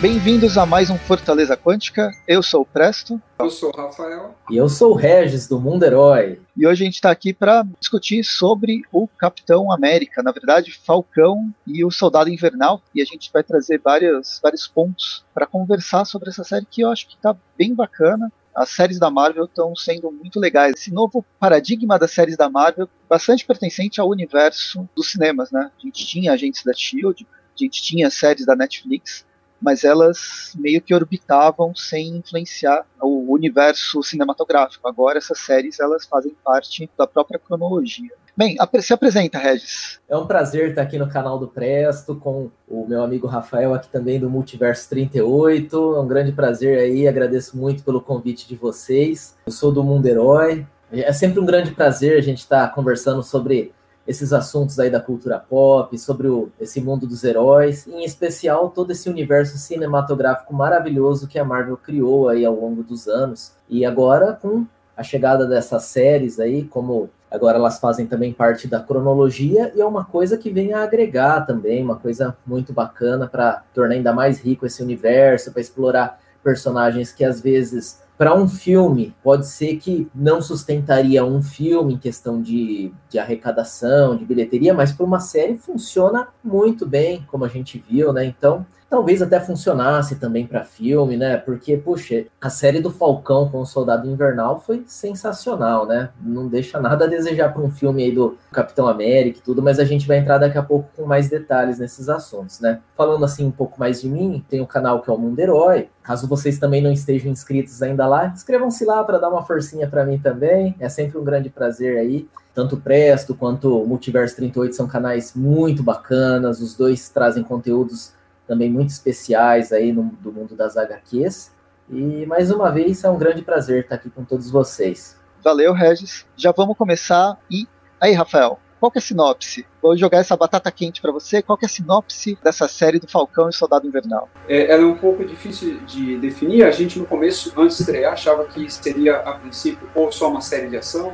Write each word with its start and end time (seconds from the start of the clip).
Bem-vindos 0.00 0.56
a 0.56 0.64
mais 0.64 0.88
um 0.88 0.96
Fortaleza 0.96 1.54
Quântica. 1.58 2.10
Eu 2.26 2.42
sou 2.42 2.62
o 2.62 2.64
Presto. 2.64 3.20
Eu 3.38 3.50
sou 3.50 3.68
o 3.68 3.76
Rafael. 3.76 4.34
E 4.50 4.56
eu 4.56 4.66
sou 4.66 4.92
o 4.92 4.94
Regis, 4.94 5.46
do 5.46 5.60
Mundo 5.60 5.84
Herói. 5.84 6.40
E 6.56 6.66
hoje 6.66 6.82
a 6.82 6.86
gente 6.86 6.94
está 6.94 7.10
aqui 7.10 7.34
para 7.34 7.66
discutir 7.78 8.24
sobre 8.24 8.80
o 8.90 9.06
Capitão 9.06 9.70
América, 9.70 10.22
na 10.22 10.32
verdade, 10.32 10.72
Falcão 10.72 11.54
e 11.66 11.84
o 11.84 11.90
Soldado 11.90 12.30
Invernal. 12.30 12.82
E 12.94 13.02
a 13.02 13.04
gente 13.04 13.30
vai 13.30 13.42
trazer 13.42 13.78
vários, 13.78 14.40
vários 14.42 14.66
pontos 14.66 15.22
para 15.34 15.46
conversar 15.46 16.06
sobre 16.06 16.30
essa 16.30 16.44
série 16.44 16.64
que 16.64 16.80
eu 16.80 16.88
acho 16.88 17.06
que 17.06 17.16
está 17.16 17.36
bem 17.58 17.74
bacana. 17.74 18.32
As 18.54 18.70
séries 18.70 18.98
da 18.98 19.10
Marvel 19.10 19.44
estão 19.44 19.76
sendo 19.76 20.10
muito 20.10 20.40
legais. 20.40 20.76
Esse 20.78 20.90
novo 20.90 21.22
paradigma 21.38 21.98
das 21.98 22.10
séries 22.10 22.38
da 22.38 22.48
Marvel, 22.48 22.88
bastante 23.06 23.44
pertencente 23.44 24.00
ao 24.00 24.08
universo 24.08 24.88
dos 24.96 25.10
cinemas, 25.10 25.50
né? 25.50 25.70
A 25.78 25.82
gente 25.82 26.06
tinha 26.06 26.32
Agentes 26.32 26.64
da 26.64 26.72
Shield, 26.72 27.26
a 27.54 27.62
gente 27.62 27.82
tinha 27.82 28.08
séries 28.08 28.46
da 28.46 28.56
Netflix, 28.56 29.26
mas 29.60 29.84
elas 29.84 30.52
meio 30.56 30.80
que 30.80 30.94
orbitavam 30.94 31.74
sem 31.74 32.08
influenciar 32.16 32.84
o 33.00 33.32
universo 33.32 34.02
cinematográfico. 34.02 34.86
Agora 34.88 35.18
essas 35.18 35.38
séries 35.38 35.80
elas 35.80 36.06
fazem 36.06 36.34
parte 36.44 36.88
da 36.96 37.06
própria 37.06 37.38
cronologia. 37.38 38.10
Bem, 38.36 38.56
se 38.80 38.92
apresenta, 38.92 39.38
Regis. 39.38 40.00
É 40.08 40.16
um 40.16 40.26
prazer 40.26 40.70
estar 40.70 40.82
aqui 40.82 40.96
no 40.96 41.08
canal 41.08 41.38
do 41.38 41.48
Presto 41.48 42.14
com 42.14 42.50
o 42.66 42.86
meu 42.86 43.02
amigo 43.02 43.26
Rafael 43.26 43.74
aqui 43.74 43.88
também 43.90 44.18
do 44.18 44.30
Multiverso 44.30 44.88
38. 44.88 45.96
É 45.96 46.00
um 46.00 46.08
grande 46.08 46.32
prazer 46.32 46.78
aí, 46.78 47.06
agradeço 47.06 47.56
muito 47.56 47.82
pelo 47.82 48.00
convite 48.00 48.48
de 48.48 48.56
vocês. 48.56 49.36
Eu 49.44 49.52
sou 49.52 49.70
do 49.70 49.84
Mundo 49.84 50.06
Herói. 50.06 50.66
É 50.92 51.12
sempre 51.12 51.38
um 51.38 51.44
grande 51.44 51.72
prazer 51.72 52.18
a 52.18 52.22
gente 52.22 52.38
estar 52.38 52.72
conversando 52.72 53.22
sobre 53.22 53.72
esses 54.10 54.32
assuntos 54.32 54.80
aí 54.80 54.90
da 54.90 54.98
cultura 54.98 55.38
pop, 55.38 55.96
sobre 55.96 56.26
o, 56.26 56.48
esse 56.60 56.80
mundo 56.80 57.06
dos 57.06 57.22
heróis, 57.22 57.86
em 57.86 58.04
especial 58.04 58.68
todo 58.68 58.90
esse 58.90 59.08
universo 59.08 59.56
cinematográfico 59.56 60.52
maravilhoso 60.52 61.28
que 61.28 61.38
a 61.38 61.44
Marvel 61.44 61.76
criou 61.76 62.28
aí 62.28 62.44
ao 62.44 62.56
longo 62.56 62.82
dos 62.82 63.06
anos. 63.06 63.52
E 63.68 63.84
agora 63.84 64.32
com 64.32 64.66
a 64.96 65.02
chegada 65.04 65.46
dessas 65.46 65.84
séries 65.84 66.40
aí, 66.40 66.64
como 66.64 67.08
agora 67.30 67.56
elas 67.56 67.78
fazem 67.78 68.04
também 68.04 68.32
parte 68.32 68.66
da 68.66 68.80
cronologia 68.80 69.72
e 69.76 69.80
é 69.80 69.86
uma 69.86 70.04
coisa 70.04 70.36
que 70.36 70.50
vem 70.50 70.72
a 70.72 70.82
agregar 70.82 71.42
também, 71.42 71.80
uma 71.80 71.94
coisa 71.94 72.36
muito 72.44 72.72
bacana 72.72 73.28
para 73.28 73.62
tornar 73.72 73.94
ainda 73.94 74.12
mais 74.12 74.40
rico 74.40 74.66
esse 74.66 74.82
universo, 74.82 75.52
para 75.52 75.60
explorar 75.60 76.20
personagens 76.42 77.12
que 77.12 77.24
às 77.24 77.40
vezes 77.40 78.02
para 78.20 78.34
um 78.34 78.46
filme, 78.46 79.16
pode 79.22 79.46
ser 79.46 79.76
que 79.76 80.06
não 80.14 80.42
sustentaria 80.42 81.24
um 81.24 81.42
filme 81.42 81.94
em 81.94 81.96
questão 81.96 82.42
de, 82.42 82.92
de 83.08 83.18
arrecadação, 83.18 84.14
de 84.14 84.26
bilheteria, 84.26 84.74
mas 84.74 84.92
para 84.92 85.06
uma 85.06 85.20
série 85.20 85.56
funciona 85.56 86.28
muito 86.44 86.86
bem, 86.86 87.24
como 87.30 87.46
a 87.46 87.48
gente 87.48 87.82
viu, 87.88 88.12
né? 88.12 88.26
Então, 88.26 88.66
talvez 88.90 89.22
até 89.22 89.38
funcionasse 89.38 90.16
também 90.16 90.44
para 90.44 90.64
filme, 90.64 91.16
né? 91.16 91.36
Porque, 91.36 91.76
puxa, 91.76 92.26
a 92.40 92.50
série 92.50 92.80
do 92.80 92.90
Falcão 92.90 93.48
com 93.48 93.60
o 93.60 93.64
Soldado 93.64 94.10
Invernal 94.10 94.60
foi 94.60 94.82
sensacional, 94.84 95.86
né? 95.86 96.10
Não 96.20 96.48
deixa 96.48 96.80
nada 96.80 97.04
a 97.04 97.08
desejar 97.08 97.52
para 97.52 97.62
um 97.62 97.70
filme 97.70 98.02
aí 98.02 98.10
do 98.10 98.36
Capitão 98.50 98.88
América 98.88 99.38
e 99.38 99.42
tudo, 99.42 99.62
mas 99.62 99.78
a 99.78 99.84
gente 99.84 100.08
vai 100.08 100.18
entrar 100.18 100.38
daqui 100.38 100.58
a 100.58 100.62
pouco 100.62 100.90
com 100.96 101.06
mais 101.06 101.28
detalhes 101.28 101.78
nesses 101.78 102.08
assuntos, 102.08 102.58
né? 102.58 102.80
Falando 102.96 103.24
assim 103.24 103.46
um 103.46 103.52
pouco 103.52 103.78
mais 103.78 104.02
de 104.02 104.08
mim, 104.08 104.44
tem 104.50 104.60
o 104.60 104.64
um 104.64 104.66
canal 104.66 105.00
que 105.00 105.08
é 105.08 105.12
o 105.12 105.18
Mundo 105.18 105.38
Herói. 105.38 105.88
Caso 106.02 106.26
vocês 106.26 106.58
também 106.58 106.82
não 106.82 106.90
estejam 106.90 107.30
inscritos 107.30 107.80
ainda 107.82 108.08
lá, 108.08 108.26
inscrevam-se 108.26 108.84
lá 108.84 109.04
para 109.04 109.18
dar 109.18 109.28
uma 109.28 109.44
forcinha 109.44 109.86
para 109.86 110.04
mim 110.04 110.18
também. 110.18 110.74
É 110.80 110.88
sempre 110.88 111.16
um 111.16 111.22
grande 111.22 111.48
prazer 111.48 111.96
aí 111.96 112.28
tanto 112.52 112.76
Presto 112.76 113.32
quanto 113.32 113.86
Multiverso 113.86 114.34
38 114.34 114.74
são 114.74 114.88
canais 114.88 115.34
muito 115.34 115.84
bacanas, 115.84 116.60
os 116.60 116.74
dois 116.74 117.08
trazem 117.08 117.44
conteúdos 117.44 118.12
também 118.50 118.68
muito 118.68 118.88
especiais 118.88 119.72
aí 119.72 119.92
no, 119.92 120.10
do 120.20 120.32
mundo 120.32 120.56
das 120.56 120.76
HQs. 120.76 121.52
E 121.88 122.26
mais 122.26 122.50
uma 122.50 122.68
vez 122.68 123.04
é 123.04 123.08
um 123.08 123.16
grande 123.16 123.42
prazer 123.42 123.84
estar 123.84 123.94
aqui 123.94 124.10
com 124.10 124.24
todos 124.24 124.50
vocês. 124.50 125.16
Valeu, 125.40 125.72
Regis. 125.72 126.26
Já 126.36 126.50
vamos 126.50 126.76
começar. 126.76 127.38
E 127.48 127.68
aí, 128.00 128.12
Rafael, 128.12 128.58
qual 128.80 128.90
que 128.90 128.98
é 128.98 129.00
a 129.00 129.02
sinopse? 129.02 129.64
Vou 129.80 129.96
jogar 129.96 130.18
essa 130.18 130.36
batata 130.36 130.68
quente 130.72 131.00
para 131.00 131.12
você. 131.12 131.40
Qual 131.40 131.56
que 131.56 131.64
é 131.64 131.68
a 131.68 131.68
sinopse 131.68 132.36
dessa 132.42 132.66
série 132.66 132.98
do 132.98 133.06
Falcão 133.06 133.48
e 133.48 133.52
Soldado 133.52 133.86
Invernal? 133.86 134.28
É, 134.48 134.72
ela 134.72 134.82
é 134.82 134.86
um 134.86 134.96
pouco 134.96 135.24
difícil 135.24 135.78
de 135.86 136.18
definir. 136.18 136.64
A 136.64 136.72
gente 136.72 136.98
no 136.98 137.06
começo, 137.06 137.52
antes 137.56 137.76
de 137.76 137.84
estrear, 137.84 138.14
achava 138.14 138.46
que 138.46 138.68
seria 138.68 139.18
a 139.18 139.34
princípio 139.34 139.88
ou 139.94 140.10
só 140.10 140.28
uma 140.28 140.40
série 140.40 140.68
de 140.68 140.76
ação, 140.76 141.12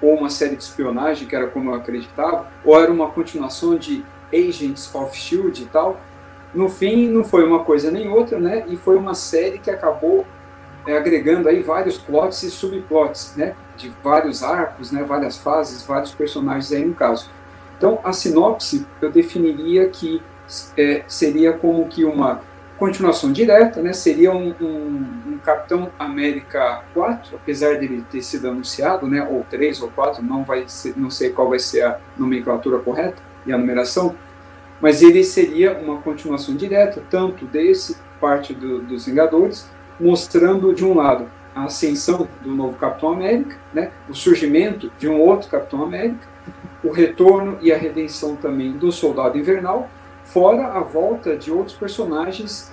ou 0.00 0.14
uma 0.14 0.30
série 0.30 0.54
de 0.54 0.62
espionagem, 0.62 1.26
que 1.26 1.34
era 1.34 1.48
como 1.48 1.70
eu 1.70 1.74
acreditava, 1.74 2.46
ou 2.64 2.80
era 2.80 2.92
uma 2.92 3.10
continuação 3.10 3.76
de 3.76 4.04
Agents 4.32 4.94
of 4.94 5.16
Shield 5.16 5.60
e 5.60 5.66
tal. 5.66 6.00
No 6.54 6.68
fim, 6.68 7.08
não 7.08 7.24
foi 7.24 7.44
uma 7.44 7.64
coisa 7.64 7.90
nem 7.90 8.08
outra, 8.08 8.38
né? 8.38 8.64
E 8.68 8.76
foi 8.76 8.96
uma 8.96 9.14
série 9.14 9.58
que 9.58 9.70
acabou 9.70 10.26
é, 10.86 10.96
agregando 10.96 11.48
aí 11.48 11.62
vários 11.62 11.98
plots 11.98 12.42
e 12.42 12.50
subplots, 12.50 13.34
né? 13.36 13.54
De 13.76 13.92
vários 14.02 14.42
arcos, 14.42 14.90
né? 14.90 15.02
Várias 15.02 15.36
fases, 15.36 15.82
vários 15.82 16.12
personagens 16.12 16.72
aí 16.72 16.84
no 16.84 16.94
caso. 16.94 17.30
Então, 17.76 18.00
a 18.02 18.12
sinopse 18.12 18.86
eu 19.00 19.10
definiria 19.10 19.88
que 19.88 20.22
é, 20.76 21.04
seria 21.06 21.52
como 21.52 21.86
que 21.86 22.04
uma 22.04 22.40
continuação 22.78 23.32
direta, 23.32 23.82
né? 23.82 23.92
Seria 23.92 24.32
um, 24.32 24.54
um, 24.60 25.34
um, 25.34 25.38
Capitão 25.44 25.90
América 25.98 26.82
4, 26.94 27.36
apesar 27.36 27.78
dele 27.78 28.04
ter 28.10 28.22
sido 28.22 28.48
anunciado, 28.48 29.06
né? 29.06 29.26
Ou 29.28 29.44
3 29.50 29.82
ou 29.82 29.90
4, 29.90 30.22
não 30.22 30.44
vai 30.44 30.64
ser, 30.68 30.94
não 30.96 31.10
sei 31.10 31.30
qual 31.30 31.50
vai 31.50 31.58
ser 31.58 31.82
a 31.82 31.98
nomenclatura 32.16 32.78
correta 32.78 33.22
e 33.44 33.52
a 33.52 33.58
numeração, 33.58 34.14
mas 34.80 35.02
ele 35.02 35.24
seria 35.24 35.76
uma 35.78 36.00
continuação 36.00 36.54
direta, 36.54 37.02
tanto 37.10 37.44
desse 37.46 37.96
parte 38.20 38.54
do, 38.54 38.80
dos 38.80 39.06
Vingadores, 39.06 39.68
mostrando 39.98 40.74
de 40.74 40.84
um 40.84 40.94
lado 40.94 41.28
a 41.54 41.64
ascensão 41.64 42.28
do 42.42 42.50
novo 42.50 42.78
Capitão 42.78 43.12
América, 43.12 43.56
né, 43.72 43.90
o 44.08 44.14
surgimento 44.14 44.92
de 44.98 45.08
um 45.08 45.20
outro 45.20 45.50
Capitão 45.50 45.82
América, 45.82 46.26
o 46.84 46.90
retorno 46.90 47.58
e 47.60 47.72
a 47.72 47.76
redenção 47.76 48.36
também 48.36 48.72
do 48.72 48.92
Soldado 48.92 49.36
Invernal, 49.36 49.90
fora 50.22 50.68
a 50.68 50.80
volta 50.80 51.36
de 51.36 51.50
outros 51.50 51.76
personagens 51.76 52.70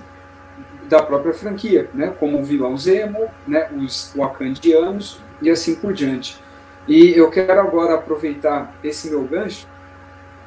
da 0.87 1.01
própria 1.01 1.33
franquia, 1.33 1.89
né, 1.93 2.13
como 2.19 2.39
o 2.39 2.43
vilão 2.43 2.77
Zemo, 2.77 3.27
né, 3.47 3.69
os 3.75 4.13
Wakandianos 4.15 5.19
e 5.41 5.49
assim 5.49 5.75
por 5.75 5.93
diante. 5.93 6.39
E 6.87 7.11
eu 7.17 7.31
quero 7.31 7.59
agora 7.59 7.95
aproveitar 7.95 8.75
esse 8.83 9.09
meu 9.09 9.23
gancho 9.23 9.67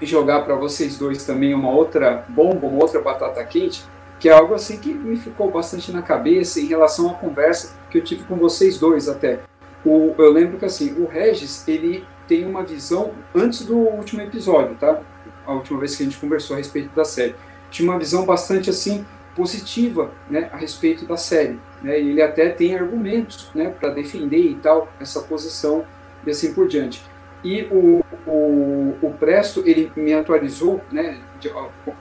jogar 0.06 0.42
para 0.42 0.54
vocês 0.54 0.96
dois 0.96 1.24
também 1.24 1.54
uma 1.54 1.70
outra 1.70 2.24
bomba, 2.28 2.66
uma 2.66 2.82
outra 2.82 3.00
batata 3.00 3.42
quente, 3.44 3.84
que 4.18 4.28
é 4.28 4.32
algo 4.32 4.54
assim 4.54 4.78
que 4.78 4.92
me 4.92 5.16
ficou 5.16 5.50
bastante 5.50 5.92
na 5.92 6.02
cabeça 6.02 6.60
em 6.60 6.66
relação 6.66 7.10
à 7.10 7.14
conversa 7.14 7.76
que 7.90 7.98
eu 7.98 8.04
tive 8.04 8.24
com 8.24 8.36
vocês 8.36 8.78
dois 8.78 9.08
até. 9.08 9.40
O, 9.84 10.14
eu 10.18 10.32
lembro 10.32 10.58
que 10.58 10.64
assim, 10.64 10.94
o 11.00 11.06
Regis, 11.06 11.66
ele 11.68 12.04
tem 12.26 12.44
uma 12.44 12.62
visão 12.62 13.12
antes 13.34 13.64
do 13.64 13.76
último 13.76 14.20
episódio, 14.20 14.76
tá? 14.76 15.00
A 15.46 15.52
última 15.52 15.80
vez 15.80 15.96
que 15.96 16.02
a 16.02 16.06
gente 16.06 16.18
conversou 16.18 16.54
a 16.54 16.58
respeito 16.58 16.94
da 16.94 17.04
série. 17.04 17.34
Tinha 17.70 17.90
uma 17.90 17.98
visão 17.98 18.26
bastante 18.26 18.68
assim 18.68 19.06
positiva, 19.34 20.10
né, 20.28 20.50
a 20.52 20.56
respeito 20.56 21.06
da 21.06 21.16
série, 21.16 21.60
né? 21.80 21.98
E 22.00 22.10
ele 22.10 22.20
até 22.20 22.48
tem 22.48 22.74
argumentos, 22.74 23.50
né, 23.54 23.70
para 23.70 23.90
defender 23.90 24.40
e 24.40 24.54
tal 24.56 24.88
essa 25.00 25.20
posição 25.22 25.84
e 26.26 26.30
assim 26.30 26.52
por 26.52 26.66
diante. 26.66 27.02
E 27.44 27.62
o, 27.70 28.04
o, 28.26 28.96
o 29.00 29.14
Presto 29.18 29.62
ele 29.64 29.92
me 29.96 30.12
atualizou 30.12 30.80
né, 30.90 31.18
de, 31.40 31.50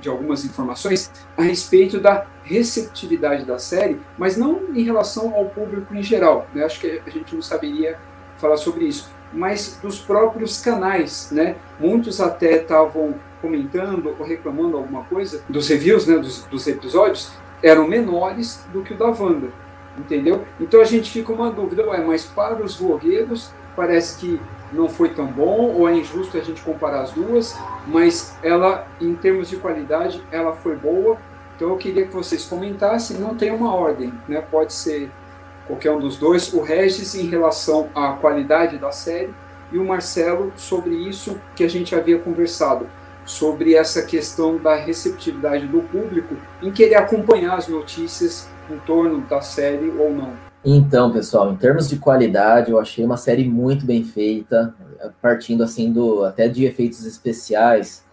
de, 0.02 0.10
algumas 0.10 0.44
informações 0.44 1.12
a 1.38 1.44
respeito 1.44 2.00
da 2.00 2.26
receptividade 2.44 3.46
da 3.46 3.60
série, 3.60 4.00
mas 4.18 4.36
não 4.36 4.76
em 4.76 4.84
relação 4.84 5.36
ao 5.36 5.46
público 5.46 5.94
em 5.94 6.02
geral. 6.02 6.48
Né? 6.54 6.64
Acho 6.64 6.80
que 6.80 7.02
a 7.06 7.10
gente 7.10 7.36
não 7.36 7.42
saberia 7.42 7.98
falar 8.38 8.58
sobre 8.58 8.86
isso, 8.86 9.12
mas 9.32 9.80
dos 9.82 10.00
próprios 10.00 10.60
canais. 10.62 11.30
Né? 11.32 11.56
Muitos 11.80 12.20
até 12.20 12.62
estavam 12.62 13.16
comentando 13.42 14.16
ou 14.18 14.26
reclamando 14.26 14.78
alguma 14.78 15.04
coisa 15.04 15.44
dos 15.48 15.68
reviews 15.68 16.08
né, 16.08 16.18
dos, 16.18 16.44
dos 16.46 16.66
episódios 16.68 17.32
eram 17.62 17.88
menores 17.88 18.66
do 18.72 18.82
que 18.82 18.94
o 18.94 18.98
da 18.98 19.08
Wanda. 19.08 19.50
Entendeu? 19.98 20.46
Então 20.60 20.80
a 20.80 20.86
gente 20.86 21.10
fica 21.10 21.32
uma 21.32 21.50
dúvida, 21.50 21.88
ué, 21.88 22.04
mas 22.04 22.24
para 22.26 22.62
os 22.64 22.76
blogueiros 22.76 23.52
parece 23.76 24.20
que 24.20 24.40
não 24.72 24.90
foi 24.90 25.10
tão 25.10 25.28
bom 25.28 25.74
ou 25.74 25.88
é 25.88 25.96
injusto 25.96 26.38
a 26.38 26.42
gente 26.42 26.62
comparar 26.62 27.02
as 27.02 27.12
duas, 27.12 27.58
mas 27.86 28.36
ela, 28.44 28.88
em 29.00 29.16
termos 29.16 29.50
de 29.50 29.58
qualidade, 29.58 30.22
ela 30.32 30.54
foi 30.54 30.76
boa. 30.76 31.18
Então 31.56 31.70
eu 31.70 31.78
queria 31.78 32.06
que 32.06 32.14
vocês 32.14 32.46
comentassem, 32.46 33.18
não 33.18 33.36
tem 33.36 33.52
uma 33.52 33.74
ordem, 33.74 34.14
né? 34.28 34.42
pode 34.42 34.74
ser 34.74 35.10
qualquer 35.66 35.92
um 35.92 36.00
dos 36.00 36.18
dois, 36.18 36.54
o 36.54 36.62
Regis 36.62 37.16
em 37.16 37.28
relação 37.28 37.90
à 37.94 38.14
qualidade 38.14 38.78
da 38.78 38.92
série 38.92 39.34
e 39.72 39.78
o 39.78 39.86
Marcelo 39.86 40.54
sobre 40.56 40.96
isso 40.96 41.40
que 41.56 41.64
a 41.64 41.70
gente 41.70 41.94
havia 41.94 42.18
conversado, 42.20 42.88
sobre 43.26 43.76
essa 43.76 44.02
questão 44.02 44.58
da 44.58 44.76
receptividade 44.76 45.68
do 45.68 45.82
público 45.82 46.36
em 46.62 46.72
querer 46.72 46.96
acompanhar 46.96 47.58
as 47.58 47.68
notícias 47.68 48.48
em 48.70 48.78
torno 48.80 49.20
da 49.22 49.42
série 49.42 49.90
ou 49.98 50.14
não. 50.14 50.47
Então, 50.70 51.14
pessoal, 51.14 51.50
em 51.50 51.56
termos 51.56 51.88
de 51.88 51.96
qualidade, 51.98 52.72
eu 52.72 52.78
achei 52.78 53.06
uma 53.06 53.16
série 53.16 53.48
muito 53.48 53.86
bem 53.86 54.04
feita, 54.04 54.76
partindo 55.22 55.64
assim 55.64 55.94
do 55.94 56.26
até 56.26 56.50
de 56.50 56.66
efeitos 56.66 57.06
especiais, 57.06 58.04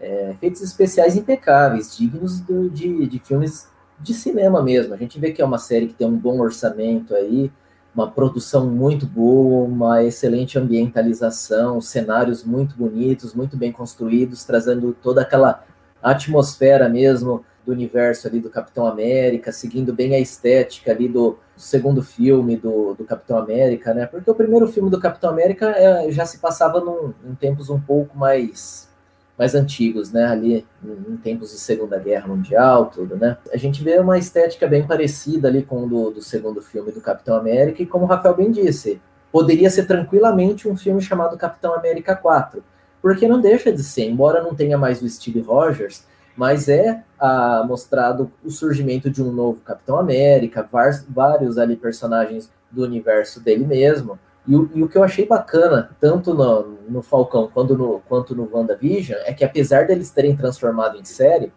é, 0.00 0.32
efeitos 0.32 0.60
especiais 0.60 1.14
impecáveis, 1.14 1.96
dignos 1.96 2.40
do, 2.40 2.68
de, 2.68 3.06
de 3.06 3.18
filmes 3.20 3.68
de 4.00 4.12
cinema 4.12 4.60
mesmo. 4.60 4.92
A 4.92 4.96
gente 4.96 5.20
vê 5.20 5.30
que 5.30 5.40
é 5.40 5.44
uma 5.44 5.58
série 5.58 5.86
que 5.86 5.94
tem 5.94 6.04
um 6.04 6.16
bom 6.16 6.40
orçamento 6.40 7.14
aí, 7.14 7.48
uma 7.94 8.10
produção 8.10 8.68
muito 8.68 9.06
boa, 9.06 9.64
uma 9.68 10.02
excelente 10.02 10.58
ambientalização, 10.58 11.80
cenários 11.80 12.42
muito 12.42 12.74
bonitos, 12.74 13.34
muito 13.34 13.56
bem 13.56 13.70
construídos, 13.70 14.44
trazendo 14.44 14.96
toda 15.00 15.22
aquela 15.22 15.62
atmosfera 16.02 16.88
mesmo 16.88 17.44
do 17.70 17.74
universo 17.74 18.26
ali 18.26 18.40
do 18.40 18.50
Capitão 18.50 18.86
América, 18.86 19.52
seguindo 19.52 19.92
bem 19.92 20.14
a 20.14 20.18
estética 20.18 20.90
ali 20.90 21.08
do 21.08 21.38
segundo 21.56 22.02
filme 22.02 22.56
do, 22.56 22.94
do 22.94 23.04
Capitão 23.04 23.38
América, 23.38 23.94
né? 23.94 24.06
Porque 24.06 24.30
o 24.30 24.34
primeiro 24.34 24.66
filme 24.66 24.90
do 24.90 25.00
Capitão 25.00 25.30
América 25.30 25.70
é, 25.70 26.10
já 26.10 26.26
se 26.26 26.38
passava 26.38 26.80
num, 26.80 27.14
em 27.24 27.34
tempos 27.34 27.70
um 27.70 27.80
pouco 27.80 28.18
mais 28.18 28.90
mais 29.38 29.54
antigos, 29.54 30.12
né? 30.12 30.26
Ali 30.26 30.66
em 30.84 31.16
tempos 31.16 31.50
de 31.50 31.58
Segunda 31.58 31.98
Guerra 31.98 32.28
Mundial, 32.28 32.86
tudo, 32.86 33.16
né? 33.16 33.38
A 33.50 33.56
gente 33.56 33.82
vê 33.82 33.98
uma 33.98 34.18
estética 34.18 34.66
bem 34.66 34.86
parecida 34.86 35.48
ali 35.48 35.62
com 35.62 35.84
o 35.84 35.88
do, 35.88 36.10
do 36.10 36.20
segundo 36.20 36.60
filme 36.60 36.92
do 36.92 37.00
Capitão 37.00 37.36
América, 37.36 37.82
e 37.82 37.86
como 37.86 38.04
o 38.04 38.08
Rafael 38.08 38.36
bem 38.36 38.50
disse, 38.50 39.00
poderia 39.32 39.70
ser 39.70 39.86
tranquilamente 39.86 40.68
um 40.68 40.76
filme 40.76 41.00
chamado 41.00 41.38
Capitão 41.38 41.74
América 41.74 42.14
4, 42.14 42.62
porque 43.00 43.26
não 43.26 43.40
deixa 43.40 43.72
de 43.72 43.82
ser, 43.82 44.04
embora 44.10 44.42
não 44.42 44.54
tenha 44.54 44.76
mais 44.76 45.00
o 45.00 45.08
Steve 45.08 45.40
Rogers, 45.40 46.04
mas 46.40 46.70
é 46.70 47.04
ah, 47.18 47.62
mostrado 47.68 48.32
o 48.42 48.48
surgimento 48.48 49.10
de 49.10 49.22
um 49.22 49.30
novo 49.30 49.60
Capitão 49.60 49.98
América, 49.98 50.66
vários, 50.72 51.58
ali 51.58 51.76
personagens 51.76 52.50
do 52.70 52.82
universo 52.82 53.40
dele 53.40 53.66
mesmo, 53.66 54.18
e 54.48 54.56
o, 54.56 54.70
e 54.74 54.82
o, 54.82 54.88
que 54.88 54.96
eu 54.96 55.04
achei 55.04 55.26
bacana, 55.26 55.90
tanto 56.00 56.32
no, 56.32 56.78
no 56.88 57.02
Falcão 57.02 57.50
quanto 57.52 57.76
no, 57.76 58.00
quanto 58.08 58.34
no 58.34 58.48
WandaVision, 58.50 59.20
é 59.26 59.34
que 59.34 59.44
apesar 59.44 59.86
deles 59.86 60.10
terem 60.12 60.34
transformado 60.34 60.96
em 60.96 61.04
série, 61.04 61.52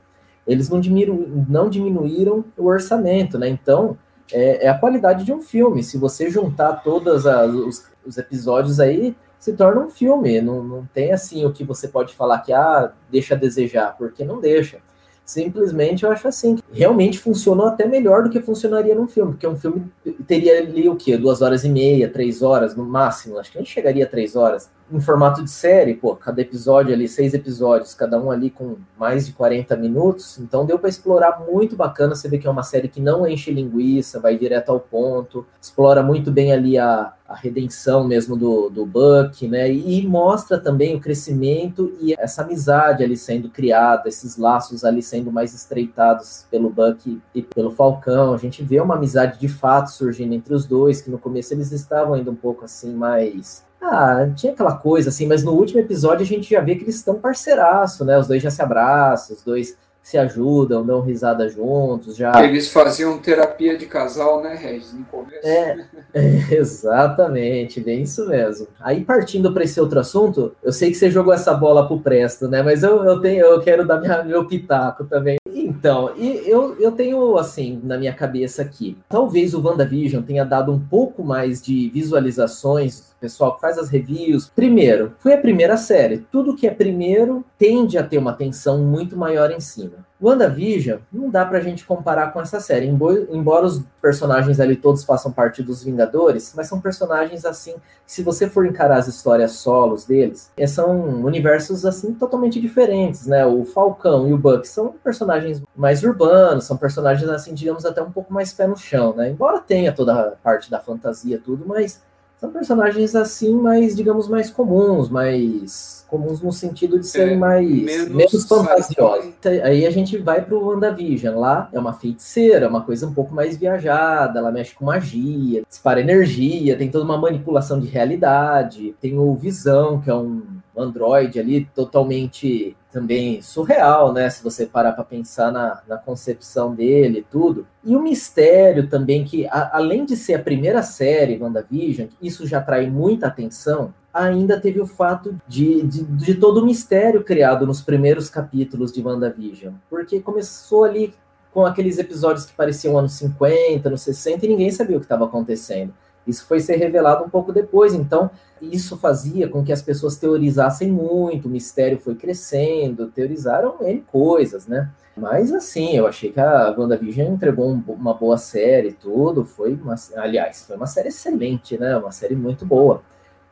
eles 0.45 0.67
não, 0.67 0.81
diminu, 0.81 1.45
não 1.47 1.69
diminuíram 1.69 2.43
o 2.57 2.65
orçamento, 2.65 3.39
né? 3.39 3.47
Então, 3.47 3.97
é, 4.33 4.65
é, 4.65 4.67
a 4.67 4.77
qualidade 4.77 5.23
de 5.23 5.31
um 5.31 5.41
filme. 5.41 5.81
Se 5.81 5.97
você 5.97 6.29
juntar 6.29 6.83
todos 6.83 7.23
os, 7.23 7.87
os, 8.05 8.17
episódios 8.17 8.81
aí, 8.81 9.15
se 9.43 9.51
torna 9.51 9.81
um 9.81 9.89
filme. 9.89 10.39
Não, 10.39 10.63
não 10.63 10.85
tem 10.93 11.11
assim 11.11 11.45
o 11.45 11.51
que 11.51 11.65
você 11.65 11.89
pode 11.89 12.15
falar 12.15 12.39
que 12.39 12.53
ah, 12.53 12.93
deixa 13.11 13.35
a 13.35 13.37
desejar, 13.37 13.97
porque 13.97 14.23
não 14.23 14.39
deixa. 14.39 14.77
Simplesmente 15.25 16.03
eu 16.03 16.11
acho 16.11 16.29
assim, 16.29 16.59
realmente 16.71 17.19
funcionou 17.19 17.67
até 17.67 17.85
melhor 17.85 18.23
do 18.23 18.29
que 18.29 18.41
funcionaria 18.41 18.95
num 18.95 19.07
filme, 19.07 19.33
porque 19.33 19.47
um 19.47 19.57
filme 19.57 19.91
teria 20.25 20.59
ali 20.59 20.87
o 20.87 20.95
quê? 20.95 21.17
Duas 21.17 21.41
horas 21.41 21.65
e 21.65 21.69
meia, 21.69 22.09
três 22.09 22.41
horas 22.41 22.73
no 22.73 22.85
máximo, 22.85 23.37
acho 23.37 23.51
que 23.51 23.57
nem 23.57 23.65
chegaria 23.65 24.05
a 24.05 24.07
três 24.07 24.33
horas. 24.33 24.69
Em 24.93 25.01
formato 25.01 25.43
de 25.43 25.49
série, 25.49 25.95
pô, 25.95 26.15
cada 26.15 26.39
episódio 26.39 26.93
ali, 26.93 27.07
seis 27.07 27.33
episódios, 27.33 27.95
cada 27.95 28.21
um 28.21 28.29
ali 28.29 28.51
com 28.51 28.75
mais 28.95 29.25
de 29.25 29.33
40 29.33 29.75
minutos, 29.75 30.37
então 30.37 30.67
deu 30.67 30.77
para 30.77 30.87
explorar 30.87 31.39
muito 31.51 31.75
bacana. 31.75 32.13
Você 32.13 32.29
vê 32.29 32.37
que 32.37 32.45
é 32.45 32.51
uma 32.51 32.61
série 32.61 32.87
que 32.87 33.01
não 33.01 33.27
enche 33.27 33.51
linguiça, 33.51 34.19
vai 34.19 34.37
direto 34.37 34.69
ao 34.69 34.79
ponto, 34.79 35.47
explora 35.59 36.03
muito 36.03 36.31
bem 36.31 36.53
ali 36.53 36.77
a, 36.77 37.11
a 37.27 37.35
redenção 37.35 38.07
mesmo 38.07 38.37
do, 38.37 38.69
do 38.69 38.85
Buck, 38.85 39.47
né? 39.47 39.73
E 39.73 40.05
mostra 40.05 40.59
também 40.59 40.95
o 40.95 40.99
crescimento 40.99 41.91
e 41.99 42.13
essa 42.13 42.43
amizade 42.43 43.03
ali 43.03 43.17
sendo 43.17 43.49
criada, 43.49 44.07
esses 44.07 44.37
laços 44.37 44.85
ali 44.85 45.01
sendo 45.01 45.31
mais 45.31 45.55
estreitados 45.55 46.45
pelo 46.51 46.69
Buck 46.69 47.19
e 47.33 47.41
pelo 47.41 47.71
Falcão. 47.71 48.31
A 48.31 48.37
gente 48.37 48.63
vê 48.63 48.79
uma 48.79 48.93
amizade 48.93 49.39
de 49.39 49.47
fato 49.47 49.87
surgindo 49.87 50.35
entre 50.35 50.53
os 50.53 50.67
dois, 50.67 51.01
que 51.01 51.09
no 51.09 51.17
começo 51.17 51.51
eles 51.51 51.71
estavam 51.71 52.13
ainda 52.13 52.29
um 52.29 52.35
pouco 52.35 52.63
assim 52.63 52.93
mais 52.93 53.65
ah, 53.83 54.29
tinha 54.35 54.53
aquela 54.53 54.77
coisa 54.77 55.09
assim, 55.09 55.27
mas 55.27 55.43
no 55.43 55.51
último 55.51 55.79
episódio 55.79 56.23
a 56.23 56.27
gente 56.27 56.49
já 56.49 56.61
vê 56.61 56.75
que 56.75 56.83
eles 56.83 56.95
estão 56.95 57.15
parceiraço, 57.15 58.05
né? 58.05 58.17
Os 58.17 58.27
dois 58.27 58.41
já 58.41 58.49
se 58.49 58.61
abraçam, 58.61 59.35
os 59.35 59.43
dois 59.43 59.77
se 60.01 60.17
ajudam, 60.17 60.85
dão 60.85 61.01
risada 61.01 61.47
juntos, 61.47 62.15
já. 62.15 62.31
Eles 62.43 62.69
faziam 62.69 63.17
terapia 63.17 63.77
de 63.77 63.85
casal, 63.85 64.41
né, 64.43 64.53
Regis, 64.53 64.93
no 64.93 65.05
começo. 65.05 65.47
É, 65.47 65.85
é 66.13 66.55
exatamente, 66.55 67.79
bem 67.79 68.01
isso 68.03 68.27
mesmo. 68.27 68.67
Aí 68.79 69.03
partindo 69.03 69.53
para 69.53 69.63
esse 69.63 69.79
outro 69.79 69.99
assunto, 69.99 70.53
eu 70.61 70.73
sei 70.73 70.89
que 70.89 70.95
você 70.95 71.09
jogou 71.09 71.33
essa 71.33 71.53
bola 71.53 71.87
pro 71.87 72.01
Presto, 72.01 72.49
né? 72.49 72.61
Mas 72.61 72.83
eu, 72.83 73.03
eu 73.03 73.21
tenho, 73.21 73.45
eu 73.45 73.61
quero 73.61 73.87
dar 73.87 73.99
minha, 73.99 74.23
meu 74.23 74.45
pitaco 74.45 75.05
também. 75.05 75.37
Então, 75.83 76.13
e 76.15 76.49
eu, 76.49 76.79
eu 76.79 76.93
tenho 76.93 77.37
assim 77.37 77.81
na 77.83 77.97
minha 77.97 78.13
cabeça 78.13 78.61
aqui. 78.61 78.97
Talvez 79.09 79.53
o 79.53 79.61
WandaVision 79.61 80.23
tenha 80.23 80.45
dado 80.45 80.71
um 80.71 80.79
pouco 80.79 81.25
mais 81.25 81.61
de 81.61 81.89
visualizações 81.89 83.13
pessoal 83.19 83.55
que 83.55 83.59
faz 83.59 83.77
as 83.77 83.89
reviews. 83.89 84.49
Primeiro, 84.55 85.13
foi 85.19 85.33
a 85.33 85.37
primeira 85.37 85.75
série. 85.75 86.19
Tudo 86.31 86.55
que 86.55 86.65
é 86.65 86.71
primeiro 86.71 87.43
tende 87.57 87.97
a 87.97 88.03
ter 88.03 88.17
uma 88.17 88.31
tensão 88.31 88.77
muito 88.81 89.17
maior 89.17 89.51
em 89.51 89.59
cima. 89.59 90.05
WandaVision 90.23 90.99
não 91.11 91.29
dá 91.29 91.45
pra 91.45 91.59
gente 91.59 91.85
comparar 91.85 92.31
com 92.31 92.39
essa 92.39 92.59
série, 92.59 92.87
embora 92.87 93.65
os 93.65 93.83
personagens 94.01 94.59
ali 94.59 94.75
todos 94.75 95.03
façam 95.03 95.31
parte 95.31 95.61
dos 95.61 95.83
Vingadores, 95.83 96.53
mas 96.55 96.67
são 96.67 96.79
personagens 96.79 97.43
assim, 97.43 97.75
se 98.05 98.23
você 98.23 98.49
for 98.49 98.65
encarar 98.65 98.97
as 98.97 99.07
histórias 99.07 99.51
solos 99.53 100.05
deles, 100.05 100.51
eh, 100.55 100.65
são 100.65 101.23
universos 101.23 101.85
assim 101.85 102.13
totalmente 102.13 102.59
diferentes, 102.61 103.27
né? 103.27 103.45
O 103.45 103.65
Falcão 103.65 104.27
e 104.29 104.33
o 104.33 104.37
Buck 104.37 104.67
são 104.67 104.93
personagens 105.03 105.61
mais 105.75 106.03
urbanos, 106.03 106.65
são 106.65 106.77
personagens 106.77 107.29
assim, 107.29 107.53
digamos 107.53 107.85
até 107.85 108.01
um 108.01 108.11
pouco 108.11 108.33
mais 108.33 108.53
pé 108.53 108.65
no 108.65 108.77
chão, 108.77 109.13
né? 109.15 109.29
Embora 109.29 109.59
tenha 109.59 109.91
toda 109.91 110.13
a 110.13 110.31
parte 110.31 110.71
da 110.71 110.79
fantasia 110.79 111.41
tudo, 111.43 111.65
mas 111.67 112.01
são 112.43 112.51
personagens 112.51 113.15
assim, 113.15 113.55
mais, 113.55 113.95
digamos, 113.95 114.27
mais 114.27 114.49
comuns, 114.49 115.07
mais 115.09 116.02
comuns 116.13 116.41
no 116.43 116.51
sentido 116.51 116.99
de 116.99 117.07
serem 117.07 117.33
é, 117.33 117.37
mais 117.37 117.67
menos, 117.67 118.09
menos 118.09 118.45
fantasiosos. 118.45 119.33
Aí 119.63 119.83
a 119.83 119.89
gente 119.89 120.15
vai 120.19 120.45
para 120.45 120.53
o 120.53 120.67
WandaVision. 120.67 121.39
Lá 121.39 121.67
é 121.73 121.79
uma 121.79 121.91
feiticeira, 121.91 122.69
uma 122.69 122.81
coisa 122.81 123.07
um 123.07 123.13
pouco 123.13 123.33
mais 123.33 123.57
viajada, 123.57 124.37
ela 124.37 124.51
mexe 124.51 124.75
com 124.75 124.85
magia, 124.85 125.63
dispara 125.67 126.01
energia, 126.01 126.77
tem 126.77 126.91
toda 126.91 127.03
uma 127.03 127.17
manipulação 127.17 127.79
de 127.79 127.87
realidade, 127.87 128.93
tem 129.01 129.17
o 129.17 129.33
Visão, 129.33 129.99
que 129.99 130.09
é 130.11 130.13
um 130.13 130.43
Android 130.77 131.39
ali 131.39 131.65
totalmente 131.73 132.77
também 132.93 133.41
surreal, 133.41 134.13
né? 134.13 134.29
Se 134.29 134.43
você 134.43 134.67
parar 134.67 134.93
para 134.93 135.03
pensar 135.03 135.51
na, 135.51 135.81
na 135.87 135.97
concepção 135.97 136.73
dele 136.73 137.19
e 137.19 137.23
tudo. 137.23 137.65
E 137.83 137.95
o 137.95 138.01
mistério 138.01 138.87
também, 138.87 139.25
que 139.25 139.47
a, 139.47 139.71
além 139.77 140.05
de 140.05 140.15
ser 140.15 140.35
a 140.35 140.39
primeira 140.39 140.83
série 140.83 141.41
WandaVision, 141.41 142.07
isso 142.21 142.45
já 142.45 142.59
atrai 142.59 142.89
muita 142.89 143.27
atenção, 143.27 143.93
ainda 144.13 144.59
teve 144.61 144.79
o 144.79 144.85
fato 144.85 145.35
de, 145.47 145.81
de, 145.81 146.03
de 146.03 146.35
todo 146.35 146.61
o 146.61 146.65
mistério 146.65 147.23
criado 147.23 147.65
nos 147.65 147.81
primeiros 147.81 148.29
capítulos 148.29 148.91
de 148.91 149.01
WandaVision. 149.01 149.73
Porque 149.89 150.21
começou 150.21 150.83
ali 150.83 151.13
com 151.51 151.65
aqueles 151.65 151.97
episódios 151.97 152.45
que 152.45 152.53
pareciam 152.53 152.97
anos 152.97 153.13
50, 153.13 153.87
anos 153.87 154.01
60, 154.01 154.45
e 154.45 154.49
ninguém 154.49 154.71
sabia 154.71 154.97
o 154.97 154.99
que 154.99 155.05
estava 155.05 155.25
acontecendo. 155.25 155.93
Isso 156.25 156.45
foi 156.45 156.59
ser 156.59 156.77
revelado 156.77 157.23
um 157.23 157.29
pouco 157.29 157.51
depois, 157.51 157.93
então 157.93 158.31
isso 158.61 158.97
fazia 158.97 159.47
com 159.49 159.63
que 159.63 159.73
as 159.73 159.81
pessoas 159.81 160.15
teorizassem 160.17 160.89
muito, 160.89 161.47
o 161.47 161.51
mistério 161.51 161.99
foi 161.99 162.15
crescendo, 162.15 163.07
teorizaram 163.07 163.75
N 163.81 164.01
coisas, 164.01 164.67
né? 164.67 164.89
Mas 165.15 165.51
assim, 165.51 165.95
eu 165.95 166.07
achei 166.07 166.31
que 166.31 166.39
a 166.39 166.73
WandaVision 166.77 167.33
entregou 167.33 167.69
um, 167.69 167.83
uma 167.87 168.13
boa 168.13 168.37
série 168.37 168.89
e 168.89 168.93
tudo, 168.93 169.45
foi 169.45 169.73
uma, 169.73 169.95
aliás, 170.15 170.65
foi 170.65 170.75
uma 170.75 170.87
série 170.87 171.09
excelente, 171.09 171.77
né? 171.77 171.95
Uma 171.97 172.11
série 172.11 172.35
muito 172.35 172.65
boa. 172.65 173.01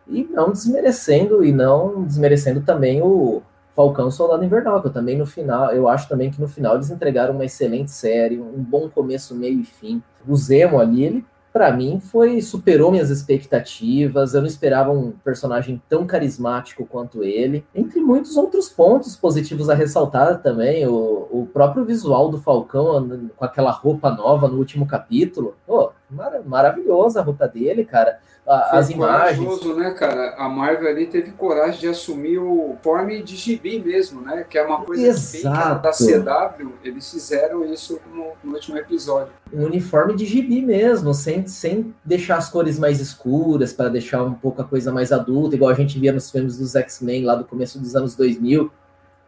E 0.07 0.23
não 0.23 0.51
desmerecendo, 0.51 1.43
e 1.43 1.51
não 1.51 2.03
desmerecendo 2.03 2.61
também 2.61 3.01
o 3.01 3.43
Falcão 3.75 4.09
Soldado 4.09 4.43
Invernal, 4.43 4.81
que 4.81 4.87
eu 4.87 4.93
também 4.93 5.17
no 5.17 5.25
final, 5.25 5.71
eu 5.71 5.87
acho 5.87 6.09
também 6.09 6.31
que 6.31 6.41
no 6.41 6.47
final 6.47 6.75
eles 6.75 6.89
entregaram 6.89 7.33
uma 7.33 7.45
excelente 7.45 7.91
série, 7.91 8.39
um 8.39 8.61
bom 8.61 8.89
começo, 8.89 9.35
meio 9.35 9.59
e 9.59 9.63
fim. 9.63 10.01
O 10.27 10.35
Zemo 10.35 10.79
ali, 10.79 11.03
ele 11.03 11.25
para 11.51 11.71
mim 11.71 11.99
foi 11.99 12.41
superou 12.41 12.91
minhas 12.91 13.09
expectativas. 13.09 14.33
Eu 14.33 14.41
não 14.41 14.47
esperava 14.47 14.91
um 14.91 15.11
personagem 15.11 15.81
tão 15.89 16.05
carismático 16.05 16.85
quanto 16.85 17.23
ele. 17.23 17.65
Entre 17.75 17.99
muitos 17.99 18.37
outros 18.37 18.69
pontos 18.69 19.15
positivos 19.15 19.69
a 19.69 19.73
ressaltar 19.73 20.41
também, 20.41 20.87
o, 20.87 21.27
o 21.31 21.49
próprio 21.51 21.83
visual 21.83 22.29
do 22.29 22.39
Falcão 22.41 23.29
com 23.35 23.45
aquela 23.45 23.71
roupa 23.71 24.11
nova 24.11 24.47
no 24.47 24.57
último 24.57 24.85
capítulo. 24.85 25.55
Pô, 25.67 25.91
mar 26.09 26.41
maravilhosa 26.45 27.19
a 27.19 27.23
roupa 27.23 27.47
dele, 27.47 27.85
cara 27.85 28.19
as 28.51 28.89
imagens. 28.89 29.65
né, 29.75 29.91
cara? 29.91 30.35
A 30.37 30.49
Marvel 30.49 30.89
ali 30.89 31.05
teve 31.05 31.31
coragem 31.31 31.79
de 31.79 31.87
assumir 31.87 32.37
o 32.37 32.75
forme 32.81 33.21
de 33.21 33.35
gibi 33.35 33.79
mesmo, 33.79 34.21
né? 34.21 34.45
Que 34.49 34.57
é 34.57 34.63
uma 34.63 34.81
coisa 34.81 35.07
Exato. 35.07 35.81
bem 36.03 36.21
da 36.23 36.51
CW. 36.51 36.73
Eles 36.83 37.09
fizeram 37.09 37.65
isso 37.65 37.99
no, 38.13 38.31
no, 38.43 38.53
último 38.53 38.77
episódio. 38.77 39.31
Um 39.53 39.65
uniforme 39.65 40.15
de 40.15 40.25
gibi 40.25 40.61
mesmo, 40.61 41.13
sem, 41.13 41.47
sem 41.47 41.93
deixar 42.03 42.37
as 42.37 42.49
cores 42.49 42.77
mais 42.77 42.99
escuras, 42.99 43.73
para 43.73 43.89
deixar 43.89 44.23
um 44.23 44.33
pouco 44.33 44.61
a 44.61 44.65
coisa 44.65 44.91
mais 44.91 45.11
adulta, 45.11 45.55
igual 45.55 45.71
a 45.71 45.75
gente 45.75 45.99
via 45.99 46.11
nos 46.11 46.29
filmes 46.29 46.57
dos 46.57 46.75
X-Men 46.75 47.25
lá 47.25 47.35
do 47.35 47.45
começo 47.45 47.79
dos 47.79 47.95
anos 47.95 48.15
2000, 48.15 48.71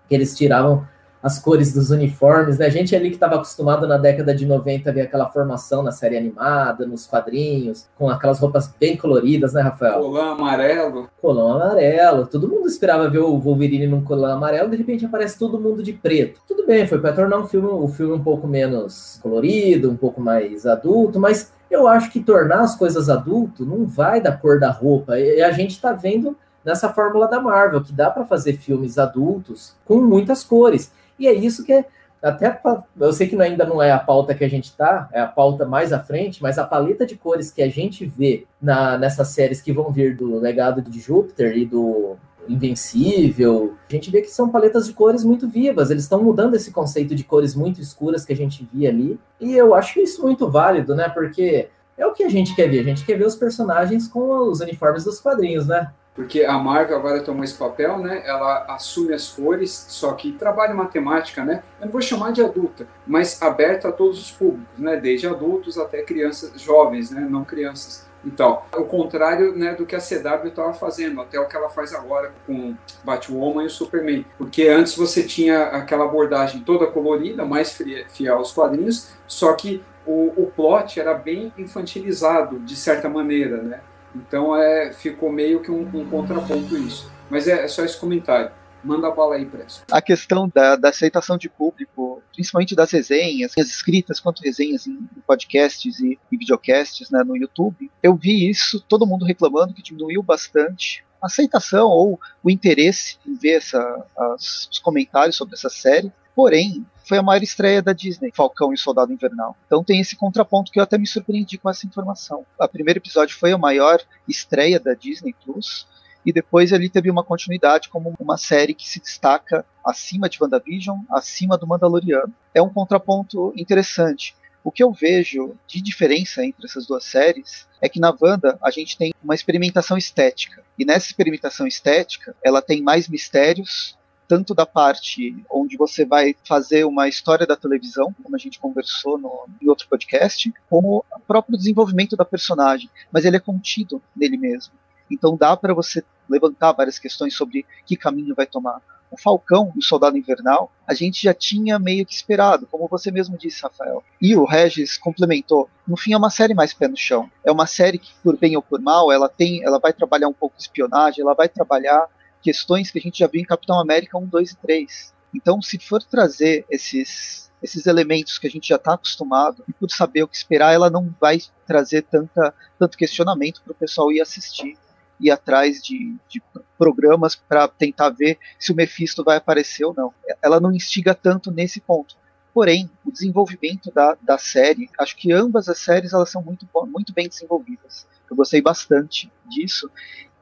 que 0.08 0.16
eles 0.16 0.36
tiravam 0.36 0.88
as 1.24 1.40
cores 1.40 1.74
dos 1.74 1.90
uniformes, 1.90 2.58
né? 2.58 2.66
A 2.66 2.70
gente 2.70 2.94
ali 2.94 3.08
que 3.08 3.16
estava 3.16 3.36
acostumado 3.36 3.88
na 3.88 3.98
década 3.98 4.36
de 4.36 4.46
90 4.46 4.90
a 4.90 4.94
ver 4.94 5.02
aquela 5.02 5.30
formação 5.30 5.82
na 5.82 5.92
série 5.92 6.18
animada, 6.18 6.86
nos 6.86 7.08
quadrinhos, 7.08 7.88
com 7.98 8.10
aquelas 8.10 8.40
roupas 8.40 8.70
bem 8.78 8.98
coloridas, 8.98 9.54
né, 9.54 9.62
Rafael? 9.62 10.02
Colã 10.02 10.34
amarelo. 10.34 11.10
Colã 11.22 11.56
amarelo. 11.56 12.28
Todo 12.28 12.50
mundo 12.50 12.68
esperava 12.68 13.10
ver 13.10 13.20
o 13.20 13.38
Wolverine 13.38 13.88
num 13.88 14.04
colã 14.04 14.34
amarelo, 14.34 14.70
de 14.70 14.76
repente 14.76 15.06
aparece 15.06 15.40
todo 15.40 15.58
mundo 15.58 15.82
de 15.82 15.94
preto. 15.94 16.42
Tudo 16.46 16.68
bem, 16.68 16.86
foi 16.86 17.00
para 17.00 17.14
tornar 17.14 17.38
um 17.38 17.48
filme, 17.48 17.70
o 17.70 17.86
um 17.86 17.88
filme 17.88 18.14
um 18.14 18.24
pouco 18.24 18.46
menos 18.46 19.18
colorido, 19.24 19.90
um 19.90 19.96
pouco 19.96 20.20
mais 20.20 20.66
adulto, 20.66 21.22
mas 21.22 21.54
eu 21.72 21.88
acho 21.88 22.12
que 22.12 22.20
tornar 22.20 22.60
as 22.60 22.76
coisas 22.76 23.10
adulto 23.10 23.66
não 23.66 23.86
vai 23.86 24.20
da 24.20 24.32
cor 24.34 24.60
da 24.60 24.70
roupa. 24.70 25.18
E 25.18 25.42
a 25.42 25.52
gente 25.54 25.72
está 25.72 25.94
vendo 25.94 26.36
nessa 26.66 26.90
fórmula 26.90 27.28
da 27.28 27.40
Marvel, 27.40 27.82
que 27.82 27.94
dá 27.94 28.10
para 28.10 28.26
fazer 28.26 28.54
filmes 28.54 28.98
adultos 28.98 29.74
com 29.86 30.02
muitas 30.02 30.44
cores. 30.44 30.92
E 31.24 31.28
é 31.28 31.34
isso 31.34 31.64
que 31.64 31.72
é. 31.72 31.86
Até 32.22 32.62
eu 33.00 33.12
sei 33.12 33.28
que 33.28 33.42
ainda 33.42 33.66
não 33.66 33.82
é 33.82 33.92
a 33.92 34.00
pauta 34.00 34.34
que 34.34 34.44
a 34.46 34.50
gente 34.50 34.76
tá, 34.76 35.10
é 35.12 35.20
a 35.20 35.28
pauta 35.28 35.66
mais 35.66 35.92
à 35.92 36.00
frente, 36.00 36.42
mas 36.42 36.58
a 36.58 36.64
paleta 36.64 37.06
de 37.06 37.18
cores 37.18 37.52
que 37.52 37.62
a 37.62 37.70
gente 37.70 38.06
vê 38.06 38.46
na, 38.62 38.98
nessas 38.98 39.30
séries 39.30 39.62
que 39.62 39.74
vão 39.74 39.92
vir 39.92 40.16
do 40.16 40.40
Legado 40.40 40.82
de 40.82 41.00
Júpiter 41.02 41.58
e 41.58 41.66
do 41.66 42.16
Invencível, 42.48 43.74
a 43.90 43.94
gente 43.94 44.10
vê 44.10 44.22
que 44.22 44.30
são 44.30 44.50
paletas 44.50 44.88
de 44.88 44.94
cores 44.94 45.24
muito 45.24 45.50
vivas. 45.50 45.92
Eles 45.92 46.04
estão 46.04 46.24
mudando 46.24 46.56
esse 46.56 46.72
conceito 46.72 47.14
de 47.14 47.26
cores 47.26 47.56
muito 47.56 47.82
escuras 47.82 48.24
que 48.24 48.32
a 48.32 48.38
gente 48.38 48.68
via 48.74 48.90
ali. 48.90 49.20
E 49.40 49.54
eu 49.54 49.74
acho 49.74 50.00
isso 50.00 50.22
muito 50.22 50.50
válido, 50.50 50.96
né? 50.96 51.10
Porque 51.10 51.70
é 51.98 52.06
o 52.06 52.14
que 52.14 52.24
a 52.24 52.30
gente 52.30 52.56
quer 52.56 52.70
ver. 52.70 52.80
A 52.80 52.84
gente 52.84 53.06
quer 53.06 53.18
ver 53.18 53.28
os 53.28 53.36
personagens 53.36 54.08
com 54.08 54.50
os 54.50 54.62
uniformes 54.62 55.04
dos 55.04 55.20
quadrinhos, 55.20 55.68
né? 55.68 55.92
Porque 56.16 56.44
a 56.44 56.58
Marvel 56.58 56.98
agora 56.98 57.22
tomou 57.22 57.44
esse 57.44 57.56
papel, 57.56 57.98
né? 57.98 58.22
Ela 58.26 58.66
assume 58.70 59.14
as 59.14 59.30
cores, 59.30 59.86
só 59.90 60.14
que 60.14 60.32
trabalha 60.34 60.74
matemática, 60.74 61.44
né? 61.44 61.64
Eu 61.80 61.86
não 61.86 61.92
vou 61.92 62.02
chamar 62.02 62.32
de 62.32 62.42
adulta, 62.42 62.88
mas 63.06 63.42
aberta 63.42 63.90
a 63.90 63.92
todos 63.92 64.20
os 64.20 64.32
públicos, 64.32 64.78
né? 64.78 64.96
Desde 64.98 65.28
adultos 65.28 65.78
até 65.78 66.04
crianças 66.04 66.62
jovens, 66.62 67.10
né? 67.10 67.28
Não 67.30 67.44
crianças. 67.44 68.08
Então, 68.26 68.62
o 68.78 68.86
contrário 68.86 69.54
né, 69.54 69.74
do 69.74 69.86
que 69.86 69.96
a 69.96 70.00
CW 70.00 70.48
estava 70.48 70.74
fazendo, 70.74 71.20
até 71.20 71.38
o 71.38 71.46
que 71.46 71.58
ela 71.58 71.70
faz 71.70 71.94
agora 71.94 72.32
com 72.48 72.74
Batwoman 73.04 73.64
e 73.64 73.68
o 73.68 73.70
Superman. 73.70 74.26
Porque 74.38 74.68
antes 74.70 74.96
você 74.96 75.24
tinha 75.24 75.64
aquela 75.64 76.06
abordagem 76.06 76.62
toda 76.62 76.88
colorida, 76.88 77.44
mais 77.44 77.78
fiel 78.10 78.38
aos 78.38 78.54
quadrinhos, 78.54 79.10
só 79.28 79.52
que 79.54 79.84
o, 80.06 80.44
o 80.44 80.52
plot 80.56 81.00
era 81.00 81.14
bem 81.14 81.52
infantilizado, 81.58 82.60
de 82.60 82.76
certa 82.76 83.10
maneira, 83.10 83.62
né? 83.62 83.82
Então 84.16 84.56
é, 84.56 84.92
ficou 84.94 85.32
meio 85.32 85.62
que 85.62 85.72
um, 85.72 85.82
um 85.82 86.10
contraponto 86.10 86.78
isso. 86.78 87.12
Mas 87.30 87.48
é, 87.48 87.64
é, 87.64 87.68
só 87.68 87.84
esse 87.84 87.98
comentário. 87.98 88.52
Manda 88.84 89.08
a 89.08 89.12
bala 89.12 89.36
aí, 89.36 89.46
Presto. 89.46 89.84
A 89.90 90.02
questão 90.02 90.52
da, 90.54 90.76
da, 90.76 90.90
aceitação 90.90 91.38
de 91.38 91.50
público, 91.50 92.22
principalmente 92.34 92.76
das 92.76 92.92
resenhas, 92.92 93.54
as 93.58 93.68
escritas 93.68 94.20
quanto 94.20 94.44
resenhas 94.44 94.86
em 94.86 95.08
podcasts 95.26 96.02
e, 96.02 96.20
e 96.30 96.38
videocasts 96.38 97.10
né, 97.10 97.24
no 97.24 97.38
YouTube, 97.38 97.90
eu 98.02 98.14
vi 98.14 98.50
isso, 98.50 98.82
todo 98.82 99.08
mundo 99.08 99.24
reclamando 99.24 99.74
que 99.74 99.82
diminuiu 99.82 100.22
bastante 100.22 101.06
a 101.22 101.28
aceitação 101.28 101.88
ou 101.88 102.20
o 102.44 102.50
interesse 102.50 103.18
em 103.26 103.34
ver 103.36 103.54
essa, 103.54 104.06
as, 104.18 104.68
os 104.70 104.80
comentários 104.80 105.38
sobre 105.38 105.56
essa 105.56 105.70
série. 105.70 106.12
Porém, 106.36 106.86
foi 107.04 107.18
a 107.18 107.24
maior 107.24 107.44
estreia 107.44 107.82
da 107.82 107.94
Disney, 107.94 108.32
Falcão 108.34 108.72
e 108.72 108.76
o 108.76 108.78
Soldado 108.78 109.12
Invernal. 109.12 109.56
Então 109.66 109.84
tem 109.84 110.00
esse 110.00 110.16
contraponto 110.16 110.72
que 110.72 110.80
eu 110.80 110.84
até 110.84 110.98
me 110.98 111.08
surpreendi 111.08 111.58
com 111.58 111.70
essa 111.70 111.86
informação. 111.86 112.46
O 112.60 112.68
primeiro 112.68 113.00
episódio 113.00 113.38
foi 113.38 113.52
a 113.52 113.58
maior 113.58 114.00
estreia 114.28 114.80
da 114.80 114.94
Disney 114.94 115.36
Plus, 115.44 115.88
e 116.26 116.32
depois 116.32 116.72
ele 116.72 116.90
teve 116.90 117.12
uma 117.12 117.24
continuidade 117.24 117.90
como 117.90 118.14
uma 118.20 118.38
série 118.38 118.74
que 118.74 118.88
se 118.88 119.00
destaca 119.00 119.66
acima 119.86 120.30
de 120.30 120.42
WandaVision, 120.42 121.00
acima 121.10 121.58
do 121.58 121.68
Mandaloriano. 121.68 122.34
É 122.54 122.62
um 122.62 122.70
contraponto 122.70 123.54
interessante. 123.58 124.36
O 124.64 124.72
que 124.72 124.82
eu 124.82 124.94
vejo 124.94 125.58
de 125.68 125.82
diferença 125.82 126.46
entre 126.46 126.66
essas 126.66 126.88
duas 126.88 127.04
séries 127.04 127.68
é 127.82 127.90
que 127.90 128.00
na 128.00 128.16
Wanda 128.18 128.58
a 128.64 128.72
gente 128.72 128.98
tem 128.98 129.14
uma 129.22 129.36
experimentação 129.36 129.98
estética. 129.98 130.64
E 130.80 130.86
nessa 130.86 131.08
experimentação 131.08 131.68
estética, 131.68 132.34
ela 132.42 132.62
tem 132.62 132.82
mais 132.82 133.10
mistérios, 133.10 133.98
tanto 134.34 134.56
da 134.56 134.66
parte 134.66 135.46
onde 135.48 135.78
você 135.78 136.04
vai 136.04 136.36
fazer 136.44 136.86
uma 136.86 137.08
história 137.08 137.46
da 137.46 137.56
televisão, 137.56 138.12
como 138.24 138.36
a 138.36 138.40
gente 138.40 138.60
conversou 138.60 139.16
no, 139.16 139.46
em 139.62 139.70
outro 139.70 139.88
podcast, 139.88 140.52
como 140.68 141.06
o 141.16 141.20
próprio 141.20 141.56
desenvolvimento 141.56 142.16
da 142.16 142.26
personagem, 142.26 142.90
mas 143.12 143.26
ele 143.26 143.38
é 143.38 143.40
contido 143.40 144.02
nele 144.16 144.36
mesmo. 144.36 144.74
Então 145.12 145.38
dá 145.38 145.56
para 145.56 145.72
você 145.72 146.04
levantar 146.28 146.72
várias 146.72 146.98
questões 146.98 147.36
sobre 147.36 147.64
que 147.86 147.96
caminho 147.96 148.34
vai 148.34 148.48
tomar. 148.48 148.82
O 149.12 149.22
Falcão 149.22 149.72
e 149.76 149.78
o 149.78 149.84
Soldado 149.84 150.18
Invernal, 150.18 150.72
a 150.88 150.96
gente 150.96 151.22
já 151.22 151.34
tinha 151.36 151.78
meio 151.78 152.04
que 152.04 152.16
esperado, 152.16 152.66
como 152.72 152.88
você 152.88 153.12
mesmo 153.12 153.38
disse, 153.38 153.62
Rafael. 153.62 154.04
E 154.20 154.36
o 154.36 154.46
Regis 154.46 154.98
complementou. 154.98 155.70
No 155.88 155.96
fim, 155.96 156.14
é 156.14 156.18
uma 156.18 156.32
série 156.32 156.56
mais 156.56 156.74
pé 156.74 156.88
no 156.88 156.98
chão. 156.98 157.30
É 157.46 157.52
uma 157.52 157.68
série 157.68 158.00
que, 158.00 158.12
por 158.24 158.36
bem 158.36 158.56
ou 158.56 158.64
por 158.64 158.82
mal, 158.82 159.12
ela 159.12 159.30
tem, 159.30 159.64
ela 159.64 159.78
vai 159.78 159.94
trabalhar 159.94 160.28
um 160.28 160.34
pouco 160.34 160.58
de 160.58 160.64
espionagem, 160.64 161.22
ela 161.22 161.36
vai 161.36 161.48
trabalhar 161.48 162.08
questões 162.44 162.92
que 162.92 163.00
a 163.00 163.02
gente 163.02 163.20
já 163.20 163.28
viu 163.28 163.42
em 163.42 163.46
Capitão 163.46 163.80
América 163.80 164.18
1, 164.18 164.28
2 164.28 164.52
e 164.52 164.58
3. 164.58 165.14
Então, 165.34 165.62
se 165.62 165.80
for 165.80 166.04
trazer 166.04 166.66
esses, 166.70 167.50
esses 167.62 167.88
elementos 167.88 168.38
que 168.38 168.46
a 168.46 168.50
gente 168.50 168.68
já 168.68 168.76
está 168.76 168.94
acostumado 168.94 169.64
e 169.68 169.74
por 169.74 169.90
saber 169.90 170.24
o 170.24 170.28
que 170.28 170.36
esperar, 170.36 170.74
ela 170.74 170.90
não 170.90 171.14
vai 171.20 171.40
trazer 171.66 172.04
tanta, 172.04 172.54
tanto 172.78 172.98
questionamento 172.98 173.62
para 173.64 173.72
o 173.72 173.76
pessoal 173.76 174.12
ir 174.12 174.22
assistir, 174.22 174.78
ir 175.20 175.32
atrás 175.32 175.82
de, 175.82 176.16
de 176.30 176.42
programas 176.78 177.36
para 177.36 177.68
tentar 177.68 178.10
ver 178.10 178.38
se 178.60 178.72
o 178.72 178.76
Mephisto 178.76 179.24
vai 179.24 179.38
aparecer 179.38 179.86
ou 179.86 179.94
não. 179.96 180.14
Ela 180.42 180.60
não 180.60 180.72
instiga 180.72 181.16
tanto 181.16 181.50
nesse 181.50 181.80
ponto. 181.80 182.16
Porém, 182.54 182.90
o 183.04 183.12
desenvolvimento 183.12 183.92
da, 183.92 184.16
da 184.22 184.38
série, 184.38 184.88
acho 185.00 185.16
que 185.16 185.32
ambas 185.32 185.68
as 185.68 185.80
séries 185.80 186.14
elas 186.14 186.30
são 186.30 186.44
muito, 186.44 186.68
muito 186.88 187.12
bem 187.12 187.28
desenvolvidas. 187.28 188.06
Eu 188.30 188.36
gostei 188.36 188.62
bastante 188.62 189.32
disso 189.50 189.90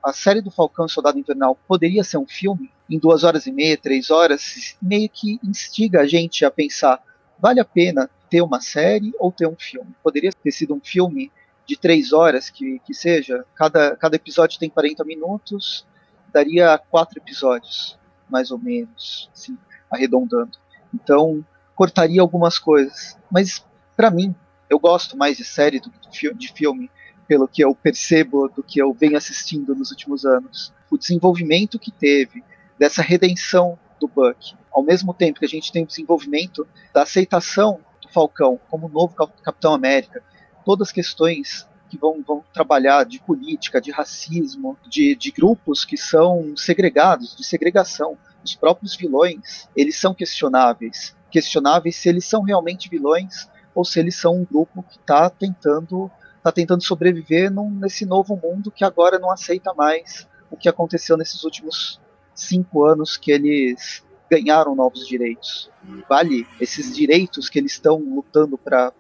a 0.03 0.13
série 0.13 0.41
do 0.41 0.51
Falcão 0.51 0.85
e 0.85 0.89
Soldado 0.89 1.19
Invernal 1.19 1.57
poderia 1.67 2.03
ser 2.03 2.17
um 2.17 2.27
filme 2.27 2.71
em 2.89 2.97
duas 2.97 3.23
horas 3.23 3.45
e 3.45 3.51
meia, 3.51 3.77
três 3.77 4.09
horas, 4.09 4.75
meio 4.81 5.09
que 5.09 5.39
instiga 5.43 6.01
a 6.01 6.07
gente 6.07 6.43
a 6.43 6.51
pensar: 6.51 7.01
vale 7.39 7.59
a 7.59 7.65
pena 7.65 8.09
ter 8.29 8.41
uma 8.41 8.61
série 8.61 9.13
ou 9.19 9.31
ter 9.31 9.47
um 9.47 9.55
filme? 9.57 9.95
Poderia 10.03 10.31
ter 10.31 10.51
sido 10.51 10.73
um 10.73 10.81
filme 10.81 11.31
de 11.65 11.77
três 11.77 12.11
horas, 12.11 12.49
que, 12.49 12.79
que 12.79 12.93
seja, 12.93 13.45
cada, 13.55 13.95
cada 13.95 14.15
episódio 14.15 14.59
tem 14.59 14.69
40 14.69 15.03
minutos, 15.03 15.85
daria 16.33 16.77
quatro 16.77 17.19
episódios, 17.19 17.97
mais 18.29 18.51
ou 18.51 18.57
menos, 18.57 19.29
assim, 19.33 19.57
arredondando. 19.89 20.57
Então, 20.93 21.45
cortaria 21.75 22.21
algumas 22.21 22.57
coisas. 22.57 23.17
Mas, 23.29 23.65
para 23.95 24.11
mim, 24.11 24.35
eu 24.69 24.79
gosto 24.79 25.17
mais 25.17 25.37
de 25.37 25.43
série 25.43 25.79
do 25.79 25.89
que 25.91 26.33
de 26.33 26.53
filme 26.53 26.89
pelo 27.31 27.47
que 27.47 27.63
eu 27.63 27.73
percebo 27.73 28.49
do 28.49 28.61
que 28.61 28.77
eu 28.77 28.93
venho 28.93 29.15
assistindo 29.15 29.73
nos 29.73 29.89
últimos 29.89 30.25
anos. 30.25 30.73
O 30.91 30.97
desenvolvimento 30.97 31.79
que 31.79 31.89
teve 31.89 32.43
dessa 32.77 33.01
redenção 33.01 33.79
do 34.01 34.05
Buck, 34.05 34.53
ao 34.69 34.83
mesmo 34.83 35.13
tempo 35.13 35.39
que 35.39 35.45
a 35.45 35.47
gente 35.47 35.71
tem 35.71 35.83
o 35.83 35.87
desenvolvimento 35.87 36.67
da 36.93 37.03
aceitação 37.03 37.79
do 38.01 38.09
Falcão 38.09 38.59
como 38.69 38.89
novo 38.89 39.15
Capitão 39.15 39.73
América, 39.73 40.21
todas 40.65 40.89
as 40.89 40.91
questões 40.91 41.65
que 41.89 41.97
vão, 41.97 42.21
vão 42.21 42.43
trabalhar 42.53 43.05
de 43.05 43.21
política, 43.21 43.79
de 43.79 43.91
racismo, 43.91 44.77
de, 44.89 45.15
de 45.15 45.31
grupos 45.31 45.85
que 45.85 45.95
são 45.95 46.53
segregados, 46.57 47.33
de 47.33 47.45
segregação. 47.45 48.17
Os 48.43 48.55
próprios 48.55 48.93
vilões, 48.93 49.69
eles 49.73 49.97
são 49.97 50.13
questionáveis. 50.13 51.15
Questionáveis 51.29 51.95
se 51.95 52.09
eles 52.09 52.25
são 52.25 52.41
realmente 52.41 52.89
vilões 52.89 53.49
ou 53.73 53.85
se 53.85 54.01
eles 54.01 54.17
são 54.17 54.35
um 54.35 54.43
grupo 54.43 54.83
que 54.83 54.97
está 54.97 55.29
tentando 55.29 56.11
está 56.41 56.51
tentando 56.51 56.83
sobreviver 56.83 57.51
num, 57.51 57.69
nesse 57.69 58.03
novo 58.03 58.35
mundo 58.35 58.71
que 58.71 58.83
agora 58.83 59.19
não 59.19 59.31
aceita 59.31 59.73
mais 59.75 60.27
o 60.49 60.57
que 60.57 60.67
aconteceu 60.67 61.15
nesses 61.15 61.43
últimos 61.43 62.01
cinco 62.33 62.83
anos 62.83 63.15
que 63.15 63.31
eles 63.31 64.03
ganharam 64.29 64.75
novos 64.75 65.07
direitos. 65.07 65.69
Vale 66.09 66.47
esses 66.59 66.95
direitos 66.95 67.47
que 67.47 67.59
eles 67.59 67.73
estão 67.73 67.99
lutando 67.99 68.57
para 68.57 68.91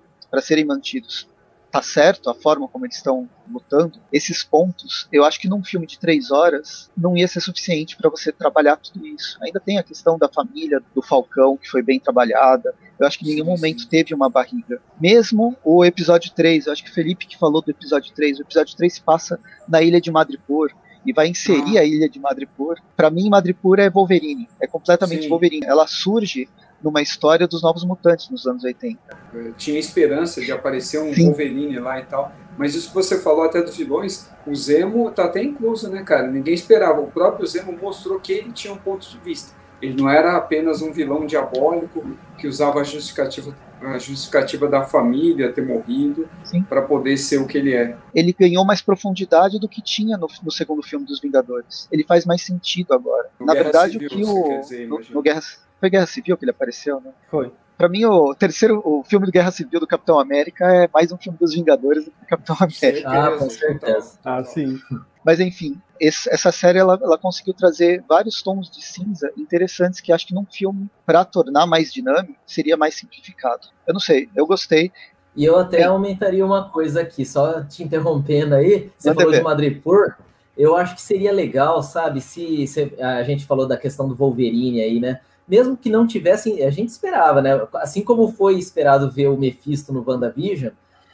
serem 0.41 0.65
mantidos 0.65 1.27
tá 1.71 1.81
certo 1.81 2.29
a 2.29 2.33
forma 2.33 2.67
como 2.67 2.85
eles 2.85 2.97
estão 2.97 3.29
lutando, 3.49 3.99
esses 4.11 4.43
pontos, 4.43 5.07
eu 5.11 5.23
acho 5.23 5.39
que 5.39 5.47
num 5.47 5.63
filme 5.63 5.87
de 5.87 5.97
três 5.97 6.29
horas 6.29 6.89
não 6.97 7.15
ia 7.15 7.27
ser 7.27 7.39
suficiente 7.39 7.95
para 7.95 8.09
você 8.09 8.31
trabalhar 8.31 8.75
tudo 8.75 9.05
isso. 9.07 9.37
Ainda 9.41 9.59
tem 9.59 9.77
a 9.77 9.83
questão 9.83 10.17
da 10.17 10.27
família 10.27 10.81
do 10.93 11.01
Falcão, 11.01 11.57
que 11.57 11.69
foi 11.69 11.81
bem 11.81 11.99
trabalhada. 11.99 12.73
Eu 12.99 13.07
acho 13.07 13.17
que 13.17 13.25
em 13.25 13.35
nenhum 13.35 13.45
momento 13.45 13.87
teve 13.87 14.13
uma 14.13 14.29
barriga. 14.29 14.81
Mesmo 14.99 15.55
o 15.63 15.83
episódio 15.85 16.31
3, 16.35 16.67
eu 16.67 16.73
acho 16.73 16.83
que 16.83 16.91
o 16.91 16.93
Felipe 16.93 17.25
que 17.25 17.37
falou 17.37 17.61
do 17.61 17.71
episódio 17.71 18.13
3, 18.13 18.39
o 18.39 18.41
episódio 18.41 18.75
3 18.75 18.99
passa 18.99 19.39
na 19.67 19.81
ilha 19.81 20.01
de 20.01 20.11
Madripoor 20.11 20.71
e 21.05 21.13
vai 21.13 21.27
inserir 21.27 21.77
ah. 21.77 21.81
a 21.81 21.85
ilha 21.85 22.09
de 22.09 22.19
Madripoor. 22.19 22.77
Para 22.95 23.09
mim, 23.09 23.29
Madripoor 23.29 23.79
é 23.79 23.89
Wolverine, 23.89 24.47
é 24.61 24.67
completamente 24.67 25.23
Sim. 25.23 25.29
Wolverine. 25.29 25.65
Ela 25.65 25.87
surge 25.87 26.47
numa 26.83 27.01
história 27.01 27.47
dos 27.47 27.61
Novos 27.61 27.83
Mutantes 27.83 28.29
nos 28.29 28.45
anos 28.45 28.63
80. 28.63 28.99
Eu 29.33 29.53
tinha 29.53 29.79
esperança 29.79 30.41
de 30.41 30.51
aparecer 30.51 31.01
um 31.01 31.13
Sim. 31.13 31.25
Wolverine 31.25 31.79
lá 31.79 31.99
e 31.99 32.05
tal, 32.05 32.31
mas 32.57 32.75
isso 32.75 32.89
que 32.89 32.95
você 32.95 33.19
falou 33.19 33.43
até 33.43 33.61
dos 33.61 33.77
vilões, 33.77 34.29
o 34.45 34.55
Zemo 34.55 35.09
tá 35.11 35.25
até 35.25 35.41
incluso, 35.41 35.89
né, 35.89 36.03
cara? 36.03 36.27
Ninguém 36.27 36.53
esperava. 36.53 37.01
O 37.01 37.07
próprio 37.07 37.47
Zemo 37.47 37.77
mostrou 37.79 38.19
que 38.19 38.33
ele 38.33 38.51
tinha 38.51 38.73
um 38.73 38.77
ponto 38.77 39.09
de 39.09 39.17
vista. 39.19 39.61
Ele 39.81 39.99
não 39.99 40.07
era 40.07 40.37
apenas 40.37 40.81
um 40.81 40.91
vilão 40.91 41.25
diabólico 41.25 42.05
que 42.37 42.47
usava 42.47 42.81
a 42.81 42.83
justificativa, 42.83 43.55
a 43.81 43.97
justificativa 43.97 44.67
da 44.67 44.83
família 44.83 45.51
ter 45.51 45.65
morrido 45.65 46.29
para 46.69 46.83
poder 46.83 47.17
ser 47.17 47.39
o 47.39 47.47
que 47.47 47.57
ele 47.57 47.73
é. 47.73 47.97
Ele 48.13 48.31
ganhou 48.37 48.63
mais 48.63 48.81
profundidade 48.81 49.59
do 49.59 49.67
que 49.67 49.81
tinha 49.81 50.17
no, 50.17 50.27
no 50.43 50.51
segundo 50.51 50.83
filme 50.83 51.05
dos 51.05 51.19
Vingadores. 51.19 51.87
Ele 51.91 52.03
faz 52.03 52.25
mais 52.25 52.43
sentido 52.43 52.93
agora. 52.93 53.29
No 53.39 53.45
Na 53.47 53.53
Guerra 53.53 53.63
verdade, 53.63 53.93
Civil, 53.93 54.07
o 54.07 54.43
que 54.43 54.49
o. 54.53 54.59
dizer, 54.59 54.87
no, 54.87 55.01
no 55.09 55.21
Guerra, 55.23 55.41
foi 55.81 55.89
Guerra 55.89 56.05
Civil 56.05 56.37
que 56.37 56.45
ele 56.45 56.51
apareceu, 56.51 57.01
né? 57.01 57.11
Foi. 57.29 57.51
Pra 57.77 57.89
mim, 57.89 58.05
o 58.05 58.33
terceiro 58.35 58.79
o 58.85 59.03
filme 59.03 59.25
do 59.25 59.31
Guerra 59.31 59.49
Civil 59.49 59.79
do 59.79 59.87
Capitão 59.87 60.19
América 60.19 60.65
é 60.71 60.87
mais 60.93 61.11
um 61.11 61.17
filme 61.17 61.37
dos 61.37 61.53
Vingadores 61.55 62.05
do 62.05 62.11
que 62.11 62.25
Capitão 62.27 62.55
América. 62.59 63.09
Ah, 63.11 63.37
com 63.37 63.49
Certeza. 63.49 64.19
Ah, 64.23 64.43
sim. 64.43 64.79
Mas 65.25 65.39
enfim, 65.39 65.79
esse- 65.99 66.29
essa 66.31 66.51
série 66.51 66.77
ela, 66.77 66.99
ela 67.01 67.17
conseguiu 67.17 67.53
trazer 67.55 68.03
vários 68.07 68.41
tons 68.43 68.69
de 68.69 68.83
cinza 68.85 69.31
interessantes 69.35 69.99
que 69.99 70.11
acho 70.13 70.27
que 70.27 70.33
num 70.33 70.45
filme, 70.45 70.87
para 71.05 71.25
tornar 71.25 71.65
mais 71.65 71.91
dinâmico, 71.91 72.35
seria 72.45 72.77
mais 72.77 72.93
simplificado. 72.95 73.67
Eu 73.87 73.93
não 73.93 73.99
sei, 73.99 74.29
eu 74.35 74.45
gostei. 74.45 74.91
E 75.35 75.43
eu 75.45 75.57
até 75.57 75.77
Sim. 75.79 75.83
aumentaria 75.85 76.45
uma 76.45 76.69
coisa 76.69 77.01
aqui, 77.01 77.25
só 77.25 77.63
te 77.63 77.83
interrompendo 77.83 78.53
aí. 78.53 78.91
Você 78.97 79.09
Manda 79.09 79.19
falou 79.21 79.31
ver. 79.31 79.37
de 79.39 79.43
Madripoor. 79.43 80.15
Eu 80.57 80.75
acho 80.75 80.93
que 80.95 81.01
seria 81.01 81.31
legal, 81.31 81.81
sabe, 81.81 82.19
se, 82.21 82.67
se 82.67 82.93
a 83.01 83.23
gente 83.23 83.45
falou 83.45 83.65
da 83.67 83.77
questão 83.77 84.07
do 84.07 84.13
Wolverine 84.13 84.81
aí, 84.81 84.99
né? 84.99 85.19
Mesmo 85.47 85.75
que 85.75 85.89
não 85.89 86.07
tivessem, 86.07 86.63
a 86.63 86.69
gente 86.69 86.89
esperava, 86.89 87.41
né? 87.41 87.61
Assim 87.75 88.03
como 88.03 88.31
foi 88.31 88.57
esperado 88.57 89.11
ver 89.11 89.27
o 89.27 89.37
Mephisto 89.37 89.91
no 89.91 90.03
WandaVision, 90.07 90.71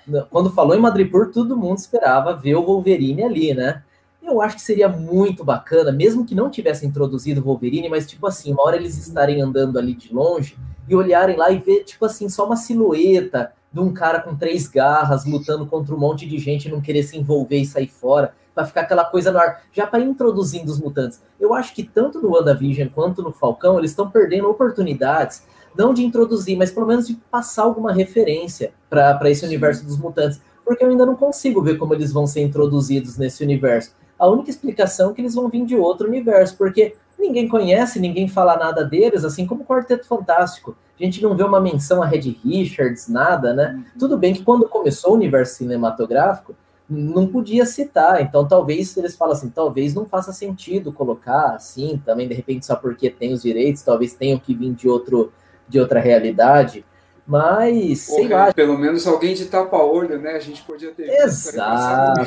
n- 0.07 0.23
quando 0.29 0.51
falou 0.51 0.75
em 0.75 0.79
Madripoor, 0.79 1.31
todo 1.31 1.57
mundo 1.57 1.77
esperava 1.77 2.35
ver 2.35 2.55
o 2.55 2.63
Wolverine 2.63 3.23
ali, 3.23 3.53
né? 3.53 3.83
Eu 4.21 4.41
acho 4.41 4.57
que 4.57 4.61
seria 4.61 4.89
muito 4.89 5.43
bacana, 5.43 5.91
mesmo 5.91 6.25
que 6.25 6.35
não 6.35 6.49
tivesse 6.49 6.85
introduzido 6.85 7.39
o 7.39 7.43
Wolverine, 7.43 7.87
mas 7.89 8.05
tipo 8.05 8.27
assim, 8.27 8.51
uma 8.51 8.63
hora 8.63 8.75
eles 8.75 8.97
estarem 8.97 9.41
andando 9.41 9.79
ali 9.79 9.93
de 9.95 10.13
longe 10.13 10.57
e 10.87 10.93
olharem 10.95 11.37
lá 11.37 11.49
e 11.49 11.57
ver, 11.59 11.83
tipo 11.85 12.03
assim, 12.05 12.27
só 12.27 12.45
uma 12.45 12.57
silhueta 12.57 13.53
de 13.71 13.79
um 13.79 13.93
cara 13.93 14.19
com 14.19 14.35
três 14.35 14.67
garras 14.67 15.25
lutando 15.25 15.65
contra 15.65 15.95
um 15.95 15.97
monte 15.99 16.25
de 16.27 16.37
gente 16.39 16.67
e 16.67 16.71
não 16.71 16.81
querer 16.81 17.03
se 17.03 17.17
envolver 17.17 17.57
e 17.57 17.65
sair 17.65 17.87
fora, 17.87 18.33
para 18.57 18.65
ficar 18.65 18.81
aquela 18.81 19.05
coisa 19.05 19.31
no 19.31 19.37
ar, 19.37 19.61
já 19.71 19.85
para 19.85 19.99
introduzindo 19.99 20.71
os 20.71 20.79
mutantes. 20.79 21.21
Eu 21.39 21.53
acho 21.53 21.75
que 21.75 21.83
tanto 21.83 22.19
no 22.19 22.31
WandaVision 22.31 22.89
quanto 22.89 23.21
no 23.21 23.31
Falcão, 23.31 23.77
eles 23.77 23.91
estão 23.91 24.09
perdendo 24.09 24.49
oportunidades, 24.49 25.43
não 25.77 25.93
de 25.93 26.03
introduzir, 26.03 26.57
mas 26.57 26.71
pelo 26.71 26.87
menos 26.87 27.05
de 27.05 27.13
passar 27.29 27.61
alguma 27.61 27.93
referência 27.93 28.73
para 28.89 29.29
esse 29.29 29.45
universo 29.45 29.85
dos 29.85 29.99
mutantes, 29.99 30.41
porque 30.65 30.83
eu 30.83 30.89
ainda 30.89 31.05
não 31.05 31.15
consigo 31.15 31.61
ver 31.61 31.77
como 31.77 31.93
eles 31.93 32.11
vão 32.11 32.25
ser 32.25 32.41
introduzidos 32.41 33.15
nesse 33.15 33.43
universo. 33.43 33.93
A 34.17 34.27
única 34.27 34.49
explicação 34.49 35.11
é 35.11 35.13
que 35.13 35.21
eles 35.21 35.35
vão 35.35 35.49
vir 35.49 35.63
de 35.63 35.75
outro 35.75 36.07
universo, 36.07 36.57
porque 36.57 36.95
ninguém 37.19 37.47
conhece, 37.47 37.99
ninguém 37.99 38.27
fala 38.27 38.57
nada 38.57 38.83
deles, 38.83 39.23
assim 39.23 39.45
como 39.45 39.61
o 39.61 39.65
Quarteto 39.65 40.07
Fantástico. 40.07 40.75
A 40.99 41.03
gente 41.03 41.21
não 41.21 41.37
vê 41.37 41.43
uma 41.43 41.61
menção 41.61 42.01
a 42.01 42.07
Red 42.07 42.35
Richards, 42.43 43.07
nada, 43.07 43.53
né? 43.53 43.83
Tudo 43.99 44.17
bem 44.17 44.33
que 44.33 44.43
quando 44.43 44.67
começou 44.67 45.11
o 45.11 45.15
universo 45.15 45.57
cinematográfico, 45.57 46.55
não 46.89 47.27
podia 47.27 47.65
citar, 47.65 48.21
então 48.21 48.47
talvez 48.47 48.95
eles 48.95 49.15
falam 49.15 49.33
assim, 49.33 49.49
talvez 49.49 49.93
não 49.93 50.05
faça 50.05 50.31
sentido 50.31 50.93
colocar 50.93 51.55
assim, 51.55 52.01
também 52.05 52.27
de 52.27 52.33
repente 52.33 52.65
só 52.65 52.75
porque 52.75 53.09
tem 53.09 53.33
os 53.33 53.41
direitos, 53.41 53.81
talvez 53.81 54.13
tenham 54.13 54.39
que 54.39 54.55
vir 54.55 54.73
de 54.73 54.87
outro 54.87 55.31
de 55.67 55.81
outra 55.81 55.99
realidade, 55.99 56.85
mas 57.27 57.99
sei 57.99 58.29
lá, 58.29 58.53
Pelo 58.53 58.77
menos 58.77 59.05
alguém 59.05 59.35
de 59.35 59.47
tapa-olho, 59.47 60.17
né? 60.17 60.31
A 60.31 60.39
gente 60.39 60.63
podia 60.63 60.91
ter. 60.91 61.09
Exato. 61.09 62.21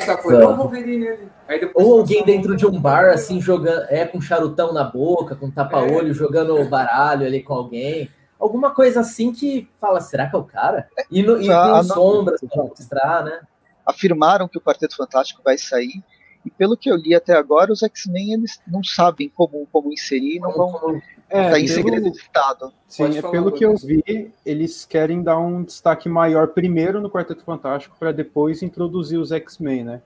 Depois 1.59 1.87
Ou 1.87 1.99
alguém 1.99 2.23
dentro 2.23 2.55
de 2.55 2.67
um 2.67 2.79
bar, 2.79 3.09
assim, 3.09 3.41
jogando, 3.41 3.87
é, 3.89 4.05
com 4.05 4.21
charutão 4.21 4.71
na 4.71 4.83
boca, 4.83 5.35
com 5.35 5.49
tapa-olho, 5.49 6.13
jogando 6.13 6.63
baralho 6.69 7.25
ali 7.25 7.41
com 7.41 7.55
alguém. 7.55 8.11
Alguma 8.39 8.69
coisa 8.75 8.99
assim 8.99 9.31
que 9.33 9.67
fala, 9.79 10.01
será 10.01 10.27
que 10.27 10.35
é 10.35 10.39
o 10.39 10.43
cara? 10.43 10.87
E, 11.09 11.23
no, 11.23 11.41
e 11.41 11.49
Ah, 11.49 11.77
não. 11.77 11.83
sombras 11.83 12.39
pra 12.41 12.63
mostrar, 12.63 13.23
né? 13.23 13.39
Afirmaram 13.85 14.47
que 14.47 14.57
o 14.57 14.61
Quarteto 14.61 14.95
Fantástico 14.95 15.41
vai 15.43 15.57
sair. 15.57 16.03
E 16.45 16.49
pelo 16.49 16.75
que 16.75 16.89
eu 16.89 16.95
li 16.95 17.13
até 17.13 17.33
agora, 17.33 17.71
os 17.71 17.83
X-Men 17.83 18.33
eles 18.33 18.59
não 18.67 18.83
sabem 18.83 19.29
como, 19.29 19.67
como 19.71 19.93
inserir, 19.93 20.39
não 20.39 20.51
vão 20.53 20.71
Como- 20.71 21.01
É, 21.29 21.45
estar 21.45 21.59
em 21.59 21.65
pelo- 21.65 21.75
segredo 21.75 22.11
de 22.11 22.17
Estado. 22.17 22.73
Sim, 22.87 23.03
Pode 23.03 23.17
é 23.17 23.21
falar, 23.21 23.31
pelo 23.31 23.51
que 23.51 23.63
eu 23.65 23.75
vi, 23.77 24.33
eles 24.45 24.83
querem 24.83 25.21
dar 25.23 25.37
um 25.39 25.63
destaque 25.63 26.09
maior 26.09 26.47
primeiro 26.49 26.99
no 26.99 27.09
Quarteto 27.11 27.43
Fantástico 27.43 27.95
para 27.99 28.11
depois 28.11 28.61
introduzir 28.63 29.17
os 29.19 29.31
X-Men, 29.31 29.83
né? 29.83 30.01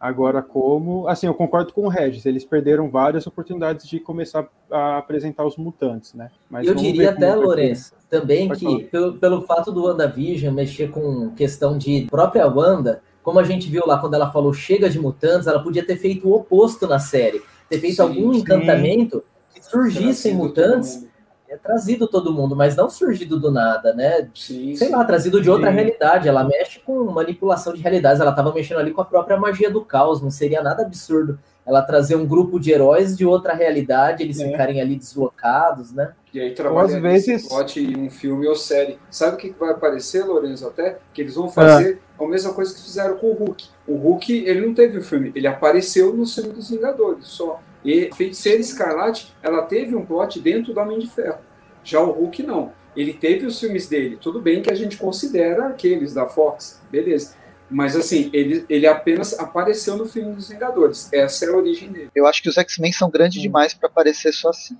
Agora, 0.00 0.42
como. 0.42 1.06
Assim, 1.06 1.26
eu 1.26 1.34
concordo 1.34 1.72
com 1.72 1.82
o 1.82 1.88
Regis, 1.88 2.26
eles 2.26 2.44
perderam 2.44 2.90
várias 2.90 3.26
oportunidades 3.26 3.86
de 3.86 4.00
começar 4.00 4.46
a 4.70 4.98
apresentar 4.98 5.44
os 5.46 5.56
mutantes, 5.56 6.12
né? 6.12 6.30
Mas 6.50 6.66
eu 6.66 6.74
diria 6.74 7.10
até. 7.10 7.34
Lourenço, 7.34 7.92
também 8.10 8.48
Pode 8.48 8.60
que 8.60 8.66
falar. 8.66 8.84
pelo, 8.90 9.12
pelo 9.18 9.42
fato 9.42 9.70
do 9.70 9.84
WandaVision 9.84 10.52
mexer 10.52 10.90
com 10.90 11.30
questão 11.30 11.78
de 11.78 12.06
própria 12.10 12.46
Wanda, 12.48 13.00
como 13.24 13.40
a 13.40 13.42
gente 13.42 13.70
viu 13.70 13.82
lá 13.86 13.98
quando 13.98 14.14
ela 14.14 14.30
falou 14.30 14.52
chega 14.52 14.88
de 14.88 15.00
mutantes, 15.00 15.48
ela 15.48 15.62
podia 15.62 15.84
ter 15.84 15.96
feito 15.96 16.28
o 16.28 16.34
oposto 16.34 16.86
na 16.86 16.98
série, 16.98 17.42
ter 17.70 17.80
feito 17.80 17.96
Sim, 17.96 18.02
algum 18.02 18.34
sim. 18.34 18.40
encantamento 18.40 19.24
que 19.52 19.64
surgissem 19.64 20.34
mutantes. 20.34 21.06
É 21.48 21.56
trazido 21.56 22.08
todo 22.08 22.32
mundo, 22.32 22.56
mas 22.56 22.74
não 22.74 22.88
surgido 22.90 23.38
do 23.38 23.50
nada, 23.50 23.92
né? 23.92 24.28
Sim, 24.34 24.74
sei 24.74 24.88
sim. 24.88 24.92
lá, 24.94 25.04
trazido 25.04 25.40
de 25.40 25.50
outra 25.50 25.68
Sim. 25.70 25.76
realidade. 25.76 26.28
Ela 26.28 26.42
mexe 26.44 26.80
com 26.80 27.04
manipulação 27.04 27.72
de 27.72 27.80
realidades. 27.82 28.20
Ela 28.20 28.30
estava 28.30 28.52
mexendo 28.52 28.78
ali 28.78 28.90
com 28.92 29.00
a 29.00 29.04
própria 29.04 29.36
magia 29.36 29.70
do 29.70 29.84
caos. 29.84 30.20
Não 30.22 30.30
seria 30.30 30.62
nada 30.62 30.82
absurdo 30.82 31.38
ela 31.66 31.80
trazer 31.80 32.14
um 32.16 32.26
grupo 32.26 32.60
de 32.60 32.70
heróis 32.72 33.16
de 33.16 33.24
outra 33.24 33.54
realidade, 33.54 34.22
eles 34.22 34.38
É. 34.38 34.50
ficarem 34.50 34.82
ali 34.82 34.96
deslocados, 34.96 35.92
né? 35.92 36.12
E 36.34 36.38
aí 36.38 36.50
trabalhar 36.52 37.00
vezes- 37.00 37.48
plot 37.48 37.80
em 37.80 37.96
um 38.06 38.10
filme 38.10 38.46
ou 38.46 38.54
série. 38.54 38.98
Sabe 39.10 39.34
o 39.34 39.38
que 39.38 39.50
vai 39.58 39.70
aparecer, 39.70 40.24
Lourenço, 40.26 40.66
até? 40.66 40.98
Que 41.14 41.22
eles 41.22 41.34
Ah. 41.36 41.40
vão 41.40 41.48
fazer 41.48 42.00
a 42.20 42.26
mesma 42.26 42.52
coisa 42.52 42.74
que 42.74 42.82
fizeram 42.82 43.16
com 43.16 43.28
o 43.28 43.32
Hulk. 43.34 43.64
O 43.86 43.94
Hulk, 43.96 44.44
ele 44.46 44.66
não 44.66 44.74
teve 44.74 44.98
um 44.98 45.02
filme, 45.02 45.32
ele 45.34 45.46
apareceu 45.46 46.12
no 46.14 46.26
filme 46.26 46.50
dos 46.52 46.68
Vingadores, 46.68 47.28
só. 47.28 47.60
E 47.84 48.10
Feiticeira 48.14 48.60
Escarlate, 48.60 49.32
ela 49.42 49.62
teve 49.62 49.94
um 49.94 50.04
plot 50.04 50.40
dentro 50.40 50.72
do 50.72 50.80
Homem 50.80 50.98
de 50.98 51.08
Ferro. 51.08 51.38
Já 51.82 52.00
o 52.00 52.12
Hulk, 52.12 52.42
não. 52.42 52.72
Ele 52.96 53.12
teve 53.12 53.44
os 53.44 53.58
filmes 53.60 53.88
dele. 53.88 54.16
Tudo 54.20 54.40
bem 54.40 54.62
que 54.62 54.72
a 54.72 54.74
gente 54.74 54.96
considera 54.96 55.68
aqueles 55.68 56.14
da 56.14 56.26
Fox, 56.26 56.80
beleza. 56.90 57.34
Mas 57.68 57.96
assim, 57.96 58.30
ele, 58.32 58.64
ele 58.68 58.86
apenas 58.86 59.38
apareceu 59.38 59.96
no 59.96 60.06
filme 60.06 60.34
dos 60.34 60.48
Vingadores. 60.48 61.12
Essa 61.12 61.46
é 61.46 61.48
a 61.48 61.56
origem 61.56 61.90
dele. 61.90 62.10
Eu 62.14 62.26
acho 62.26 62.42
que 62.42 62.48
os 62.48 62.56
X-Men 62.56 62.92
são 62.92 63.10
grandes 63.10 63.42
demais 63.42 63.74
para 63.74 63.88
aparecer 63.88 64.32
só 64.32 64.50
assim. 64.50 64.76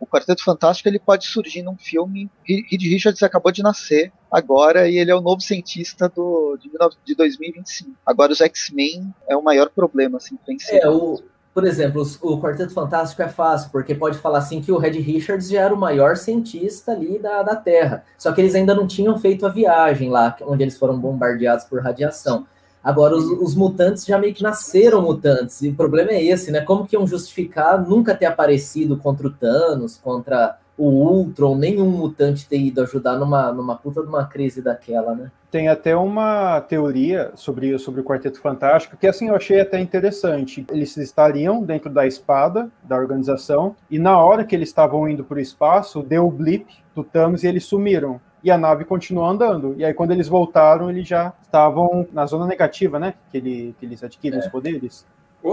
O 0.00 0.06
Quarteto 0.06 0.44
Fantástico 0.44 0.88
ele 0.88 1.00
pode 1.00 1.26
surgir 1.26 1.62
num 1.62 1.76
filme. 1.76 2.30
Reed 2.46 2.82
Richards 2.82 3.22
acabou 3.22 3.50
de 3.50 3.62
nascer 3.62 4.12
agora 4.30 4.88
e 4.88 4.96
ele 4.96 5.10
é 5.10 5.14
o 5.14 5.20
novo 5.20 5.40
cientista 5.40 6.08
do, 6.08 6.56
de, 6.56 6.68
19 6.68 6.96
de 7.04 7.14
2025. 7.16 7.96
Agora 8.06 8.30
os 8.30 8.40
X-Men 8.40 9.12
é 9.28 9.36
o 9.36 9.42
maior 9.42 9.68
problema 9.70 10.18
assim, 10.18 10.38
inserir. 10.48 10.84
É, 10.84 10.88
o, 10.88 11.20
por 11.58 11.66
exemplo, 11.66 12.06
o 12.22 12.40
Quarteto 12.40 12.72
Fantástico 12.72 13.20
é 13.20 13.26
fácil, 13.26 13.68
porque 13.72 13.92
pode 13.92 14.16
falar 14.18 14.38
assim 14.38 14.60
que 14.60 14.70
o 14.70 14.78
Red 14.78 14.92
Richards 15.00 15.48
já 15.48 15.62
era 15.62 15.74
o 15.74 15.76
maior 15.76 16.16
cientista 16.16 16.92
ali 16.92 17.18
da, 17.18 17.42
da 17.42 17.56
Terra. 17.56 18.04
Só 18.16 18.30
que 18.30 18.40
eles 18.40 18.54
ainda 18.54 18.76
não 18.76 18.86
tinham 18.86 19.18
feito 19.18 19.44
a 19.44 19.48
viagem 19.48 20.08
lá, 20.08 20.36
onde 20.42 20.62
eles 20.62 20.78
foram 20.78 20.96
bombardeados 20.96 21.64
por 21.64 21.82
radiação. 21.82 22.46
Agora, 22.80 23.16
os, 23.16 23.24
os 23.24 23.56
mutantes 23.56 24.04
já 24.04 24.16
meio 24.20 24.32
que 24.32 24.40
nasceram 24.40 25.02
mutantes, 25.02 25.60
e 25.62 25.70
o 25.70 25.74
problema 25.74 26.12
é 26.12 26.22
esse, 26.22 26.52
né? 26.52 26.60
Como 26.60 26.86
que 26.86 26.94
iam 26.94 27.04
justificar 27.08 27.84
nunca 27.84 28.14
ter 28.14 28.26
aparecido 28.26 28.96
contra 28.96 29.26
o 29.26 29.32
Thanos, 29.32 29.96
contra 29.96 30.56
o 30.78 30.86
Ultron, 30.86 31.56
nenhum 31.56 31.90
mutante 31.90 32.48
ter 32.48 32.58
ido 32.58 32.80
ajudar 32.80 33.16
numa, 33.18 33.52
numa 33.52 33.76
puta 33.76 34.00
de 34.00 34.08
uma 34.08 34.24
crise 34.24 34.62
daquela, 34.62 35.14
né? 35.14 35.30
Tem 35.50 35.68
até 35.68 35.96
uma 35.96 36.60
teoria 36.60 37.32
sobre, 37.34 37.78
sobre 37.78 38.00
o 38.00 38.04
Quarteto 38.04 38.40
Fantástico 38.40 38.96
que 38.96 39.06
assim 39.06 39.28
eu 39.28 39.34
achei 39.34 39.60
até 39.60 39.80
interessante. 39.80 40.64
Eles 40.70 40.96
estariam 40.96 41.62
dentro 41.62 41.90
da 41.90 42.06
espada 42.06 42.70
da 42.82 42.96
organização 42.96 43.74
e 43.90 43.98
na 43.98 44.18
hora 44.18 44.44
que 44.44 44.54
eles 44.54 44.68
estavam 44.68 45.08
indo 45.08 45.24
para 45.24 45.38
o 45.38 45.40
espaço 45.40 46.02
deu 46.02 46.26
o 46.26 46.30
blip 46.30 46.66
do 46.94 47.02
Thanos 47.02 47.42
e 47.42 47.46
eles 47.46 47.64
sumiram. 47.64 48.20
E 48.44 48.52
a 48.52 48.56
nave 48.56 48.84
continuou 48.84 49.26
andando. 49.26 49.74
E 49.76 49.84
aí, 49.84 49.92
quando 49.92 50.12
eles 50.12 50.28
voltaram, 50.28 50.88
eles 50.88 51.08
já 51.08 51.32
estavam 51.42 52.06
na 52.12 52.24
zona 52.24 52.46
negativa, 52.46 52.96
né? 52.96 53.14
Que, 53.32 53.38
ele, 53.38 53.74
que 53.80 53.84
eles 53.84 54.04
adquirem 54.04 54.38
É. 54.38 54.42
os 54.42 54.48
poderes. 54.48 55.04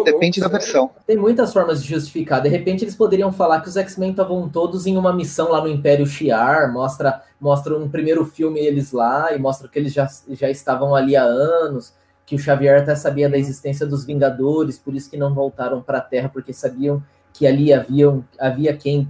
Depende 0.03 0.39
da 0.39 0.47
versão. 0.47 0.89
Tem 1.05 1.15
muitas 1.15 1.53
formas 1.53 1.83
de 1.83 1.89
justificar. 1.89 2.41
De 2.41 2.49
repente 2.49 2.83
eles 2.83 2.95
poderiam 2.95 3.31
falar 3.31 3.61
que 3.61 3.69
os 3.69 3.77
X-Men 3.77 4.11
estavam 4.11 4.49
todos 4.49 4.87
em 4.87 4.97
uma 4.97 5.13
missão 5.13 5.51
lá 5.51 5.61
no 5.61 5.67
Império 5.67 6.05
Shi'ar, 6.05 6.73
mostra, 6.73 7.21
mostra 7.39 7.77
um 7.77 7.87
primeiro 7.87 8.25
filme 8.25 8.59
eles 8.59 8.91
lá 8.91 9.33
e 9.33 9.39
mostra 9.39 9.67
que 9.67 9.77
eles 9.77 9.93
já, 9.93 10.07
já 10.29 10.49
estavam 10.49 10.95
ali 10.95 11.15
há 11.15 11.23
anos, 11.23 11.93
que 12.25 12.35
o 12.35 12.39
Xavier 12.39 12.81
até 12.81 12.95
sabia 12.95 13.29
da 13.29 13.37
existência 13.37 13.85
dos 13.85 14.05
Vingadores, 14.05 14.79
por 14.79 14.95
isso 14.95 15.09
que 15.09 15.17
não 15.17 15.33
voltaram 15.33 15.81
para 15.81 15.99
a 15.99 16.01
Terra, 16.01 16.29
porque 16.29 16.51
sabiam 16.51 17.03
que 17.31 17.45
ali 17.45 17.71
haviam, 17.71 18.25
havia 18.39 18.75
quem 18.75 19.07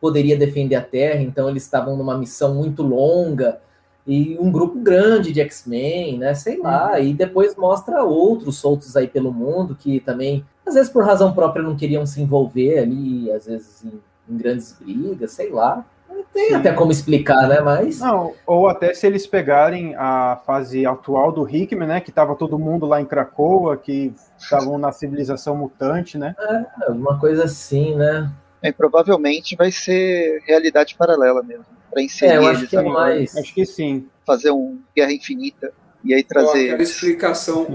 poderia 0.00 0.36
defender 0.36 0.74
a 0.74 0.82
Terra, 0.82 1.20
então 1.20 1.48
eles 1.48 1.62
estavam 1.62 1.96
numa 1.96 2.18
missão 2.18 2.54
muito 2.54 2.82
longa 2.82 3.60
e 4.06 4.36
um 4.40 4.50
grupo 4.50 4.78
grande 4.78 5.32
de 5.32 5.40
X-Men, 5.40 6.18
né? 6.18 6.34
Sei 6.34 6.58
lá, 6.58 6.98
e 6.98 7.12
depois 7.12 7.54
mostra 7.56 8.02
outros 8.02 8.58
soltos 8.58 8.96
aí 8.96 9.06
pelo 9.06 9.32
mundo 9.32 9.74
que 9.74 10.00
também, 10.00 10.44
às 10.66 10.74
vezes 10.74 10.90
por 10.90 11.04
razão 11.04 11.32
própria, 11.32 11.62
não 11.62 11.76
queriam 11.76 12.06
se 12.06 12.20
envolver 12.20 12.78
ali, 12.78 13.30
às 13.30 13.46
vezes 13.46 13.84
em, 13.84 14.00
em 14.28 14.36
grandes 14.36 14.76
brigas, 14.80 15.32
sei 15.32 15.50
lá. 15.50 15.84
Tem 16.32 16.48
Sim. 16.48 16.54
até 16.54 16.72
como 16.72 16.92
explicar, 16.92 17.48
né? 17.48 17.60
Mas. 17.60 17.98
Não, 17.98 18.34
ou 18.46 18.68
até 18.68 18.94
se 18.94 19.06
eles 19.06 19.26
pegarem 19.26 19.94
a 19.96 20.40
fase 20.46 20.86
atual 20.86 21.32
do 21.32 21.48
Hickman, 21.48 21.88
né? 21.88 22.00
Que 22.00 22.12
tava 22.12 22.36
todo 22.36 22.58
mundo 22.58 22.86
lá 22.86 23.00
em 23.00 23.06
Cracoa, 23.06 23.76
que 23.76 24.12
estavam 24.38 24.78
na 24.78 24.92
civilização 24.92 25.56
mutante, 25.56 26.16
né? 26.16 26.34
É, 26.38 26.90
uma 26.90 27.18
coisa 27.18 27.44
assim, 27.44 27.96
né? 27.96 28.30
É, 28.62 28.70
provavelmente 28.70 29.56
vai 29.56 29.72
ser 29.72 30.42
realidade 30.46 30.94
paralela 30.94 31.42
mesmo. 31.42 31.79
Pra 31.90 32.02
inserir 32.02 32.32
é, 32.32 32.36
eu 32.36 32.46
acho 32.46 32.66
que 32.66 32.76
é 32.76 32.82
mais. 32.82 33.36
Acho 33.36 33.54
que 33.54 33.66
sim. 33.66 34.08
Fazer 34.24 34.50
um 34.50 34.78
Guerra 34.94 35.12
Infinita 35.12 35.72
e 36.04 36.14
aí 36.14 36.22
trazer. 36.22 36.68
aquela 36.68 36.82
explicação, 36.82 37.66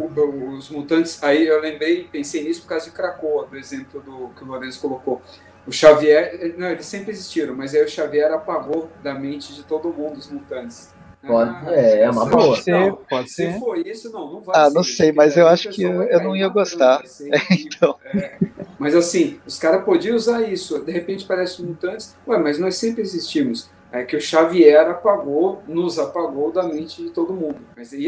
os 0.57 0.69
mutantes. 0.69 1.21
Aí 1.23 1.45
eu 1.47 1.59
lembrei, 1.61 2.07
pensei 2.11 2.43
nisso 2.43 2.61
por 2.61 2.69
causa 2.69 2.85
de 2.85 2.91
Cracoa, 2.91 3.47
do 3.47 3.57
exemplo 3.57 4.01
do 4.01 4.29
que 4.29 4.43
o 4.43 4.47
Lourenço 4.47 4.79
colocou. 4.79 5.21
O 5.67 5.71
Xavier, 5.71 6.53
não, 6.57 6.67
eles 6.67 6.85
sempre 6.85 7.11
existiram, 7.11 7.55
mas 7.55 7.73
aí 7.73 7.83
o 7.83 7.89
Xavier 7.89 8.31
apagou 8.31 8.89
da 9.03 9.15
mente 9.15 9.53
de 9.53 9.63
todo 9.63 9.89
mundo 9.89 10.17
os 10.17 10.29
mutantes. 10.29 10.93
Pode, 11.25 11.49
ah, 11.49 11.71
é, 11.71 12.01
é 12.01 12.09
uma 12.09 12.25
boa. 12.25 12.49
Pode 12.49 12.61
ser, 12.61 12.93
pode 13.09 13.31
ser. 13.31 13.53
Se 13.53 13.59
for 13.59 13.77
isso, 13.79 14.11
não, 14.11 14.31
não 14.33 14.41
vai 14.41 14.55
Ah, 14.55 14.67
ser, 14.67 14.75
não 14.75 14.83
sei, 14.83 15.11
mas 15.11 15.35
eu 15.35 15.47
acho 15.47 15.69
que 15.69 15.81
eu, 15.81 16.03
eu 16.03 16.21
não 16.21 16.35
ia 16.35 16.47
gostar. 16.47 17.03
Ser, 17.07 17.33
é, 17.33 17.39
então. 17.51 17.97
É. 18.13 18.37
Mas 18.77 18.93
assim, 18.93 19.39
os 19.45 19.57
caras 19.57 19.83
podiam 19.83 20.15
usar 20.15 20.43
isso. 20.43 20.77
De 20.85 20.91
repente 20.91 21.25
parece 21.25 21.63
mutantes. 21.63 22.15
Ué, 22.27 22.37
mas 22.37 22.59
nós 22.59 22.75
sempre 22.75 23.01
existimos 23.01 23.71
é 23.91 24.03
que 24.03 24.15
o 24.15 24.21
Xavier 24.21 24.89
apagou, 24.89 25.63
nos 25.67 25.97
apagou 25.97 26.51
da 26.51 26.63
mente 26.63 27.01
de 27.01 27.11
todo 27.11 27.33
mundo. 27.33 27.57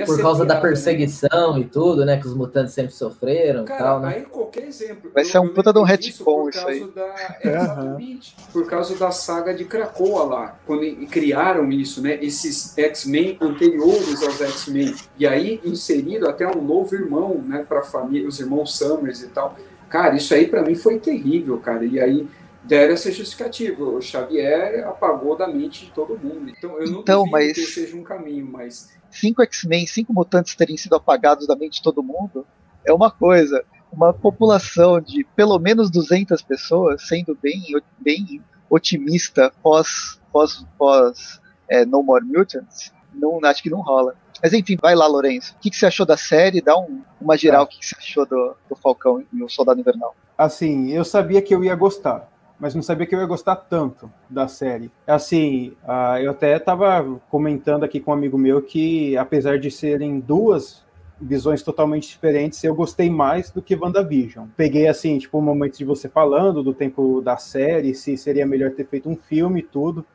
Por 0.05 0.21
causa 0.21 0.45
da 0.45 0.55
né? 0.55 0.61
perseguição 0.61 1.53
né? 1.53 1.61
e 1.61 1.63
tudo, 1.65 2.03
né? 2.05 2.17
Que 2.19 2.27
os 2.27 2.33
mutantes 2.33 2.73
sempre 2.73 2.93
sofreram 2.93 3.63
Cara, 3.63 3.79
e 3.79 3.83
tal, 3.83 3.99
né? 4.01 4.07
aí 4.15 4.21
qualquer 4.23 4.65
exemplo. 4.65 5.09
Vai 5.13 5.23
ser 5.23 5.39
um 5.39 5.47
puta 5.49 5.71
de 5.71 5.79
um 5.79 5.83
retcon 5.83 6.49
isso 6.49 6.67
aí. 6.67 6.85
Da, 6.93 7.03
é, 7.41 7.47
exatamente. 7.47 8.35
Por 8.51 8.67
causa 8.67 8.97
da 8.97 9.11
saga 9.11 9.53
de 9.53 9.63
Krakoa 9.65 10.23
lá, 10.23 10.59
quando 10.65 10.83
criaram 11.07 11.71
isso, 11.71 12.01
né? 12.01 12.19
Esses 12.21 12.77
X-Men 12.77 13.37
anteriores 13.39 14.21
aos 14.23 14.41
X-Men. 14.41 14.93
E 15.17 15.25
aí 15.25 15.61
inseriram 15.63 16.29
até 16.29 16.45
um 16.47 16.61
novo 16.61 16.93
irmão, 16.95 17.41
né? 17.45 17.65
Pra 17.67 17.81
família, 17.81 18.27
os 18.27 18.39
irmãos 18.39 18.77
Summers 18.77 19.21
e 19.21 19.27
tal. 19.27 19.55
Cara, 19.89 20.15
isso 20.15 20.33
aí 20.33 20.47
para 20.47 20.63
mim 20.63 20.75
foi 20.75 20.99
terrível, 20.99 21.57
cara. 21.59 21.85
E 21.85 21.97
aí 21.97 22.27
deram 22.67 22.93
essa 22.93 23.11
justificativa. 23.11 23.83
O 23.83 24.01
Xavier 24.01 24.85
apagou 24.87 25.35
da 25.35 25.47
mente 25.47 25.85
de 25.85 25.91
todo 25.91 26.17
mundo. 26.17 26.49
Então, 26.49 26.79
eu 26.79 26.91
não 26.91 26.99
então, 26.99 27.25
mas... 27.25 27.53
que 27.53 27.65
seja 27.65 27.95
um 27.95 28.03
caminho, 28.03 28.45
mas. 28.45 28.95
Cinco 29.09 29.41
X-Men, 29.41 29.87
cinco 29.87 30.13
mutantes 30.13 30.53
terem 30.55 30.77
sido 30.77 30.95
apagados 30.95 31.47
da 31.47 31.55
mente 31.55 31.75
de 31.75 31.83
todo 31.83 32.03
mundo 32.03 32.45
é 32.85 32.93
uma 32.93 33.09
coisa. 33.09 33.63
Uma 33.91 34.13
população 34.13 34.99
de 34.99 35.23
pelo 35.35 35.57
menos 35.59 35.89
200 35.89 36.41
pessoas, 36.41 37.07
sendo 37.07 37.37
bem, 37.41 37.63
bem 37.99 38.41
otimista 38.69 39.51
pós, 39.63 40.19
pós, 40.31 40.65
pós 40.77 41.39
é, 41.69 41.85
No 41.85 42.03
More 42.03 42.25
Mutants, 42.25 42.91
não, 43.13 43.39
acho 43.45 43.63
que 43.63 43.69
não 43.69 43.81
rola. 43.81 44.13
Mas 44.43 44.53
enfim, 44.53 44.77
vai 44.79 44.93
lá, 44.93 45.07
Lourenço. 45.07 45.55
O 45.55 45.59
que, 45.59 45.69
que 45.69 45.77
você 45.77 45.85
achou 45.85 46.05
da 46.05 46.17
série? 46.17 46.61
Dá 46.61 46.77
um, 46.77 47.01
uma 47.19 47.37
geral. 47.37 47.65
Tá. 47.65 47.69
O 47.69 47.73
que, 47.73 47.79
que 47.79 47.85
você 47.85 47.95
achou 47.97 48.25
do, 48.25 48.55
do 48.69 48.75
Falcão 48.75 49.23
e 49.33 49.41
o 49.41 49.49
Soldado 49.49 49.79
Invernal? 49.79 50.15
Assim, 50.37 50.91
eu 50.91 51.03
sabia 51.03 51.41
que 51.41 51.55
eu 51.55 51.63
ia 51.63 51.75
gostar 51.75 52.29
mas 52.59 52.73
não 52.73 52.81
sabia 52.81 53.05
que 53.05 53.13
eu 53.13 53.19
ia 53.19 53.25
gostar 53.25 53.55
tanto 53.55 54.11
da 54.29 54.47
série. 54.47 54.91
Assim, 55.05 55.73
uh, 55.83 56.17
eu 56.19 56.31
até 56.31 56.57
estava 56.57 57.19
comentando 57.29 57.83
aqui 57.83 57.99
com 57.99 58.11
um 58.11 58.13
amigo 58.13 58.37
meu 58.37 58.61
que, 58.61 59.15
apesar 59.17 59.59
de 59.59 59.69
serem 59.69 60.19
duas 60.19 60.85
visões 61.19 61.63
totalmente 61.63 62.07
diferentes, 62.07 62.63
eu 62.63 62.75
gostei 62.75 63.09
mais 63.09 63.49
do 63.49 63.61
que 63.61 63.75
WandaVision. 63.75 64.47
Peguei, 64.55 64.87
assim, 64.87 65.17
tipo, 65.17 65.37
o 65.37 65.41
momento 65.41 65.77
de 65.77 65.85
você 65.85 66.07
falando 66.07 66.63
do 66.63 66.73
tempo 66.73 67.21
da 67.21 67.37
série, 67.37 67.93
se 67.93 68.15
seria 68.17 68.45
melhor 68.45 68.71
ter 68.71 68.85
feito 68.85 69.09
um 69.09 69.15
filme 69.15 69.59
e 69.61 69.63
tudo. 69.63 70.05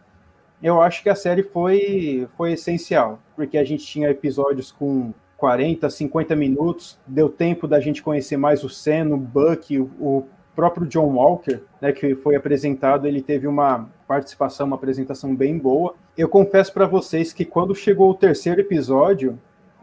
Eu 0.63 0.81
acho 0.81 1.03
que 1.03 1.09
a 1.09 1.15
série 1.15 1.43
foi, 1.43 2.29
foi 2.37 2.53
essencial, 2.53 3.19
porque 3.35 3.59
a 3.59 3.65
gente 3.65 3.85
tinha 3.85 4.11
episódios 4.11 4.71
com 4.71 5.13
40, 5.37 5.91
50 5.91 6.37
minutos, 6.37 6.97
deu 7.05 7.29
tempo 7.29 7.67
da 7.67 7.81
gente 7.81 8.01
conhecer 8.01 8.37
mais 8.37 8.63
o 8.63 8.69
Sen, 8.69 9.13
o 9.13 9.17
Buck, 9.17 9.77
o 9.77 10.25
próprio 10.55 10.87
John 10.87 11.15
Walker, 11.15 11.61
né, 11.81 11.93
que 11.93 12.15
foi 12.15 12.37
apresentado, 12.37 13.07
ele 13.07 13.23
teve 13.23 13.47
uma 13.47 13.89
participação, 14.07 14.67
uma 14.67 14.77
apresentação 14.77 15.35
bem 15.35 15.59
boa. 15.59 15.95
Eu 16.17 16.29
confesso 16.29 16.73
para 16.73 16.87
vocês 16.87 17.33
que 17.33 17.45
quando 17.45 17.75
chegou 17.75 18.11
o 18.11 18.15
terceiro 18.15 18.61
episódio, 18.61 19.39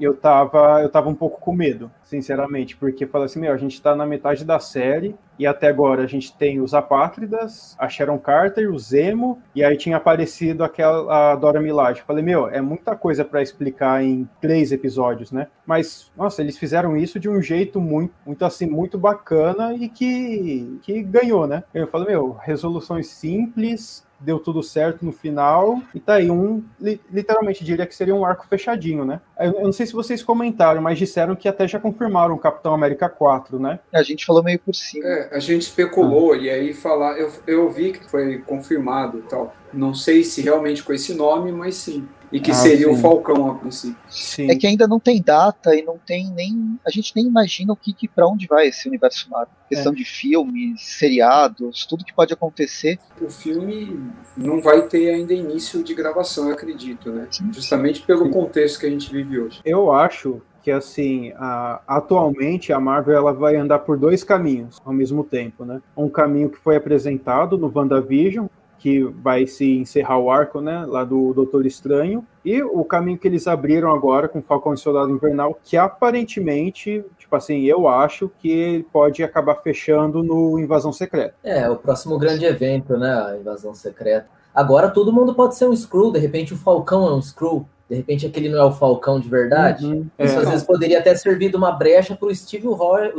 eu 0.05 0.15
tava, 0.15 0.81
eu 0.81 0.89
tava 0.89 1.09
um 1.09 1.15
pouco 1.15 1.39
com 1.39 1.53
medo, 1.53 1.91
sinceramente, 2.03 2.75
porque 2.75 3.05
falei 3.05 3.25
assim, 3.25 3.39
meu, 3.39 3.53
a 3.53 3.57
gente 3.57 3.81
tá 3.81 3.95
na 3.95 4.05
metade 4.05 4.45
da 4.45 4.59
série 4.59 5.15
e 5.37 5.47
até 5.47 5.67
agora 5.67 6.03
a 6.03 6.07
gente 6.07 6.35
tem 6.35 6.59
os 6.59 6.73
Apátridas, 6.73 7.75
a 7.79 7.87
Sharon 7.87 8.17
Carter, 8.17 8.71
o 8.71 8.77
Zemo 8.77 9.41
e 9.55 9.63
aí 9.63 9.77
tinha 9.77 9.97
aparecido 9.97 10.63
aquela 10.63 11.31
a 11.31 11.35
Dora 11.35 11.61
Milaje. 11.61 12.01
Falei, 12.01 12.23
meu, 12.23 12.49
é 12.49 12.61
muita 12.61 12.95
coisa 12.95 13.23
para 13.23 13.41
explicar 13.41 14.03
em 14.03 14.27
três 14.41 14.71
episódios, 14.71 15.31
né? 15.31 15.47
Mas, 15.65 16.11
nossa, 16.17 16.41
eles 16.41 16.57
fizeram 16.57 16.97
isso 16.97 17.19
de 17.19 17.29
um 17.29 17.41
jeito 17.41 17.79
muito, 17.79 18.13
muito 18.25 18.43
assim, 18.43 18.65
muito 18.65 18.97
bacana 18.97 19.73
e 19.73 19.87
que, 19.87 20.79
que 20.81 21.01
ganhou, 21.03 21.47
né? 21.47 21.63
Eu 21.73 21.87
falei, 21.87 22.09
meu, 22.09 22.33
resoluções 22.33 23.07
simples, 23.07 24.05
deu 24.19 24.39
tudo 24.39 24.61
certo 24.61 25.05
no 25.05 25.11
final, 25.11 25.81
e 25.93 25.99
tá 25.99 26.15
aí 26.15 26.29
um, 26.29 26.63
li, 26.79 26.99
literalmente 27.11 27.63
diria 27.63 27.85
que 27.85 27.95
seria 27.95 28.15
um 28.15 28.25
arco 28.25 28.47
fechadinho, 28.47 29.05
né? 29.05 29.21
Eu, 29.39 29.53
eu, 29.53 29.63
não 29.63 29.71
sei 29.71 29.85
se 29.85 29.93
vocês 29.93 30.21
comentaram, 30.21 30.81
mas 30.81 30.97
disseram 30.97 31.35
que 31.35 31.47
até 31.47 31.67
já 31.67 31.79
confirmaram 31.79 32.35
o 32.35 32.39
Capitão 32.39 32.73
América 32.73 33.07
4, 33.07 33.59
né? 33.59 33.79
A 33.93 34.03
gente 34.03 34.25
falou 34.25 34.43
meio 34.43 34.59
por 34.59 34.75
cima. 34.75 35.05
É, 35.05 35.29
a 35.31 35.39
gente 35.39 35.63
especulou, 35.63 36.33
ah. 36.33 36.37
e 36.37 36.49
aí 36.49 36.73
falar, 36.73 37.17
eu, 37.17 37.31
eu 37.47 37.69
vi 37.69 37.93
que 37.93 38.09
foi 38.09 38.39
confirmado 38.39 39.19
e 39.19 39.21
tal. 39.23 39.53
Não 39.73 39.93
sei 39.93 40.23
se 40.23 40.41
realmente 40.41 40.83
com 40.83 40.93
esse 40.93 41.13
nome, 41.13 41.51
mas 41.51 41.75
sim 41.75 42.07
e 42.31 42.39
que 42.39 42.51
ah, 42.51 42.55
seria 42.55 42.87
sim. 42.87 42.93
o 42.93 42.97
Falcão 42.97 43.51
a 43.51 43.55
princípio. 43.55 43.97
Sim. 44.09 44.49
É 44.49 44.55
que 44.55 44.67
ainda 44.67 44.87
não 44.87 44.99
tem 44.99 45.21
data 45.21 45.75
e 45.75 45.81
não 45.81 45.97
tem 45.97 46.31
nem. 46.31 46.79
A 46.85 46.91
gente 46.91 47.13
nem 47.15 47.25
imagina 47.25 47.73
o 47.73 47.75
que, 47.75 47.93
que 47.93 48.07
para 48.07 48.27
onde 48.27 48.47
vai 48.47 48.67
esse 48.67 48.87
universo 48.87 49.29
Marvel. 49.29 49.53
Questão 49.67 49.91
é. 49.91 49.95
de 49.95 50.05
filmes, 50.05 50.81
seriados, 50.81 51.85
tudo 51.85 52.03
que 52.03 52.13
pode 52.13 52.33
acontecer. 52.33 52.99
O 53.21 53.29
filme 53.29 53.99
não 54.35 54.61
vai 54.61 54.81
ter 54.83 55.09
ainda 55.09 55.33
início 55.33 55.83
de 55.83 55.93
gravação, 55.93 56.47
eu 56.47 56.53
acredito, 56.53 57.11
né? 57.11 57.27
Sim. 57.31 57.51
Justamente 57.51 58.01
pelo 58.01 58.25
sim. 58.25 58.31
contexto 58.31 58.79
que 58.79 58.85
a 58.85 58.89
gente 58.89 59.11
vive 59.11 59.39
hoje. 59.39 59.61
Eu 59.63 59.91
acho 59.91 60.41
que 60.61 60.71
assim, 60.71 61.31
a, 61.37 61.81
atualmente 61.87 62.73
a 62.73 62.79
Marvel 62.79 63.15
ela 63.15 63.33
vai 63.33 63.55
andar 63.55 63.79
por 63.79 63.97
dois 63.97 64.23
caminhos 64.23 64.77
ao 64.83 64.93
mesmo 64.93 65.23
tempo, 65.23 65.65
né? 65.65 65.81
Um 65.95 66.09
caminho 66.09 66.49
que 66.49 66.57
foi 66.57 66.75
apresentado 66.75 67.57
no 67.57 67.71
WandaVision, 67.73 68.47
que 68.79 69.03
vai 69.03 69.45
se 69.45 69.77
encerrar 69.77 70.17
o 70.17 70.31
arco, 70.31 70.61
né, 70.61 70.85
lá 70.87 71.03
do 71.03 71.33
Doutor 71.33 71.65
Estranho, 71.65 72.25
e 72.43 72.63
o 72.63 72.83
caminho 72.83 73.17
que 73.17 73.27
eles 73.27 73.45
abriram 73.45 73.93
agora 73.93 74.27
com 74.27 74.41
Falcão 74.41 74.73
e 74.73 74.77
Soldado 74.77 75.11
Invernal, 75.11 75.59
que 75.63 75.77
aparentemente, 75.77 77.03
tipo 77.17 77.35
assim, 77.35 77.65
eu 77.65 77.87
acho 77.87 78.31
que 78.39 78.49
ele 78.49 78.83
pode 78.83 79.23
acabar 79.23 79.55
fechando 79.55 80.23
no 80.23 80.57
Invasão 80.57 80.93
Secreta. 80.93 81.35
É, 81.43 81.69
o 81.69 81.75
próximo 81.75 82.17
grande 82.17 82.45
evento, 82.45 82.97
né, 82.97 83.11
a 83.11 83.37
Invasão 83.37 83.75
Secreta. 83.75 84.27
Agora 84.55 84.89
todo 84.89 85.13
mundo 85.13 85.35
pode 85.35 85.55
ser 85.55 85.67
um 85.67 85.73
Skrull, 85.73 86.11
de 86.11 86.19
repente 86.19 86.53
o 86.53 86.57
Falcão 86.57 87.05
é 87.07 87.13
um 87.13 87.19
Skrull. 87.19 87.67
De 87.89 87.95
repente 87.95 88.25
aquele 88.25 88.49
não 88.49 88.59
é 88.59 88.63
o 88.63 88.71
Falcão 88.71 89.19
de 89.19 89.27
verdade. 89.27 89.85
Uhum, 89.85 90.07
Isso 90.19 90.35
é. 90.35 90.37
às 90.37 90.49
vezes 90.49 90.63
poderia 90.63 90.99
até 90.99 91.15
servir 91.15 91.49
de 91.49 91.55
uma 91.55 91.71
brecha 91.71 92.15
para 92.15 92.27
o 92.27 92.35
Steve, 92.35 92.67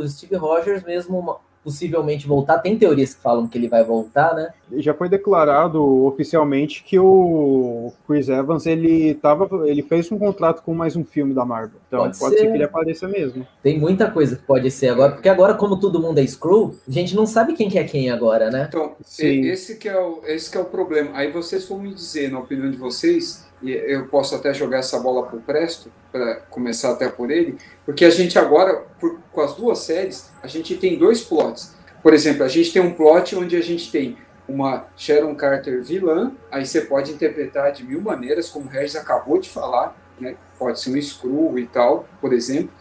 Steve 0.07 0.35
Rogers 0.35 0.83
mesmo 0.83 1.39
possivelmente 1.63 2.27
voltar. 2.27 2.59
Tem 2.59 2.77
teorias 2.77 3.13
que 3.13 3.21
falam 3.21 3.47
que 3.47 3.57
ele 3.57 3.67
vai 3.67 3.83
voltar, 3.83 4.33
né? 4.33 4.49
Já 4.77 4.93
foi 4.93 5.09
declarado 5.09 5.83
oficialmente 6.05 6.83
que 6.83 6.97
o 6.97 7.91
Chris 8.07 8.29
Evans 8.29 8.65
ele 8.65 9.13
tava, 9.15 9.67
ele 9.67 9.81
fez 9.81 10.11
um 10.11 10.17
contrato 10.17 10.63
com 10.63 10.73
mais 10.73 10.95
um 10.95 11.03
filme 11.03 11.33
da 11.33 11.45
Marvel. 11.45 11.79
Então 11.87 12.01
pode, 12.01 12.19
pode 12.19 12.35
ser. 12.35 12.41
ser. 12.41 12.47
que 12.47 12.53
ele 12.53 12.63
apareça 12.63 13.07
mesmo. 13.07 13.45
Tem 13.61 13.79
muita 13.79 14.09
coisa 14.09 14.35
que 14.35 14.43
pode 14.43 14.69
ser 14.71 14.89
agora, 14.89 15.11
porque 15.13 15.29
agora 15.29 15.53
como 15.53 15.79
todo 15.79 16.01
mundo 16.01 16.19
é 16.19 16.25
Screw, 16.25 16.75
a 16.87 16.91
gente 16.91 17.15
não 17.15 17.25
sabe 17.25 17.53
quem 17.53 17.69
que 17.69 17.77
é 17.77 17.83
quem 17.83 18.09
agora, 18.09 18.49
né? 18.49 18.65
Então, 18.67 18.95
Sim. 19.03 19.41
esse 19.41 19.77
que 19.77 19.89
é 19.89 19.99
o 19.99 20.21
esse 20.25 20.49
que 20.49 20.57
é 20.57 20.61
o 20.61 20.65
problema. 20.65 21.11
Aí 21.13 21.31
vocês 21.31 21.67
vão 21.67 21.79
me 21.79 21.93
dizer, 21.93 22.31
na 22.31 22.39
opinião 22.39 22.71
de 22.71 22.77
vocês, 22.77 23.45
eu 23.63 24.07
posso 24.07 24.35
até 24.35 24.53
jogar 24.53 24.77
essa 24.79 24.99
bola 24.99 25.25
para 25.25 25.37
o 25.37 25.41
Presto, 25.41 25.91
para 26.11 26.35
começar 26.49 26.91
até 26.91 27.07
por 27.07 27.29
ele, 27.29 27.57
porque 27.85 28.05
a 28.05 28.09
gente 28.09 28.37
agora, 28.39 28.85
por, 28.99 29.19
com 29.31 29.41
as 29.41 29.53
duas 29.53 29.79
séries, 29.79 30.31
a 30.41 30.47
gente 30.47 30.75
tem 30.77 30.97
dois 30.97 31.21
plots. 31.21 31.75
Por 32.01 32.13
exemplo, 32.13 32.43
a 32.43 32.47
gente 32.47 32.73
tem 32.73 32.81
um 32.81 32.93
plot 32.93 33.35
onde 33.35 33.55
a 33.55 33.61
gente 33.61 33.91
tem 33.91 34.17
uma 34.47 34.87
Sharon 34.97 35.35
Carter 35.35 35.83
vilã, 35.83 36.33
aí 36.51 36.65
você 36.65 36.81
pode 36.81 37.11
interpretar 37.11 37.71
de 37.71 37.83
mil 37.83 38.01
maneiras, 38.01 38.49
como 38.49 38.65
o 38.65 38.69
Regis 38.69 38.95
acabou 38.95 39.39
de 39.39 39.49
falar, 39.49 39.95
né? 40.19 40.35
pode 40.57 40.79
ser 40.79 40.89
um 40.91 41.01
Screw 41.01 41.57
e 41.57 41.67
tal, 41.67 42.07
por 42.19 42.33
exemplo. 42.33 42.71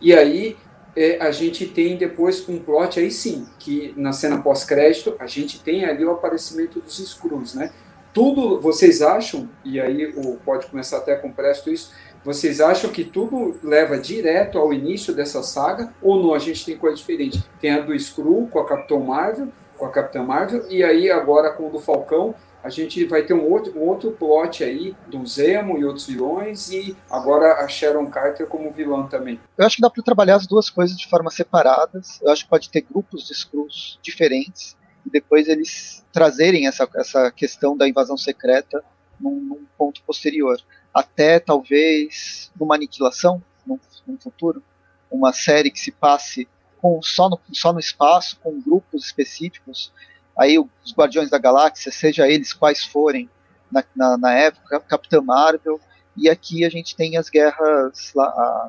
E 0.00 0.12
aí 0.12 0.56
é, 0.96 1.18
a 1.20 1.30
gente 1.30 1.66
tem 1.66 1.96
depois 1.96 2.48
um 2.48 2.58
plot 2.58 3.00
aí 3.00 3.10
sim, 3.10 3.46
que 3.58 3.94
na 3.96 4.12
cena 4.12 4.40
pós-crédito 4.40 5.16
a 5.18 5.26
gente 5.26 5.62
tem 5.62 5.84
ali 5.84 6.04
o 6.04 6.10
aparecimento 6.10 6.80
dos 6.80 6.98
Screws, 6.98 7.54
né? 7.54 7.72
Tudo 8.14 8.60
vocês 8.60 9.02
acham, 9.02 9.50
e 9.62 9.78
aí 9.78 10.06
o, 10.06 10.36
pode 10.36 10.66
começar 10.66 10.98
até 10.98 11.16
com 11.16 11.30
presto 11.30 11.70
isso, 11.70 11.92
vocês 12.24 12.60
acham 12.60 12.90
que 12.90 13.04
tudo 13.04 13.58
leva 13.62 13.98
direto 13.98 14.56
ao 14.56 14.72
início 14.72 15.12
dessa 15.12 15.42
saga 15.42 15.92
ou 16.00 16.22
não? 16.22 16.32
A 16.32 16.38
gente 16.38 16.64
tem 16.64 16.74
coisa 16.74 16.96
diferente. 16.96 17.44
Tem 17.60 17.72
a 17.72 17.80
do 17.80 17.98
Screw 17.98 18.48
com 18.50 18.58
a 18.58 18.66
Capitão 18.66 19.00
Marvel 19.00 19.52
com 19.76 19.86
a 19.86 19.90
Capitã 19.90 20.22
Marvel, 20.22 20.66
e 20.70 20.82
aí 20.82 21.10
agora 21.10 21.52
com 21.52 21.68
o 21.68 21.70
do 21.70 21.78
Falcão, 21.78 22.34
a 22.62 22.70
gente 22.70 23.04
vai 23.04 23.22
ter 23.22 23.34
um 23.34 23.50
outro, 23.50 23.78
um 23.78 23.82
outro 23.82 24.10
plot 24.12 24.64
aí 24.64 24.96
do 25.08 25.26
Zemo 25.26 25.78
e 25.78 25.84
outros 25.84 26.06
vilões, 26.06 26.70
e 26.70 26.96
agora 27.10 27.62
a 27.62 27.68
Sharon 27.68 28.06
Carter 28.06 28.46
como 28.46 28.72
vilã 28.72 29.06
também. 29.06 29.38
Eu 29.58 29.66
acho 29.66 29.76
que 29.76 29.82
dá 29.82 29.90
para 29.90 30.02
trabalhar 30.02 30.36
as 30.36 30.46
duas 30.46 30.70
coisas 30.70 30.96
de 30.96 31.06
forma 31.08 31.30
separadas. 31.30 32.20
Eu 32.22 32.30
acho 32.30 32.44
que 32.44 32.50
pode 32.50 32.70
ter 32.70 32.80
grupos 32.80 33.26
de 33.26 33.34
Skrulls 33.34 33.98
diferentes, 34.00 34.76
e 35.06 35.10
depois 35.10 35.48
eles 35.48 36.04
trazerem 36.12 36.66
essa, 36.66 36.88
essa 36.96 37.30
questão 37.30 37.76
da 37.76 37.88
invasão 37.88 38.16
secreta 38.16 38.82
num, 39.20 39.40
num 39.40 39.66
ponto 39.76 40.02
posterior. 40.02 40.60
Até 40.92 41.38
talvez 41.38 42.50
numa 42.58 42.74
aniquilação, 42.74 43.42
num, 43.66 43.78
num 44.06 44.18
futuro, 44.18 44.62
uma 45.10 45.32
série 45.32 45.70
que 45.70 45.78
se 45.78 45.92
passe 45.92 46.48
com, 46.78 47.00
só, 47.02 47.28
no, 47.28 47.40
só 47.52 47.72
no 47.72 47.80
espaço, 47.80 48.38
com 48.42 48.60
grupos 48.60 49.04
específicos, 49.04 49.92
aí 50.38 50.58
os 50.58 50.92
Guardiões 50.92 51.30
da 51.30 51.38
Galáxia, 51.38 51.90
seja 51.92 52.28
eles 52.28 52.52
quais 52.52 52.84
forem 52.84 53.30
na, 53.70 53.84
na, 53.94 54.18
na 54.18 54.34
época, 54.34 54.80
Capitã 54.80 55.20
Marvel, 55.20 55.80
e 56.16 56.28
aqui 56.28 56.64
a 56.64 56.68
gente 56.68 56.94
tem 56.94 57.16
as 57.16 57.28
guerras, 57.28 58.12
a, 58.16 58.68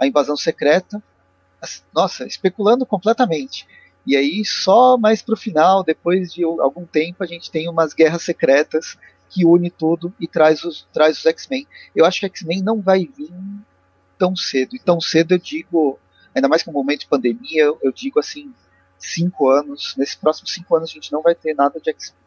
a 0.00 0.06
invasão 0.06 0.36
secreta, 0.36 1.02
nossa, 1.94 2.26
especulando 2.26 2.84
completamente. 2.84 3.66
E 4.06 4.16
aí 4.16 4.44
só 4.44 4.98
mais 4.98 5.22
pro 5.22 5.36
final, 5.36 5.82
depois 5.82 6.32
de 6.32 6.44
algum 6.44 6.84
tempo, 6.84 7.22
a 7.22 7.26
gente 7.26 7.50
tem 7.50 7.68
umas 7.68 7.94
guerras 7.94 8.22
secretas 8.22 8.98
que 9.30 9.44
une 9.44 9.70
tudo 9.70 10.12
e 10.20 10.28
traz 10.28 10.62
os, 10.62 10.86
traz 10.92 11.18
os 11.18 11.26
X-Men. 11.26 11.66
Eu 11.94 12.04
acho 12.04 12.20
que 12.20 12.26
X-Men 12.26 12.62
não 12.62 12.80
vai 12.80 13.00
vir 13.00 13.32
tão 14.18 14.36
cedo. 14.36 14.76
E 14.76 14.78
tão 14.78 15.00
cedo 15.00 15.34
eu 15.34 15.38
digo, 15.38 15.98
ainda 16.34 16.48
mais 16.48 16.62
com 16.62 16.70
o 16.70 16.74
momento 16.74 17.00
de 17.00 17.08
pandemia, 17.08 17.64
eu 17.82 17.92
digo 17.92 18.20
assim, 18.20 18.52
cinco 18.98 19.48
anos. 19.48 19.94
Nesses 19.96 20.14
próximos 20.14 20.52
cinco 20.52 20.76
anos 20.76 20.90
a 20.90 20.92
gente 20.92 21.12
não 21.12 21.22
vai 21.22 21.34
ter 21.34 21.54
nada 21.54 21.80
de 21.80 21.90
X-Men. 21.90 22.24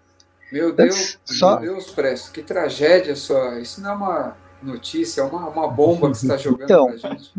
Meu 0.52 0.74
Deus, 0.74 1.20
só... 1.26 1.60
meu 1.60 1.74
Deus, 1.74 1.92
Presto, 1.92 2.32
que 2.32 2.42
tragédia 2.42 3.16
só. 3.16 3.54
Isso 3.54 3.82
não 3.82 3.92
é 3.92 3.94
uma 3.94 4.38
notícia, 4.64 5.22
é 5.22 5.24
uma, 5.24 5.48
uma 5.50 5.68
bomba 5.68 6.10
que 6.10 6.18
você 6.18 6.26
está 6.26 6.38
jogando 6.38 6.64
então, 6.64 6.88
pra 6.88 7.12
gente. 7.12 7.32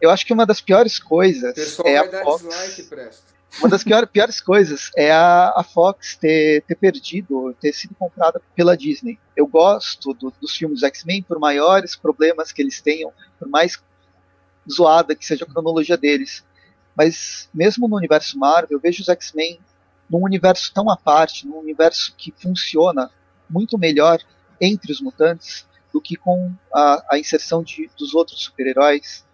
Eu 0.00 0.10
acho 0.10 0.26
que 0.26 0.32
uma 0.32 0.46
das 0.46 0.60
piores 0.60 0.98
coisas. 0.98 1.52
O 1.52 1.54
pessoal 1.54 1.88
é 1.88 1.98
vai 1.98 2.08
a 2.08 2.10
dar 2.10 2.24
Fox... 2.24 2.42
dislike, 2.42 2.82
Presto. 2.84 3.39
Uma 3.58 3.68
das 3.68 3.82
pior, 3.82 4.06
piores 4.06 4.40
coisas 4.40 4.90
é 4.96 5.10
a, 5.10 5.52
a 5.56 5.64
Fox 5.64 6.16
ter, 6.16 6.62
ter 6.62 6.74
perdido, 6.76 7.54
ter 7.60 7.72
sido 7.72 7.94
comprada 7.94 8.40
pela 8.54 8.76
Disney. 8.76 9.18
Eu 9.36 9.46
gosto 9.46 10.14
do, 10.14 10.32
dos 10.40 10.54
filmes 10.54 10.82
X-Men, 10.82 11.22
por 11.22 11.38
maiores 11.38 11.96
problemas 11.96 12.52
que 12.52 12.62
eles 12.62 12.80
tenham, 12.80 13.12
por 13.38 13.48
mais 13.48 13.82
zoada 14.70 15.16
que 15.16 15.26
seja 15.26 15.44
a 15.44 15.48
cronologia 15.48 15.96
deles. 15.96 16.44
Mas 16.96 17.48
mesmo 17.52 17.88
no 17.88 17.96
universo 17.96 18.38
Marvel, 18.38 18.78
eu 18.78 18.80
vejo 18.80 19.02
os 19.02 19.08
X-Men 19.08 19.58
num 20.08 20.22
universo 20.22 20.72
tão 20.72 20.88
à 20.88 20.96
parte, 20.96 21.46
num 21.46 21.58
universo 21.58 22.14
que 22.16 22.32
funciona 22.36 23.10
muito 23.48 23.76
melhor 23.76 24.20
entre 24.60 24.92
os 24.92 25.00
mutantes 25.00 25.66
do 25.92 26.00
que 26.00 26.16
com 26.16 26.52
a, 26.72 27.04
a 27.10 27.18
inserção 27.18 27.62
de, 27.62 27.90
dos 27.98 28.14
outros 28.14 28.42
super-heróis. 28.42 29.24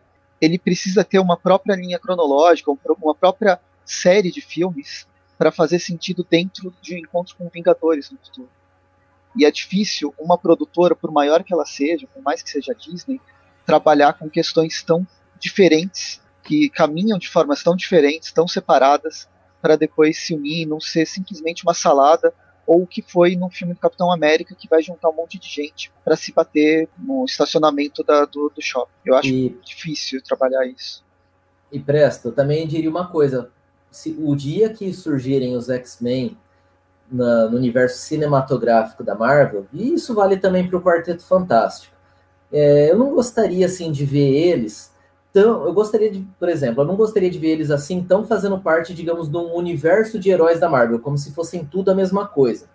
Ele 0.40 0.58
precisa 0.58 1.04
ter 1.04 1.18
uma 1.18 1.36
própria 1.36 1.74
linha 1.74 1.98
cronológica, 1.98 2.70
uma 2.70 3.14
própria 3.14 3.60
série 3.90 4.30
de 4.30 4.40
filmes 4.40 5.06
para 5.38 5.52
fazer 5.52 5.78
sentido 5.78 6.26
dentro 6.28 6.74
de 6.80 6.98
encontros 6.98 7.34
com 7.34 7.48
Vingadores 7.48 8.10
no 8.10 8.18
futuro. 8.18 8.50
E 9.36 9.44
é 9.44 9.50
difícil 9.50 10.14
uma 10.18 10.38
produtora, 10.38 10.96
por 10.96 11.12
maior 11.12 11.44
que 11.44 11.52
ela 11.52 11.66
seja, 11.66 12.06
por 12.06 12.22
mais 12.22 12.42
que 12.42 12.50
seja 12.50 12.74
Disney, 12.74 13.20
trabalhar 13.66 14.14
com 14.14 14.30
questões 14.30 14.82
tão 14.82 15.06
diferentes 15.38 16.20
que 16.42 16.70
caminham 16.70 17.18
de 17.18 17.28
formas 17.28 17.62
tão 17.62 17.76
diferentes, 17.76 18.32
tão 18.32 18.48
separadas, 18.48 19.28
para 19.60 19.76
depois 19.76 20.18
se 20.18 20.34
unir 20.34 20.62
e 20.62 20.66
não 20.66 20.80
ser 20.80 21.06
simplesmente 21.06 21.64
uma 21.64 21.74
salada 21.74 22.32
ou 22.66 22.82
o 22.82 22.86
que 22.86 23.02
foi 23.02 23.36
no 23.36 23.48
filme 23.48 23.74
do 23.74 23.80
Capitão 23.80 24.12
América 24.12 24.54
que 24.54 24.68
vai 24.68 24.82
juntar 24.82 25.08
um 25.08 25.14
monte 25.14 25.38
de 25.38 25.48
gente 25.48 25.92
para 26.04 26.16
se 26.16 26.32
bater 26.32 26.88
no 26.98 27.24
estacionamento 27.24 28.02
da, 28.02 28.24
do, 28.24 28.50
do 28.54 28.60
shopping. 28.60 28.92
Eu 29.04 29.14
acho 29.14 29.28
e, 29.28 29.58
difícil 29.64 30.20
trabalhar 30.22 30.66
isso. 30.66 31.04
E 31.70 31.78
Presto, 31.78 32.32
também 32.32 32.66
diria 32.66 32.90
uma 32.90 33.08
coisa: 33.08 33.50
se 33.96 34.14
o 34.18 34.36
dia 34.36 34.68
que 34.68 34.92
surgirem 34.92 35.56
os 35.56 35.70
X-Men 35.70 36.36
no 37.10 37.56
universo 37.56 37.98
cinematográfico 37.98 39.02
da 39.02 39.14
Marvel, 39.14 39.66
e 39.72 39.94
isso 39.94 40.14
vale 40.14 40.36
também 40.36 40.68
para 40.68 40.76
o 40.76 40.82
Quarteto 40.82 41.24
Fantástico, 41.24 41.94
é, 42.52 42.90
eu 42.90 42.98
não 42.98 43.14
gostaria 43.14 43.64
assim 43.64 43.90
de 43.90 44.04
ver 44.04 44.34
eles 44.34 44.92
tão. 45.32 45.64
Eu 45.64 45.72
gostaria 45.72 46.10
de, 46.10 46.20
por 46.38 46.48
exemplo, 46.50 46.82
eu 46.82 46.86
não 46.86 46.94
gostaria 46.94 47.30
de 47.30 47.38
ver 47.38 47.52
eles 47.52 47.70
assim 47.70 48.02
tão 48.02 48.26
fazendo 48.26 48.58
parte, 48.58 48.92
digamos, 48.92 49.30
de 49.30 49.36
um 49.36 49.54
universo 49.54 50.18
de 50.18 50.28
heróis 50.28 50.60
da 50.60 50.68
Marvel, 50.68 50.98
como 50.98 51.16
se 51.16 51.32
fossem 51.32 51.64
tudo 51.64 51.90
a 51.90 51.94
mesma 51.94 52.26
coisa. 52.26 52.66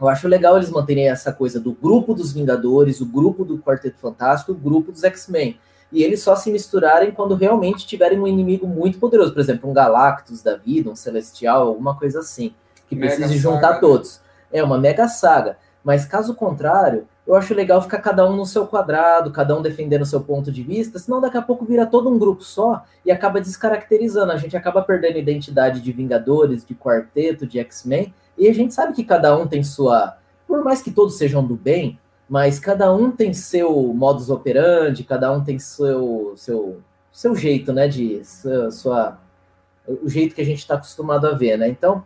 Eu 0.00 0.08
acho 0.08 0.28
legal 0.28 0.56
eles 0.56 0.70
manterem 0.70 1.08
essa 1.08 1.32
coisa 1.32 1.58
do 1.58 1.72
grupo 1.72 2.14
dos 2.14 2.32
Vingadores, 2.32 3.00
o 3.00 3.06
grupo 3.06 3.44
do 3.44 3.58
Quarteto 3.58 3.98
Fantástico, 3.98 4.52
o 4.52 4.54
grupo 4.54 4.92
dos 4.92 5.02
X-Men. 5.02 5.58
E 5.92 6.02
eles 6.02 6.22
só 6.22 6.34
se 6.34 6.50
misturarem 6.50 7.10
quando 7.12 7.34
realmente 7.34 7.86
tiverem 7.86 8.18
um 8.18 8.26
inimigo 8.26 8.66
muito 8.66 8.98
poderoso, 8.98 9.32
por 9.32 9.40
exemplo, 9.40 9.68
um 9.68 9.74
Galactus 9.74 10.42
da 10.42 10.56
vida, 10.56 10.90
um 10.90 10.96
Celestial, 10.96 11.68
alguma 11.68 11.96
coisa 11.96 12.20
assim, 12.20 12.54
que 12.88 12.96
mega 12.96 13.14
precise 13.14 13.38
juntar 13.38 13.74
né? 13.74 13.78
todos. 13.78 14.20
É 14.50 14.64
uma 14.64 14.78
mega 14.78 15.06
saga. 15.06 15.58
Mas 15.84 16.06
caso 16.06 16.34
contrário, 16.34 17.06
eu 17.26 17.34
acho 17.34 17.54
legal 17.54 17.80
ficar 17.82 17.98
cada 17.98 18.28
um 18.28 18.34
no 18.34 18.46
seu 18.46 18.66
quadrado, 18.66 19.30
cada 19.30 19.56
um 19.56 19.62
defendendo 19.62 20.02
o 20.02 20.06
seu 20.06 20.20
ponto 20.20 20.50
de 20.50 20.62
vista, 20.62 20.98
senão 20.98 21.20
daqui 21.20 21.36
a 21.36 21.42
pouco 21.42 21.64
vira 21.64 21.86
todo 21.86 22.08
um 22.08 22.18
grupo 22.18 22.42
só 22.42 22.84
e 23.04 23.12
acaba 23.12 23.40
descaracterizando. 23.40 24.32
A 24.32 24.36
gente 24.36 24.56
acaba 24.56 24.82
perdendo 24.82 25.16
a 25.16 25.20
identidade 25.20 25.80
de 25.80 25.92
Vingadores, 25.92 26.64
de 26.64 26.74
Quarteto, 26.74 27.46
de 27.46 27.58
X-Men, 27.58 28.12
e 28.36 28.48
a 28.48 28.54
gente 28.54 28.72
sabe 28.72 28.92
que 28.92 29.04
cada 29.04 29.36
um 29.36 29.46
tem 29.46 29.62
sua. 29.62 30.16
Por 30.46 30.64
mais 30.64 30.82
que 30.82 30.90
todos 30.90 31.16
sejam 31.16 31.44
do 31.44 31.54
bem, 31.54 31.98
mas 32.28 32.58
cada 32.58 32.94
um 32.94 33.10
tem 33.10 33.32
seu 33.32 33.70
modus 33.92 34.30
operandi, 34.30 35.04
cada 35.04 35.30
um 35.32 35.42
tem 35.42 35.58
seu, 35.58 36.32
seu, 36.36 36.80
seu 37.10 37.36
jeito, 37.36 37.72
né? 37.72 37.88
De 37.88 38.24
sua, 38.24 38.70
sua 38.70 39.18
o 39.86 40.08
jeito 40.08 40.34
que 40.34 40.40
a 40.40 40.44
gente 40.44 40.58
está 40.58 40.74
acostumado 40.74 41.26
a 41.26 41.32
ver, 41.32 41.58
né? 41.58 41.68
Então 41.68 42.04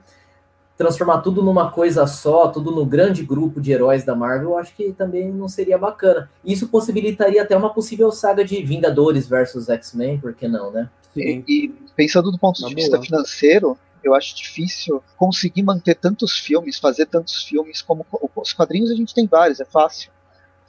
transformar 0.77 1.23
tudo 1.23 1.43
numa 1.43 1.71
coisa 1.71 2.07
só, 2.07 2.49
tudo 2.49 2.71
no 2.71 2.85
grande 2.85 3.25
grupo 3.25 3.61
de 3.61 3.73
heróis 3.73 4.05
da 4.05 4.15
Marvel, 4.15 4.51
eu 4.51 4.59
acho 4.59 4.75
que 4.75 4.93
também 4.93 5.33
não 5.33 5.49
seria 5.49 5.79
bacana. 5.79 6.31
Isso 6.45 6.69
possibilitaria 6.69 7.43
até 7.43 7.57
uma 7.57 7.73
possível 7.73 8.13
saga 8.13 8.45
de 8.45 8.63
Vingadores 8.63 9.27
versus 9.27 9.69
X-Men, 9.69 10.19
por 10.19 10.35
que 10.35 10.47
não, 10.47 10.71
né? 10.71 10.91
Sim. 11.15 11.43
E, 11.49 11.73
pensando 11.95 12.31
do 12.31 12.39
ponto 12.39 12.67
de 12.67 12.75
vista 12.75 13.01
financeiro, 13.01 13.79
eu 14.07 14.15
acho 14.15 14.37
difícil 14.37 15.03
conseguir 15.17 15.63
manter 15.63 15.97
tantos 15.97 16.39
filmes, 16.39 16.79
fazer 16.79 17.07
tantos 17.07 17.43
filmes 17.43 17.83
como 17.83 18.07
os 18.37 18.53
quadrinhos 18.53 18.91
a 18.91 18.95
gente 18.95 19.15
tem 19.15 19.27
vários, 19.27 19.61
é 19.61 19.65
fácil 19.65 20.11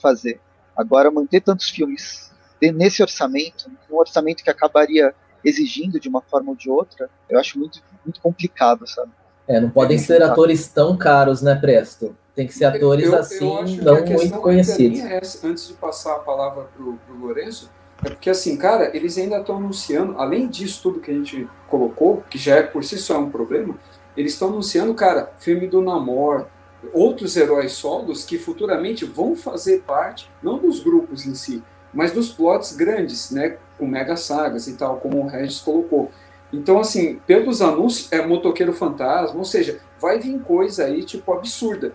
fazer. 0.01 0.39
Agora 0.75 1.11
manter 1.11 1.41
tantos 1.41 1.69
filmes 1.69 2.31
nesse 2.61 3.01
orçamento, 3.01 3.69
um 3.91 3.95
orçamento 3.95 4.43
que 4.43 4.49
acabaria 4.49 5.13
exigindo 5.45 5.99
de 5.99 6.09
uma 6.09 6.21
forma 6.21 6.49
ou 6.49 6.55
de 6.55 6.69
outra, 6.69 7.09
eu 7.29 7.39
acho 7.39 7.59
muito 7.59 7.81
muito 8.03 8.21
complicado, 8.21 8.87
sabe? 8.87 9.11
É, 9.47 9.59
não 9.59 9.69
podem 9.69 9.97
ser 9.97 10.23
atores 10.23 10.67
tão 10.67 10.97
caros, 10.97 11.41
né, 11.41 11.55
Presto? 11.55 12.15
Tem 12.33 12.47
que 12.47 12.53
ser 12.53 12.65
atores 12.65 13.05
eu, 13.05 13.15
assim, 13.15 13.77
eu 13.77 13.83
não 13.83 14.05
muito 14.05 14.39
conhecidos. 14.39 14.99
É 14.99 15.17
essa, 15.17 15.47
antes 15.47 15.67
de 15.67 15.73
passar 15.73 16.15
a 16.15 16.19
palavra 16.19 16.65
pro, 16.65 16.97
pro 17.05 17.17
Lourenço, 17.17 17.69
é 17.69 17.76
porque 18.09 18.29
assim, 18.29 18.57
cara, 18.57 18.95
eles 18.95 19.17
ainda 19.17 19.37
estão 19.37 19.57
anunciando, 19.57 20.17
além 20.17 20.47
disso 20.47 20.81
tudo 20.83 20.99
que 20.99 21.11
a 21.11 21.13
gente 21.13 21.47
colocou, 21.67 22.23
que 22.29 22.37
já 22.37 22.55
é 22.55 22.63
por 22.63 22.83
si 22.83 22.97
só 22.97 23.19
um 23.19 23.29
problema, 23.29 23.77
eles 24.15 24.33
estão 24.33 24.49
anunciando, 24.49 24.93
cara, 24.93 25.31
filme 25.39 25.67
do 25.67 25.81
Namor, 25.81 26.47
outros 26.93 27.35
heróis 27.35 27.73
solos 27.73 28.23
que 28.23 28.37
futuramente 28.37 29.05
vão 29.05 29.35
fazer 29.35 29.81
parte, 29.81 30.29
não 30.41 30.57
dos 30.57 30.79
grupos 30.79 31.25
em 31.25 31.35
si, 31.35 31.63
mas 31.93 32.11
dos 32.11 32.29
plots 32.29 32.75
grandes, 32.75 33.31
né, 33.31 33.57
com 33.77 33.87
mega 33.87 34.15
sagas 34.15 34.67
e 34.67 34.73
tal, 34.73 34.97
como 34.97 35.19
o 35.19 35.27
Regis 35.27 35.59
colocou. 35.59 36.11
Então, 36.51 36.79
assim, 36.79 37.19
pelos 37.27 37.61
anúncios, 37.61 38.11
é 38.11 38.25
motoqueiro 38.25 38.73
fantasma, 38.73 39.37
ou 39.37 39.45
seja, 39.45 39.79
vai 39.99 40.17
vir 40.19 40.39
coisa 40.41 40.85
aí, 40.85 41.03
tipo, 41.03 41.31
absurda. 41.33 41.93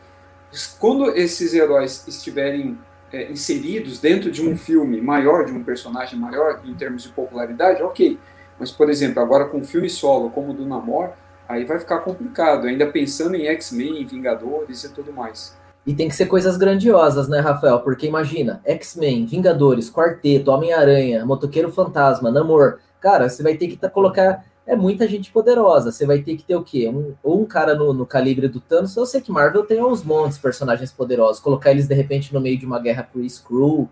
Quando 0.78 1.16
esses 1.16 1.54
heróis 1.54 2.06
estiverem 2.06 2.78
é, 3.12 3.30
inseridos 3.30 4.00
dentro 4.00 4.30
de 4.30 4.46
um 4.46 4.56
filme 4.56 5.00
maior, 5.00 5.44
de 5.44 5.52
um 5.52 5.62
personagem 5.62 6.18
maior, 6.18 6.60
em 6.64 6.74
termos 6.74 7.02
de 7.02 7.10
popularidade, 7.10 7.82
ok. 7.82 8.18
Mas, 8.58 8.70
por 8.70 8.88
exemplo, 8.88 9.22
agora 9.22 9.46
com 9.46 9.58
um 9.58 9.64
filme 9.64 9.90
solo, 9.90 10.30
como 10.30 10.52
o 10.52 10.54
do 10.54 10.66
Namor, 10.66 11.10
aí 11.48 11.64
vai 11.64 11.78
ficar 11.78 11.98
complicado, 11.98 12.66
ainda 12.66 12.86
pensando 12.86 13.34
em 13.34 13.46
X-Men, 13.46 14.04
Vingadores 14.06 14.84
e 14.84 14.92
tudo 14.92 15.12
mais. 15.12 15.56
E 15.84 15.92
tem 15.92 16.08
que 16.08 16.14
ser 16.14 16.26
coisas 16.26 16.56
grandiosas, 16.56 17.28
né, 17.28 17.40
Rafael? 17.40 17.80
Porque 17.80 18.06
imagina, 18.06 18.60
X-Men, 18.64 19.26
Vingadores, 19.26 19.90
Quarteto, 19.90 20.50
Homem-Aranha, 20.50 21.26
Motoqueiro 21.26 21.72
Fantasma, 21.72 22.30
Namor, 22.30 22.78
cara, 23.00 23.28
você 23.28 23.42
vai 23.42 23.56
ter 23.56 23.66
que 23.66 23.76
colocar. 23.88 24.44
É 24.66 24.76
muita 24.76 25.08
gente 25.08 25.32
poderosa. 25.32 25.90
Você 25.90 26.06
vai 26.06 26.20
ter 26.20 26.36
que 26.36 26.44
ter 26.44 26.54
o 26.54 26.62
quê? 26.62 26.88
Um, 26.88 27.14
um 27.24 27.44
cara 27.44 27.74
no, 27.74 27.92
no 27.92 28.06
calibre 28.06 28.48
do 28.48 28.60
Thanos. 28.60 28.96
Eu 28.96 29.06
sei 29.06 29.20
que 29.20 29.32
Marvel 29.32 29.64
tem 29.64 29.82
uns 29.82 30.04
montes 30.04 30.36
de 30.36 30.42
personagens 30.42 30.92
poderosos. 30.92 31.42
Colocar 31.42 31.70
eles 31.70 31.88
de 31.88 31.94
repente 31.94 32.32
no 32.32 32.40
meio 32.40 32.58
de 32.58 32.64
uma 32.64 32.78
guerra 32.78 33.08
com 33.12 33.18
o 33.18 33.28
Screw, 33.28 33.88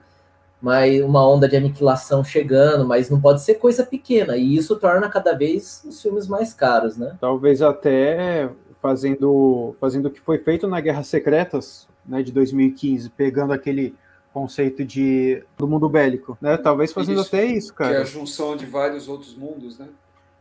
mas 0.62 1.02
uma 1.02 1.28
onda 1.28 1.48
de 1.48 1.56
aniquilação 1.56 2.22
chegando, 2.22 2.86
mas 2.86 3.10
não 3.10 3.20
pode 3.20 3.42
ser 3.42 3.54
coisa 3.54 3.84
pequena. 3.84 4.36
E 4.36 4.56
isso 4.56 4.76
torna 4.76 5.08
cada 5.08 5.32
vez 5.32 5.82
os 5.88 6.00
filmes 6.00 6.28
mais 6.28 6.54
caros, 6.54 6.96
né? 6.96 7.16
Talvez 7.20 7.62
até 7.62 8.48
fazendo, 8.80 9.74
fazendo 9.80 10.06
o 10.06 10.10
que 10.10 10.20
foi 10.20 10.38
feito 10.38 10.68
na 10.68 10.80
Guerras 10.80 11.06
Secretas, 11.08 11.88
né, 12.06 12.22
de 12.22 12.32
2015, 12.32 13.10
pegando 13.10 13.52
aquele 13.52 13.94
conceito 14.32 14.84
de 14.84 15.42
do 15.58 15.66
mundo 15.66 15.88
bélico, 15.88 16.38
né? 16.40 16.56
Talvez 16.56 16.92
fazendo 16.92 17.20
isso, 17.20 17.28
até 17.28 17.44
isso, 17.44 17.74
cara. 17.74 17.90
Que 17.90 17.96
é 17.96 18.00
a 18.02 18.04
junção 18.04 18.56
de 18.56 18.64
vários 18.64 19.08
outros 19.08 19.34
mundos, 19.34 19.78
né? 19.78 19.88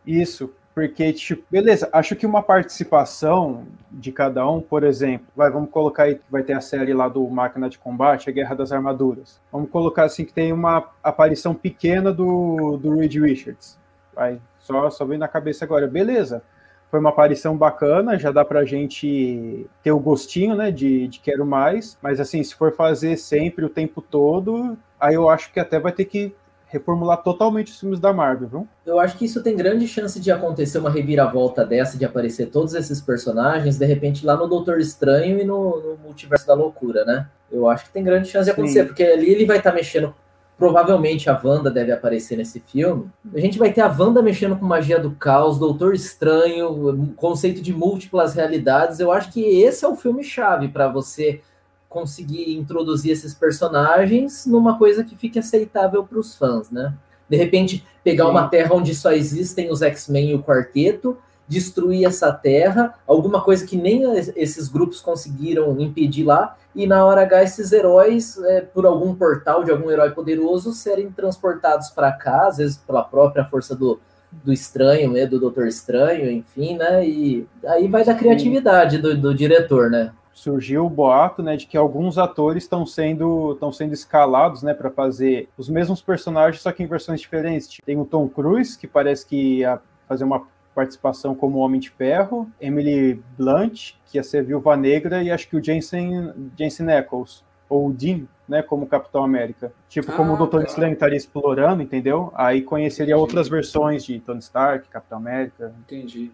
Isso, 0.09 0.51
porque, 0.73 1.13
tipo, 1.13 1.43
beleza, 1.51 1.87
acho 1.93 2.15
que 2.15 2.25
uma 2.25 2.41
participação 2.41 3.67
de 3.91 4.11
cada 4.11 4.49
um, 4.49 4.59
por 4.59 4.83
exemplo, 4.83 5.27
vai, 5.35 5.51
vamos 5.51 5.69
colocar 5.69 6.03
aí, 6.03 6.19
vai 6.31 6.41
ter 6.41 6.53
a 6.53 6.61
série 6.61 6.95
lá 6.95 7.07
do 7.07 7.27
Máquina 7.29 7.69
de 7.69 7.77
Combate, 7.77 8.27
a 8.27 8.33
Guerra 8.33 8.55
das 8.55 8.71
Armaduras. 8.71 9.39
Vamos 9.51 9.69
colocar 9.69 10.05
assim 10.05 10.25
que 10.25 10.33
tem 10.33 10.51
uma 10.51 10.89
aparição 11.03 11.53
pequena 11.53 12.11
do, 12.11 12.75
do 12.77 12.95
Reed 12.95 13.17
Richards. 13.17 13.77
Vai, 14.15 14.41
só, 14.57 14.89
só 14.89 15.05
vem 15.05 15.19
na 15.19 15.27
cabeça 15.27 15.63
agora. 15.63 15.85
Beleza, 15.85 16.41
foi 16.89 16.99
uma 16.99 17.09
aparição 17.09 17.55
bacana, 17.55 18.17
já 18.17 18.31
dá 18.31 18.43
pra 18.43 18.65
gente 18.65 19.67
ter 19.83 19.91
o 19.91 19.99
gostinho, 19.99 20.55
né, 20.55 20.71
de, 20.71 21.07
de 21.07 21.19
quero 21.19 21.45
mais, 21.45 21.99
mas 22.01 22.19
assim, 22.19 22.43
se 22.43 22.55
for 22.55 22.71
fazer 22.71 23.15
sempre, 23.15 23.63
o 23.63 23.69
tempo 23.69 24.01
todo, 24.01 24.75
aí 24.99 25.13
eu 25.13 25.29
acho 25.29 25.53
que 25.53 25.59
até 25.59 25.79
vai 25.79 25.91
ter 25.91 26.05
que 26.05 26.33
reformular 26.69 27.17
totalmente 27.23 27.71
os 27.71 27.79
filmes 27.79 27.99
da 27.99 28.13
Marvel, 28.13 28.47
viu? 28.47 28.67
Eu 28.85 28.99
acho 28.99 29.17
que 29.17 29.25
isso 29.25 29.41
tem 29.41 29.55
grande 29.55 29.87
chance 29.87 30.19
de 30.19 30.31
acontecer 30.31 30.77
uma 30.77 30.89
reviravolta 30.89 31.65
dessa, 31.65 31.97
de 31.97 32.05
aparecer 32.05 32.47
todos 32.47 32.73
esses 32.73 33.01
personagens, 33.01 33.77
de 33.77 33.85
repente, 33.85 34.25
lá 34.25 34.37
no 34.37 34.47
Doutor 34.47 34.79
Estranho 34.79 35.39
e 35.39 35.43
no, 35.43 35.81
no 35.81 35.97
Multiverso 35.97 36.45
da 36.45 36.53
Loucura, 36.53 37.03
né? 37.03 37.27
Eu 37.51 37.67
acho 37.67 37.85
que 37.85 37.91
tem 37.91 38.03
grande 38.03 38.27
chance 38.27 38.45
de 38.45 38.51
acontecer, 38.51 38.81
Sim. 38.81 38.87
porque 38.87 39.03
ali 39.03 39.29
ele 39.29 39.45
vai 39.45 39.57
estar 39.57 39.71
tá 39.71 39.75
mexendo. 39.75 40.13
Provavelmente 40.57 41.29
a 41.29 41.39
Wanda 41.41 41.71
deve 41.71 41.89
aparecer 41.89 42.37
nesse 42.37 42.59
filme. 42.59 43.09
A 43.33 43.39
gente 43.39 43.57
vai 43.57 43.71
ter 43.71 43.79
a 43.79 43.87
Wanda 43.87 44.21
mexendo 44.21 44.57
com 44.57 44.65
magia 44.65 44.99
do 44.99 45.11
caos, 45.11 45.57
Doutor 45.57 45.95
Estranho, 45.95 47.13
conceito 47.15 47.61
de 47.61 47.73
múltiplas 47.73 48.33
realidades. 48.33 48.99
Eu 48.99 49.09
acho 49.09 49.31
que 49.31 49.39
esse 49.39 49.85
é 49.85 49.87
o 49.87 49.95
filme-chave 49.95 50.67
para 50.67 50.89
você 50.89 51.41
conseguir 51.89 52.55
introduzir 52.55 53.11
esses 53.11 53.33
personagens 53.33 54.45
numa 54.45 54.77
coisa 54.77 55.03
que 55.03 55.17
fique 55.17 55.39
aceitável 55.39 56.03
para 56.03 56.19
os 56.19 56.35
fãs, 56.35 56.69
né? 56.69 56.93
De 57.27 57.35
repente, 57.35 57.85
pegar 58.03 58.25
Sim. 58.25 58.31
uma 58.31 58.47
terra 58.47 58.75
onde 58.75 58.93
só 58.95 59.11
existem 59.11 59.71
os 59.71 59.81
X-Men 59.81 60.29
e 60.29 60.35
o 60.35 60.43
quarteto, 60.43 61.17
destruir 61.47 62.05
essa 62.05 62.31
terra, 62.31 62.93
alguma 63.07 63.41
coisa 63.41 63.65
que 63.65 63.75
nem 63.75 64.03
esses 64.35 64.67
grupos 64.67 65.01
conseguiram 65.01 65.79
impedir 65.79 66.23
lá, 66.23 66.55
e 66.75 66.85
na 66.85 67.03
hora 67.03 67.23
H 67.23 67.43
esses 67.43 67.71
heróis, 67.71 68.37
é, 68.37 68.61
por 68.61 68.85
algum 68.85 69.15
portal 69.15 69.63
de 69.63 69.71
algum 69.71 69.89
herói 69.89 70.11
poderoso, 70.11 70.71
serem 70.71 71.11
transportados 71.11 71.89
para 71.89 72.11
cá, 72.11 72.47
às 72.47 72.57
vezes 72.57 72.77
pela 72.77 73.03
própria 73.03 73.43
força 73.43 73.75
do, 73.75 73.99
do 74.31 74.53
estranho, 74.53 75.11
né, 75.11 75.25
do 75.25 75.39
Doutor 75.39 75.67
Estranho, 75.67 76.29
enfim, 76.29 76.77
né? 76.77 77.07
E 77.07 77.47
aí 77.65 77.87
vai 77.87 78.05
da 78.05 78.13
criatividade 78.13 78.99
do, 78.99 79.17
do 79.17 79.33
diretor, 79.33 79.89
né? 79.89 80.11
Surgiu 80.33 80.85
o 80.85 80.89
boato, 80.89 81.43
né, 81.43 81.57
de 81.57 81.65
que 81.65 81.77
alguns 81.77 82.17
atores 82.17 82.63
estão 82.63 82.85
sendo 82.85 83.53
estão 83.53 83.71
sendo 83.71 83.93
escalados, 83.93 84.63
né, 84.63 84.73
para 84.73 84.89
fazer 84.89 85.49
os 85.57 85.69
mesmos 85.69 86.01
personagens 86.01 86.61
só 86.61 86.71
que 86.71 86.83
em 86.83 86.87
versões 86.87 87.21
diferentes. 87.21 87.79
Tem 87.85 87.97
o 87.97 88.05
Tom 88.05 88.27
Cruise 88.27 88.77
que 88.77 88.87
parece 88.87 89.25
que 89.25 89.59
ia 89.59 89.79
fazer 90.07 90.23
uma 90.23 90.43
participação 90.73 91.35
como 91.35 91.59
Homem 91.59 91.79
de 91.79 91.89
Ferro, 91.89 92.49
Emily 92.59 93.21
Blunt 93.37 93.95
que 94.05 94.17
ia 94.17 94.23
ser 94.23 94.43
Viúva 94.43 94.77
Negra 94.77 95.21
e 95.21 95.31
acho 95.31 95.47
que 95.49 95.57
o 95.57 95.63
Jensen 95.63 96.33
Jensen 96.57 96.89
Ackles 96.91 97.43
ou 97.69 97.87
o 97.87 97.93
Dean, 97.93 98.21
né, 98.47 98.63
como 98.63 98.87
Capitão 98.87 99.23
América. 99.23 99.71
Tipo, 99.87 100.11
ah, 100.11 100.15
como 100.15 100.33
o 100.33 100.37
Doutor 100.37 100.61
tá. 100.61 100.67
Estranho 100.67 100.93
estaria 100.93 101.17
explorando, 101.17 101.83
entendeu? 101.83 102.33
Aí 102.35 102.63
conheceria 102.63 103.13
Entendi. 103.13 103.21
outras 103.21 103.47
versões 103.47 104.03
de 104.03 104.19
Tony 104.19 104.39
Stark, 104.39 104.89
Capitão 104.89 105.19
América. 105.19 105.73
Entendi. 105.81 106.31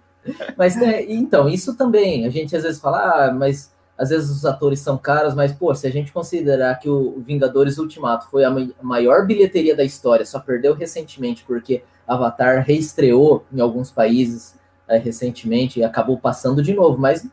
Mas, 0.58 0.76
né, 0.76 1.04
então, 1.04 1.50
isso 1.50 1.76
também, 1.76 2.26
a 2.26 2.30
gente 2.30 2.56
às 2.56 2.64
vezes 2.64 2.80
fala, 2.80 3.28
ah, 3.28 3.34
mas 3.34 3.75
às 3.98 4.10
vezes 4.10 4.30
os 4.30 4.46
atores 4.46 4.80
são 4.80 4.98
caros, 4.98 5.34
mas, 5.34 5.54
pô, 5.54 5.74
se 5.74 5.88
a 5.88 5.92
gente 5.92 6.12
considerar 6.12 6.76
que 6.76 6.90
o 6.90 7.20
Vingadores 7.20 7.78
Ultimato 7.78 8.28
foi 8.30 8.44
a 8.44 8.54
maior 8.82 9.26
bilheteria 9.26 9.76
da 9.76 9.84
história, 9.84 10.26
só 10.26 10.40
perdeu 10.40 10.74
recentemente 10.74 11.44
porque 11.46 11.84
Avatar 12.08 12.64
reestreou 12.66 13.46
em 13.54 13.62
alguns 13.62 13.92
países 13.92 14.60
é, 14.88 14.98
recentemente 14.98 15.80
e 15.80 15.84
acabou 15.84 16.18
passando 16.18 16.62
de 16.62 16.74
novo, 16.74 16.98
mas 16.98 17.28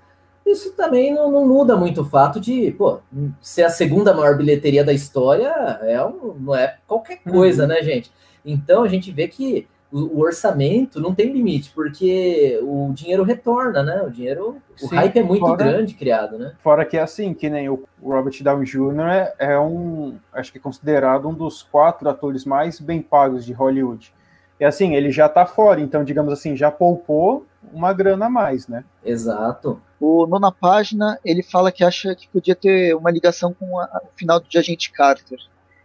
isso 0.46 0.72
também 0.72 1.12
não, 1.12 1.30
não, 1.30 1.46
muda 1.46 1.76
muito 1.76 2.02
o 2.02 2.04
fato 2.04 2.40
de, 2.40 2.72
pô, 2.72 3.00
ser 3.40 3.64
a 3.64 3.70
segunda 3.70 4.14
maior 4.14 4.36
bilheteria 4.36 4.84
da 4.84 4.92
história 4.92 5.48
é 5.82 6.04
um, 6.04 6.34
não 6.38 6.54
é 6.54 6.78
qualquer 6.86 7.18
coisa, 7.22 7.62
uhum. 7.62 7.68
né, 7.68 7.82
gente? 7.82 8.10
Então 8.44 8.82
a 8.82 8.88
gente 8.88 9.10
vê 9.12 9.28
que 9.28 9.68
o, 9.92 10.20
orçamento 10.20 10.98
não 10.98 11.14
tem 11.14 11.32
limite, 11.32 11.70
porque 11.74 12.58
o 12.62 12.90
dinheiro 12.94 13.22
retorna, 13.22 13.82
né? 13.82 14.02
O 14.02 14.10
dinheiro, 14.10 14.56
o 14.82 14.88
Sim, 14.88 14.96
hype 14.96 15.18
é 15.18 15.22
muito 15.22 15.46
fora, 15.46 15.56
grande 15.64 15.94
criado, 15.94 16.38
né? 16.38 16.54
Fora 16.62 16.84
que 16.86 16.96
é 16.96 17.02
assim, 17.02 17.34
que 17.34 17.50
nem 17.50 17.68
o 17.68 17.84
Robert 18.02 18.42
Downey 18.42 18.64
Jr. 18.64 19.00
É, 19.10 19.34
é 19.38 19.60
um, 19.60 20.16
acho 20.32 20.50
que 20.50 20.58
é 20.58 20.60
considerado 20.60 21.28
um 21.28 21.34
dos 21.34 21.62
quatro 21.62 22.08
atores 22.08 22.46
mais 22.46 22.80
bem 22.80 23.02
pagos 23.02 23.44
de 23.44 23.52
Hollywood. 23.52 24.12
E 24.58 24.64
assim, 24.64 24.94
ele 24.94 25.10
já 25.10 25.28
tá 25.28 25.44
fora, 25.44 25.80
então, 25.80 26.02
digamos 26.02 26.32
assim, 26.32 26.56
já 26.56 26.70
poupou 26.70 27.44
uma 27.72 27.92
grana 27.92 28.26
a 28.26 28.30
mais, 28.30 28.66
né? 28.66 28.84
Exato. 29.04 29.80
O 30.00 30.26
nona 30.26 30.50
página, 30.50 31.18
ele 31.24 31.42
fala 31.42 31.70
que 31.70 31.84
acha 31.84 32.14
que 32.14 32.28
podia 32.28 32.56
ter 32.56 32.94
uma 32.94 33.10
ligação 33.10 33.52
com 33.52 33.78
a, 33.78 34.00
o 34.04 34.16
final 34.16 34.40
de 34.40 34.58
Agente 34.58 34.90
Carter 34.90 35.38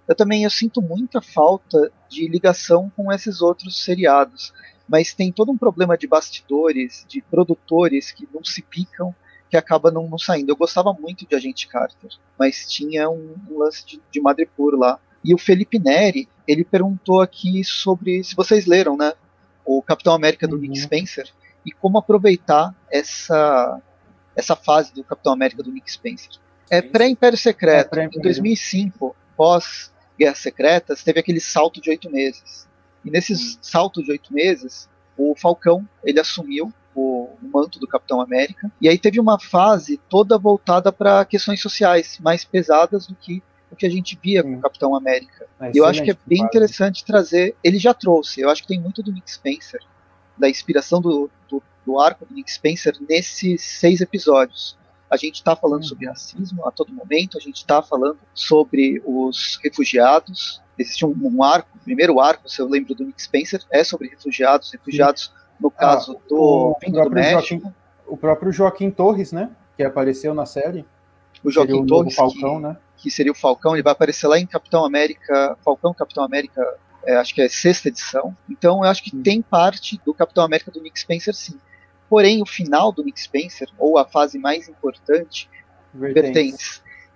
eu 0.08 0.15
também 0.15 0.43
eu 0.43 0.50
sinto 0.50 0.82
muita 0.82 1.22
falta 1.22 1.91
de 2.10 2.28
ligação 2.28 2.91
com 2.96 3.12
esses 3.12 3.41
outros 3.41 3.84
seriados. 3.84 4.54
Mas 4.88 5.13
tem 5.13 5.32
todo 5.32 5.52
um 5.52 5.58
problema 5.58 5.98
de 5.98 6.08
bastidores, 6.08 7.06
de 7.10 7.22
produtores 7.22 8.12
que 8.12 8.28
não 8.34 8.43
se 8.43 8.62
picam, 8.62 9.13
que 9.50 9.58
acaba 9.58 9.91
não, 9.91 10.08
não 10.08 10.17
saindo. 10.17 10.50
Eu 10.50 10.56
gostava 10.56 10.93
muito 10.93 11.28
de 11.28 11.36
Agente 11.36 11.67
Carter, 11.67 12.10
mas 12.39 12.65
tinha 12.67 13.10
um, 13.10 13.36
um 13.50 13.60
lance 13.60 13.86
de, 13.86 14.02
de 14.10 14.22
Madripoor 14.22 14.76
lá. 14.76 14.98
E 15.24 15.34
o 15.34 15.38
Felipe 15.38 15.78
Neri, 15.78 16.30
ele 16.48 16.63
perguntou 16.63 17.22
aqui 17.22 17.63
sobre, 17.65 18.24
se 18.24 18.34
vocês 18.34 18.65
leram, 18.65 18.96
né, 18.96 19.13
o 19.65 19.82
Capitão 19.82 20.13
América 20.13 20.48
do 20.48 20.56
uhum. 20.56 20.62
Nick 20.62 20.80
Spencer, 20.80 21.30
e 21.65 21.72
como 21.72 21.98
aproveitar 21.98 22.74
essa, 22.89 23.82
essa 24.34 24.56
fase 24.56 24.93
do 24.93 25.04
Capitão 25.04 25.34
América 25.34 25.62
do 25.62 25.72
Nick 25.72 25.91
Spencer. 25.91 26.32
É 26.70 26.82
pré-Império 26.82 27.38
Secreto, 27.38 27.88
é 27.88 27.89
pré 27.89 28.10
em 28.13 28.22
2005, 28.22 29.13
pós 29.36 29.91
Guerras 30.17 30.39
Secretas, 30.39 31.03
teve 31.03 31.19
aquele 31.19 31.39
salto 31.39 31.82
de 31.82 31.89
oito 31.89 32.10
meses. 32.10 32.67
E 33.03 33.12
nesse 33.12 33.34
hum. 33.34 33.58
salto 33.62 34.03
de 34.03 34.12
oito 34.12 34.34
meses, 34.34 34.89
o 35.17 35.36
Falcão 35.36 35.88
ele 36.03 36.19
assumiu 36.19 36.73
o, 36.93 37.30
o 37.41 37.49
manto 37.53 37.80
do 37.80 37.88
Capitão 37.88 38.19
América. 38.19 38.71
E 38.82 38.89
aí 38.89 38.97
teve 38.97 39.19
uma 39.19 39.39
fase 39.39 39.99
toda 40.10 40.38
voltada 40.38 40.91
para 40.91 41.23
questões 41.25 41.62
sociais, 41.62 42.17
mais 42.19 42.43
pesadas 42.43 43.08
do 43.08 43.15
que 43.15 43.41
o 43.69 43.75
que 43.75 43.86
a 43.86 43.89
gente 43.89 44.17
via 44.21 44.41
com 44.43 44.56
o 44.56 44.62
Capitão 44.62 44.95
América. 44.95 45.45
É 45.60 45.71
eu 45.75 45.86
acho 45.86 46.01
que 46.01 46.12
é 46.12 46.17
bem 46.25 46.41
interessante 46.41 47.03
trazer. 47.03 47.56
Ele 47.63 47.77
já 47.77 47.93
trouxe, 47.93 48.41
eu 48.41 48.49
acho 48.49 48.62
que 48.62 48.67
tem 48.67 48.80
muito 48.80 49.03
do 49.03 49.12
Nick 49.12 49.30
Spencer, 49.30 49.82
da 50.38 50.49
inspiração 50.49 51.01
do, 51.01 51.30
do, 51.49 51.62
do 51.86 51.99
arco 51.99 52.25
do 52.25 52.34
Nick 52.34 52.51
Spencer 52.51 52.95
nesses 53.08 53.62
seis 53.62 53.99
episódios. 54.01 54.77
A 55.10 55.17
gente 55.17 55.36
está 55.36 55.56
falando 55.56 55.86
sobre 55.86 56.08
racismo 56.08 56.65
a 56.67 56.72
todo 56.72 56.93
momento, 56.93 57.38
a 57.38 57.41
gente 57.41 57.58
está 57.58 57.82
falando 57.82 58.20
sobre 58.34 59.02
os 59.06 59.60
refugiados. 59.63 60.62
Existe 60.78 61.06
um, 61.06 61.15
um, 61.22 61.41
arco, 61.41 61.70
o 61.76 61.80
primeiro 61.80 62.20
arco, 62.20 62.50
se 62.50 62.62
eu 62.62 62.67
lembro 62.67 62.93
do 62.93 63.06
Nick 63.06 63.22
Spencer, 63.22 63.63
é 63.72 63.84
sobre 63.84 64.10
refugiados, 64.10 64.72
refugiados 64.72 65.32
no 65.60 65.72
caso 65.72 66.17
ah, 66.17 66.28
do, 66.28 66.36
o, 66.36 66.78
do 66.91 67.10
México. 67.10 67.62
Joaquim, 67.62 67.74
o 68.06 68.17
próprio 68.17 68.52
Joaquim 68.52 68.91
Torres, 68.91 69.32
né, 69.32 69.50
que 69.76 69.84
apareceu 69.84 70.34
na 70.34 70.46
série. 70.46 70.86
O 71.43 71.50
Joaquim 71.50 71.82
o 71.82 71.86
Torres, 71.86 72.15
Falcão, 72.15 72.58
que, 72.58 72.62
né? 72.62 72.78
que 72.98 73.12
seria 73.12 73.32
o 73.32 73.36
Falcão, 73.36 73.76
ele 73.76 73.84
vai 73.84 73.93
aparecer 73.93 74.28
lá 74.28 74.38
em 74.38 74.46
Capitão 74.46 74.86
América, 74.86 75.58
Falcão 75.63 75.93
Capitão 75.93 76.24
América 76.24 76.62
é, 77.08 77.15
acho 77.15 77.34
que 77.34 77.41
é 77.41 77.48
sexta 77.48 77.88
edição. 77.88 78.36
Então 78.50 78.84
eu 78.84 78.89
acho 78.89 79.02
que 79.02 79.15
tem 79.15 79.41
parte 79.41 80.00
do 80.06 80.13
Capitão 80.13 80.43
América 80.43 80.70
do 80.70 80.82
Nick 80.82 81.00
Spencer 81.00 81.34
sim. 81.34 81.58
Porém, 82.10 82.41
o 82.41 82.46
final 82.46 82.91
do 82.91 83.04
Nick 83.04 83.20
Spencer, 83.20 83.67
ou 83.78 83.98
a 83.98 84.06
fase 84.06 84.38
mais 84.38 84.70
importante. 84.70 85.50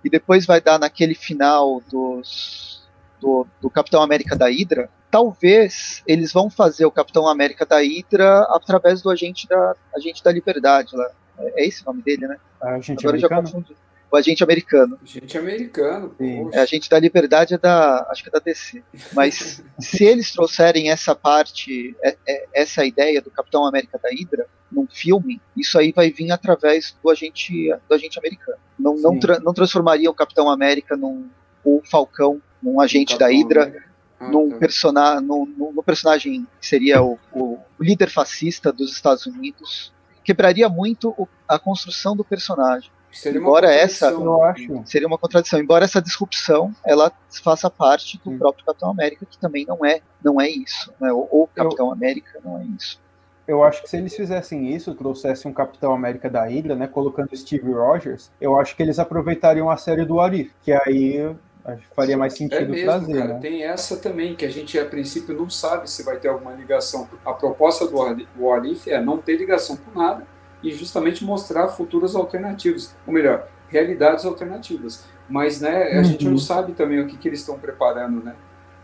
E 0.04 0.10
depois 0.10 0.44
vai 0.44 0.60
dar 0.60 0.78
naquele 0.78 1.14
final 1.14 1.80
dos, 1.90 2.82
do, 3.20 3.46
do 3.60 3.70
Capitão 3.70 4.02
América 4.02 4.36
da 4.36 4.48
Hydra. 4.48 4.90
Talvez 5.10 6.02
eles 6.06 6.32
vão 6.32 6.50
fazer 6.50 6.84
o 6.84 6.90
Capitão 6.90 7.28
América 7.28 7.64
da 7.64 7.78
Hydra 7.78 8.42
através 8.50 9.00
do 9.02 9.10
agente 9.10 9.46
da, 9.46 9.76
agente 9.94 10.22
da 10.22 10.32
Liberdade 10.32 10.96
lá. 10.96 11.10
É, 11.38 11.62
é 11.62 11.66
esse 11.66 11.82
o 11.82 11.86
nome 11.86 12.02
dele, 12.02 12.26
né? 12.26 12.36
Agente 12.60 13.06
Agora 13.06 13.16
americano? 13.16 13.46
já 13.46 13.52
confundi 13.52 13.76
o 14.12 14.16
agente 14.16 14.44
americano. 14.44 14.98
Agente 15.02 15.38
americano, 15.38 16.14
É, 16.52 16.60
a 16.60 16.66
gente 16.66 16.88
da 16.90 16.98
liberdade 16.98 17.54
é 17.54 17.58
da. 17.58 18.06
Acho 18.10 18.22
que 18.22 18.28
é 18.28 18.32
da 18.32 18.38
DC. 18.38 18.82
Mas 19.14 19.64
se 19.80 20.04
eles 20.04 20.30
trouxerem 20.30 20.90
essa 20.90 21.14
parte, 21.14 21.96
é, 22.04 22.16
é, 22.28 22.46
essa 22.54 22.84
ideia 22.84 23.22
do 23.22 23.30
Capitão 23.30 23.66
América 23.66 23.98
da 24.02 24.10
Hydra 24.10 24.46
num 24.70 24.86
filme, 24.86 25.40
isso 25.56 25.78
aí 25.78 25.92
vai 25.92 26.10
vir 26.10 26.30
através 26.30 26.94
do 27.02 27.10
agente, 27.10 27.70
do 27.88 27.94
agente 27.94 28.18
americano. 28.18 28.58
Não, 28.78 28.96
não, 28.96 29.18
tra 29.18 29.40
não 29.40 29.54
transformaria 29.54 30.10
o 30.10 30.14
Capitão 30.14 30.50
América 30.50 30.94
num 30.94 31.30
o 31.64 31.80
Falcão, 31.84 32.42
num 32.62 32.80
agente 32.80 33.16
da 33.18 33.28
Hydra. 33.28 33.72
Ah, 34.20 34.28
num, 34.28 34.50
tá. 34.50 34.56
persona, 34.58 35.20
num, 35.20 35.46
num, 35.46 35.72
num, 35.72 35.82
personagem 35.82 36.46
que 36.60 36.66
seria 36.66 37.02
o, 37.02 37.18
o 37.32 37.58
líder 37.80 38.08
fascista 38.08 38.72
dos 38.72 38.92
Estados 38.92 39.26
Unidos 39.26 39.92
quebraria 40.22 40.68
muito 40.68 41.28
a 41.48 41.58
construção 41.58 42.14
do 42.14 42.24
personagem. 42.24 42.90
Seria 43.12 43.38
embora 43.40 43.72
essa 43.72 44.10
seria 44.86 45.06
uma 45.06 45.18
contradição, 45.18 45.60
embora 45.60 45.84
essa 45.84 46.00
disrupção 46.00 46.74
ela 46.84 47.12
faça 47.42 47.68
parte 47.68 48.18
do 48.24 48.30
Sim. 48.30 48.38
próprio 48.38 48.64
Capitão 48.64 48.90
América, 48.90 49.26
que 49.26 49.38
também 49.38 49.66
não 49.66 49.84
é, 49.84 50.00
não 50.24 50.40
é 50.40 50.48
isso, 50.48 50.92
né? 51.00 51.12
O, 51.12 51.48
Capitão 51.54 51.86
eu, 51.86 51.92
América 51.92 52.40
não 52.42 52.58
é 52.58 52.64
isso. 52.64 53.00
Eu 53.46 53.62
acho 53.62 53.82
que 53.82 53.90
se 53.90 53.96
eles 53.96 54.14
fizessem 54.14 54.74
isso, 54.74 54.94
trouxessem 54.94 55.50
um 55.50 55.54
Capitão 55.54 55.92
América 55.92 56.30
da 56.30 56.44
Hydra, 56.44 56.74
né, 56.74 56.86
colocando 56.86 57.36
Steve 57.36 57.70
Rogers, 57.70 58.30
eu 58.40 58.58
acho 58.58 58.74
que 58.74 58.82
eles 58.82 58.98
aproveitariam 58.98 59.68
a 59.68 59.76
série 59.76 60.04
do 60.04 60.20
Arif, 60.20 60.52
que 60.62 60.72
aí 60.72 61.34
faria 61.94 62.16
mais 62.16 62.34
sentido 62.34 62.62
é 62.62 62.64
mesmo, 62.64 62.86
trazer. 62.86 63.14
Cara, 63.14 63.34
né? 63.34 63.40
Tem 63.40 63.64
essa 63.64 63.96
também, 63.96 64.34
que 64.34 64.44
a 64.44 64.50
gente 64.50 64.78
a 64.78 64.84
princípio 64.84 65.36
não 65.36 65.50
sabe 65.50 65.90
se 65.90 66.02
vai 66.02 66.16
ter 66.16 66.28
alguma 66.28 66.52
ligação. 66.52 67.08
A 67.24 67.32
proposta 67.32 67.86
do 67.86 68.50
Arif 68.50 68.90
é 68.90 69.00
não 69.00 69.18
ter 69.18 69.36
ligação 69.36 69.76
com 69.76 69.98
nada 69.98 70.26
e 70.62 70.72
justamente 70.72 71.24
mostrar 71.24 71.68
futuras 71.68 72.14
alternativas, 72.14 72.94
ou 73.06 73.12
melhor, 73.12 73.48
realidades 73.68 74.24
alternativas. 74.24 75.04
Mas 75.28 75.60
né, 75.60 75.92
a 75.92 75.96
uhum. 75.98 76.04
gente 76.04 76.28
não 76.28 76.38
sabe 76.38 76.72
também 76.72 77.00
o 77.00 77.06
que, 77.06 77.16
que 77.16 77.28
eles 77.28 77.40
estão 77.40 77.58
preparando, 77.58 78.22
né? 78.22 78.34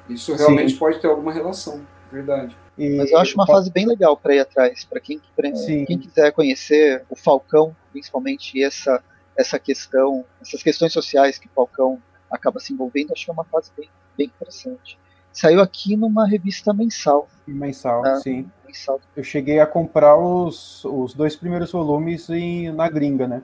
Isso 0.08 0.34
realmente 0.34 0.72
Sim. 0.72 0.78
pode 0.78 1.00
ter 1.00 1.06
alguma 1.06 1.32
relação, 1.32 1.86
verdade. 2.10 2.56
E... 2.76 2.96
Mas 2.96 3.10
eu 3.10 3.18
acho 3.18 3.34
uma 3.34 3.46
fase 3.46 3.70
bem 3.70 3.86
legal 3.86 4.16
para 4.16 4.34
ir 4.34 4.40
atrás, 4.40 4.84
para 4.84 5.00
quem, 5.00 5.20
quem 5.86 5.98
quiser 5.98 6.32
conhecer 6.32 7.04
o 7.10 7.16
Falcão, 7.16 7.76
principalmente 7.92 8.62
essa 8.62 9.02
essa 9.38 9.56
questão, 9.56 10.24
essas 10.42 10.62
questões 10.64 10.92
sociais 10.92 11.38
que 11.38 11.46
o 11.46 11.50
Falcão 11.54 12.02
acaba 12.28 12.58
se 12.58 12.72
envolvendo, 12.72 13.12
acho 13.12 13.24
que 13.24 13.30
é 13.30 13.32
uma 13.32 13.44
fase 13.44 13.70
bem, 13.76 13.88
bem 14.16 14.26
interessante. 14.26 14.98
Saiu 15.32 15.60
aqui 15.60 15.96
numa 15.96 16.26
revista 16.26 16.74
mensal. 16.74 17.28
Mensal, 17.46 18.02
né? 18.02 18.16
sim. 18.16 18.50
Eu 19.16 19.24
cheguei 19.24 19.60
a 19.60 19.66
comprar 19.66 20.16
os, 20.16 20.84
os 20.84 21.14
dois 21.14 21.36
primeiros 21.36 21.72
volumes 21.72 22.28
em, 22.30 22.70
na 22.72 22.88
gringa, 22.88 23.26
né? 23.26 23.42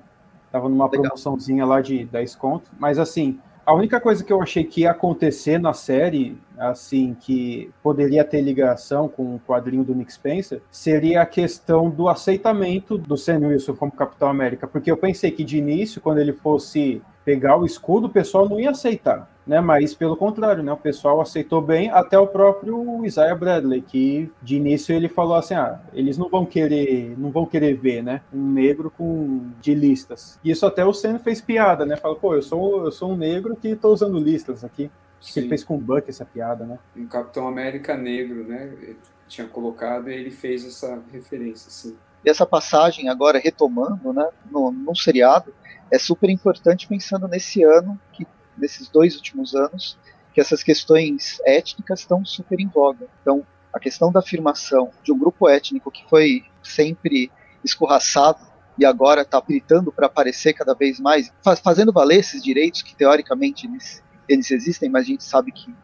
Tava 0.50 0.68
numa 0.68 0.84
Legal. 0.86 1.02
promoçãozinha 1.02 1.64
lá 1.64 1.80
de 1.80 2.04
10 2.04 2.36
conto. 2.36 2.70
Mas 2.78 2.98
assim, 2.98 3.40
a 3.66 3.72
única 3.72 3.98
coisa 3.98 4.22
que 4.22 4.32
eu 4.32 4.42
achei 4.42 4.62
que 4.62 4.82
ia 4.82 4.90
acontecer 4.90 5.58
na 5.58 5.72
série, 5.72 6.38
assim, 6.58 7.16
que 7.18 7.72
poderia 7.82 8.22
ter 8.22 8.42
ligação 8.42 9.08
com 9.08 9.36
o 9.36 9.40
quadrinho 9.40 9.82
do 9.82 9.94
Nick 9.94 10.12
Spencer, 10.12 10.60
seria 10.70 11.22
a 11.22 11.26
questão 11.26 11.88
do 11.88 12.08
aceitamento 12.08 12.98
do 12.98 13.16
Sam 13.16 13.38
Wilson 13.46 13.74
como 13.74 13.90
Capitão 13.90 14.28
América. 14.28 14.66
Porque 14.66 14.90
eu 14.90 14.96
pensei 14.98 15.30
que 15.30 15.42
de 15.42 15.56
início, 15.56 16.00
quando 16.00 16.18
ele 16.18 16.34
fosse 16.34 17.00
pegar 17.24 17.56
o 17.56 17.64
escudo, 17.64 18.06
o 18.06 18.10
pessoal 18.10 18.46
não 18.46 18.60
ia 18.60 18.70
aceitar, 18.70 19.30
né? 19.46 19.60
Mas 19.60 19.94
pelo 19.94 20.16
contrário, 20.16 20.62
né? 20.62 20.72
O 20.72 20.76
pessoal 20.76 21.20
aceitou 21.20 21.60
bem, 21.60 21.90
até 21.90 22.18
o 22.18 22.26
próprio 22.26 23.04
Isaiah 23.04 23.34
Bradley, 23.34 23.82
que 23.82 24.30
de 24.42 24.56
início 24.56 24.94
ele 24.94 25.08
falou 25.08 25.34
assim, 25.34 25.54
ah, 25.54 25.80
eles 25.92 26.16
não 26.16 26.28
vão 26.28 26.46
querer, 26.46 27.14
não 27.18 27.30
vão 27.30 27.46
querer 27.46 27.74
ver, 27.74 28.02
né? 28.02 28.22
Um 28.32 28.52
negro 28.52 28.90
com 28.90 29.50
de 29.60 29.74
listas. 29.74 30.38
E 30.42 30.50
isso 30.50 30.66
até 30.66 30.84
o 30.84 30.92
Sam 30.92 31.18
fez 31.18 31.40
piada, 31.40 31.84
né? 31.84 31.96
Falou, 31.96 32.16
pô, 32.16 32.34
eu 32.34 32.42
sou, 32.42 32.84
eu 32.84 32.92
sou 32.92 33.12
um 33.12 33.16
negro 33.16 33.56
que 33.56 33.76
tô 33.76 33.92
usando 33.92 34.18
listas 34.18 34.64
aqui. 34.64 34.90
Sim. 35.20 35.40
Ele 35.40 35.48
fez 35.48 35.64
com 35.64 35.76
o 35.76 35.80
Buck 35.80 36.08
essa 36.08 36.24
piada, 36.24 36.66
né? 36.66 36.78
Um 36.94 37.06
Capitão 37.06 37.48
América 37.48 37.96
negro, 37.96 38.44
né? 38.46 38.70
Ele 38.82 38.98
tinha 39.26 39.46
colocado 39.46 40.10
e 40.10 40.14
ele 40.14 40.30
fez 40.30 40.66
essa 40.66 41.02
referência, 41.10 41.68
assim. 41.68 41.96
E 42.24 42.30
essa 42.30 42.46
passagem 42.46 43.08
agora 43.08 43.38
retomando, 43.38 44.12
né, 44.12 44.26
no, 44.50 44.70
no 44.70 44.96
seriado, 44.96 45.52
é 45.90 45.98
super 45.98 46.30
importante 46.30 46.88
pensando 46.88 47.28
nesse 47.28 47.62
ano, 47.62 48.00
que, 48.12 48.26
nesses 48.56 48.88
dois 48.88 49.16
últimos 49.16 49.54
anos, 49.54 49.98
que 50.32 50.40
essas 50.40 50.62
questões 50.62 51.40
étnicas 51.46 52.00
estão 52.00 52.24
super 52.24 52.58
em 52.58 52.68
voga. 52.68 53.06
Então, 53.20 53.46
a 53.72 53.78
questão 53.78 54.10
da 54.10 54.20
afirmação 54.20 54.90
de 55.02 55.12
um 55.12 55.18
grupo 55.18 55.48
étnico 55.48 55.90
que 55.90 56.04
foi 56.08 56.44
sempre 56.62 57.30
escorraçado 57.64 58.38
e 58.78 58.84
agora 58.84 59.22
está 59.22 59.40
gritando 59.40 59.92
para 59.92 60.06
aparecer 60.06 60.52
cada 60.52 60.74
vez 60.74 60.98
mais, 60.98 61.32
faz, 61.42 61.60
fazendo 61.60 61.92
valer 61.92 62.18
esses 62.18 62.42
direitos 62.42 62.82
que 62.82 62.94
teoricamente 62.94 63.66
eles, 63.66 64.02
eles 64.28 64.50
existem, 64.50 64.88
mas 64.88 65.04
a 65.04 65.06
gente 65.06 65.24
sabe 65.24 65.52
que 65.52 65.74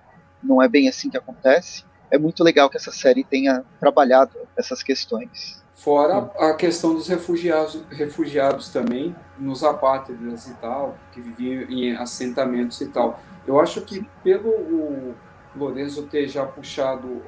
não 0.42 0.60
é 0.60 0.68
bem 0.68 0.88
assim 0.88 1.08
que 1.08 1.16
acontece. 1.16 1.84
É 2.10 2.18
muito 2.18 2.42
legal 2.42 2.68
que 2.68 2.76
essa 2.76 2.90
série 2.90 3.22
tenha 3.22 3.64
trabalhado 3.78 4.36
essas 4.56 4.82
questões. 4.82 5.59
Fora 5.80 6.30
a 6.38 6.52
questão 6.52 6.92
dos 6.92 7.08
refugiados, 7.08 7.82
refugiados 7.90 8.68
também, 8.68 9.16
nos 9.38 9.64
apátridas 9.64 10.46
e 10.46 10.54
tal, 10.56 10.94
que 11.10 11.22
viviam 11.22 11.62
em 11.70 11.96
assentamentos 11.96 12.78
e 12.82 12.88
tal. 12.88 13.18
Eu 13.46 13.58
acho 13.58 13.80
que 13.80 14.06
pelo 14.22 14.50
o 14.50 15.14
Lorenzo 15.56 16.02
ter 16.02 16.28
já 16.28 16.44
puxado 16.44 17.22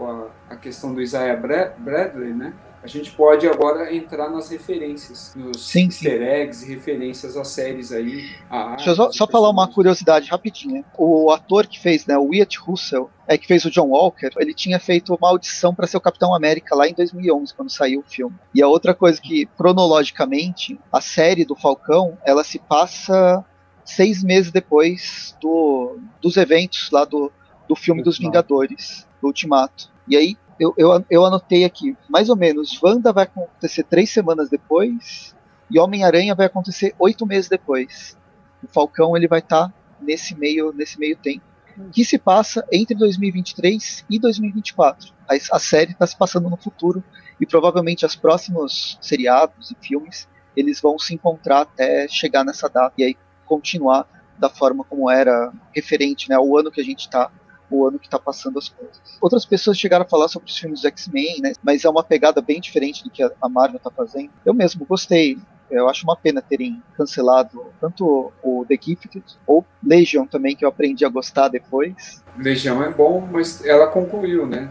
a, 0.48 0.53
a 0.53 0.57
questão 0.57 0.92
do 0.92 1.00
Isaiah 1.00 1.34
Bradley, 1.34 2.34
né? 2.34 2.53
A 2.83 2.87
gente 2.89 3.12
pode 3.12 3.47
agora 3.47 3.95
entrar 3.95 4.28
nas 4.28 4.51
referências, 4.51 5.33
nos 5.37 5.70
sim, 5.70 5.87
easter 5.87 6.20
eggs 6.20 6.64
e 6.64 6.74
referências 6.74 7.37
às 7.37 7.49
séries 7.49 7.93
aí. 7.93 8.28
Deixa 8.76 8.91
eu 8.91 8.97
só, 8.97 9.12
só 9.12 9.26
falar 9.26 9.51
uma 9.51 9.68
curiosidade 9.68 10.28
rapidinha. 10.28 10.85
O 10.99 11.30
ator 11.30 11.66
que 11.68 11.78
fez, 11.78 12.05
né, 12.07 12.18
o 12.18 12.30
Wyatt 12.30 12.59
Russell, 12.59 13.09
é 13.28 13.39
que 13.39 13.47
fez 13.47 13.64
o 13.64 13.70
John 13.70 13.89
Walker, 13.89 14.30
ele 14.37 14.53
tinha 14.53 14.80
feito 14.80 15.14
uma 15.14 15.28
audição 15.28 15.72
para 15.72 15.87
ser 15.87 15.97
o 15.97 16.01
Capitão 16.01 16.35
América 16.35 16.74
lá 16.74 16.89
em 16.89 16.93
2011, 16.93 17.55
quando 17.55 17.70
saiu 17.70 18.01
o 18.01 18.11
filme. 18.11 18.35
E 18.53 18.61
a 18.61 18.66
outra 18.66 18.95
coisa 18.95 19.20
que, 19.20 19.47
cronologicamente, 19.57 20.78
a 20.93 21.01
série 21.01 21.45
do 21.45 21.55
Falcão, 21.55 22.18
ela 22.26 22.43
se 22.43 22.59
passa 22.59 23.45
seis 23.85 24.24
meses 24.24 24.51
depois 24.51 25.37
do, 25.41 25.99
dos 26.20 26.37
eventos 26.37 26.91
lá 26.91 27.05
do, 27.05 27.30
do 27.68 27.76
filme 27.76 28.03
dos 28.03 28.18
Vingadores, 28.18 29.07
do 29.20 29.28
Ultimato. 29.28 29.91
E 30.09 30.16
aí, 30.16 30.37
eu, 30.62 30.72
eu, 30.78 31.04
eu 31.10 31.24
anotei 31.24 31.64
aqui, 31.64 31.96
mais 32.08 32.28
ou 32.28 32.36
menos, 32.36 32.80
Wanda 32.80 33.12
vai 33.12 33.24
acontecer 33.24 33.82
três 33.82 34.10
semanas 34.10 34.48
depois 34.48 35.34
e 35.68 35.78
Homem-Aranha 35.78 36.36
vai 36.36 36.46
acontecer 36.46 36.94
oito 37.00 37.26
meses 37.26 37.48
depois. 37.48 38.16
O 38.62 38.68
Falcão 38.68 39.16
ele 39.16 39.26
vai 39.26 39.40
estar 39.40 39.68
tá 39.68 39.74
nesse 40.00 40.38
meio 40.38 40.72
nesse 40.72 41.00
meio 41.00 41.16
tempo, 41.16 41.42
que 41.92 42.04
se 42.04 42.16
passa 42.16 42.64
entre 42.70 42.94
2023 42.94 44.04
e 44.08 44.20
2024. 44.20 45.12
A, 45.28 45.34
a 45.56 45.58
série 45.58 45.92
está 45.92 46.06
se 46.06 46.16
passando 46.16 46.48
no 46.48 46.56
futuro 46.56 47.02
e 47.40 47.46
provavelmente 47.46 48.06
os 48.06 48.14
próximos 48.14 48.96
seriados 49.00 49.72
e 49.72 49.76
filmes 49.84 50.28
eles 50.56 50.80
vão 50.80 50.96
se 50.96 51.12
encontrar 51.12 51.62
até 51.62 52.06
chegar 52.06 52.44
nessa 52.44 52.68
data 52.68 52.94
e 52.98 53.02
aí 53.02 53.16
continuar 53.46 54.06
da 54.38 54.48
forma 54.48 54.84
como 54.84 55.10
era 55.10 55.52
referente 55.74 56.28
né, 56.28 56.36
ao 56.36 56.56
ano 56.56 56.70
que 56.70 56.80
a 56.80 56.84
gente 56.84 57.00
está 57.00 57.30
o 57.72 57.86
ano 57.86 57.98
que 57.98 58.06
está 58.06 58.18
passando 58.18 58.58
as 58.58 58.68
coisas. 58.68 59.00
Outras 59.20 59.44
pessoas 59.44 59.78
chegaram 59.78 60.04
a 60.04 60.08
falar 60.08 60.28
sobre 60.28 60.48
os 60.48 60.56
filmes 60.56 60.82
do 60.82 60.88
X-Men, 60.88 61.40
né? 61.40 61.52
Mas 61.62 61.84
é 61.84 61.88
uma 61.88 62.04
pegada 62.04 62.40
bem 62.40 62.60
diferente 62.60 63.02
do 63.04 63.10
que 63.10 63.22
a 63.22 63.48
Marvel 63.48 63.78
está 63.78 63.90
fazendo. 63.90 64.30
Eu 64.44 64.54
mesmo 64.54 64.84
gostei. 64.84 65.38
Eu 65.70 65.88
acho 65.88 66.04
uma 66.04 66.16
pena 66.16 66.42
terem 66.42 66.82
cancelado 66.94 67.64
tanto 67.80 68.30
o 68.42 68.64
The 68.68 68.78
Gifted 68.80 69.24
ou 69.46 69.64
Legion 69.82 70.26
também, 70.26 70.54
que 70.54 70.64
eu 70.64 70.68
aprendi 70.68 71.02
a 71.02 71.08
gostar 71.08 71.48
depois. 71.48 72.22
Legião 72.36 72.82
é 72.82 72.92
bom, 72.92 73.26
mas 73.32 73.64
ela 73.64 73.86
concluiu, 73.86 74.46
né? 74.46 74.70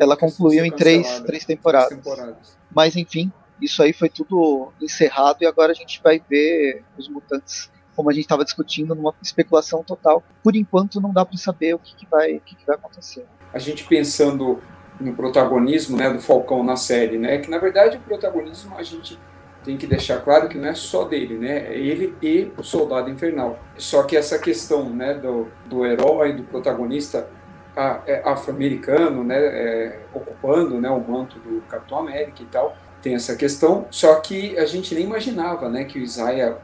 ela 0.00 0.16
concluiu 0.16 0.64
em 0.64 0.70
três, 0.70 1.20
três 1.20 1.44
temporadas. 1.44 1.88
três 1.88 2.02
temporadas. 2.02 2.56
Mas 2.74 2.96
enfim, 2.96 3.30
isso 3.60 3.82
aí 3.82 3.92
foi 3.92 4.08
tudo 4.08 4.72
encerrado 4.80 5.42
e 5.42 5.46
agora 5.46 5.72
a 5.72 5.74
gente 5.74 6.00
vai 6.02 6.22
ver 6.26 6.82
os 6.96 7.08
mutantes 7.08 7.70
como 8.00 8.08
a 8.08 8.14
gente 8.14 8.22
estava 8.22 8.42
discutindo, 8.42 8.94
numa 8.94 9.12
especulação 9.20 9.84
total. 9.84 10.24
Por 10.42 10.56
enquanto, 10.56 11.02
não 11.02 11.12
dá 11.12 11.22
para 11.22 11.36
saber 11.36 11.74
o 11.74 11.78
que, 11.78 11.94
que 11.94 12.06
vai, 12.10 12.36
o 12.36 12.40
que, 12.40 12.56
que 12.56 12.66
vai 12.66 12.74
acontecer. 12.76 13.26
A 13.52 13.58
gente 13.58 13.84
pensando 13.84 14.58
no 14.98 15.14
protagonismo 15.14 15.98
né, 15.98 16.08
do 16.08 16.18
Falcão 16.18 16.64
na 16.64 16.76
série, 16.76 17.18
né, 17.18 17.36
que 17.36 17.50
na 17.50 17.58
verdade 17.58 17.98
o 17.98 18.00
protagonismo 18.00 18.74
a 18.78 18.82
gente 18.82 19.18
tem 19.62 19.76
que 19.76 19.86
deixar 19.86 20.20
claro 20.20 20.48
que 20.48 20.56
não 20.56 20.68
é 20.68 20.74
só 20.74 21.04
dele, 21.04 21.36
né? 21.36 21.74
É 21.74 21.78
ele 21.78 22.16
e 22.22 22.50
o 22.56 22.62
Soldado 22.62 23.10
Infernal. 23.10 23.58
Só 23.76 24.04
que 24.04 24.16
essa 24.16 24.38
questão, 24.38 24.88
né, 24.88 25.12
do, 25.12 25.48
do 25.66 25.84
herói, 25.84 26.32
do 26.32 26.44
protagonista 26.44 27.28
é, 27.76 28.22
afro-americano, 28.24 29.22
né, 29.22 29.36
é, 29.36 30.00
ocupando, 30.14 30.80
né, 30.80 30.88
o 30.88 31.00
manto 31.00 31.38
do 31.38 31.60
Capitão 31.68 31.98
América 31.98 32.42
e 32.42 32.46
tal, 32.46 32.74
tem 33.02 33.14
essa 33.14 33.34
questão, 33.34 33.86
só 33.90 34.14
que 34.16 34.58
a 34.58 34.66
gente 34.66 34.94
nem 34.94 35.04
imaginava 35.04 35.68
né, 35.68 35.84
que 35.84 35.98
o 35.98 36.02
Isaiah 36.02 36.58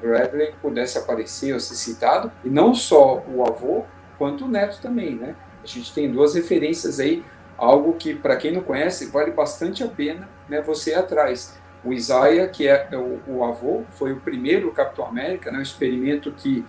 Bradley 0.00 0.52
pudesse 0.60 0.98
aparecer 0.98 1.52
ou 1.52 1.60
ser 1.60 1.74
citado, 1.74 2.30
e 2.44 2.48
não 2.48 2.74
só 2.74 3.24
o 3.26 3.44
avô, 3.44 3.84
quanto 4.18 4.44
o 4.44 4.48
neto 4.48 4.80
também. 4.80 5.14
Né? 5.14 5.34
A 5.62 5.66
gente 5.66 5.92
tem 5.92 6.10
duas 6.10 6.34
referências 6.34 7.00
aí, 7.00 7.24
algo 7.56 7.94
que, 7.94 8.14
para 8.14 8.36
quem 8.36 8.52
não 8.52 8.60
conhece, 8.60 9.06
vale 9.06 9.30
bastante 9.30 9.82
a 9.82 9.88
pena 9.88 10.28
né, 10.48 10.60
você 10.60 10.90
ir 10.90 10.96
atrás. 10.96 11.58
O 11.84 11.92
Isaiah, 11.92 12.48
que 12.48 12.66
é 12.66 12.88
o, 12.92 13.20
o 13.26 13.44
avô, 13.44 13.82
foi 13.90 14.12
o 14.12 14.20
primeiro 14.20 14.70
Capitão 14.72 15.06
América, 15.06 15.50
né, 15.50 15.58
um 15.58 15.62
experimento 15.62 16.32
que 16.32 16.64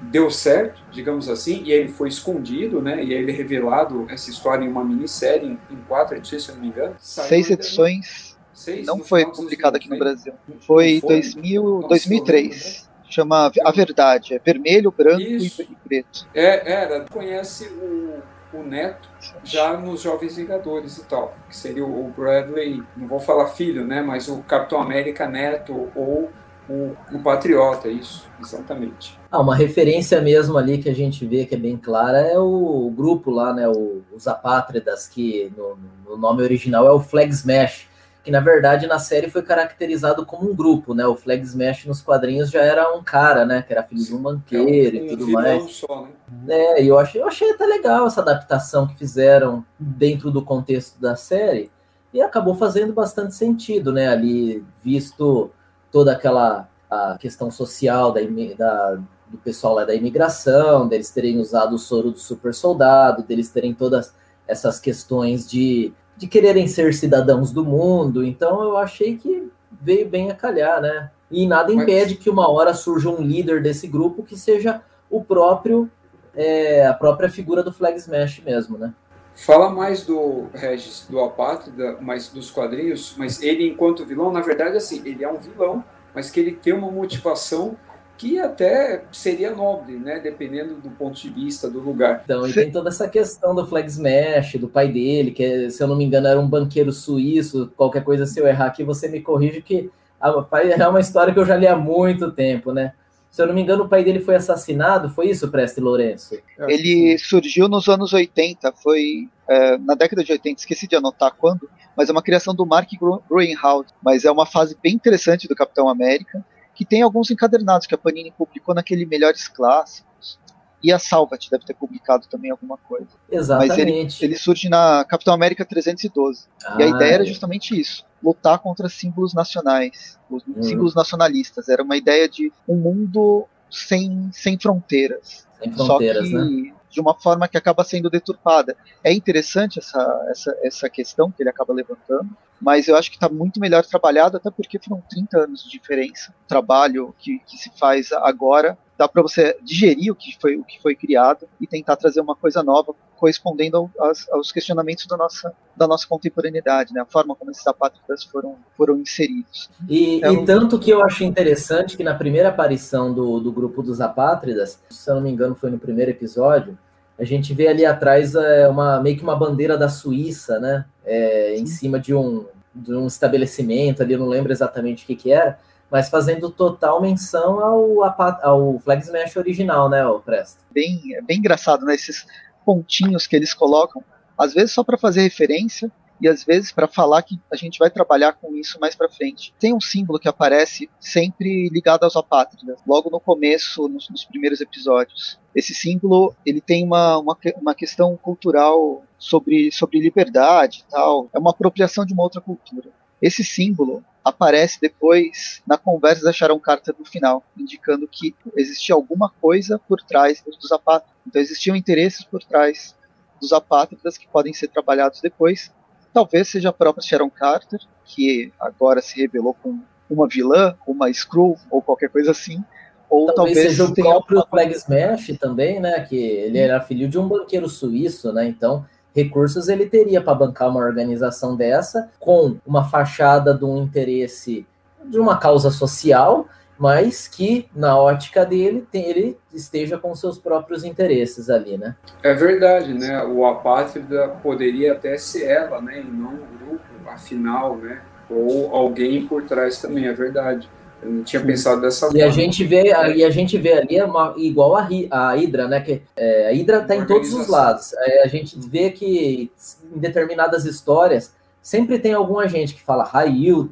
deu 0.00 0.30
certo, 0.30 0.80
digamos 0.92 1.28
assim, 1.28 1.62
e 1.64 1.72
ele 1.72 1.88
foi 1.88 2.08
escondido, 2.08 2.80
né? 2.80 3.02
E 3.02 3.12
ele 3.12 3.32
é 3.32 3.34
revelado 3.34 4.06
essa 4.08 4.30
história 4.30 4.64
em 4.64 4.68
uma 4.68 4.84
minissérie, 4.84 5.48
em, 5.48 5.74
em 5.74 5.76
quatro 5.88 6.16
edições, 6.16 6.44
se 6.44 6.50
eu 6.50 6.54
não 6.54 6.62
me 6.62 6.68
engano. 6.68 6.94
Seis 7.00 7.50
edições 7.50 8.27
Seis, 8.58 8.84
não 8.84 8.98
foi 8.98 9.24
publicado 9.24 9.76
aqui 9.76 9.88
no 9.88 9.96
Brasil. 9.96 10.32
Foi, 10.60 11.00
foi? 11.00 11.20
2000, 11.20 11.80
2003. 11.88 12.88
Chama 13.08 13.52
A 13.64 13.70
Verdade. 13.70 14.34
É 14.34 14.38
vermelho, 14.38 14.90
branco 14.90 15.22
Isso. 15.22 15.62
e 15.62 15.76
preto. 15.86 16.26
É, 16.34 16.72
era. 16.72 17.06
Conhece 17.08 17.68
o, 17.68 18.20
o 18.52 18.62
neto 18.64 19.08
já 19.44 19.76
nos 19.76 20.02
Jovens 20.02 20.36
Vingadores 20.36 20.98
e 20.98 21.04
tal, 21.04 21.36
que 21.48 21.56
seria 21.56 21.86
o 21.86 22.12
Bradley, 22.16 22.82
não 22.96 23.06
vou 23.06 23.20
falar 23.20 23.46
filho, 23.46 23.86
né, 23.86 24.02
mas 24.02 24.28
o 24.28 24.42
Capitão 24.42 24.80
América 24.80 25.28
neto 25.28 25.88
ou 25.94 26.28
o, 26.68 26.96
o 27.12 27.22
Patriota, 27.22 27.88
isso, 27.88 28.28
exatamente. 28.40 29.18
Ah, 29.30 29.40
uma 29.40 29.54
referência 29.54 30.20
mesmo 30.20 30.58
ali 30.58 30.78
que 30.78 30.88
a 30.88 30.94
gente 30.94 31.24
vê 31.24 31.46
que 31.46 31.54
é 31.54 31.58
bem 31.58 31.76
clara 31.76 32.18
é 32.18 32.38
o, 32.38 32.92
grupo 32.94 33.30
lá, 33.30 33.54
né, 33.54 33.68
o, 33.68 34.02
os 34.12 34.26
Apátridas, 34.26 35.06
que 35.06 35.50
no, 35.56 35.78
no 36.06 36.16
nome 36.16 36.42
original 36.42 36.86
é 36.86 36.90
o 36.90 37.00
Flag 37.00 37.32
Smash, 37.32 37.87
que 38.28 38.32
na 38.32 38.40
verdade 38.40 38.86
na 38.86 38.98
série 38.98 39.30
foi 39.30 39.40
caracterizado 39.40 40.26
como 40.26 40.50
um 40.50 40.54
grupo, 40.54 40.92
né? 40.92 41.06
O 41.06 41.16
Flag 41.16 41.42
Smash 41.42 41.86
nos 41.86 42.02
quadrinhos 42.02 42.50
já 42.50 42.60
era 42.60 42.94
um 42.94 43.02
cara, 43.02 43.46
né? 43.46 43.62
Que 43.62 43.72
era 43.72 43.82
filho 43.82 44.04
de 44.04 44.14
um 44.14 44.20
banqueiro 44.20 44.98
é 44.98 45.00
um, 45.00 45.04
e 45.04 45.08
tudo 45.08 45.28
mais. 45.30 45.76
Só, 45.76 46.02
né? 46.02 46.54
É, 46.54 46.84
e 46.84 46.88
eu 46.88 46.98
achei, 46.98 47.22
eu 47.22 47.26
achei 47.26 47.50
até 47.50 47.64
legal 47.64 48.06
essa 48.06 48.20
adaptação 48.20 48.86
que 48.86 48.94
fizeram 48.98 49.64
dentro 49.78 50.30
do 50.30 50.44
contexto 50.44 51.00
da 51.00 51.16
série 51.16 51.70
e 52.12 52.20
acabou 52.20 52.54
fazendo 52.54 52.92
bastante 52.92 53.34
sentido, 53.34 53.94
né? 53.94 54.08
Ali, 54.08 54.62
visto 54.84 55.50
toda 55.90 56.12
aquela 56.12 56.68
a 56.90 57.16
questão 57.18 57.50
social 57.50 58.12
da, 58.12 58.20
da, 58.58 58.98
do 59.26 59.38
pessoal 59.42 59.74
lá 59.76 59.86
da 59.86 59.94
imigração, 59.94 60.86
deles 60.86 61.10
terem 61.10 61.38
usado 61.38 61.76
o 61.76 61.78
soro 61.78 62.10
do 62.10 62.18
super 62.18 62.52
soldado, 62.52 63.22
deles 63.22 63.48
terem 63.48 63.72
todas 63.72 64.14
essas 64.46 64.78
questões 64.78 65.48
de 65.48 65.94
de 66.18 66.26
quererem 66.26 66.66
ser 66.66 66.92
cidadãos 66.92 67.52
do 67.52 67.64
mundo. 67.64 68.24
Então 68.24 68.60
eu 68.62 68.76
achei 68.76 69.16
que 69.16 69.48
veio 69.80 70.08
bem 70.08 70.30
a 70.30 70.34
calhar, 70.34 70.80
né? 70.82 71.10
E 71.30 71.46
nada 71.46 71.72
impede 71.72 72.14
Mas... 72.14 72.24
que 72.24 72.28
uma 72.28 72.50
hora 72.50 72.74
surja 72.74 73.08
um 73.08 73.22
líder 73.22 73.62
desse 73.62 73.86
grupo 73.86 74.24
que 74.24 74.36
seja 74.36 74.82
o 75.08 75.22
próprio, 75.22 75.88
é, 76.34 76.86
a 76.86 76.92
própria 76.92 77.30
figura 77.30 77.62
do 77.62 77.72
Flag 77.72 77.96
Smash 77.96 78.42
mesmo, 78.44 78.76
né? 78.76 78.92
Fala 79.36 79.70
mais 79.70 80.04
do 80.04 80.48
Regis, 80.52 81.06
do 81.08 81.20
Apátrida, 81.20 81.96
mas 82.00 82.28
dos 82.28 82.50
quadrinhos, 82.50 83.14
mas 83.16 83.40
ele 83.40 83.68
enquanto 83.68 84.04
vilão, 84.04 84.32
na 84.32 84.40
verdade, 84.40 84.76
assim, 84.76 85.00
ele 85.04 85.22
é 85.22 85.30
um 85.30 85.38
vilão, 85.38 85.84
mas 86.12 86.28
que 86.28 86.40
ele 86.40 86.52
tem 86.52 86.72
uma 86.72 86.90
motivação 86.90 87.76
que 88.18 88.38
até 88.40 89.04
seria 89.12 89.54
nobre, 89.54 89.96
né, 89.96 90.18
dependendo 90.18 90.74
do 90.74 90.90
ponto 90.90 91.18
de 91.18 91.30
vista 91.30 91.70
do 91.70 91.78
lugar. 91.78 92.22
Então, 92.24 92.46
e 92.46 92.52
tem 92.52 92.70
toda 92.70 92.88
essa 92.88 93.08
questão 93.08 93.54
do 93.54 93.64
flag 93.64 93.88
smash, 93.88 94.56
do 94.56 94.68
pai 94.68 94.88
dele, 94.88 95.30
que 95.30 95.70
se 95.70 95.80
eu 95.80 95.86
não 95.86 95.96
me 95.96 96.04
engano 96.04 96.26
era 96.26 96.38
um 96.38 96.48
banqueiro 96.48 96.92
suíço, 96.92 97.72
qualquer 97.76 98.02
coisa 98.02 98.26
se 98.26 98.40
eu 98.40 98.46
errar 98.46 98.66
aqui 98.66 98.82
você 98.82 99.08
me 99.08 99.20
corrige 99.20 99.62
que 99.62 99.88
é 100.20 100.88
uma 100.88 100.98
história 100.98 101.32
que 101.32 101.38
eu 101.38 101.44
já 101.44 101.56
li 101.56 101.68
há 101.68 101.76
muito 101.76 102.32
tempo, 102.32 102.72
né? 102.72 102.92
Se 103.30 103.40
eu 103.40 103.46
não 103.46 103.54
me 103.54 103.62
engano, 103.62 103.84
o 103.84 103.88
pai 103.88 104.02
dele 104.02 104.18
foi 104.18 104.34
assassinado, 104.34 105.10
foi 105.10 105.28
isso, 105.28 105.48
Preste 105.48 105.80
Lourenço? 105.80 106.36
Ele 106.66 107.16
surgiu 107.18 107.68
nos 107.68 107.86
anos 107.86 108.12
80, 108.12 108.72
foi 108.72 109.28
é, 109.48 109.78
na 109.78 109.94
década 109.94 110.24
de 110.24 110.32
80, 110.32 110.60
esqueci 110.60 110.88
de 110.88 110.96
anotar 110.96 111.32
quando, 111.38 111.70
mas 111.96 112.08
é 112.08 112.12
uma 112.12 112.22
criação 112.22 112.52
do 112.52 112.66
Mark 112.66 112.88
Gruenhaus, 113.28 113.86
mas 114.02 114.24
é 114.24 114.30
uma 114.30 114.46
fase 114.46 114.76
bem 114.82 114.94
interessante 114.94 115.46
do 115.46 115.54
Capitão 115.54 115.88
América 115.88 116.44
que 116.78 116.84
tem 116.84 117.02
alguns 117.02 117.28
encadernados 117.28 117.88
que 117.88 117.94
a 117.94 117.98
Panini 117.98 118.30
publicou 118.30 118.72
naquele 118.72 119.04
Melhores 119.04 119.48
Clássicos. 119.48 120.38
E 120.80 120.92
a 120.92 120.98
Salvat 121.00 121.50
deve 121.50 121.64
ter 121.64 121.74
publicado 121.74 122.28
também 122.28 122.52
alguma 122.52 122.76
coisa. 122.76 123.08
Exatamente. 123.28 123.68
Mas 123.68 123.78
ele, 123.80 124.08
ele 124.20 124.38
surge 124.38 124.68
na 124.68 125.04
Capitão 125.04 125.34
América 125.34 125.64
312. 125.64 126.46
Ah, 126.64 126.76
e 126.78 126.84
a 126.84 126.86
ideia 126.86 127.14
era 127.14 127.22
é. 127.24 127.26
justamente 127.26 127.78
isso: 127.78 128.06
lutar 128.22 128.60
contra 128.60 128.88
símbolos 128.88 129.34
nacionais, 129.34 130.16
os 130.30 130.44
hum. 130.46 130.62
símbolos 130.62 130.94
nacionalistas. 130.94 131.68
Era 131.68 131.82
uma 131.82 131.96
ideia 131.96 132.28
de 132.28 132.52
um 132.68 132.76
mundo 132.76 133.48
sem, 133.68 134.30
sem 134.32 134.56
fronteiras. 134.56 135.48
Sem 135.60 135.72
fronteiras, 135.72 136.30
Só 136.30 136.38
que, 136.38 136.44
né? 136.44 136.74
de 136.88 137.00
uma 137.00 137.14
forma 137.14 137.48
que 137.48 137.58
acaba 137.58 137.82
sendo 137.82 138.08
deturpada. 138.08 138.76
É 139.02 139.12
interessante 139.12 139.80
essa, 139.80 140.26
essa, 140.30 140.56
essa 140.62 140.88
questão 140.88 141.28
que 141.28 141.42
ele 141.42 141.50
acaba 141.50 141.74
levantando, 141.74 142.30
mas 142.60 142.88
eu 142.88 142.96
acho 142.96 143.10
que 143.10 143.16
está 143.16 143.28
muito 143.28 143.60
melhor 143.60 143.84
trabalhado, 143.84 144.36
até 144.36 144.50
porque 144.50 144.78
foram 144.78 145.02
30 145.08 145.44
anos 145.44 145.62
de 145.62 145.70
diferença. 145.70 146.34
O 146.44 146.48
trabalho 146.48 147.14
que, 147.18 147.38
que 147.46 147.56
se 147.56 147.70
faz 147.78 148.12
agora 148.12 148.76
dá 148.98 149.06
para 149.06 149.22
você 149.22 149.56
digerir 149.62 150.10
o 150.10 150.14
que, 150.16 150.36
foi, 150.40 150.56
o 150.56 150.64
que 150.64 150.82
foi 150.82 150.96
criado 150.96 151.46
e 151.60 151.66
tentar 151.68 151.94
trazer 151.94 152.20
uma 152.20 152.34
coisa 152.34 152.64
nova, 152.64 152.92
correspondendo 153.16 153.88
aos, 153.96 154.28
aos 154.30 154.50
questionamentos 154.50 155.06
da 155.06 155.16
nossa, 155.16 155.54
da 155.76 155.86
nossa 155.86 156.06
contemporaneidade, 156.08 156.92
né? 156.92 157.00
a 157.00 157.06
forma 157.06 157.36
como 157.36 157.50
esses 157.52 157.64
apátridas 157.66 158.24
foram, 158.24 158.56
foram 158.76 158.96
inseridos. 158.96 159.70
E, 159.88 160.16
então, 160.16 160.34
e, 160.34 160.44
tanto 160.44 160.80
que 160.80 160.90
eu 160.90 161.02
acho 161.04 161.22
interessante 161.22 161.96
que 161.96 162.02
na 162.02 162.14
primeira 162.14 162.48
aparição 162.48 163.14
do, 163.14 163.38
do 163.38 163.52
grupo 163.52 163.84
dos 163.84 164.00
apátridas, 164.00 164.82
se 164.90 165.08
eu 165.08 165.14
não 165.14 165.22
me 165.22 165.30
engano 165.30 165.54
foi 165.54 165.70
no 165.70 165.78
primeiro 165.78 166.10
episódio, 166.10 166.76
a 167.18 167.24
gente 167.24 167.52
vê 167.52 167.68
ali 167.68 167.84
atrás 167.84 168.34
é, 168.34 168.68
uma, 168.68 169.00
meio 169.00 169.16
que 169.16 169.22
uma 169.22 169.36
bandeira 169.36 169.76
da 169.76 169.88
Suíça, 169.88 170.58
né? 170.60 170.84
É, 171.04 171.56
em 171.56 171.66
cima 171.66 171.98
de 171.98 172.14
um, 172.14 172.46
de 172.74 172.94
um 172.94 173.06
estabelecimento 173.06 174.02
ali, 174.02 174.12
eu 174.12 174.18
não 174.18 174.28
lembro 174.28 174.52
exatamente 174.52 175.04
o 175.04 175.06
que, 175.06 175.16
que 175.16 175.32
era, 175.32 175.58
mas 175.90 176.08
fazendo 176.08 176.50
total 176.50 177.00
menção 177.00 177.58
ao, 177.60 178.04
ao 178.42 178.78
Flag 178.78 179.02
Smash 179.02 179.36
original, 179.36 179.88
né, 179.88 180.06
o 180.06 180.20
Presto? 180.20 180.58
Bem, 180.70 181.00
é 181.14 181.22
bem 181.22 181.38
engraçado, 181.38 181.84
né? 181.84 181.94
Esses 181.94 182.26
pontinhos 182.64 183.26
que 183.26 183.34
eles 183.34 183.54
colocam, 183.54 184.04
às 184.36 184.52
vezes 184.52 184.72
só 184.72 184.84
para 184.84 184.98
fazer 184.98 185.22
referência, 185.22 185.90
e 186.20 186.28
às 186.28 186.44
vezes 186.44 186.72
para 186.72 186.88
falar 186.88 187.22
que 187.22 187.38
a 187.50 187.56
gente 187.56 187.78
vai 187.78 187.90
trabalhar 187.90 188.32
com 188.32 188.54
isso 188.56 188.78
mais 188.80 188.94
para 188.94 189.08
frente. 189.08 189.54
Tem 189.58 189.74
um 189.74 189.80
símbolo 189.80 190.18
que 190.18 190.28
aparece 190.28 190.88
sempre 191.00 191.68
ligado 191.68 192.04
aos 192.04 192.16
apátridas, 192.16 192.78
logo 192.86 193.10
no 193.10 193.20
começo, 193.20 193.88
nos, 193.88 194.08
nos, 194.08 194.24
primeiros 194.24 194.60
episódios. 194.60 195.38
Esse 195.54 195.74
símbolo 195.74 196.34
ele 196.44 196.60
tem 196.60 196.84
uma, 196.84 197.18
uma, 197.18 197.36
uma 197.60 197.74
questão 197.74 198.16
cultural 198.16 199.02
sobre, 199.18 199.70
sobre 199.72 200.00
liberdade 200.00 200.84
e 200.86 200.90
tal, 200.90 201.28
é 201.32 201.38
uma 201.38 201.50
apropriação 201.50 202.04
de 202.04 202.12
uma 202.12 202.22
outra 202.22 202.40
cultura. 202.40 202.90
Esse 203.20 203.42
símbolo 203.42 204.04
aparece 204.24 204.78
depois 204.80 205.62
na 205.66 205.76
conversa 205.76 206.22
da 206.22 206.32
Sharon 206.32 206.60
Carter 206.60 206.94
no 206.98 207.04
final, 207.04 207.42
indicando 207.56 208.06
que 208.06 208.34
existia 208.56 208.94
alguma 208.94 209.30
coisa 209.40 209.80
por 209.88 210.00
trás 210.02 210.42
dos 210.42 210.70
apátridas. 210.70 211.16
Então 211.26 211.42
existiam 211.42 211.74
interesses 211.74 212.24
por 212.24 212.42
trás 212.44 212.94
dos 213.40 213.52
apátridas 213.52 214.18
que 214.18 214.28
podem 214.28 214.52
ser 214.52 214.68
trabalhados 214.68 215.20
depois 215.20 215.72
Talvez 216.18 216.48
seja 216.48 216.70
a 216.70 216.72
própria 216.72 217.06
Sharon 217.06 217.30
Carter, 217.30 217.78
que 218.04 218.52
agora 218.58 219.00
se 219.00 219.20
revelou 219.20 219.54
com 219.54 219.78
uma 220.10 220.26
vilã, 220.26 220.74
uma 220.84 221.08
Skrull 221.10 221.56
ou 221.70 221.80
qualquer 221.80 222.08
coisa 222.08 222.32
assim. 222.32 222.60
Ou 223.08 223.32
talvez, 223.32 223.56
talvez 223.56 223.76
seja 223.76 223.84
o 223.84 223.94
próprio 223.94 224.44
Flag 224.50 224.72
Smash 224.72 225.38
também, 225.38 225.78
né? 225.78 226.00
Que 226.00 226.16
ele 226.16 226.58
era 226.58 226.80
filho 226.80 227.08
de 227.08 227.16
um 227.16 227.28
banqueiro 227.28 227.68
suíço, 227.68 228.32
né? 228.32 228.48
Então, 228.48 228.84
recursos 229.14 229.68
ele 229.68 229.86
teria 229.86 230.20
para 230.20 230.34
bancar 230.34 230.68
uma 230.68 230.80
organização 230.80 231.54
dessa 231.54 232.10
com 232.18 232.56
uma 232.66 232.82
fachada 232.82 233.54
de 233.54 233.64
um 233.64 233.84
interesse 233.84 234.66
de 235.04 235.20
uma 235.20 235.38
causa 235.38 235.70
social 235.70 236.48
mas 236.78 237.26
que 237.26 237.68
na 237.74 237.98
ótica 237.98 238.46
dele 238.46 238.86
tem, 238.90 239.06
ele 239.10 239.36
esteja 239.52 239.98
com 239.98 240.14
seus 240.14 240.38
próprios 240.38 240.84
interesses 240.84 241.50
ali, 241.50 241.76
né? 241.76 241.96
É 242.22 242.32
verdade, 242.34 242.94
né? 242.94 243.24
O 243.24 243.44
apátrida 243.44 244.28
poderia 244.42 244.92
até 244.92 245.18
ser 245.18 245.46
ela, 245.46 245.80
né? 245.80 246.00
E 246.00 246.04
não 246.04 246.34
o 246.34 246.46
grupo, 246.58 246.84
afinal, 247.08 247.76
né? 247.76 248.00
Ou 248.30 248.74
alguém 248.74 249.26
por 249.26 249.42
trás 249.42 249.80
também, 249.80 250.06
é 250.06 250.12
verdade. 250.12 250.70
Eu 251.02 251.10
não 251.10 251.22
tinha 251.22 251.40
Sim. 251.40 251.46
pensado 251.46 251.80
dessa 251.80 252.06
e 252.06 252.10
forma. 252.10 252.26
A 252.26 252.30
gente 252.30 252.64
vê, 252.64 252.92
e 253.14 253.24
a 253.24 253.30
gente 253.30 253.56
vê 253.58 253.72
ali 253.72 254.00
uma, 254.02 254.34
igual 254.36 254.76
a, 254.76 254.88
a 255.10 255.32
Hydra, 255.34 255.68
né? 255.68 255.80
Que, 255.80 256.02
é, 256.16 256.48
a 256.48 256.52
Hydra 256.52 256.82
está 256.82 256.96
em 256.96 257.06
todos 257.06 257.32
os 257.32 257.48
lados. 257.48 257.92
É, 257.94 258.24
a 258.24 258.28
gente 258.28 258.58
vê 258.68 258.90
que 258.90 259.50
em 259.94 259.98
determinadas 259.98 260.64
histórias 260.64 261.34
sempre 261.62 261.98
tem 261.98 262.14
algum 262.14 262.38
agente 262.38 262.74
que 262.74 262.82
fala 262.82 263.04
High 263.04 263.68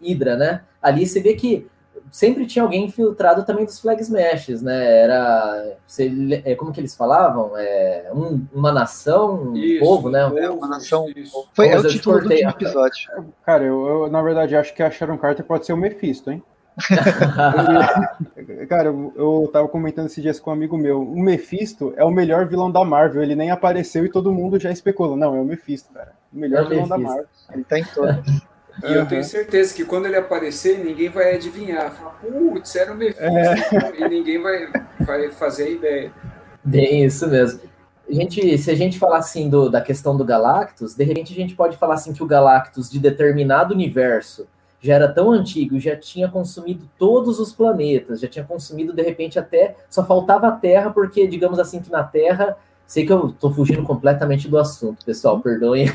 Hydra, 0.00 0.36
né? 0.36 0.62
Ali 0.82 1.06
você 1.06 1.20
vê 1.20 1.34
que 1.34 1.66
sempre 2.14 2.46
tinha 2.46 2.62
alguém 2.62 2.84
infiltrado 2.84 3.44
também 3.44 3.64
dos 3.64 3.80
flag 3.80 4.00
smashes, 4.00 4.62
né? 4.62 5.00
Era, 5.00 5.76
é, 6.44 6.54
como 6.54 6.70
que 6.70 6.78
eles 6.78 6.94
falavam? 6.94 7.56
É, 7.56 8.08
um, 8.14 8.46
uma 8.52 8.70
nação, 8.70 9.50
um 9.50 9.56
isso, 9.56 9.80
povo, 9.80 10.08
né? 10.08 10.20
É 10.20 10.48
uma 10.48 10.68
nação. 10.68 11.08
Isso. 11.16 11.48
Foi 11.52 11.70
é 11.70 11.76
o 11.76 11.88
título 11.88 12.20
do 12.20 12.30
último 12.30 12.50
episódio. 12.50 13.10
Cara, 13.44 13.64
eu, 13.64 13.84
eu, 13.84 14.10
na 14.12 14.22
verdade 14.22 14.54
acho 14.54 14.72
que 14.72 14.82
a 14.84 14.92
Sharon 14.92 15.18
Carter 15.18 15.44
pode 15.44 15.66
ser 15.66 15.72
o 15.72 15.76
Mephisto, 15.76 16.30
hein? 16.30 16.40
Cara, 18.68 18.94
eu 19.16 19.50
tava 19.52 19.66
comentando 19.66 20.06
esses 20.06 20.22
dias 20.22 20.38
com 20.38 20.50
um 20.50 20.54
amigo 20.54 20.78
meu. 20.78 21.02
O 21.02 21.20
Mephisto 21.20 21.92
é 21.96 22.04
o 22.04 22.12
melhor 22.12 22.46
vilão 22.46 22.70
da 22.70 22.84
Marvel. 22.84 23.24
Ele 23.24 23.34
nem 23.34 23.50
apareceu 23.50 24.06
e 24.06 24.08
todo 24.08 24.32
mundo 24.32 24.56
já 24.60 24.70
especulou. 24.70 25.16
Não, 25.16 25.34
é 25.34 25.40
o 25.40 25.44
Mephisto, 25.44 25.92
cara. 25.92 26.12
O 26.32 26.38
melhor 26.38 26.62
é 26.62 26.66
o 26.66 26.68
vilão 26.68 26.86
Mephisto. 26.86 26.96
da 26.96 27.08
Marvel. 27.08 27.26
Ele 27.52 27.64
tá 27.64 27.78
em 27.80 27.84
todas. 27.84 28.24
E 28.82 28.86
uhum. 28.86 28.92
eu 28.92 29.06
tenho 29.06 29.24
certeza 29.24 29.74
que 29.74 29.84
quando 29.84 30.06
ele 30.06 30.16
aparecer, 30.16 30.78
ninguém 30.78 31.08
vai 31.08 31.34
adivinhar. 31.34 31.92
Fala, 31.92 32.10
putz, 32.10 32.74
era 32.74 32.92
o 32.92 32.96
Mephisto. 32.96 33.22
É. 33.22 33.92
E 34.04 34.08
ninguém 34.08 34.42
vai, 34.42 34.68
vai 35.00 35.30
fazer 35.30 35.64
a 35.64 35.70
ideia. 35.70 36.12
Bem, 36.64 37.04
isso 37.04 37.26
mesmo. 37.28 37.60
A 38.08 38.12
gente, 38.12 38.58
se 38.58 38.70
a 38.70 38.74
gente 38.74 38.98
falar 38.98 39.18
assim 39.18 39.48
do, 39.48 39.70
da 39.70 39.80
questão 39.80 40.16
do 40.16 40.24
Galactus, 40.24 40.94
de 40.94 41.04
repente 41.04 41.32
a 41.32 41.36
gente 41.36 41.54
pode 41.54 41.76
falar 41.76 41.94
assim 41.94 42.12
que 42.12 42.22
o 42.22 42.26
Galactus 42.26 42.90
de 42.90 42.98
determinado 42.98 43.72
universo 43.72 44.46
já 44.80 44.94
era 44.94 45.10
tão 45.10 45.30
antigo, 45.30 45.80
já 45.80 45.96
tinha 45.96 46.28
consumido 46.28 46.86
todos 46.98 47.40
os 47.40 47.54
planetas, 47.54 48.20
já 48.20 48.28
tinha 48.28 48.44
consumido 48.44 48.92
de 48.92 49.02
repente 49.02 49.38
até 49.38 49.76
só 49.88 50.04
faltava 50.04 50.48
a 50.48 50.52
Terra, 50.52 50.90
porque 50.90 51.26
digamos 51.26 51.58
assim 51.58 51.80
que 51.80 51.90
na 51.90 52.04
Terra 52.04 52.58
Sei 52.86 53.06
que 53.06 53.12
eu 53.12 53.32
tô 53.32 53.50
fugindo 53.50 53.82
completamente 53.82 54.48
do 54.48 54.58
assunto, 54.58 55.04
pessoal, 55.04 55.40
perdoem. 55.40 55.86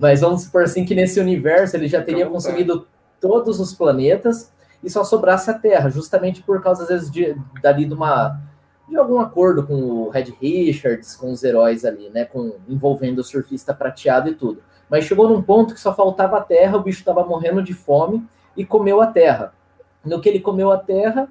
Mas 0.00 0.20
vamos 0.20 0.42
supor 0.42 0.64
assim 0.64 0.84
que 0.84 0.94
nesse 0.94 1.20
universo 1.20 1.76
ele 1.76 1.88
já 1.88 2.02
teria 2.02 2.26
consumido 2.26 2.86
todos 3.20 3.60
os 3.60 3.72
planetas 3.72 4.52
e 4.82 4.90
só 4.90 5.04
sobrasse 5.04 5.50
a 5.50 5.54
Terra, 5.54 5.88
justamente 5.90 6.42
por 6.42 6.62
causa, 6.62 6.82
às 6.82 6.88
vezes, 6.88 7.10
de, 7.10 7.36
dali 7.62 7.84
de 7.84 7.94
uma 7.94 8.40
de 8.88 8.96
algum 8.96 9.20
acordo 9.20 9.66
com 9.66 9.74
o 9.74 10.08
Red 10.08 10.32
Richards, 10.40 11.14
com 11.14 11.30
os 11.30 11.44
heróis 11.44 11.84
ali, 11.84 12.08
né? 12.08 12.24
Com, 12.24 12.54
envolvendo 12.66 13.18
o 13.18 13.24
surfista 13.24 13.74
prateado 13.74 14.30
e 14.30 14.34
tudo. 14.34 14.62
Mas 14.88 15.04
chegou 15.04 15.28
num 15.28 15.42
ponto 15.42 15.74
que 15.74 15.80
só 15.80 15.94
faltava 15.94 16.38
a 16.38 16.40
terra, 16.40 16.78
o 16.78 16.82
bicho 16.82 17.00
estava 17.00 17.22
morrendo 17.24 17.62
de 17.62 17.74
fome 17.74 18.26
e 18.56 18.64
comeu 18.64 19.02
a 19.02 19.06
terra. 19.06 19.52
No 20.02 20.20
que 20.20 20.28
ele 20.28 20.40
comeu 20.40 20.72
a 20.72 20.78
terra, 20.78 21.28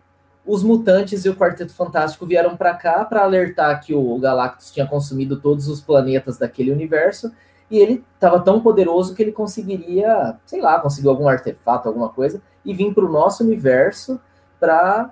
os 0.47 0.63
mutantes 0.63 1.25
e 1.25 1.29
o 1.29 1.35
Quarteto 1.35 1.73
Fantástico 1.73 2.25
vieram 2.25 2.55
para 2.55 2.73
cá 2.73 3.03
para 3.03 3.21
alertar 3.21 3.83
que 3.83 3.93
o 3.93 4.17
Galactus 4.17 4.71
tinha 4.71 4.87
consumido 4.87 5.39
todos 5.39 5.67
os 5.67 5.81
planetas 5.81 6.37
daquele 6.37 6.71
universo 6.71 7.31
e 7.69 7.77
ele 7.77 8.05
estava 8.13 8.39
tão 8.39 8.61
poderoso 8.61 9.13
que 9.13 9.21
ele 9.21 9.33
conseguiria, 9.33 10.37
sei 10.45 10.61
lá, 10.61 10.79
conseguiu 10.79 11.11
algum 11.11 11.27
artefato, 11.27 11.89
alguma 11.89 12.07
coisa 12.07 12.41
e 12.63 12.73
vir 12.73 12.93
para 12.93 13.03
o 13.03 13.11
nosso 13.11 13.43
universo 13.43 14.19
para 14.57 15.11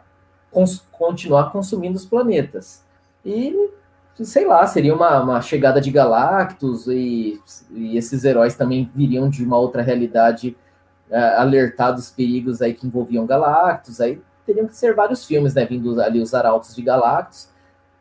cons 0.50 0.88
continuar 0.90 1.52
consumindo 1.52 1.98
os 1.98 2.06
planetas. 2.06 2.82
E 3.26 3.54
sei 4.24 4.46
lá, 4.48 4.66
seria 4.66 4.96
uma, 4.96 5.22
uma 5.22 5.42
chegada 5.42 5.82
de 5.82 5.92
Galactus 5.92 6.88
e, 6.88 7.42
e, 7.72 7.98
esses 7.98 8.24
heróis 8.24 8.56
também 8.56 8.90
viriam 8.96 9.30
de 9.30 9.44
uma 9.44 9.58
outra 9.58 9.82
realidade 9.82 10.56
uh, 11.10 11.42
alertar 11.42 11.94
dos 11.94 12.10
perigos 12.10 12.62
aí 12.62 12.74
que 12.74 12.88
envolviam 12.88 13.26
Galactus, 13.26 14.00
aí 14.00 14.22
teriam 14.46 14.68
que 14.68 14.76
ser 14.76 14.93
vários 14.93 15.26
filmes, 15.26 15.54
né, 15.54 15.66
vindo 15.66 16.02
ali 16.02 16.22
os 16.22 16.34
arautos 16.34 16.76
de 16.76 16.82
Galactus. 16.82 17.50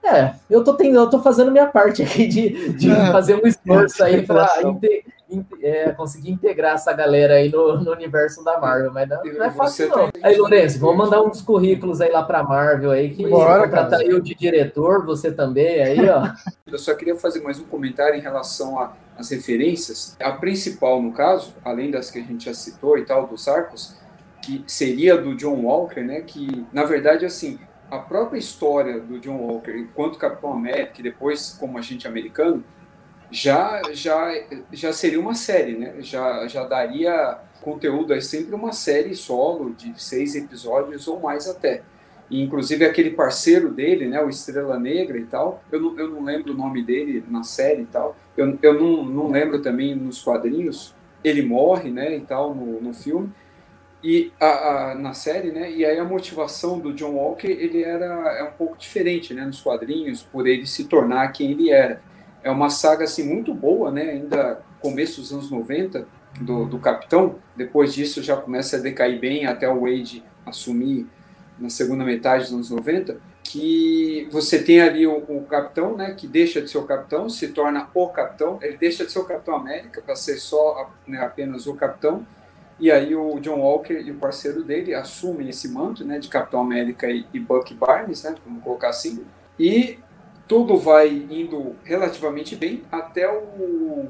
É, 0.04 0.34
eu 0.50 0.62
tô, 0.62 0.74
tendo, 0.74 0.96
eu 0.96 1.08
tô 1.08 1.18
fazendo 1.22 1.50
minha 1.50 1.66
parte 1.66 2.02
aqui 2.02 2.26
de, 2.26 2.74
de 2.74 2.90
é, 2.90 3.10
fazer 3.10 3.36
um 3.42 3.46
esforço 3.46 4.04
aí 4.04 4.24
para 4.26 4.46
é, 5.62 5.92
conseguir 5.92 6.30
integrar 6.30 6.74
essa 6.74 6.92
galera 6.92 7.34
aí 7.34 7.50
no, 7.50 7.82
no 7.82 7.90
universo 7.90 8.44
da 8.44 8.60
Marvel, 8.60 8.92
mas 8.92 9.08
não, 9.08 9.24
não 9.24 9.44
é 9.44 9.50
fácil 9.50 9.88
não. 9.88 10.10
Aí, 10.22 10.36
Lourenço, 10.36 10.78
vamos 10.78 10.96
mandar 10.96 11.22
uns 11.22 11.40
currículos 11.40 12.02
aí 12.02 12.10
lá 12.10 12.22
para 12.22 12.42
Marvel 12.42 12.90
aí, 12.90 13.14
que 13.14 13.26
Bora, 13.26 13.62
contratar 13.62 14.02
eu 14.02 14.20
de 14.20 14.34
diretor, 14.34 15.06
você 15.06 15.32
também 15.32 15.82
aí, 15.82 16.08
ó. 16.08 16.28
Eu 16.66 16.78
só 16.78 16.92
queria 16.92 17.14
fazer 17.14 17.40
mais 17.40 17.60
um 17.60 17.64
comentário 17.64 18.16
em 18.16 18.20
relação 18.20 18.90
às 19.16 19.30
referências. 19.30 20.16
A 20.20 20.32
principal, 20.32 21.00
no 21.00 21.12
caso, 21.12 21.54
além 21.64 21.88
das 21.88 22.10
que 22.10 22.18
a 22.18 22.22
gente 22.22 22.46
já 22.46 22.54
citou 22.54 22.98
e 22.98 23.04
tal, 23.04 23.28
dos 23.28 23.46
arcos, 23.46 23.94
que 24.44 24.62
seria 24.66 25.16
do 25.16 25.34
John 25.34 25.62
Walker, 25.62 26.02
né, 26.02 26.20
que, 26.20 26.66
na 26.72 26.84
verdade, 26.84 27.24
assim, 27.24 27.58
a 27.90 27.98
própria 27.98 28.38
história 28.38 29.00
do 29.00 29.18
John 29.18 29.38
Walker 29.38 29.72
enquanto 29.76 30.18
Capitão 30.18 30.52
América, 30.52 31.02
depois 31.02 31.56
como 31.58 31.78
agente 31.78 32.06
americano, 32.06 32.62
já 33.30 33.82
já 33.92 34.32
já 34.72 34.92
seria 34.92 35.18
uma 35.18 35.34
série, 35.34 35.76
né? 35.76 35.94
Já 36.00 36.46
já 36.46 36.64
daria 36.64 37.38
conteúdo 37.62 38.12
é 38.12 38.20
sempre 38.20 38.54
uma 38.54 38.72
série 38.72 39.14
solo 39.14 39.74
de 39.74 40.00
seis 40.00 40.34
episódios 40.34 41.08
ou 41.08 41.18
mais 41.20 41.48
até. 41.48 41.82
E, 42.30 42.42
inclusive 42.42 42.84
aquele 42.84 43.10
parceiro 43.10 43.70
dele, 43.70 44.06
né, 44.06 44.20
o 44.22 44.28
Estrela 44.28 44.78
Negra 44.78 45.18
e 45.18 45.24
tal, 45.24 45.62
eu 45.70 45.80
não, 45.80 45.98
eu 45.98 46.08
não 46.08 46.24
lembro 46.24 46.52
o 46.52 46.56
nome 46.56 46.82
dele 46.82 47.24
na 47.28 47.42
série 47.42 47.82
e 47.82 47.86
tal, 47.86 48.16
eu, 48.36 48.58
eu 48.62 48.74
não, 48.74 49.04
não 49.04 49.30
lembro 49.30 49.60
também 49.60 49.94
nos 49.94 50.22
quadrinhos, 50.22 50.94
ele 51.22 51.42
morre, 51.42 51.90
né, 51.90 52.16
e 52.16 52.20
tal, 52.20 52.54
no, 52.54 52.80
no 52.80 52.94
filme, 52.94 53.30
e 54.04 54.32
a, 54.38 54.46
a, 54.90 54.94
na 54.94 55.14
série, 55.14 55.50
né, 55.50 55.72
e 55.72 55.84
aí 55.84 55.98
a 55.98 56.04
motivação 56.04 56.78
do 56.78 56.92
John 56.92 57.12
Walker, 57.12 57.48
ele 57.48 57.82
era 57.82 58.04
é 58.38 58.44
um 58.44 58.52
pouco 58.52 58.76
diferente, 58.76 59.32
né, 59.32 59.44
nos 59.44 59.62
quadrinhos, 59.62 60.22
por 60.22 60.46
ele 60.46 60.66
se 60.66 60.84
tornar 60.84 61.32
quem 61.32 61.52
ele 61.52 61.70
era 61.70 62.00
é 62.44 62.50
uma 62.50 62.68
saga 62.68 63.04
assim 63.04 63.24
muito 63.24 63.52
boa, 63.54 63.90
né? 63.90 64.02
Ainda 64.10 64.60
começo 64.78 65.20
dos 65.22 65.32
anos 65.32 65.50
90 65.50 66.06
do, 66.42 66.66
do 66.66 66.78
Capitão. 66.78 67.36
Depois 67.56 67.94
disso 67.94 68.22
já 68.22 68.36
começa 68.36 68.76
a 68.76 68.80
decair 68.80 69.18
bem 69.18 69.46
até 69.46 69.66
o 69.68 69.80
Wade 69.80 70.22
assumir 70.44 71.06
na 71.58 71.70
segunda 71.70 72.04
metade 72.04 72.44
dos 72.44 72.52
anos 72.52 72.70
90, 72.70 73.16
que 73.42 74.28
você 74.30 74.62
tem 74.62 74.80
ali 74.80 75.06
o, 75.06 75.16
o, 75.16 75.44
capitão, 75.44 75.96
né, 75.96 76.12
que 76.12 76.26
deixa 76.26 76.60
de 76.60 76.68
ser 76.68 76.78
o 76.78 76.82
capitão, 76.82 77.30
se 77.30 77.48
torna 77.48 77.88
o 77.94 78.08
capitão, 78.08 78.58
ele 78.60 78.76
deixa 78.76 79.06
de 79.06 79.12
ser 79.12 79.20
o 79.20 79.24
Capitão 79.24 79.54
América 79.54 80.02
para 80.02 80.16
ser 80.16 80.36
só 80.38 80.90
né, 81.06 81.18
apenas 81.20 81.66
o 81.66 81.74
capitão, 81.74 82.26
e 82.78 82.90
aí 82.90 83.14
o 83.14 83.38
John 83.40 83.60
Walker 83.60 83.94
e 83.94 84.10
o 84.10 84.16
parceiro 84.16 84.62
dele 84.62 84.94
assumem 84.94 85.48
esse 85.48 85.68
manto, 85.68 86.04
né, 86.04 86.18
de 86.18 86.28
Capitão 86.28 86.60
América 86.60 87.08
e, 87.08 87.26
e 87.32 87.38
Buck 87.38 87.72
Barnes, 87.74 88.24
né, 88.24 88.34
vamos 88.44 88.62
colocar 88.62 88.88
assim, 88.88 89.24
e 89.58 89.98
tudo 90.46 90.76
vai 90.76 91.08
indo 91.08 91.74
relativamente 91.84 92.54
bem 92.56 92.82
até 92.90 93.30
o, 93.30 94.08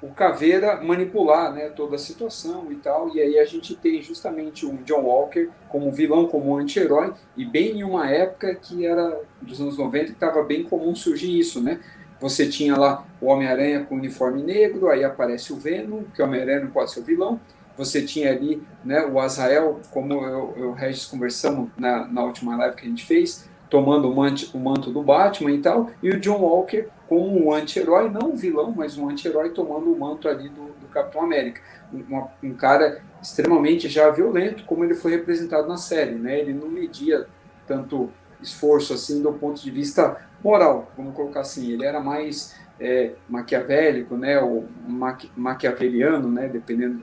o 0.00 0.08
Caveira 0.14 0.80
manipular 0.80 1.52
né, 1.52 1.68
toda 1.68 1.96
a 1.96 1.98
situação 1.98 2.70
e 2.70 2.76
tal. 2.76 3.14
E 3.14 3.20
aí 3.20 3.38
a 3.38 3.44
gente 3.44 3.74
tem 3.74 4.00
justamente 4.00 4.64
o 4.64 4.78
John 4.84 5.02
Walker 5.02 5.50
como 5.68 5.90
vilão, 5.92 6.26
como 6.26 6.56
anti-herói, 6.56 7.12
e 7.36 7.44
bem 7.44 7.80
em 7.80 7.84
uma 7.84 8.08
época 8.08 8.54
que 8.54 8.86
era 8.86 9.20
dos 9.42 9.60
anos 9.60 9.76
90 9.76 10.06
que 10.06 10.12
estava 10.12 10.42
bem 10.42 10.64
comum 10.64 10.94
surgir 10.94 11.38
isso, 11.38 11.62
né? 11.62 11.80
Você 12.20 12.48
tinha 12.48 12.76
lá 12.76 13.06
o 13.20 13.26
Homem-Aranha 13.26 13.84
com 13.84 13.94
uniforme 13.94 14.42
negro, 14.42 14.88
aí 14.88 15.04
aparece 15.04 15.52
o 15.52 15.56
Venom, 15.56 16.02
que 16.14 16.20
o 16.20 16.24
Homem-Aranha 16.24 16.60
não 16.60 16.70
pode 16.70 16.90
ser 16.90 17.00
o 17.00 17.04
vilão. 17.04 17.40
Você 17.78 18.02
tinha 18.02 18.32
ali 18.32 18.60
né, 18.84 19.06
o 19.06 19.20
Azrael, 19.20 19.80
como 19.92 20.12
eu 20.12 20.54
e 20.56 20.62
o 20.62 20.72
Regis 20.72 21.06
conversamos 21.06 21.70
na, 21.78 22.06
na 22.08 22.24
última 22.24 22.56
live 22.56 22.76
que 22.76 22.84
a 22.84 22.88
gente 22.88 23.06
fez, 23.06 23.48
tomando 23.70 24.10
o 24.10 24.14
manto, 24.14 24.50
o 24.52 24.58
manto 24.58 24.90
do 24.90 25.02
Batman 25.02 25.52
e 25.52 25.58
tal, 25.58 25.90
e 26.02 26.10
o 26.10 26.18
John 26.18 26.40
Walker 26.40 26.88
como 27.08 27.46
um 27.46 27.52
anti-herói, 27.52 28.10
não 28.10 28.32
um 28.32 28.36
vilão, 28.36 28.74
mas 28.76 28.98
um 28.98 29.08
anti-herói 29.08 29.50
tomando 29.50 29.90
o 29.90 29.98
manto 29.98 30.28
ali 30.28 30.48
do, 30.48 30.66
do 30.80 30.88
Capitão 30.92 31.22
América. 31.22 31.60
Um, 31.92 32.22
um, 32.42 32.54
cara 32.54 33.00
extremamente 33.22 33.88
já 33.88 34.10
violento, 34.10 34.64
como 34.64 34.84
ele 34.84 34.94
foi 34.94 35.12
representado 35.12 35.66
na 35.66 35.78
série, 35.78 36.16
né? 36.16 36.38
Ele 36.38 36.52
não 36.52 36.68
media 36.68 37.26
tanto 37.66 38.10
esforço 38.42 38.92
assim 38.92 39.22
do 39.22 39.32
ponto 39.32 39.62
de 39.62 39.70
vista 39.70 40.18
moral, 40.44 40.92
vamos 40.96 41.14
colocar 41.14 41.40
assim. 41.40 41.72
Ele 41.72 41.84
era 41.84 41.98
mais 41.98 42.54
é, 42.78 43.12
maquiavélico, 43.26 44.14
né? 44.16 44.38
Ou 44.40 44.68
maqui, 44.86 45.30
maquiaveliano, 45.34 46.28
né? 46.28 46.46
Dependendo 46.46 47.02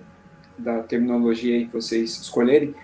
da 0.58 0.84
terminologia 0.84 1.66
que 1.66 1.74
vocês 1.74 2.12
escolherem. 2.20 2.76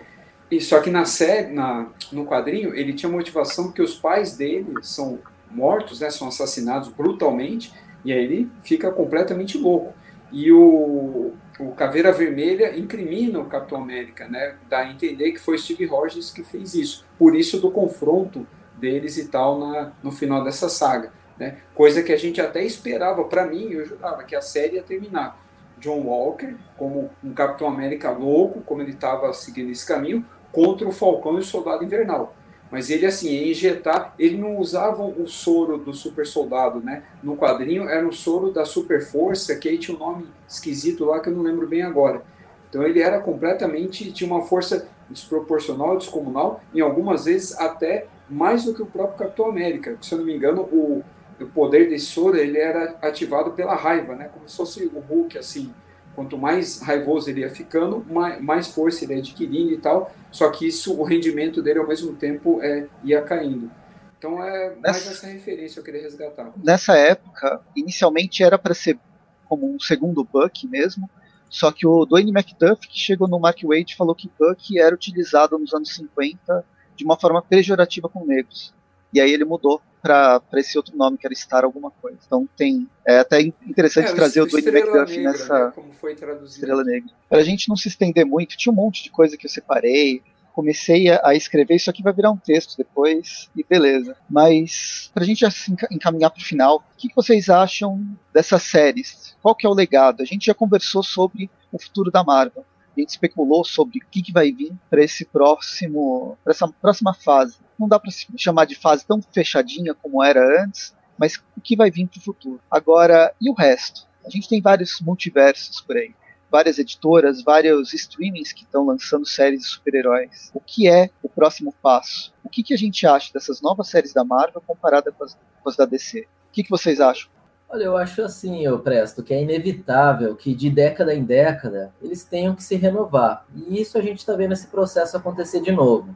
E 0.50 0.60
só 0.60 0.82
que 0.82 0.90
na 0.90 1.06
série, 1.06 1.54
na, 1.54 1.88
no 2.12 2.26
quadrinho, 2.26 2.76
ele 2.76 2.94
tinha 2.94 3.12
motivação 3.12 3.66
porque 3.66 3.82
os 3.82 3.96
pais 3.96 4.36
dele 4.36 4.74
são 4.82 5.20
mortos, 5.50 6.02
né, 6.02 6.10
são 6.10 6.28
assassinados 6.28 6.90
brutalmente, 6.90 7.74
e 8.04 8.12
aí 8.12 8.24
ele 8.24 8.52
fica 8.64 8.92
completamente 8.92 9.58
louco. 9.58 9.94
E 10.32 10.52
o, 10.52 11.34
o 11.60 11.72
Caveira 11.72 12.12
Vermelha 12.12 12.78
incrimina 12.78 13.40
o 13.40 13.46
Capitão 13.46 13.82
América, 13.82 14.28
né, 14.28 14.56
dá 14.70 14.80
a 14.80 14.92
entender 14.92 15.32
que 15.32 15.40
foi 15.40 15.58
Steve 15.58 15.86
Rogers 15.86 16.32
que 16.32 16.44
fez 16.44 16.74
isso. 16.74 17.06
Por 17.18 17.36
isso 17.36 17.60
do 17.60 17.72
confronto 17.72 18.46
deles 18.78 19.18
e 19.18 19.28
tal 19.28 19.60
na, 19.60 19.92
no 20.02 20.12
final 20.12 20.44
dessa 20.44 20.68
saga. 20.68 21.14
Né? 21.38 21.58
Coisa 21.74 22.04
que 22.04 22.12
a 22.12 22.18
gente 22.18 22.42
até 22.42 22.64
esperava, 22.64 23.24
para 23.24 23.46
mim, 23.46 23.72
eu 23.72 23.86
jurava 23.86 24.24
que 24.24 24.36
a 24.36 24.42
série 24.42 24.76
ia 24.76 24.84
terminar. 24.84 25.40
John 25.82 26.02
Walker 26.02 26.56
como 26.78 27.10
um 27.24 27.34
Capitão 27.34 27.68
América 27.68 28.12
louco, 28.12 28.62
como 28.62 28.82
ele 28.82 28.92
estava 28.92 29.34
seguindo 29.34 29.72
esse 29.72 29.86
caminho, 29.86 30.26
contra 30.52 30.88
o 30.88 30.92
Falcão 30.92 31.36
e 31.36 31.40
o 31.40 31.44
Soldado 31.44 31.84
Invernal. 31.84 32.34
Mas 32.72 32.90
ele, 32.90 33.06
assim, 33.06 33.30
ia 33.30 33.52
injetar. 33.52 34.16
Ele 34.18 34.38
não 34.38 34.58
usava 34.58 35.04
o 35.04 35.28
soro 35.28 35.78
do 35.78 35.94
super 35.94 36.26
soldado, 36.26 36.80
né? 36.80 37.04
No 37.22 37.36
quadrinho 37.36 37.90
era 37.90 38.08
o 38.08 38.14
soro 38.14 38.50
da 38.50 38.64
super 38.64 39.02
força, 39.02 39.58
que 39.58 39.68
aí 39.68 39.78
tinha 39.78 39.96
um 39.96 40.00
nome 40.00 40.28
esquisito 40.48 41.04
lá 41.04 41.20
que 41.20 41.28
eu 41.28 41.34
não 41.34 41.44
lembro 41.44 41.68
bem 41.68 41.82
agora. 41.82 42.24
Então 42.70 42.84
ele 42.84 43.02
era 43.02 43.20
completamente. 43.20 44.14
tinha 44.14 44.30
uma 44.30 44.44
força 44.44 44.88
desproporcional, 45.10 45.98
descomunal, 45.98 46.62
e 46.74 46.80
algumas 46.80 47.26
vezes 47.26 47.60
até 47.60 48.08
mais 48.30 48.64
do 48.64 48.74
que 48.74 48.82
o 48.82 48.86
próprio 48.86 49.18
Capitão 49.18 49.48
América. 49.48 49.98
Se 50.02 50.14
eu 50.14 50.20
não 50.20 50.26
me 50.26 50.34
engano, 50.34 50.62
o, 50.62 51.04
o 51.44 51.50
poder 51.50 51.90
desse 51.90 52.06
soro 52.06 52.38
ele 52.38 52.58
era 52.58 52.98
ativado 53.02 53.52
pela 53.52 53.76
raiva, 53.76 54.16
né? 54.16 54.30
Como 54.34 54.48
se 54.48 54.56
fosse 54.56 54.86
o 54.86 55.00
Hulk, 55.00 55.38
assim 55.38 55.74
Quanto 56.16 56.38
mais 56.38 56.82
raivoso 56.82 57.30
ele 57.30 57.42
ia 57.42 57.50
ficando, 57.50 58.06
mais, 58.10 58.42
mais 58.42 58.68
força 58.68 59.06
ele 59.06 59.14
ia 59.14 59.20
adquirindo 59.20 59.72
e 59.72 59.78
tal. 59.78 60.12
Só 60.30 60.50
que 60.50 60.68
isso, 60.68 61.00
o 61.00 61.04
rendimento 61.04 61.62
dele 61.62 61.80
ao 61.80 61.88
mesmo 61.88 62.14
tempo 62.14 62.62
é, 62.62 62.88
ia 63.04 63.22
caindo. 63.22 63.72
Então 64.18 64.44
é 64.44 64.76
mais 64.76 65.06
nessa, 65.06 65.12
essa 65.12 65.28
referência 65.28 65.80
eu 65.80 65.84
queria 65.84 66.02
resgatar. 66.02 66.52
Nessa 66.58 66.96
época, 66.98 67.62
inicialmente 67.76 68.44
era 68.44 68.58
para 68.58 68.74
ser 68.74 69.00
como 69.46 69.74
um 69.74 69.80
segundo 69.80 70.24
Buck 70.24 70.68
mesmo, 70.68 71.10
só 71.50 71.72
que 71.72 71.88
o 71.88 72.06
Dwayne 72.06 72.32
McDuff, 72.32 72.88
que 72.88 73.00
chegou 73.00 73.28
no 73.28 73.40
Mark 73.40 73.60
Waid, 73.64 73.96
falou 73.96 74.16
que 74.16 74.32
Buck 74.40 74.80
era 74.80 74.94
utilizado 74.94 75.58
nos 75.58 75.74
anos 75.74 75.94
50 75.96 76.64
de 76.96 77.04
uma 77.04 77.18
forma 77.18 77.42
pejorativa 77.42 78.08
com 78.08 78.26
negros. 78.26 78.74
E 79.14 79.20
aí 79.20 79.32
ele 79.32 79.46
mudou 79.46 79.82
para 80.02 80.42
esse 80.56 80.78
outro 80.78 80.98
nome, 80.98 81.18
que 81.18 81.28
era 81.28 81.36
Star 81.36 81.64
alguma 81.64 81.92
coisa. 81.92 82.18
Então 82.26 82.48
tem. 82.58 82.90
É 83.06 83.20
até 83.20 83.42
interessante 83.42 84.12
é, 84.12 84.14
trazer 84.14 84.42
o 84.42 84.46
Dwayne 84.46 84.68
McDuff 84.70 85.18
nessa. 85.18 85.66
Né, 85.66 85.72
como 85.76 85.94
foi 85.94 86.16
traduzido. 86.16 86.54
Estrela 86.54 86.84
Negra. 86.84 87.12
Para 87.30 87.40
a 87.40 87.44
gente 87.44 87.70
não 87.70 87.76
se 87.76 87.88
estender 87.88 88.26
muito, 88.26 88.58
tinha 88.58 88.74
um 88.74 88.76
monte 88.76 89.04
de 89.04 89.12
coisa 89.12 89.38
que 89.38 89.46
eu 89.46 89.50
separei. 89.50 90.22
comecei 90.54 91.10
a, 91.10 91.34
escrever, 91.34 91.76
isso 91.76 91.90
aqui 91.90 92.04
vai 92.04 92.14
virar 92.14 92.32
um 92.32 92.38
texto 92.38 92.76
depois, 92.78 93.50
e 93.56 93.64
beleza. 93.64 94.16
Mas, 94.30 95.10
para 95.14 95.24
a 95.24 95.26
gente 95.26 95.42
já 95.42 95.52
se 95.52 95.72
encaminhar 95.92 96.30
para 96.32 96.42
o 96.42 96.46
final, 96.46 96.78
o 96.78 96.98
que, 96.98 97.08
que 97.08 97.16
vocês 97.16 97.50
acham 97.50 98.06
dessas 98.34 98.64
séries? 98.64 99.36
Qual 99.42 99.56
que 99.56 99.66
é 99.66 99.70
o 99.70 99.74
legado? 99.74 100.22
A 100.22 100.26
gente 100.26 100.48
já 100.48 100.54
conversou 100.54 101.04
sobre 101.04 101.50
o 101.72 101.80
futuro 101.80 102.12
da 102.12 102.24
Marvel. 102.24 102.66
A 102.96 103.00
gente 103.00 103.10
especulou 103.10 103.64
sobre 103.64 104.00
o 104.00 104.02
que, 104.10 104.22
que 104.22 104.34
vai 104.34 104.52
vir 104.52 104.74
para 104.90 105.04
esse 105.04 105.26
próximo, 105.26 106.38
para 106.44 106.52
essa 106.52 106.68
próxima 106.68 107.14
fase. 107.14 107.58
Não 107.80 107.88
dá 107.88 108.00
para 108.00 108.12
chamar 108.38 108.66
de 108.66 108.76
fase 108.76 109.06
tão 109.06 109.22
fechadinha 109.22 109.94
como 109.94 110.24
era 110.24 110.64
antes, 110.64 110.94
mas 111.18 111.36
o 111.56 111.62
que 111.62 111.76
vai 111.76 111.90
vir 111.90 112.08
para 112.08 112.20
o 112.20 112.24
futuro. 112.24 112.60
Agora, 112.70 113.34
e 113.40 113.50
o 113.50 113.54
resto? 113.54 114.08
A 114.26 114.30
gente 114.30 114.48
tem 114.48 114.62
vários 114.62 115.00
multiversos 115.02 115.82
por 115.82 115.98
aí 115.98 116.14
várias 116.52 116.78
editoras, 116.78 117.42
vários 117.42 117.94
streamings 117.94 118.52
que 118.52 118.64
estão 118.64 118.86
lançando 118.86 119.26
séries 119.26 119.62
de 119.62 119.68
super-heróis. 119.68 120.52
O 120.54 120.60
que 120.60 120.88
é 120.90 121.10
o 121.24 121.30
próximo 121.30 121.74
passo? 121.82 122.34
O 122.44 122.50
que, 122.50 122.62
que 122.62 122.74
a 122.74 122.78
gente 122.78 123.08
acha 123.08 123.32
dessas 123.34 123.62
novas 123.62 123.88
séries 123.88 124.14
da 124.14 124.26
Marvel 124.26 124.62
comparada 124.68 125.12
com 125.14 125.24
as, 125.24 125.38
com 125.64 125.70
as 125.70 125.78
da 125.78 125.86
DC? 125.86 126.20
O 126.20 126.52
que, 126.52 126.64
que 126.64 126.70
vocês 126.70 127.00
acham? 127.00 127.32
Olha, 127.74 127.86
eu 127.86 127.96
acho 127.96 128.22
assim, 128.22 128.66
eu 128.66 128.80
presto, 128.80 129.24
que 129.24 129.34
é 129.34 129.42
inevitável 129.42 130.36
que 130.36 130.54
de 130.54 130.70
década 130.70 131.16
em 131.16 131.24
década 131.24 131.94
eles 132.02 132.22
tenham 132.22 132.54
que 132.54 132.62
se 132.62 132.76
renovar. 132.76 133.46
E 133.56 133.80
isso 133.80 133.98
a 133.98 134.02
gente 134.02 134.20
está 134.20 134.36
vendo 134.36 134.52
esse 134.52 134.68
processo 134.68 135.16
acontecer 135.16 135.62
de 135.62 135.72
novo. 135.72 136.14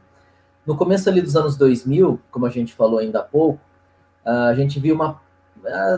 No 0.66 0.76
começo 0.76 1.08
ali 1.08 1.22
dos 1.22 1.34
anos 1.38 1.56
2000, 1.56 2.20
como 2.30 2.45
a 2.45 2.49
gente 2.49 2.74
falou 2.74 2.99
ainda 2.99 3.20
há 3.20 3.24
pouco, 3.24 3.62
a 4.26 4.53
gente 4.53 4.82
viu 4.82 4.95
uma. 4.95 5.22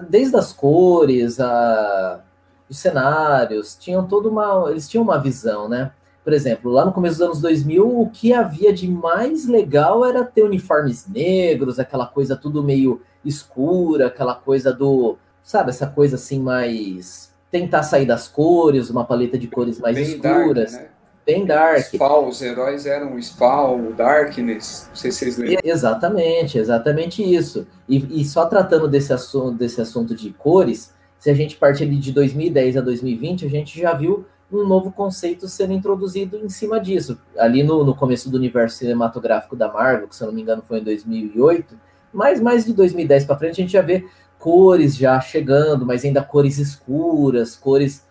Desde 0.07 0.37
as 0.37 0.53
cores, 0.53 1.39
a, 1.39 2.21
os 2.69 2.77
cenários, 2.77 3.75
tinham 3.75 4.05
toda 4.05 4.29
uma. 4.29 4.69
Eles 4.69 4.87
tinham 4.87 5.03
uma 5.03 5.17
visão, 5.17 5.67
né? 5.67 5.91
Por 6.23 6.33
exemplo, 6.33 6.71
lá 6.71 6.85
no 6.85 6.91
começo 6.91 7.17
dos 7.17 7.25
anos 7.25 7.41
2000, 7.41 7.99
o 7.99 8.09
que 8.11 8.31
havia 8.31 8.71
de 8.71 8.87
mais 8.87 9.47
legal 9.47 10.05
era 10.05 10.23
ter 10.23 10.43
uniformes 10.43 11.07
negros, 11.07 11.79
aquela 11.79 12.05
coisa 12.05 12.35
tudo 12.35 12.61
meio 12.63 13.01
escura, 13.25 14.05
aquela 14.07 14.35
coisa 14.35 14.71
do. 14.71 15.17
Sabe, 15.47 15.69
essa 15.69 15.87
coisa 15.87 16.17
assim 16.17 16.41
mais. 16.41 17.31
Tentar 17.49 17.81
sair 17.81 18.05
das 18.05 18.27
cores, 18.27 18.89
uma 18.89 19.05
paleta 19.05 19.37
de 19.37 19.47
cores 19.47 19.79
mais 19.79 19.95
Bem 19.95 20.03
escuras. 20.03 20.73
Dark, 20.73 20.83
né? 20.83 20.89
Bem 21.25 21.45
dark. 21.45 21.85
Spawn, 21.85 22.27
os 22.27 22.41
heróis 22.41 22.85
eram 22.85 23.15
o 23.15 23.23
Spawn, 23.23 23.87
o 23.87 23.93
Darkness, 23.93 24.87
não 24.89 24.95
sei 24.97 25.09
se 25.09 25.19
vocês 25.19 25.37
lembram. 25.37 25.61
Exatamente, 25.63 26.57
exatamente 26.57 27.23
isso. 27.23 27.65
E, 27.87 28.21
e 28.21 28.25
só 28.25 28.45
tratando 28.45 28.89
desse 28.89 29.13
assunto, 29.13 29.57
desse 29.57 29.79
assunto 29.79 30.13
de 30.13 30.31
cores, 30.33 30.93
se 31.17 31.29
a 31.29 31.33
gente 31.33 31.55
parte 31.55 31.81
ali 31.81 31.95
de 31.95 32.11
2010 32.11 32.75
a 32.75 32.81
2020, 32.81 33.45
a 33.45 33.49
gente 33.49 33.79
já 33.79 33.93
viu 33.93 34.25
um 34.51 34.67
novo 34.67 34.91
conceito 34.91 35.47
sendo 35.47 35.71
introduzido 35.71 36.35
em 36.43 36.49
cima 36.49 36.77
disso. 36.77 37.17
Ali 37.37 37.63
no, 37.63 37.85
no 37.85 37.95
começo 37.95 38.29
do 38.29 38.35
universo 38.35 38.79
cinematográfico 38.79 39.55
da 39.55 39.71
Marvel, 39.71 40.09
que 40.09 40.15
se 40.17 40.23
eu 40.23 40.27
não 40.27 40.33
me 40.33 40.41
engano 40.41 40.61
foi 40.61 40.79
em 40.79 40.83
2008, 40.83 41.73
mas 42.11 42.41
mais 42.41 42.65
de 42.65 42.73
2010 42.73 43.23
para 43.23 43.37
frente 43.37 43.61
a 43.61 43.63
gente 43.63 43.71
já 43.71 43.81
vê 43.81 44.05
cores 44.39 44.95
já 44.95 45.19
chegando, 45.19 45.85
mas 45.85 46.05
ainda 46.05 46.23
cores 46.23 46.57
escuras, 46.57 47.55
cores 47.55 48.05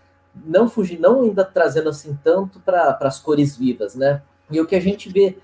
não 0.45 0.69
fugir, 0.69 0.99
não 0.99 1.23
ainda 1.23 1.45
trazendo 1.45 1.89
assim 1.89 2.19
tanto 2.23 2.61
para 2.61 2.99
as 3.01 3.19
cores 3.19 3.57
vivas, 3.57 3.95
né? 3.95 4.23
E 4.51 4.61
o 4.61 4.67
que 4.67 4.77
a 4.77 4.81
gente 4.81 5.09
vê 5.09 5.39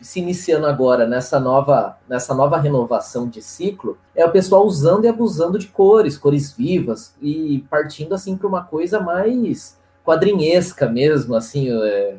se 0.00 0.18
iniciando 0.18 0.66
agora 0.66 1.06
nessa 1.06 1.38
nova, 1.38 1.96
nessa 2.08 2.34
nova 2.34 2.58
renovação 2.58 3.28
de 3.28 3.40
ciclo 3.40 3.96
é 4.14 4.24
o 4.24 4.32
pessoal 4.32 4.66
usando 4.66 5.04
e 5.04 5.08
abusando 5.08 5.56
de 5.56 5.68
cores, 5.68 6.18
cores 6.18 6.52
vivas 6.52 7.14
e 7.22 7.64
partindo 7.70 8.12
assim 8.14 8.36
para 8.36 8.48
uma 8.48 8.64
coisa 8.64 8.98
mais 8.98 9.78
quadrinhesca 10.04 10.88
mesmo, 10.88 11.36
assim, 11.36 11.70
é, 11.70 12.16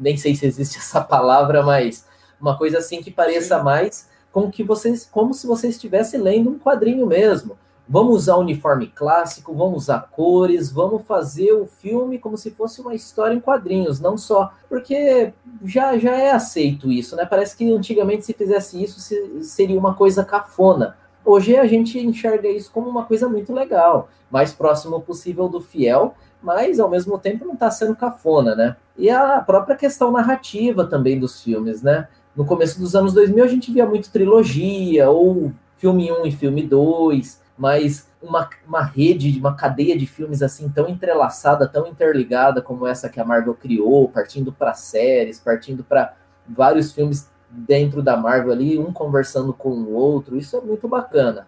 nem 0.00 0.16
sei 0.16 0.34
se 0.34 0.46
existe 0.46 0.78
essa 0.80 1.02
palavra, 1.02 1.62
mas 1.62 2.06
uma 2.40 2.56
coisa 2.56 2.78
assim 2.78 3.02
que 3.02 3.10
pareça 3.10 3.62
mais 3.62 4.08
com 4.32 4.50
que 4.50 4.62
vocês, 4.62 5.08
como 5.10 5.34
se 5.34 5.46
você 5.46 5.68
estivesse 5.68 6.16
lendo 6.16 6.50
um 6.50 6.58
quadrinho 6.58 7.06
mesmo. 7.06 7.56
Vamos 7.90 8.16
usar 8.16 8.36
uniforme 8.36 8.88
clássico, 8.88 9.54
vamos 9.54 9.84
usar 9.84 10.08
cores, 10.10 10.70
vamos 10.70 11.06
fazer 11.06 11.52
o 11.52 11.64
filme 11.64 12.18
como 12.18 12.36
se 12.36 12.50
fosse 12.50 12.82
uma 12.82 12.94
história 12.94 13.34
em 13.34 13.40
quadrinhos, 13.40 13.98
não 13.98 14.18
só. 14.18 14.52
Porque 14.68 15.32
já, 15.64 15.96
já 15.96 16.14
é 16.14 16.30
aceito 16.32 16.92
isso, 16.92 17.16
né? 17.16 17.24
Parece 17.24 17.56
que 17.56 17.72
antigamente 17.72 18.26
se 18.26 18.34
fizesse 18.34 18.82
isso 18.82 19.00
seria 19.42 19.78
uma 19.78 19.94
coisa 19.94 20.22
cafona. 20.22 20.98
Hoje 21.24 21.56
a 21.56 21.66
gente 21.66 21.98
enxerga 21.98 22.48
isso 22.48 22.70
como 22.70 22.90
uma 22.90 23.04
coisa 23.04 23.26
muito 23.26 23.54
legal, 23.54 24.10
mais 24.30 24.52
próximo 24.52 25.00
possível 25.00 25.48
do 25.48 25.60
fiel, 25.60 26.14
mas 26.42 26.78
ao 26.78 26.90
mesmo 26.90 27.18
tempo 27.18 27.44
não 27.44 27.54
está 27.54 27.70
sendo 27.70 27.96
cafona, 27.96 28.54
né? 28.54 28.76
E 28.96 29.08
a 29.08 29.40
própria 29.40 29.76
questão 29.76 30.10
narrativa 30.10 30.84
também 30.84 31.18
dos 31.18 31.42
filmes, 31.42 31.82
né? 31.82 32.08
No 32.38 32.46
começo 32.46 32.78
dos 32.78 32.94
anos 32.94 33.12
2000 33.14 33.42
a 33.42 33.48
gente 33.48 33.72
via 33.72 33.84
muito 33.84 34.12
trilogia, 34.12 35.10
ou 35.10 35.50
filme 35.76 36.12
1 36.12 36.24
e 36.24 36.30
filme 36.30 36.62
2, 36.62 37.42
mas 37.58 38.08
uma, 38.22 38.48
uma 38.64 38.80
rede, 38.80 39.40
uma 39.40 39.56
cadeia 39.56 39.98
de 39.98 40.06
filmes 40.06 40.40
assim 40.40 40.68
tão 40.68 40.88
entrelaçada, 40.88 41.66
tão 41.66 41.88
interligada 41.88 42.62
como 42.62 42.86
essa 42.86 43.08
que 43.08 43.18
a 43.18 43.24
Marvel 43.24 43.54
criou, 43.54 44.08
partindo 44.08 44.52
para 44.52 44.72
séries, 44.72 45.40
partindo 45.40 45.82
para 45.82 46.14
vários 46.48 46.92
filmes 46.92 47.28
dentro 47.50 48.04
da 48.04 48.16
Marvel 48.16 48.52
ali, 48.52 48.78
um 48.78 48.92
conversando 48.92 49.52
com 49.52 49.70
o 49.70 49.92
outro, 49.92 50.36
isso 50.36 50.56
é 50.56 50.60
muito 50.60 50.86
bacana. 50.86 51.44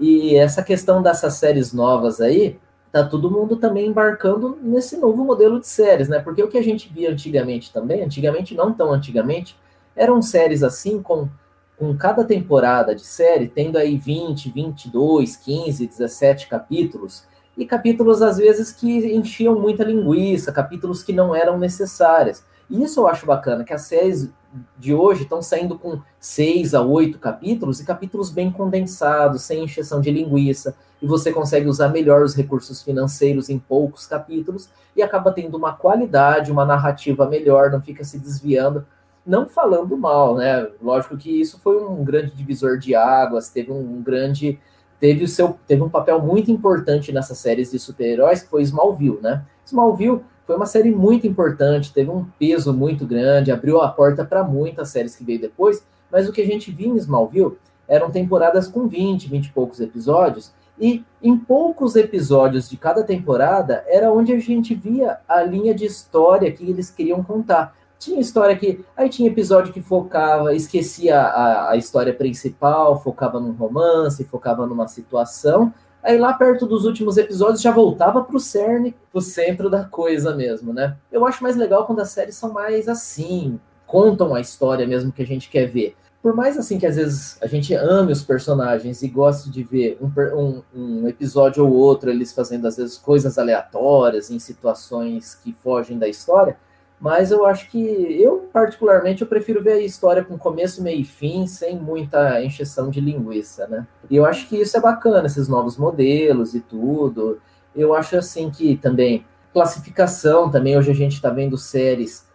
E 0.00 0.34
essa 0.34 0.64
questão 0.64 1.00
dessas 1.00 1.34
séries 1.34 1.72
novas 1.72 2.20
aí, 2.20 2.58
tá 2.90 3.04
todo 3.04 3.30
mundo 3.30 3.54
também 3.54 3.86
embarcando 3.86 4.58
nesse 4.60 4.96
novo 4.96 5.24
modelo 5.24 5.60
de 5.60 5.68
séries, 5.68 6.08
né? 6.08 6.18
Porque 6.18 6.42
o 6.42 6.48
que 6.48 6.58
a 6.58 6.62
gente 6.62 6.92
via 6.92 7.12
antigamente 7.12 7.72
também, 7.72 8.02
antigamente 8.02 8.52
não 8.56 8.72
tão 8.72 8.92
antigamente, 8.92 9.56
eram 9.96 10.20
séries 10.22 10.62
assim 10.62 11.02
com 11.02 11.28
com 11.76 11.96
cada 11.96 12.24
temporada 12.24 12.94
de 12.94 13.04
série 13.04 13.48
tendo 13.48 13.76
aí 13.76 13.96
20, 13.96 14.50
22, 14.50 15.36
15, 15.36 15.86
17 15.86 16.48
capítulos, 16.48 17.26
e 17.56 17.64
capítulos 17.64 18.22
às 18.22 18.36
vezes 18.36 18.72
que 18.72 19.14
enchiam 19.14 19.58
muita 19.58 19.84
linguiça, 19.84 20.52
capítulos 20.52 21.02
que 21.02 21.12
não 21.12 21.34
eram 21.34 21.58
necessárias. 21.58 22.44
E 22.68 22.82
isso 22.82 23.00
eu 23.00 23.06
acho 23.06 23.26
bacana, 23.26 23.62
que 23.62 23.72
as 23.72 23.82
séries 23.82 24.30
de 24.78 24.94
hoje 24.94 25.22
estão 25.22 25.42
saindo 25.42 25.78
com 25.78 26.00
seis 26.18 26.74
a 26.74 26.82
oito 26.82 27.18
capítulos 27.18 27.80
e 27.80 27.84
capítulos 27.84 28.30
bem 28.30 28.50
condensados, 28.50 29.42
sem 29.42 29.64
encheção 29.64 30.00
de 30.00 30.10
linguiça, 30.10 30.76
e 31.02 31.06
você 31.06 31.32
consegue 31.32 31.68
usar 31.68 31.88
melhor 31.88 32.22
os 32.22 32.34
recursos 32.34 32.82
financeiros 32.82 33.50
em 33.50 33.58
poucos 33.58 34.06
capítulos 34.06 34.70
e 34.96 35.02
acaba 35.02 35.32
tendo 35.32 35.56
uma 35.56 35.74
qualidade, 35.74 36.50
uma 36.50 36.64
narrativa 36.64 37.28
melhor, 37.28 37.70
não 37.70 37.82
fica 37.82 38.02
se 38.04 38.18
desviando 38.18 38.86
não 39.26 39.48
falando 39.48 39.96
mal, 39.96 40.36
né? 40.36 40.68
Lógico 40.82 41.16
que 41.16 41.40
isso 41.40 41.58
foi 41.60 41.82
um 41.82 42.04
grande 42.04 42.32
divisor 42.32 42.78
de 42.78 42.94
águas, 42.94 43.48
teve 43.48 43.72
um 43.72 44.02
grande 44.02 44.58
teve 45.00 45.24
o 45.24 45.28
seu 45.28 45.58
teve 45.66 45.82
um 45.82 45.88
papel 45.88 46.20
muito 46.20 46.50
importante 46.50 47.12
nessas 47.12 47.38
séries 47.38 47.70
de 47.70 47.78
super-heróis 47.78 48.42
que 48.42 48.48
foi 48.48 48.62
Smallville, 48.62 49.20
né? 49.20 49.44
Smallville 49.64 50.20
foi 50.46 50.56
uma 50.56 50.66
série 50.66 50.90
muito 50.90 51.26
importante, 51.26 51.92
teve 51.92 52.10
um 52.10 52.24
peso 52.38 52.72
muito 52.72 53.06
grande, 53.06 53.50
abriu 53.50 53.80
a 53.80 53.88
porta 53.88 54.24
para 54.24 54.44
muitas 54.44 54.90
séries 54.90 55.16
que 55.16 55.24
veio 55.24 55.40
depois, 55.40 55.84
mas 56.12 56.28
o 56.28 56.32
que 56.32 56.42
a 56.42 56.46
gente 56.46 56.70
viu 56.70 56.94
em 56.94 56.98
Smallville 56.98 57.56
eram 57.88 58.10
temporadas 58.10 58.68
com 58.68 58.86
20, 58.86 59.28
20 59.28 59.46
e 59.46 59.52
poucos 59.52 59.80
episódios, 59.80 60.52
e 60.78 61.04
em 61.22 61.36
poucos 61.36 61.96
episódios 61.96 62.68
de 62.68 62.76
cada 62.76 63.02
temporada 63.02 63.84
era 63.86 64.12
onde 64.12 64.32
a 64.32 64.38
gente 64.38 64.74
via 64.74 65.18
a 65.28 65.42
linha 65.42 65.74
de 65.74 65.84
história 65.84 66.50
que 66.50 66.68
eles 66.68 66.90
queriam 66.90 67.22
contar. 67.22 67.74
Tinha 67.98 68.20
história 68.20 68.56
que. 68.56 68.84
Aí 68.96 69.08
tinha 69.08 69.30
episódio 69.30 69.72
que 69.72 69.80
focava, 69.80 70.54
esquecia 70.54 71.18
a, 71.20 71.70
a 71.70 71.76
história 71.76 72.12
principal, 72.12 73.00
focava 73.00 73.40
num 73.40 73.52
romance, 73.52 74.24
focava 74.24 74.66
numa 74.66 74.88
situação. 74.88 75.72
Aí 76.02 76.18
lá 76.18 76.34
perto 76.34 76.66
dos 76.66 76.84
últimos 76.84 77.16
episódios 77.16 77.62
já 77.62 77.70
voltava 77.70 78.22
pro 78.22 78.38
cerne, 78.38 78.94
pro 79.10 79.22
centro 79.22 79.70
da 79.70 79.84
coisa 79.84 80.36
mesmo, 80.36 80.70
né? 80.72 80.98
Eu 81.10 81.26
acho 81.26 81.42
mais 81.42 81.56
legal 81.56 81.86
quando 81.86 82.00
as 82.00 82.10
séries 82.10 82.36
são 82.36 82.52
mais 82.52 82.88
assim, 82.88 83.58
contam 83.86 84.34
a 84.34 84.40
história 84.40 84.86
mesmo 84.86 85.10
que 85.10 85.22
a 85.22 85.26
gente 85.26 85.48
quer 85.48 85.64
ver. 85.66 85.96
Por 86.24 86.34
mais 86.34 86.58
assim 86.58 86.78
que 86.78 86.86
às 86.86 86.96
vezes 86.96 87.38
a 87.42 87.46
gente 87.46 87.74
ame 87.74 88.12
os 88.12 88.22
personagens 88.22 89.02
e 89.02 89.08
goste 89.08 89.50
de 89.50 89.62
ver 89.62 89.98
um, 90.00 90.10
um, 90.34 90.62
um 90.74 91.08
episódio 91.08 91.66
ou 91.66 91.72
outro 91.72 92.10
eles 92.10 92.32
fazendo 92.32 92.66
às 92.66 92.76
vezes 92.76 92.98
coisas 92.98 93.38
aleatórias 93.38 94.30
em 94.30 94.38
situações 94.38 95.34
que 95.34 95.52
fogem 95.52 95.98
da 95.98 96.08
história, 96.08 96.56
mas 97.00 97.30
eu 97.30 97.44
acho 97.44 97.70
que 97.70 97.78
eu 97.78 98.48
particularmente 98.52 99.22
eu 99.22 99.28
prefiro 99.28 99.62
ver 99.62 99.72
a 99.72 99.80
história 99.80 100.24
com 100.24 100.38
começo, 100.38 100.82
meio 100.82 101.00
e 101.00 101.04
fim, 101.04 101.46
sem 101.46 101.78
muita 101.78 102.42
encheção 102.42 102.90
de 102.90 103.00
linguiça, 103.00 103.66
né? 103.66 103.86
E 104.08 104.16
eu 104.16 104.24
acho 104.24 104.48
que 104.48 104.56
isso 104.56 104.76
é 104.76 104.80
bacana, 104.80 105.26
esses 105.26 105.48
novos 105.48 105.76
modelos 105.76 106.54
e 106.54 106.60
tudo. 106.60 107.40
Eu 107.74 107.94
acho 107.94 108.16
assim 108.16 108.50
que 108.50 108.76
também 108.76 109.24
classificação 109.52 110.50
também 110.50 110.76
hoje 110.76 110.90
a 110.90 110.94
gente 110.94 111.12
está 111.12 111.30
vendo 111.30 111.56
séries 111.56 112.26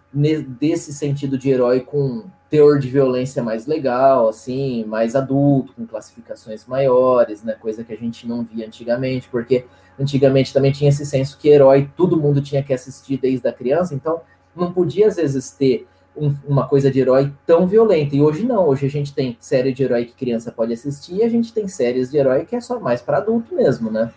desse 0.59 0.93
sentido 0.93 1.37
de 1.37 1.49
herói 1.49 1.81
com 1.81 2.25
teor 2.49 2.79
de 2.79 2.89
violência 2.89 3.43
mais 3.43 3.67
legal, 3.67 4.27
assim, 4.27 4.83
mais 4.85 5.15
adulto, 5.15 5.73
com 5.73 5.85
classificações 5.85 6.65
maiores, 6.65 7.43
né? 7.43 7.53
Coisa 7.53 7.83
que 7.83 7.93
a 7.93 7.97
gente 7.97 8.27
não 8.27 8.43
via 8.43 8.65
antigamente, 8.65 9.29
porque 9.29 9.65
antigamente 9.99 10.51
também 10.51 10.71
tinha 10.71 10.89
esse 10.89 11.05
senso 11.05 11.37
que 11.37 11.49
herói 11.49 11.89
todo 11.95 12.19
mundo 12.19 12.41
tinha 12.41 12.63
que 12.63 12.73
assistir 12.73 13.17
desde 13.17 13.47
a 13.47 13.53
criança, 13.53 13.93
então 13.93 14.21
não 14.59 14.71
podia 14.71 15.07
às 15.07 15.15
vezes 15.15 15.51
ter 15.51 15.87
um, 16.15 16.35
uma 16.47 16.67
coisa 16.67 16.91
de 16.91 16.99
herói 16.99 17.31
tão 17.45 17.65
violenta. 17.65 18.15
E 18.15 18.21
hoje 18.21 18.45
não, 18.45 18.67
hoje 18.67 18.85
a 18.85 18.89
gente 18.89 19.13
tem 19.13 19.37
série 19.39 19.71
de 19.71 19.83
herói 19.83 20.05
que 20.05 20.13
criança 20.13 20.51
pode 20.51 20.73
assistir 20.73 21.15
e 21.15 21.23
a 21.23 21.29
gente 21.29 21.53
tem 21.53 21.67
séries 21.67 22.11
de 22.11 22.17
herói 22.17 22.45
que 22.45 22.55
é 22.55 22.61
só 22.61 22.79
mais 22.79 23.01
para 23.01 23.17
adulto 23.17 23.55
mesmo, 23.55 23.89
né? 23.89 24.11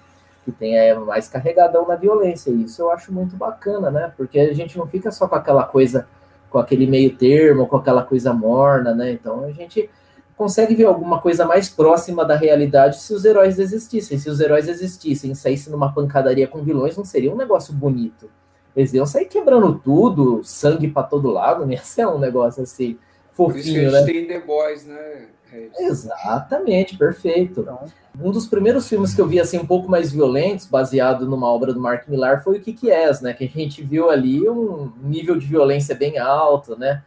Que 0.45 0.51
tem 0.51 0.77
é, 0.77 0.95
mais 0.95 1.29
carregadão 1.29 1.87
na 1.87 1.95
violência. 1.95 2.51
E 2.51 2.65
isso 2.65 2.83
eu 2.83 2.91
acho 2.91 3.13
muito 3.13 3.37
bacana, 3.37 3.91
né? 3.91 4.13
Porque 4.17 4.39
a 4.39 4.53
gente 4.53 4.77
não 4.77 4.87
fica 4.87 5.11
só 5.11 5.29
com 5.29 5.37
aquela 5.37 5.65
coisa, 5.65 6.07
com 6.51 6.59
aquele 6.59 6.87
meio 6.87 7.17
termo, 7.17 7.67
com 7.67 7.77
aquela 7.77 8.03
coisa 8.03 8.33
morna, 8.33 8.95
né? 8.95 9.13
Então 9.13 9.45
a 9.45 9.53
gente 9.53 9.89
consegue 10.37 10.75
ver 10.75 10.87
alguma 10.87 11.21
coisa 11.21 11.45
mais 11.45 11.69
próxima 11.69 12.25
da 12.25 12.35
realidade 12.35 13.01
se 13.01 13.15
os 13.15 13.25
heróis 13.25 13.59
existissem. 13.59 14.19
Se 14.19 14.29
os 14.29 14.41
heróis 14.41 14.67
existissem 14.67 15.35
saíssem 15.35 15.71
numa 15.71 15.93
pancadaria 15.93 16.49
com 16.49 16.63
vilões, 16.63 16.97
não 16.97 17.05
seria 17.05 17.33
um 17.33 17.37
negócio 17.37 17.73
bonito. 17.73 18.29
Eles 18.75 18.93
iam 18.95 19.07
sair 19.07 19.27
quebrando 19.27 19.79
tudo, 19.79 20.41
sangue 20.43 20.89
para 20.89 21.03
todo 21.03 21.31
lado, 21.31 21.67
né? 21.67 21.75
Esse 21.83 22.01
é 22.01 22.09
um 22.09 22.19
negócio 22.19 22.63
assim, 22.63 22.99
fofinho, 23.33 23.53
Por 23.53 23.59
isso 23.59 23.73
que 23.73 23.79
a 23.79 23.91
gente 23.91 23.93
né? 23.93 24.13
tem 24.13 24.27
The 24.27 24.41
Boys, 24.47 24.87
né? 24.87 25.27
Exatamente, 25.79 26.97
perfeito. 26.97 27.61
Então. 27.61 27.79
Um 28.21 28.31
dos 28.31 28.47
primeiros 28.47 28.89
filmes 28.89 29.15
que 29.15 29.21
eu 29.21 29.27
vi 29.27 29.41
assim 29.41 29.59
um 29.59 29.67
pouco 29.67 29.91
mais 29.91 30.11
violentos, 30.11 30.67
baseado 30.67 31.27
numa 31.27 31.47
obra 31.47 31.73
do 31.73 31.81
Mark 31.81 32.09
Millar, 32.09 32.43
foi 32.43 32.59
o 32.59 32.61
Kick-Ass, 32.61 33.21
né? 33.21 33.33
Que 33.33 33.45
a 33.45 33.49
gente 33.49 33.83
viu 33.83 34.11
ali 34.11 34.49
um 34.49 34.93
nível 35.03 35.37
de 35.37 35.47
violência 35.47 35.95
bem 35.95 36.19
alto, 36.19 36.77
né? 36.77 37.03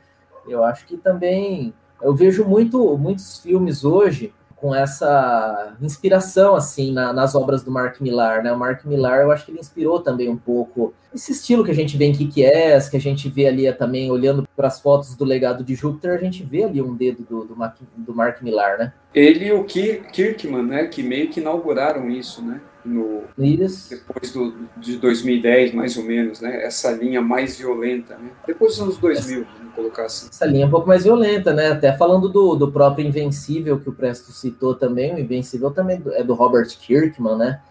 Eu 0.48 0.64
acho 0.64 0.86
que 0.86 0.98
também 0.98 1.74
eu 2.02 2.14
vejo 2.14 2.46
muito 2.46 2.98
muitos 2.98 3.40
filmes 3.40 3.84
hoje 3.84 4.34
com 4.66 4.74
essa 4.74 5.76
inspiração 5.80 6.56
assim 6.56 6.92
na, 6.92 7.14
nas 7.14 7.36
obras 7.36 7.62
do 7.62 7.70
Mark 7.70 8.02
Millar, 8.02 8.42
né? 8.42 8.52
O 8.52 8.58
Mark 8.58 8.84
Millar, 8.84 9.20
eu 9.20 9.32
acho 9.32 9.46
que 9.46 9.52
ele 9.52 9.60
inspirou 9.60 10.00
também 10.00 10.28
um 10.28 10.36
pouco 10.36 10.92
esse 11.14 11.34
estilo 11.34 11.64
que 11.64 11.70
a 11.70 11.76
gente 11.76 11.96
vê 11.96 12.06
em 12.06 12.12
Kick-Ass, 12.12 12.90
que 12.90 12.98
a 12.98 13.00
gente 13.00 13.30
vê 13.30 13.46
ali 13.46 13.72
também 13.74 14.10
olhando 14.10 14.44
para 14.56 14.68
as 14.68 14.82
fotos 14.82 15.16
do 15.16 15.24
legado 15.24 15.64
de 15.64 15.76
Júpiter, 15.76 16.16
a 16.16 16.18
gente 16.18 16.44
vê 16.44 16.64
ali 16.64 16.82
um 16.82 16.96
dedo 16.96 17.24
do, 17.30 17.46
do, 17.46 17.56
Mark, 17.56 17.76
do 17.96 18.16
Mark 18.16 18.42
Millar, 18.42 18.80
né? 18.80 18.92
Ele 19.14 19.46
e 19.46 19.54
o 19.54 19.64
Kirkman, 19.64 20.64
né, 20.64 20.88
que 20.88 21.04
meio 21.04 21.30
que 21.30 21.40
inauguraram 21.40 22.10
isso, 22.10 22.42
né? 22.42 22.60
No, 22.86 23.24
isso. 23.38 23.90
Depois 23.90 24.32
do, 24.32 24.54
de 24.78 24.98
2010, 24.98 25.74
mais 25.74 25.98
ou 25.98 26.04
menos, 26.04 26.40
né? 26.40 26.64
Essa 26.64 26.92
linha 26.92 27.20
mais 27.20 27.58
violenta, 27.58 28.16
né? 28.16 28.30
Depois 28.46 28.74
dos 28.74 28.82
anos 28.82 28.98
2000, 28.98 29.42
Essa 29.42 29.48
colocar 29.76 30.06
assim. 30.06 30.28
Essa 30.30 30.46
linha 30.46 30.66
é 30.66 30.68
um 30.68 30.72
pouco 30.72 30.88
mais 30.88 31.04
violenta, 31.04 31.54
né? 31.54 31.72
Até 31.72 31.98
falando 31.98 32.30
do, 32.30 32.56
do 32.56 32.72
próprio 32.72 33.06
Invencível, 33.06 33.80
que 33.80 33.90
o 33.90 33.94
Presto 33.94 34.32
citou 34.32 34.76
também, 34.76 35.16
o 35.16 35.20
Invencível 35.20 35.72
também 35.72 36.02
é 36.14 36.24
do 36.24 36.34
Robert 36.34 36.68
Kirkman, 36.78 37.38
né? 37.38 37.62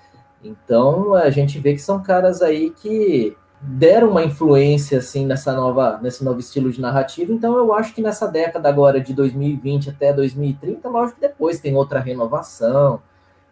Então 0.42 1.14
a 1.14 1.30
gente 1.30 1.58
vê 1.58 1.72
que 1.72 1.80
são 1.80 2.02
caras 2.02 2.42
aí 2.42 2.70
que 2.70 3.36
deram 3.60 4.10
uma 4.10 4.22
influência 4.22 4.98
assim 4.98 5.24
nessa 5.24 5.54
nova 5.54 5.98
nesse 6.02 6.22
novo 6.22 6.38
estilo 6.38 6.70
de 6.70 6.80
narrativa. 6.80 7.32
Então 7.32 7.56
eu 7.56 7.72
acho 7.72 7.94
que 7.94 8.02
nessa 8.02 8.26
década 8.26 8.68
agora 8.68 9.00
de 9.00 9.14
2020 9.14 9.90
até 9.90 10.12
2030, 10.12 10.88
lógico 10.88 11.20
que 11.20 11.26
depois 11.26 11.60
tem 11.60 11.74
outra 11.74 12.00
renovação, 12.00 13.00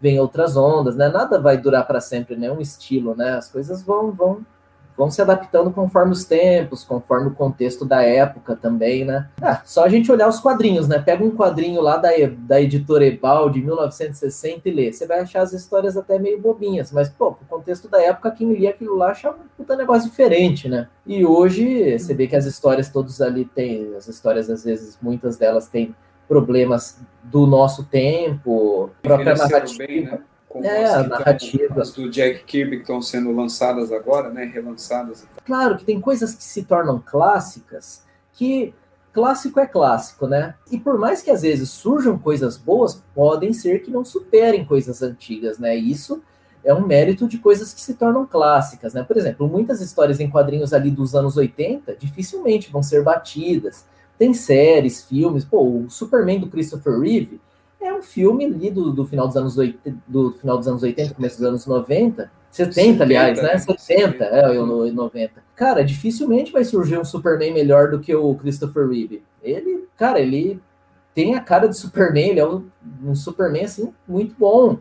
vem 0.02 0.18
outras 0.18 0.56
ondas, 0.56 0.96
né? 0.96 1.08
Nada 1.08 1.40
vai 1.40 1.56
durar 1.56 1.86
para 1.86 2.00
sempre, 2.00 2.34
né? 2.34 2.50
Um 2.50 2.60
estilo, 2.60 3.14
né? 3.14 3.34
As 3.34 3.48
coisas 3.48 3.84
vão 3.84 4.10
vão 4.10 4.44
vão 4.96 5.10
se 5.10 5.22
adaptando 5.22 5.70
conforme 5.70 6.12
os 6.12 6.24
tempos, 6.24 6.84
conforme 6.84 7.28
o 7.28 7.34
contexto 7.34 7.84
da 7.84 8.02
época 8.02 8.54
também, 8.54 9.04
né? 9.04 9.28
Ah, 9.40 9.62
só 9.64 9.84
a 9.84 9.88
gente 9.88 10.12
olhar 10.12 10.28
os 10.28 10.38
quadrinhos, 10.38 10.86
né? 10.86 10.98
Pega 10.98 11.24
um 11.24 11.30
quadrinho 11.34 11.80
lá 11.80 11.96
da, 11.96 12.10
da 12.36 12.60
editora 12.60 13.06
Ebal 13.06 13.48
de 13.48 13.62
1960 13.62 14.68
e 14.68 14.72
lê. 14.72 14.92
Você 14.92 15.06
vai 15.06 15.20
achar 15.20 15.40
as 15.40 15.52
histórias 15.52 15.96
até 15.96 16.18
meio 16.18 16.40
bobinhas, 16.40 16.92
mas, 16.92 17.08
pô, 17.08 17.32
pro 17.32 17.46
contexto 17.46 17.88
da 17.88 18.02
época, 18.02 18.32
quem 18.32 18.52
lia 18.52 18.70
aquilo 18.70 18.96
lá 18.96 19.12
achava 19.12 19.38
um 19.38 19.48
puta 19.56 19.76
negócio 19.76 20.10
diferente, 20.10 20.68
né? 20.68 20.88
E 21.06 21.24
hoje, 21.24 21.98
você 21.98 22.12
vê 22.12 22.26
que 22.26 22.36
as 22.36 22.44
histórias 22.44 22.90
todos 22.90 23.22
ali 23.22 23.44
têm, 23.46 23.94
as 23.96 24.06
histórias, 24.08 24.50
às 24.50 24.62
vezes, 24.62 24.98
muitas 25.00 25.38
delas 25.38 25.68
têm 25.68 25.94
problemas 26.28 26.98
do 27.22 27.46
nosso 27.46 27.84
tempo, 27.84 28.90
própria 29.02 29.34
narrativa. 29.34 29.86
Bem, 29.86 30.04
né? 30.04 30.20
como 30.48 30.66
é, 30.66 30.84
as, 30.84 31.08
narrativa. 31.08 31.80
as 31.80 31.92
do 31.92 32.10
Jack 32.10 32.44
Kirby 32.44 32.76
que 32.76 32.82
estão 32.82 33.00
sendo 33.00 33.32
lançadas 33.32 33.90
agora, 33.90 34.28
né, 34.28 34.44
relançadas. 34.44 35.26
Claro 35.46 35.78
que 35.78 35.84
tem 35.84 36.00
coisas 36.00 36.34
que 36.34 36.44
se 36.44 36.64
tornam 36.64 37.02
clássicas 37.04 38.02
que 38.32 38.74
clássico 39.12 39.60
é 39.60 39.66
clássico, 39.66 40.26
né? 40.26 40.54
E 40.70 40.78
por 40.78 40.98
mais 40.98 41.22
que 41.22 41.30
às 41.30 41.42
vezes 41.42 41.70
surjam 41.70 42.18
coisas 42.18 42.56
boas, 42.56 43.02
podem 43.14 43.52
ser 43.52 43.80
que 43.80 43.90
não 43.90 44.04
superem 44.04 44.64
coisas 44.64 45.02
antigas, 45.02 45.58
né? 45.58 45.76
Isso 45.76 46.22
é 46.64 46.72
um 46.72 46.86
mérito 46.86 47.28
de 47.28 47.38
coisas 47.38 47.74
que 47.74 47.80
se 47.80 47.94
tornam 47.94 48.26
clássicas, 48.26 48.94
né? 48.94 49.02
Por 49.02 49.16
exemplo, 49.16 49.48
muitas 49.48 49.80
histórias 49.80 50.18
em 50.20 50.30
quadrinhos 50.30 50.72
ali 50.72 50.90
dos 50.90 51.14
anos 51.14 51.36
80 51.36 51.96
dificilmente 51.96 52.70
vão 52.70 52.82
ser 52.82 53.02
batidas. 53.02 53.84
Tem 54.22 54.32
séries, 54.32 55.02
filmes, 55.02 55.44
pô, 55.44 55.80
o 55.80 55.90
Superman 55.90 56.38
do 56.38 56.46
Christopher 56.46 56.96
Reeve 57.00 57.40
é 57.80 57.92
um 57.92 58.00
filme 58.00 58.44
ali 58.44 58.70
do, 58.70 58.92
do, 58.92 59.04
final 59.04 59.26
dos 59.26 59.36
anos 59.36 59.58
80, 59.58 59.96
do 60.06 60.30
final 60.34 60.56
dos 60.58 60.68
anos 60.68 60.80
80, 60.80 61.14
começo 61.14 61.38
dos 61.38 61.48
anos 61.48 61.66
90, 61.66 62.30
70, 62.48 62.72
70 62.72 63.02
aliás, 63.02 63.42
né? 63.42 63.58
70, 63.58 63.80
70 63.80 64.24
é, 64.24 64.56
eu 64.56 64.64
no 64.64 64.92
90. 64.92 65.42
Cara, 65.56 65.82
dificilmente 65.82 66.52
vai 66.52 66.62
surgir 66.62 66.96
um 66.98 67.04
Superman 67.04 67.52
melhor 67.52 67.90
do 67.90 67.98
que 67.98 68.14
o 68.14 68.32
Christopher 68.36 68.88
Reeve. 68.88 69.24
Ele, 69.42 69.88
cara, 69.96 70.20
ele 70.20 70.60
tem 71.12 71.34
a 71.34 71.40
cara 71.40 71.66
de 71.66 71.76
Superman, 71.76 72.30
ele 72.30 72.38
é 72.38 72.46
um, 72.46 72.64
um 73.04 73.16
Superman 73.16 73.64
assim 73.64 73.92
muito 74.06 74.36
bom. 74.38 74.78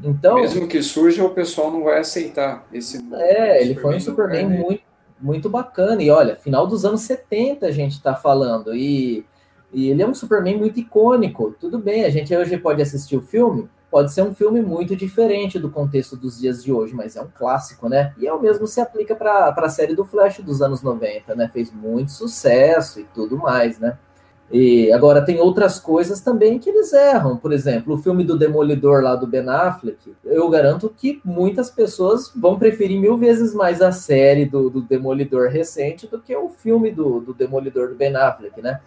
Então, 0.00 0.36
mesmo 0.36 0.68
que 0.68 0.80
surja, 0.80 1.24
o 1.24 1.30
pessoal 1.30 1.72
não 1.72 1.82
vai 1.82 1.98
aceitar 1.98 2.64
esse 2.72 3.04
É, 3.14 3.64
ele 3.64 3.74
foi 3.74 3.96
um 3.96 4.00
Superman 4.00 4.48
muito 4.48 4.86
muito 5.26 5.50
bacana. 5.50 6.02
E 6.02 6.08
olha, 6.08 6.36
final 6.36 6.66
dos 6.66 6.84
anos 6.84 7.02
70 7.02 7.66
a 7.66 7.70
gente 7.72 7.92
está 7.92 8.14
falando 8.14 8.74
e 8.74 9.26
e 9.72 9.90
ele 9.90 10.00
é 10.00 10.06
um 10.06 10.14
Superman 10.14 10.56
muito 10.56 10.78
icônico. 10.78 11.54
Tudo 11.60 11.78
bem, 11.78 12.04
a 12.04 12.08
gente 12.08 12.34
hoje 12.34 12.56
pode 12.56 12.80
assistir 12.80 13.16
o 13.16 13.20
filme, 13.20 13.68
pode 13.90 14.12
ser 14.12 14.22
um 14.22 14.32
filme 14.32 14.62
muito 14.62 14.94
diferente 14.94 15.58
do 15.58 15.68
contexto 15.68 16.16
dos 16.16 16.38
dias 16.38 16.62
de 16.62 16.72
hoje, 16.72 16.94
mas 16.94 17.16
é 17.16 17.20
um 17.20 17.28
clássico, 17.28 17.88
né? 17.88 18.14
E 18.16 18.26
é 18.26 18.32
o 18.32 18.40
mesmo 18.40 18.66
se 18.66 18.80
aplica 18.80 19.14
para 19.14 19.48
a 19.48 19.68
série 19.68 19.94
do 19.94 20.04
Flash 20.04 20.38
dos 20.38 20.62
anos 20.62 20.82
90, 20.82 21.34
né? 21.34 21.50
Fez 21.52 21.72
muito 21.72 22.12
sucesso 22.12 23.00
e 23.00 23.04
tudo 23.12 23.36
mais, 23.36 23.78
né? 23.78 23.98
E 24.50 24.92
agora 24.92 25.24
tem 25.24 25.40
outras 25.40 25.80
coisas 25.80 26.20
também 26.20 26.58
que 26.58 26.70
eles 26.70 26.92
erram. 26.92 27.36
Por 27.36 27.52
exemplo, 27.52 27.94
o 27.94 27.98
filme 27.98 28.22
do 28.22 28.38
Demolidor 28.38 29.02
lá 29.02 29.16
do 29.16 29.26
Ben 29.26 29.48
Affleck, 29.48 30.14
eu 30.24 30.48
garanto 30.48 30.92
que 30.96 31.20
muitas 31.24 31.68
pessoas 31.68 32.32
vão 32.34 32.58
preferir 32.58 33.00
mil 33.00 33.16
vezes 33.16 33.52
mais 33.52 33.82
a 33.82 33.90
série 33.90 34.44
do, 34.44 34.70
do 34.70 34.82
Demolidor 34.82 35.48
recente 35.48 36.06
do 36.06 36.20
que 36.20 36.34
o 36.36 36.48
filme 36.48 36.92
do, 36.92 37.20
do 37.20 37.34
Demolidor 37.34 37.88
do 37.88 37.96
Ben 37.96 38.14
Affleck, 38.14 38.62
né? 38.62 38.80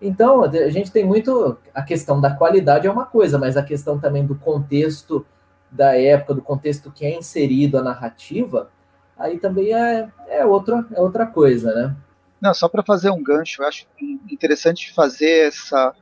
Então, 0.00 0.44
a 0.44 0.68
gente 0.68 0.92
tem 0.92 1.04
muito. 1.04 1.56
A 1.74 1.82
questão 1.82 2.20
da 2.20 2.30
qualidade 2.30 2.86
é 2.86 2.90
uma 2.90 3.06
coisa, 3.06 3.38
mas 3.38 3.56
a 3.56 3.62
questão 3.62 3.98
também 3.98 4.26
do 4.26 4.34
contexto 4.34 5.24
da 5.70 5.98
época, 5.98 6.34
do 6.34 6.42
contexto 6.42 6.90
que 6.90 7.04
é 7.04 7.16
inserido 7.16 7.78
a 7.78 7.82
narrativa, 7.82 8.70
aí 9.18 9.38
também 9.38 9.74
é, 9.74 10.08
é, 10.28 10.44
outra, 10.44 10.84
é 10.92 11.00
outra 11.00 11.26
coisa, 11.26 11.74
né? 11.74 11.96
Não, 12.46 12.54
só 12.54 12.68
para 12.68 12.84
fazer 12.84 13.10
um 13.10 13.20
gancho, 13.20 13.60
eu 13.60 13.66
acho 13.66 13.88
interessante 14.30 14.92
fazer 14.92 15.48
essa, 15.48 15.92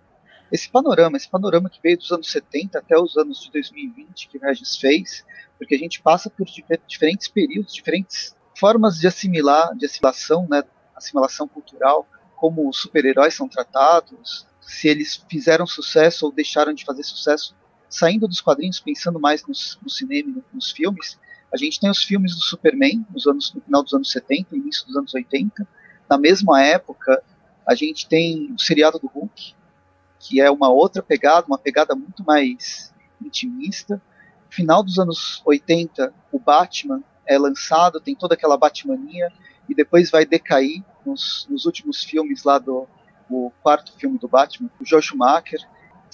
esse 0.52 0.68
panorama, 0.68 1.16
esse 1.16 1.26
panorama 1.26 1.70
que 1.70 1.80
veio 1.82 1.96
dos 1.96 2.12
anos 2.12 2.30
70 2.30 2.78
até 2.78 2.98
os 2.98 3.16
anos 3.16 3.40
de 3.40 3.50
2020 3.50 4.28
que 4.28 4.36
o 4.36 4.40
Regis 4.42 4.76
fez, 4.76 5.24
porque 5.56 5.74
a 5.74 5.78
gente 5.78 6.02
passa 6.02 6.28
por 6.28 6.46
diferentes 6.86 7.28
períodos, 7.28 7.72
diferentes 7.72 8.36
formas 8.60 8.98
de 8.98 9.06
assimilar, 9.06 9.74
de 9.74 9.86
assimilação, 9.86 10.46
né, 10.50 10.62
assimilação 10.94 11.48
cultural, 11.48 12.06
como 12.36 12.68
os 12.68 12.76
super-heróis 12.76 13.32
são 13.32 13.48
tratados, 13.48 14.46
se 14.60 14.86
eles 14.86 15.24
fizeram 15.30 15.66
sucesso 15.66 16.26
ou 16.26 16.32
deixaram 16.32 16.74
de 16.74 16.84
fazer 16.84 17.04
sucesso, 17.04 17.56
saindo 17.88 18.28
dos 18.28 18.42
quadrinhos, 18.42 18.80
pensando 18.80 19.18
mais 19.18 19.46
nos, 19.46 19.78
no 19.82 19.88
cinema 19.88 20.44
nos 20.52 20.72
filmes, 20.72 21.18
a 21.50 21.56
gente 21.56 21.80
tem 21.80 21.88
os 21.88 22.02
filmes 22.02 22.34
do 22.34 22.42
Superman 22.42 23.02
nos 23.10 23.26
anos, 23.26 23.54
no 23.54 23.62
final 23.62 23.82
dos 23.82 23.94
anos 23.94 24.10
70, 24.10 24.54
início 24.54 24.86
dos 24.86 24.94
anos 24.94 25.14
80. 25.14 25.66
Na 26.08 26.18
mesma 26.18 26.62
época, 26.62 27.22
a 27.66 27.74
gente 27.74 28.08
tem 28.08 28.52
o 28.52 28.60
seriado 28.60 28.98
do 28.98 29.06
Hulk, 29.06 29.54
que 30.18 30.40
é 30.40 30.50
uma 30.50 30.70
outra 30.70 31.02
pegada, 31.02 31.46
uma 31.46 31.58
pegada 31.58 31.94
muito 31.94 32.24
mais 32.24 32.92
intimista. 33.22 34.00
Final 34.48 34.82
dos 34.82 34.98
anos 34.98 35.42
80, 35.44 36.12
o 36.30 36.38
Batman 36.38 37.02
é 37.26 37.38
lançado, 37.38 38.00
tem 38.00 38.14
toda 38.14 38.34
aquela 38.34 38.56
Batmania, 38.56 39.32
e 39.68 39.74
depois 39.74 40.10
vai 40.10 40.24
decair 40.24 40.82
nos, 41.04 41.46
nos 41.48 41.64
últimos 41.64 42.04
filmes 42.04 42.44
lá 42.44 42.58
do 42.58 42.86
o 43.30 43.50
quarto 43.62 43.92
filme 43.98 44.18
do 44.18 44.28
Batman, 44.28 44.70
o 44.80 44.84
Joe 44.84 45.02
Schumacher. 45.02 45.60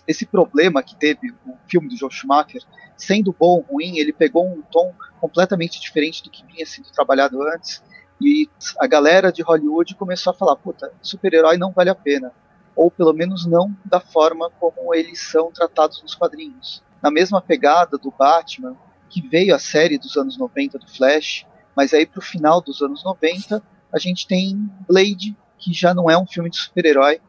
Esse 0.07 0.25
problema 0.25 0.83
que 0.83 0.97
teve 0.97 1.33
o 1.47 1.57
filme 1.69 1.89
do 1.89 1.97
Joe 1.97 2.11
Schumacher, 2.11 2.63
sendo 2.97 3.35
bom 3.39 3.57
ou 3.57 3.61
ruim, 3.61 3.99
ele 3.99 4.13
pegou 4.13 4.47
um 4.47 4.63
tom 4.63 4.95
completamente 5.21 5.81
diferente 5.81 6.23
do 6.23 6.31
que 6.31 6.45
vinha 6.47 6.65
sendo 6.65 6.91
trabalhado 6.91 7.43
antes. 7.43 7.83
E 8.21 8.49
a 8.79 8.87
galera 8.87 9.33
de 9.33 9.43
Hollywood 9.43 9.95
começou 9.95 10.33
a 10.33 10.35
falar: 10.35 10.57
puta, 10.57 10.93
super-herói 11.01 11.57
não 11.57 11.73
vale 11.73 11.91
a 11.91 11.95
pena. 11.95 12.33
Ou 12.77 12.91
pelo 12.91 13.13
menos 13.13 13.47
não 13.47 13.75
da 13.85 14.01
forma 14.01 14.51
como 14.61 14.95
eles 14.95 15.21
são 15.21 15.51
tratados 15.51 16.03
nos 16.03 16.15
quadrinhos. 16.15 16.83
Na 17.03 17.11
mesma 17.11 17.41
pegada 17.41 17.97
do 17.97 18.11
Batman, 18.11 18.77
que 19.09 19.27
veio 19.27 19.55
a 19.55 19.59
série 19.59 19.99
dos 19.99 20.17
anos 20.17 20.39
90 20.39 20.79
do 20.79 20.89
Flash, 20.89 21.47
mas 21.75 21.93
aí 21.93 22.07
pro 22.07 22.21
final 22.21 22.61
dos 22.61 22.83
anos 22.83 23.03
90 23.03 23.63
a 23.93 23.99
gente 23.99 24.27
tem 24.27 24.71
Blade, 24.89 25.37
que 25.59 25.73
já 25.73 25.93
não 25.93 26.09
é 26.09 26.17
um 26.17 26.27
filme 26.27 26.49
de 26.49 26.57
super-herói, 26.57 27.21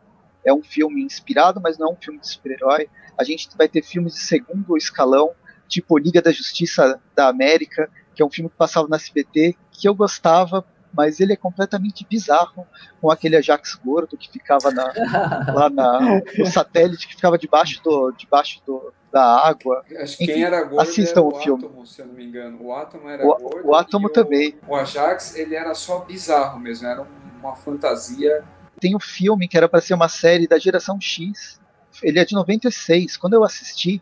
é 0.45 0.53
um 0.53 0.61
filme 0.61 1.03
inspirado, 1.03 1.59
mas 1.61 1.77
não 1.77 1.89
é 1.89 1.91
um 1.91 1.95
filme 1.95 2.19
de 2.19 2.27
super-herói. 2.27 2.87
A 3.17 3.23
gente 3.23 3.49
vai 3.57 3.67
ter 3.67 3.83
filmes 3.83 4.13
de 4.13 4.19
segundo 4.19 4.77
escalão, 4.77 5.31
tipo 5.67 5.97
Liga 5.97 6.21
da 6.21 6.31
Justiça 6.31 6.99
da 7.15 7.27
América, 7.27 7.89
que 8.13 8.21
é 8.21 8.25
um 8.25 8.29
filme 8.29 8.49
que 8.49 8.55
passava 8.55 8.87
na 8.87 8.97
SBT, 8.97 9.55
que 9.71 9.87
eu 9.87 9.95
gostava, 9.95 10.65
mas 10.93 11.19
ele 11.19 11.33
é 11.33 11.35
completamente 11.35 12.05
bizarro, 12.09 12.67
com 12.99 13.09
aquele 13.09 13.35
Ajax 13.35 13.75
gordo 13.75 14.17
que 14.17 14.29
ficava 14.29 14.71
na, 14.71 14.83
lá 15.53 15.69
na, 15.69 16.21
no 16.37 16.45
satélite, 16.45 17.07
que 17.07 17.15
ficava 17.15 17.37
debaixo, 17.37 17.81
do, 17.83 18.11
debaixo 18.11 18.61
do, 18.65 18.93
da 19.11 19.47
água. 19.47 19.83
Acho 19.99 20.17
que 20.17 20.25
quem 20.25 20.43
era 20.43 20.63
gordo 20.63 20.81
assistam 20.81 21.21
era 21.21 21.27
o, 21.27 21.37
o 21.37 21.41
filme. 21.41 21.65
Átomo, 21.65 21.85
se 21.85 22.01
eu 22.01 22.07
não 22.07 22.13
me 22.13 22.25
engano. 22.25 22.61
O 22.61 22.73
Átomo 22.73 23.09
era 23.09 23.25
O, 23.25 23.37
gordo. 23.37 23.67
o 23.67 23.75
Átomo 23.75 24.07
e 24.07 24.11
também. 24.11 24.55
O, 24.67 24.71
o 24.71 24.75
Ajax, 24.75 25.35
ele 25.35 25.55
era 25.55 25.73
só 25.73 25.99
bizarro 25.99 26.59
mesmo, 26.59 26.87
era 26.87 27.07
uma 27.39 27.55
fantasia. 27.55 28.43
Tem 28.79 28.93
o 28.93 28.97
um 28.97 29.01
filme 29.01 29.47
que 29.47 29.57
era 29.57 29.69
para 29.69 29.81
ser 29.81 29.93
uma 29.93 30.09
série 30.09 30.47
da 30.47 30.57
geração 30.57 30.99
X. 30.99 31.59
Ele 32.01 32.19
é 32.19 32.25
de 32.25 32.33
96. 32.33 33.17
Quando 33.17 33.33
eu 33.33 33.43
assisti, 33.43 34.01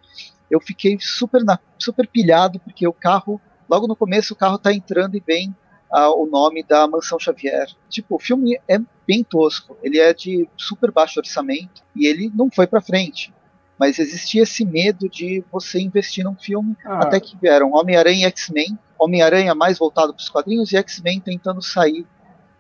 eu 0.50 0.60
fiquei 0.60 0.98
super, 1.00 1.44
na, 1.44 1.60
super 1.78 2.08
pilhado, 2.08 2.60
porque 2.60 2.88
o 2.88 2.94
carro, 2.94 3.42
logo 3.70 3.88
no 3.88 3.96
começo, 3.96 4.34
o 4.34 4.38
carro 4.38 4.58
tá 4.58 4.74
entrando 4.74 5.16
e 5.16 5.24
vem 5.26 5.56
ah, 5.92 6.12
o 6.12 6.26
nome 6.26 6.64
da 6.64 6.88
Mansão 6.88 7.20
Xavier. 7.20 7.68
Tipo, 7.90 8.16
o 8.16 8.20
filme 8.20 8.60
é 8.68 8.80
bem 9.08 9.24
tosco. 9.24 9.78
Ele 9.82 10.00
é 10.00 10.14
de 10.14 10.48
super 10.58 10.92
baixo 10.92 11.20
orçamento 11.20 11.82
e 11.96 12.08
ele 12.08 12.32
não 12.36 12.50
foi 12.50 12.68
para 12.68 12.82
frente. 12.82 13.34
Mas 13.78 13.98
existia 13.98 14.44
esse 14.44 14.66
medo 14.66 15.08
de 15.10 15.44
você 15.52 15.80
investir 15.80 16.24
num 16.24 16.36
filme 16.36 16.76
Ah. 16.86 17.00
até 17.00 17.20
que 17.20 17.38
vieram 17.38 17.74
Homem-Aranha 17.74 18.28
e 18.28 18.30
X-Men. 18.30 18.78
Homem-Aranha 19.00 19.56
mais 19.56 19.78
voltado 19.80 20.14
para 20.14 20.22
os 20.22 20.30
quadrinhos 20.30 20.72
e 20.72 20.78
X-Men 20.78 21.20
tentando 21.22 21.62
sair 21.62 22.06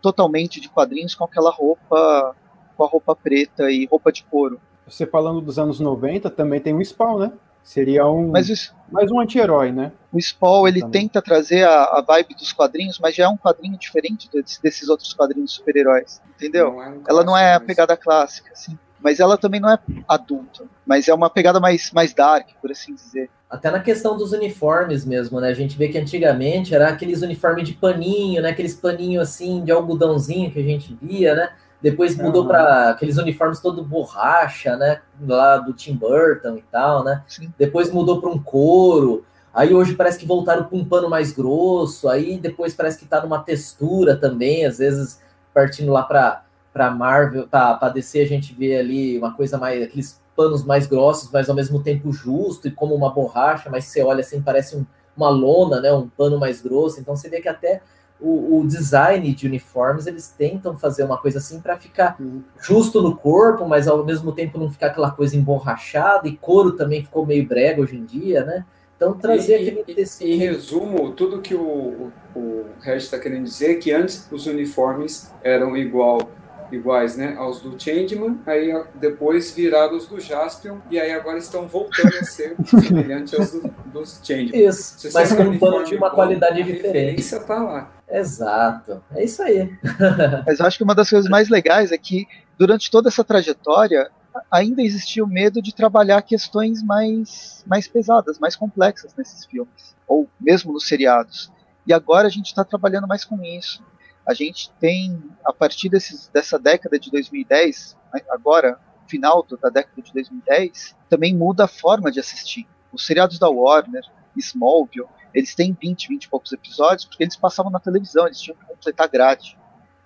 totalmente 0.02 0.62
de 0.62 0.70
quadrinhos 0.70 1.14
com 1.14 1.26
aquela 1.26 1.52
roupa 1.52 2.36
com 2.78 2.86
a 2.86 2.88
roupa 2.88 3.14
preta 3.14 3.70
e 3.70 3.86
roupa 3.86 4.10
de 4.10 4.24
couro. 4.24 4.58
Você 4.88 5.06
falando 5.06 5.42
dos 5.42 5.60
anos 5.60 5.82
90, 5.82 6.30
também 6.30 6.62
tem 6.62 6.74
o 6.74 6.84
Spawn, 6.84 7.20
né? 7.20 7.34
Seria 7.70 8.04
um 8.08 8.30
Mas 8.32 8.50
o, 8.50 8.54
mais 8.92 9.12
um 9.12 9.20
anti-herói, 9.20 9.72
né? 9.72 9.92
o 10.12 10.20
Spawn 10.20 10.68
ele 10.68 10.80
Também. 10.82 11.04
tenta 11.04 11.22
trazer 11.22 11.64
a, 11.68 11.84
a 11.84 12.02
vibe 12.02 12.34
dos 12.34 12.52
quadrinhos, 12.52 12.98
mas 12.98 13.14
já 13.14 13.26
é 13.26 13.28
um 13.28 13.38
quadrinho 13.38 13.78
diferente 13.78 14.28
desse- 14.34 14.60
desses 14.60 14.90
outros 14.90 15.14
quadrinhos 15.14 15.52
super-heróis, 15.54 16.20
entendeu? 16.36 16.72
Não 16.72 16.82
é 16.82 16.90
um 16.90 17.04
ela 17.08 17.24
não 17.24 17.38
é 17.38 17.42
a 17.54 17.60
clássico, 17.60 17.60
mas- 17.60 17.68
pegada 17.68 17.96
clássica, 17.98 18.52
assim. 18.54 18.80
Mas 19.00 19.20
ela 19.20 19.38
também 19.38 19.60
não 19.62 19.70
é 19.70 19.78
adulta. 20.08 20.66
Mas 20.84 21.08
é 21.08 21.14
uma 21.14 21.30
pegada 21.30 21.60
mais, 21.60 21.92
mais 21.92 22.12
dark, 22.12 22.48
por 22.60 22.72
assim 22.72 22.96
dizer. 22.96 23.30
Até 23.48 23.70
na 23.70 23.80
questão 23.80 24.18
dos 24.18 24.32
uniformes 24.34 25.06
mesmo, 25.06 25.40
né? 25.40 25.50
A 25.50 25.54
gente 25.54 25.78
vê 25.78 25.90
que 25.90 25.98
antigamente 26.00 26.74
era 26.74 26.90
aqueles 26.90 27.22
uniformes 27.22 27.66
de 27.70 27.74
paninho, 27.76 28.42
né? 28.42 28.50
Aqueles 28.50 28.74
paninhos 28.74 29.30
assim 29.30 29.64
de 29.64 29.72
algodãozinho 29.72 30.52
que 30.52 30.60
a 30.60 30.64
gente 30.64 30.98
via, 31.00 31.36
né? 31.36 31.52
Depois 31.82 32.16
mudou 32.18 32.42
Aham. 32.42 32.48
para 32.50 32.90
aqueles 32.90 33.18
uniformes 33.18 33.60
todo 33.62 33.84
borracha, 33.84 34.76
né? 34.76 35.02
Lá 35.26 35.58
do 35.58 35.74
Tim 35.74 35.96
Burton 35.96 36.58
e 36.58 36.62
tal, 36.64 37.04
né? 37.04 37.24
Sim. 37.28 37.54
Depois 37.58 37.92
mudou 37.92 38.20
para 38.20 38.30
um 38.30 38.38
couro. 38.38 39.24
Aí 39.54 39.74
hoje 39.74 39.96
parece 39.96 40.20
que 40.20 40.26
voltaram 40.26 40.66
para 40.66 40.78
um 40.78 40.86
pano 40.86 41.10
mais 41.10 41.32
grosso. 41.32 42.10
Aí 42.10 42.38
depois 42.38 42.74
parece 42.74 42.98
que 43.00 43.06
tá 43.06 43.22
numa 43.22 43.40
textura 43.40 44.16
também, 44.16 44.66
às 44.66 44.78
vezes 44.78 45.22
partindo 45.54 45.92
lá 45.92 46.04
para 46.04 46.44
para 46.72 46.92
Marvel, 46.92 47.48
para 47.48 47.90
DC 47.90 48.22
a 48.22 48.28
gente 48.28 48.54
vê 48.54 48.78
ali 48.78 49.18
uma 49.18 49.34
coisa 49.34 49.58
mais 49.58 49.82
aqueles 49.82 50.22
panos 50.36 50.64
mais 50.64 50.86
grossos, 50.86 51.30
mas 51.32 51.50
ao 51.50 51.56
mesmo 51.56 51.82
tempo 51.82 52.12
justo 52.14 52.68
e 52.68 52.72
como 52.72 52.94
uma 52.94 53.10
borracha, 53.12 53.70
mas 53.72 53.86
você 53.86 54.04
olha 54.04 54.20
assim 54.22 54.40
parece 54.40 54.78
um- 54.78 54.86
uma 55.18 55.30
lona, 55.30 55.82
né? 55.82 55.92
Um 55.92 56.08
pano 56.08 56.40
mais 56.40 56.62
grosso. 56.62 57.00
Então 57.00 57.16
você 57.16 57.28
vê 57.28 57.42
que 57.42 57.50
até 57.50 57.82
o, 58.22 58.60
o 58.60 58.68
design 58.68 59.34
de 59.34 59.48
uniformes 59.48 60.06
eles 60.08 60.28
tentam 60.28 60.78
fazer 60.78 61.04
uma 61.04 61.18
coisa 61.18 61.38
assim 61.40 61.60
para 61.62 61.78
ficar 61.78 62.18
justo 62.62 63.02
no 63.02 63.16
corpo, 63.16 63.66
mas 63.68 63.88
ao 63.88 64.04
mesmo 64.06 64.32
tempo 64.34 64.58
não 64.58 64.70
ficar 64.70 64.88
aquela 64.88 65.12
coisa 65.12 65.38
emborrachada. 65.38 66.28
E 66.28 66.36
couro 66.36 66.74
também 66.74 67.04
ficou 67.04 67.26
meio 67.26 67.48
brega 67.48 67.82
hoje 67.82 67.96
em 67.96 68.04
dia, 68.06 68.44
né? 68.44 68.66
Então 68.98 69.14
trazer 69.14 69.62
E- 69.62 69.70
aquele 69.70 69.96
tecido. 69.96 70.28
Em 70.28 70.36
resumo, 70.36 71.12
tudo 71.14 71.42
que 71.42 71.56
o, 71.56 72.12
o, 72.36 72.66
Regis 72.82 73.04
está 73.06 73.18
querendo 73.18 73.46
dizer 73.46 73.72
é 73.72 73.76
que 73.76 73.92
antes 73.94 74.28
os 74.30 74.46
uniformes 74.46 75.32
eram 75.42 75.78
igual, 75.78 76.30
iguais 76.70 77.16
né, 77.16 77.34
aos 77.38 77.62
do 77.62 77.82
Changeman, 77.82 78.38
aí 78.46 78.70
a- 78.74 78.86
depois 78.96 79.52
viraram 79.56 79.96
os 79.96 80.06
do 80.08 80.20
Jaspion, 80.20 80.80
e 80.92 81.00
aí 81.00 81.12
agora 81.14 81.38
estão 81.38 81.66
voltando 81.66 82.14
a 82.20 82.24
ser 82.26 82.56
semelhantes 82.68 83.34
aos 83.34 83.52
do, 83.54 83.74
dos 83.86 84.20
Changeman. 84.22 84.68
Isso, 84.68 85.10
mas 85.14 85.32
com 85.32 85.44
um 85.44 85.58
pano 85.58 85.86
de 85.86 85.96
uma 85.96 86.10
qualidade 86.10 86.62
a 86.62 86.66
diferente. 86.66 86.86
referência 86.88 87.40
tá 87.40 87.64
lá. 87.64 87.92
Exato. 88.10 89.04
É 89.12 89.24
isso 89.24 89.42
aí. 89.42 89.70
Mas 90.46 90.60
eu 90.60 90.66
acho 90.66 90.78
que 90.78 90.84
uma 90.84 90.96
das 90.96 91.10
coisas 91.10 91.30
mais 91.30 91.50
legais 91.50 91.92
é 91.92 91.98
que, 91.98 92.28
durante 92.58 92.90
toda 92.90 93.10
essa 93.10 93.24
trajetória, 93.24 94.10
ainda 94.52 94.82
existia 94.82 95.24
o 95.24 95.28
medo 95.28 95.62
de 95.62 95.74
trabalhar 95.74 96.22
questões 96.22 96.82
mais, 96.84 97.64
mais 97.68 97.88
pesadas, 97.88 98.40
mais 98.40 98.56
complexas 98.56 99.14
nesses 99.16 99.46
filmes, 99.46 99.96
ou 100.08 100.28
mesmo 100.40 100.72
nos 100.74 100.88
seriados. 100.88 101.52
E 101.86 101.94
agora 101.94 102.28
a 102.28 102.32
gente 102.32 102.48
está 102.48 102.64
trabalhando 102.64 103.08
mais 103.08 103.24
com 103.26 103.42
isso. 103.44 103.84
A 104.28 104.34
gente 104.34 104.72
tem, 104.80 105.22
a 105.46 105.52
partir 105.52 105.90
desses, 105.90 106.30
dessa 106.30 106.60
década 106.60 107.00
de 107.00 107.10
2010, 107.12 107.98
a- 108.14 108.34
agora, 108.34 108.78
final 109.08 109.46
da 109.62 109.70
década 109.70 110.02
de 110.02 110.14
2010, 110.14 110.96
também 111.10 111.36
muda 111.36 111.66
a 111.66 111.68
forma 111.68 112.12
de 112.12 112.20
assistir. 112.20 112.68
Os 112.92 113.06
seriados 113.06 113.40
da 113.40 113.50
Warner, 113.50 114.04
Smallville, 114.38 115.08
eles 115.34 115.56
têm 115.56 115.78
20, 115.80 116.08
20 116.08 116.24
e 116.24 116.30
poucos 116.30 116.52
episódios, 116.52 117.06
porque 117.06 117.24
eles 117.24 117.36
passavam 117.36 117.72
na 117.72 117.80
televisão, 117.80 118.26
eles 118.26 118.42
tinham 118.42 118.58
que 118.58 118.66
completar 118.66 119.08
grade. 119.08 119.58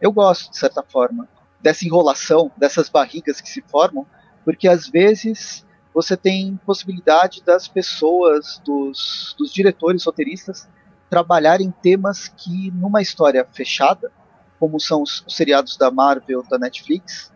Eu 0.01 0.11
gosto, 0.11 0.51
de 0.51 0.57
certa 0.57 0.83
forma, 0.83 1.27
dessa 1.61 1.85
enrolação, 1.85 2.51
dessas 2.57 2.89
barrigas 2.89 3.39
que 3.39 3.49
se 3.49 3.61
formam, 3.61 4.05
porque 4.43 4.67
às 4.67 4.87
vezes 4.87 5.65
você 5.93 6.17
tem 6.17 6.59
possibilidade 6.65 7.41
das 7.43 7.67
pessoas, 7.67 8.61
dos, 8.65 9.35
dos 9.37 9.53
diretores, 9.53 10.03
roteiristas, 10.03 10.67
trabalharem 11.09 11.71
temas 11.81 12.27
que, 12.27 12.71
numa 12.71 13.01
história 13.01 13.47
fechada, 13.53 14.11
como 14.59 14.79
são 14.79 15.01
os, 15.03 15.23
os 15.25 15.35
seriados 15.35 15.77
da 15.77 15.91
Marvel, 15.91 16.43
da 16.49 16.57
Netflix, 16.57 17.31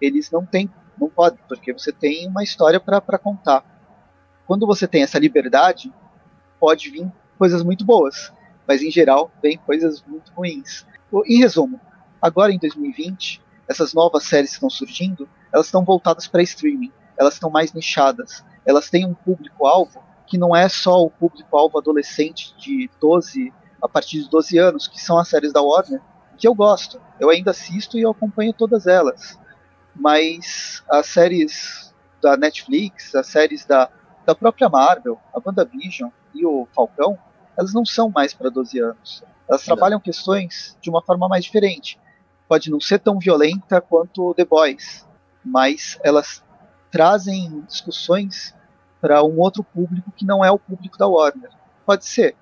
eles 0.00 0.30
não 0.30 0.44
têm, 0.44 0.70
não 1.00 1.08
podem, 1.08 1.38
porque 1.48 1.72
você 1.72 1.90
tem 1.90 2.28
uma 2.28 2.42
história 2.42 2.78
para 2.78 3.18
contar. 3.18 3.64
Quando 4.46 4.66
você 4.66 4.86
tem 4.86 5.02
essa 5.02 5.18
liberdade, 5.18 5.92
pode 6.60 6.90
vir 6.90 7.10
coisas 7.42 7.64
muito 7.64 7.84
boas, 7.84 8.32
mas 8.68 8.82
em 8.82 8.90
geral 8.92 9.28
vem 9.42 9.58
coisas 9.58 10.00
muito 10.06 10.30
ruins. 10.32 10.86
Em 11.26 11.40
resumo, 11.40 11.80
agora 12.20 12.52
em 12.52 12.58
2020, 12.58 13.42
essas 13.68 13.92
novas 13.92 14.22
séries 14.22 14.50
que 14.50 14.54
estão 14.58 14.70
surgindo, 14.70 15.28
elas 15.52 15.66
estão 15.66 15.84
voltadas 15.84 16.28
para 16.28 16.40
streaming, 16.40 16.92
elas 17.18 17.34
estão 17.34 17.50
mais 17.50 17.72
nichadas, 17.72 18.44
elas 18.64 18.88
têm 18.88 19.04
um 19.04 19.12
público-alvo 19.12 20.00
que 20.24 20.38
não 20.38 20.54
é 20.54 20.68
só 20.68 21.02
o 21.02 21.10
público-alvo 21.10 21.78
adolescente 21.78 22.54
de 22.56 22.88
12 23.00 23.52
a 23.82 23.88
partir 23.88 24.22
de 24.22 24.30
12 24.30 24.56
anos, 24.58 24.86
que 24.86 25.00
são 25.00 25.18
as 25.18 25.26
séries 25.26 25.52
da 25.52 25.60
Warner, 25.60 26.00
que 26.38 26.46
eu 26.46 26.54
gosto, 26.54 27.00
eu 27.18 27.28
ainda 27.28 27.50
assisto 27.50 27.98
e 27.98 28.02
eu 28.02 28.12
acompanho 28.12 28.52
todas 28.52 28.86
elas. 28.86 29.36
Mas 29.96 30.84
as 30.88 31.06
séries 31.06 31.92
da 32.22 32.36
Netflix, 32.36 33.16
as 33.16 33.26
séries 33.26 33.66
da, 33.66 33.90
da 34.24 34.32
própria 34.32 34.68
Marvel, 34.68 35.18
a 35.34 35.40
WandaVision 35.44 36.08
e 36.32 36.46
o 36.46 36.68
Falcão, 36.72 37.18
elas 37.56 37.72
não 37.72 37.84
são 37.84 38.10
mais 38.10 38.32
para 38.32 38.50
12 38.50 38.78
anos. 38.80 39.22
Elas 39.48 39.66
Não. 39.66 39.74
trabalham 39.76 40.00
questões 40.00 40.76
de 40.80 40.88
uma 40.88 41.02
forma 41.02 41.28
mais 41.28 41.44
diferente. 41.44 41.98
Pode 42.48 42.70
não 42.70 42.80
ser 42.80 42.98
tão 42.98 43.18
violenta 43.18 43.80
quanto 43.80 44.34
The 44.34 44.44
Boys, 44.44 45.06
mas 45.44 45.98
elas 46.02 46.42
trazem 46.90 47.62
discussões 47.62 48.54
para 49.00 49.22
um 49.24 49.38
outro 49.40 49.64
público 49.64 50.12
que 50.12 50.24
não 50.24 50.44
é 50.44 50.50
o 50.50 50.58
público 50.58 50.98
da 50.98 51.06
Warner. 51.06 51.50
Pode 51.84 52.04
ser. 52.06 52.36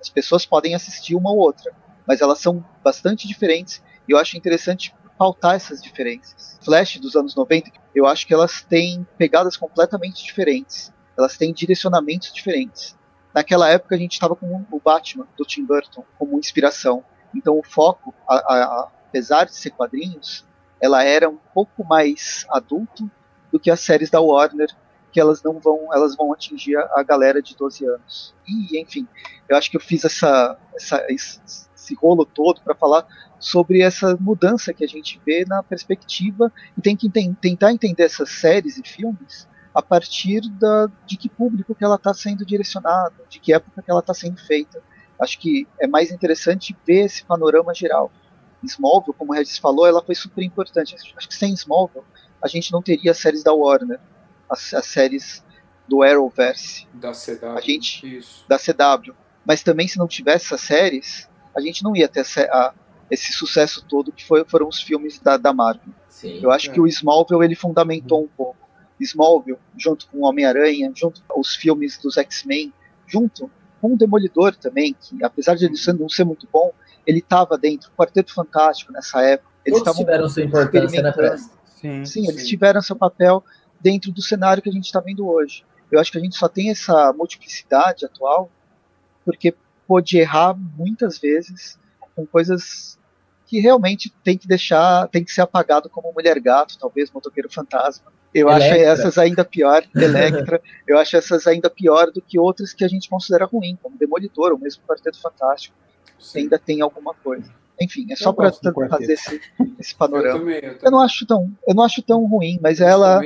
As 0.00 0.08
pessoas 0.08 0.46
podem 0.46 0.74
assistir 0.74 1.16
uma 1.16 1.30
ou 1.30 1.38
outra, 1.38 1.72
mas 2.06 2.20
elas 2.20 2.38
são 2.38 2.64
bastante 2.84 3.26
diferentes 3.26 3.82
e 4.08 4.12
eu 4.12 4.18
acho 4.18 4.36
interessante 4.36 4.94
pautar 5.18 5.56
essas 5.56 5.82
diferenças. 5.82 6.58
Flash 6.62 6.98
dos 6.98 7.16
anos 7.16 7.34
90, 7.34 7.72
eu 7.94 8.06
acho 8.06 8.26
que 8.26 8.32
elas 8.32 8.62
têm 8.62 9.06
pegadas 9.16 9.56
completamente 9.56 10.22
diferentes. 10.22 10.92
Elas 11.16 11.36
têm 11.36 11.52
direcionamentos 11.52 12.32
diferentes. 12.32 12.96
Naquela 13.34 13.68
época 13.68 13.94
a 13.94 13.98
gente 13.98 14.12
estava 14.12 14.34
com 14.34 14.64
o 14.70 14.80
Batman 14.80 15.26
do 15.36 15.44
Tim 15.44 15.64
Burton 15.64 16.04
como 16.18 16.38
inspiração. 16.38 17.04
Então 17.34 17.58
o 17.58 17.62
foco, 17.62 18.14
a- 18.28 18.36
a- 18.36 18.88
apesar 19.08 19.44
de 19.44 19.54
ser 19.54 19.70
quadrinhos, 19.70 20.44
ela 20.80 21.02
era 21.02 21.28
um 21.28 21.38
pouco 21.54 21.84
mais 21.84 22.46
adulto 22.50 23.10
do 23.52 23.58
que 23.58 23.70
as 23.70 23.80
séries 23.80 24.10
da 24.10 24.20
Warner, 24.20 24.68
que 25.12 25.20
elas 25.20 25.42
não 25.42 25.58
vão, 25.58 25.92
elas 25.92 26.14
vão 26.16 26.32
atingir 26.32 26.76
a, 26.76 27.02
galera 27.02 27.42
de 27.42 27.56
12 27.56 27.84
anos. 27.86 28.34
E 28.46 28.78
enfim, 28.80 29.06
eu 29.48 29.56
acho 29.56 29.70
que 29.70 29.76
eu 29.76 29.80
fiz 29.80 30.04
essa, 30.04 30.58
essa 30.74 31.04
esse, 31.08 31.40
esse 31.74 31.94
rolo 31.94 32.24
todo 32.26 32.60
para 32.62 32.74
falar 32.74 33.06
sobre 33.38 33.80
essa 33.80 34.16
mudança 34.20 34.74
que 34.74 34.84
a 34.84 34.88
gente 34.88 35.20
vê 35.24 35.44
na 35.46 35.62
perspectiva 35.62 36.52
e 36.76 36.82
tem 36.82 36.96
que 36.96 37.06
enten- 37.06 37.34
tentar 37.34 37.72
entender 37.72 38.02
essas 38.02 38.30
séries 38.30 38.76
e 38.76 38.82
filmes 38.82 39.48
a 39.78 39.82
partir 39.82 40.40
da, 40.58 40.88
de 41.06 41.16
que 41.16 41.28
público 41.28 41.72
que 41.72 41.84
ela 41.84 41.94
está 41.94 42.12
sendo 42.12 42.44
direcionada, 42.44 43.14
de 43.28 43.38
que 43.38 43.52
época 43.52 43.80
que 43.80 43.88
ela 43.88 44.00
está 44.00 44.12
sendo 44.12 44.36
feita. 44.44 44.82
Acho 45.20 45.38
que 45.38 45.68
é 45.80 45.86
mais 45.86 46.10
interessante 46.10 46.76
ver 46.84 47.04
esse 47.04 47.24
panorama 47.24 47.72
geral. 47.72 48.10
Smallville, 48.64 49.14
como 49.16 49.32
o 49.32 49.36
Regis 49.36 49.56
falou, 49.56 49.86
ela 49.86 50.02
foi 50.02 50.16
super 50.16 50.42
importante. 50.42 50.96
Acho 51.16 51.28
que 51.28 51.34
sem 51.34 51.52
Smallville 51.54 52.04
a 52.42 52.48
gente 52.48 52.72
não 52.72 52.82
teria 52.82 53.12
as 53.12 53.18
séries 53.18 53.44
da 53.44 53.52
Warner, 53.52 54.00
as, 54.50 54.74
as 54.74 54.86
séries 54.86 55.44
do 55.86 56.02
Arrowverse. 56.02 56.88
Da 56.94 57.12
CW. 57.12 57.56
A 57.56 57.60
gente, 57.60 58.18
Isso. 58.18 58.44
da 58.48 58.58
CW. 58.58 59.14
Mas 59.46 59.62
também 59.62 59.86
se 59.86 59.96
não 59.96 60.08
tivesse 60.08 60.46
essas 60.46 60.60
séries, 60.60 61.28
a 61.56 61.60
gente 61.60 61.84
não 61.84 61.94
ia 61.94 62.08
ter 62.08 62.24
a, 62.50 62.74
esse 63.08 63.32
sucesso 63.32 63.84
todo 63.88 64.10
que 64.10 64.24
foi, 64.26 64.44
foram 64.44 64.66
os 64.66 64.82
filmes 64.82 65.20
da, 65.20 65.36
da 65.36 65.52
Marvel. 65.52 65.94
Sim. 66.08 66.40
Eu 66.42 66.50
acho 66.50 66.68
É. 66.68 66.74
que 66.74 66.80
o 66.80 66.86
Smallville 66.88 67.44
ele 67.44 67.54
fundamentou 67.54 68.24
um 68.24 68.28
pouco. 68.28 68.67
Smallville, 69.04 69.58
junto 69.76 70.06
com 70.08 70.18
o 70.18 70.24
Homem-Aranha, 70.24 70.92
junto 70.94 71.22
com 71.26 71.40
os 71.40 71.54
filmes 71.54 71.98
dos 71.98 72.16
X-Men, 72.16 72.72
junto 73.06 73.50
com 73.80 73.94
o 73.94 73.96
Demolidor 73.96 74.54
também, 74.56 74.94
que 74.94 75.22
apesar 75.24 75.54
de 75.54 75.64
ele 75.66 75.76
ser- 75.76 75.92
não 75.94 76.08
ser 76.08 76.24
muito 76.24 76.48
bom, 76.52 76.72
ele 77.06 77.18
estava 77.20 77.56
dentro 77.56 77.90
do 77.90 77.94
Quarteto 77.96 78.34
Fantástico 78.34 78.92
nessa 78.92 79.22
época. 79.22 79.48
Eles 79.64 79.82
Todos 79.82 79.98
tiveram 79.98 80.28
sua 80.28 80.42
importância, 80.42 80.80
né, 80.80 80.84
experimentando. 80.86 81.16
Presto? 81.28 81.58
Sim. 81.80 82.04
Sim, 82.04 82.28
eles 82.28 82.42
Sim. 82.42 82.48
tiveram 82.48 82.82
seu 82.82 82.96
papel 82.96 83.44
dentro 83.80 84.10
do 84.10 84.20
cenário 84.20 84.62
que 84.62 84.68
a 84.68 84.72
gente 84.72 84.86
está 84.86 85.00
vendo 85.00 85.26
hoje. 85.28 85.64
Eu 85.90 86.00
acho 86.00 86.10
que 86.10 86.18
a 86.18 86.20
gente 86.20 86.36
só 86.36 86.48
tem 86.48 86.70
essa 86.70 87.12
multiplicidade 87.12 88.04
atual 88.04 88.50
porque 89.24 89.54
pôde 89.86 90.18
errar 90.18 90.54
muitas 90.54 91.18
vezes 91.18 91.78
com 92.14 92.26
coisas 92.26 92.98
que 93.46 93.60
realmente 93.60 94.12
tem 94.22 94.36
que 94.36 94.46
deixar, 94.46 95.08
tem 95.08 95.24
que 95.24 95.32
ser 95.32 95.40
apagado 95.40 95.88
como 95.88 96.12
Mulher 96.12 96.38
Gato, 96.40 96.78
talvez 96.78 97.10
Motoqueiro 97.10 97.50
Fantasma. 97.50 98.12
Eu 98.34 98.48
acho 98.48 98.66
Electra. 98.66 98.86
essas 98.92 99.18
ainda 99.18 99.44
pior, 99.44 99.82
Electra, 99.94 100.60
eu 100.86 100.98
acho 100.98 101.16
essas 101.16 101.46
ainda 101.46 101.70
pior 101.70 102.10
do 102.10 102.20
que 102.20 102.38
outras 102.38 102.72
que 102.72 102.84
a 102.84 102.88
gente 102.88 103.08
considera 103.08 103.46
ruim, 103.46 103.78
como 103.82 103.96
Demolidor, 103.96 104.52
ou 104.52 104.58
mesmo 104.58 104.82
Quarteto 104.86 105.20
Fantástico. 105.20 105.74
Sim. 106.18 106.40
Ainda 106.40 106.58
tem 106.58 106.80
alguma 106.82 107.14
coisa. 107.14 107.50
Enfim, 107.80 108.06
é 108.10 108.16
só 108.16 108.30
Eu 108.30 108.34
para 108.34 108.52
fazer 108.88 109.12
esse, 109.12 109.40
esse 109.78 109.92
Eu 109.94 109.98
panorama. 109.98 110.38
também, 110.40 110.56
eu 110.56 110.62
Eu 110.72 110.78
também. 110.78 110.90
não 110.90 111.00
acho 111.00 111.24
tão, 111.26 111.50
eu 111.66 111.74
não 111.74 111.84
acho 111.84 112.02
tão 112.02 112.26
ruim, 112.26 112.58
mas 112.60 112.80
ela, 112.80 113.20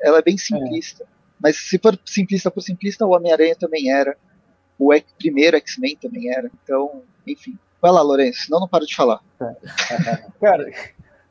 ela 0.00 0.18
é 0.18 0.22
bem 0.22 0.38
simplista. 0.38 1.04
Mas 1.40 1.56
se 1.58 1.78
for 1.78 1.98
simplista 2.06 2.50
por 2.50 2.62
simplista, 2.62 3.04
o 3.04 3.10
Homem-Aranha 3.10 3.56
também 3.56 3.92
era. 3.92 4.16
O 4.78 4.92
X- 4.94 5.04
primeiro 5.18 5.56
X-Men 5.58 5.96
também 6.00 6.30
era. 6.32 6.50
Então, 6.62 7.02
enfim. 7.26 7.58
Vai 7.82 7.90
lá, 7.92 8.00
Lourenço, 8.00 8.44
senão 8.44 8.58
eu 8.58 8.60
não 8.62 8.68
paro 8.68 8.86
de 8.86 8.94
falar. 8.96 9.20
Cara, 10.40 10.72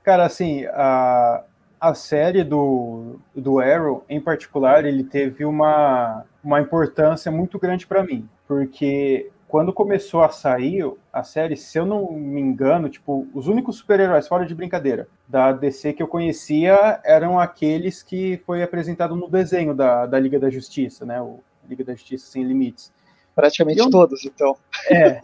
cara, 0.04 0.26
assim, 0.26 0.66
a, 0.66 1.44
a 1.84 1.94
série 1.94 2.46
do, 2.46 3.18
do 3.36 3.60
Arrow, 3.60 4.06
em 4.08 4.22
particular, 4.22 4.86
ele 4.86 5.04
teve 5.04 5.44
uma, 5.44 6.24
uma 6.42 6.62
importância 6.62 7.30
muito 7.30 7.60
grande 7.60 7.86
para 7.86 8.02
mim, 8.02 8.26
porque 8.48 9.30
quando 9.50 9.74
começou 9.74 10.24
a 10.24 10.30
sair 10.30 10.90
a 11.12 11.24
série, 11.24 11.58
se 11.58 11.78
eu 11.78 11.86
não 11.86 12.14
me 12.14 12.40
engano, 12.40 12.88
tipo, 12.88 13.28
os 13.34 13.48
únicos 13.48 13.76
super-heróis, 13.76 14.30
fora 14.30 14.46
de 14.46 14.56
brincadeira, 14.56 15.10
da 15.28 15.52
DC 15.52 15.92
que 15.92 16.02
eu 16.02 16.08
conhecia 16.08 17.02
eram 17.04 17.38
aqueles 17.38 18.02
que 18.02 18.42
foi 18.46 18.64
apresentado 18.64 19.14
no 19.14 19.30
desenho 19.30 19.76
da, 19.76 20.06
da 20.06 20.18
Liga 20.18 20.40
da 20.40 20.50
Justiça, 20.50 21.06
né? 21.06 21.22
O 21.22 21.42
Liga 21.68 21.84
da 21.84 21.94
Justiça 21.94 22.32
Sem 22.32 22.44
Limites. 22.46 22.94
Praticamente 23.36 23.80
Eu- 23.80 23.90
todos, 23.90 24.24
então. 24.26 24.56
É. 24.90 25.20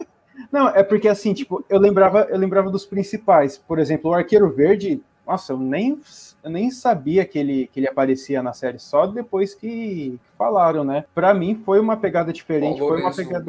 Não, 0.52 0.68
é 0.68 0.82
porque 0.82 1.08
assim, 1.08 1.32
tipo, 1.34 1.64
eu 1.68 1.78
lembrava, 1.78 2.26
eu 2.30 2.38
lembrava 2.38 2.70
dos 2.70 2.86
principais. 2.86 3.58
Por 3.58 3.78
exemplo, 3.78 4.10
o 4.10 4.14
Arqueiro 4.14 4.50
Verde, 4.50 5.02
nossa, 5.30 5.52
eu 5.52 5.58
nem, 5.58 6.00
eu 6.42 6.50
nem 6.50 6.70
sabia 6.70 7.24
que 7.24 7.38
ele, 7.38 7.70
que 7.72 7.78
ele 7.78 7.88
aparecia 7.88 8.42
na 8.42 8.52
série, 8.52 8.80
só 8.80 9.06
depois 9.06 9.54
que 9.54 10.18
falaram, 10.36 10.82
né? 10.82 11.04
Pra 11.14 11.32
mim 11.32 11.54
foi 11.64 11.78
uma 11.78 11.96
pegada 11.96 12.32
diferente, 12.32 12.80
foi 12.80 13.00
uma 13.00 13.14
pegada. 13.14 13.44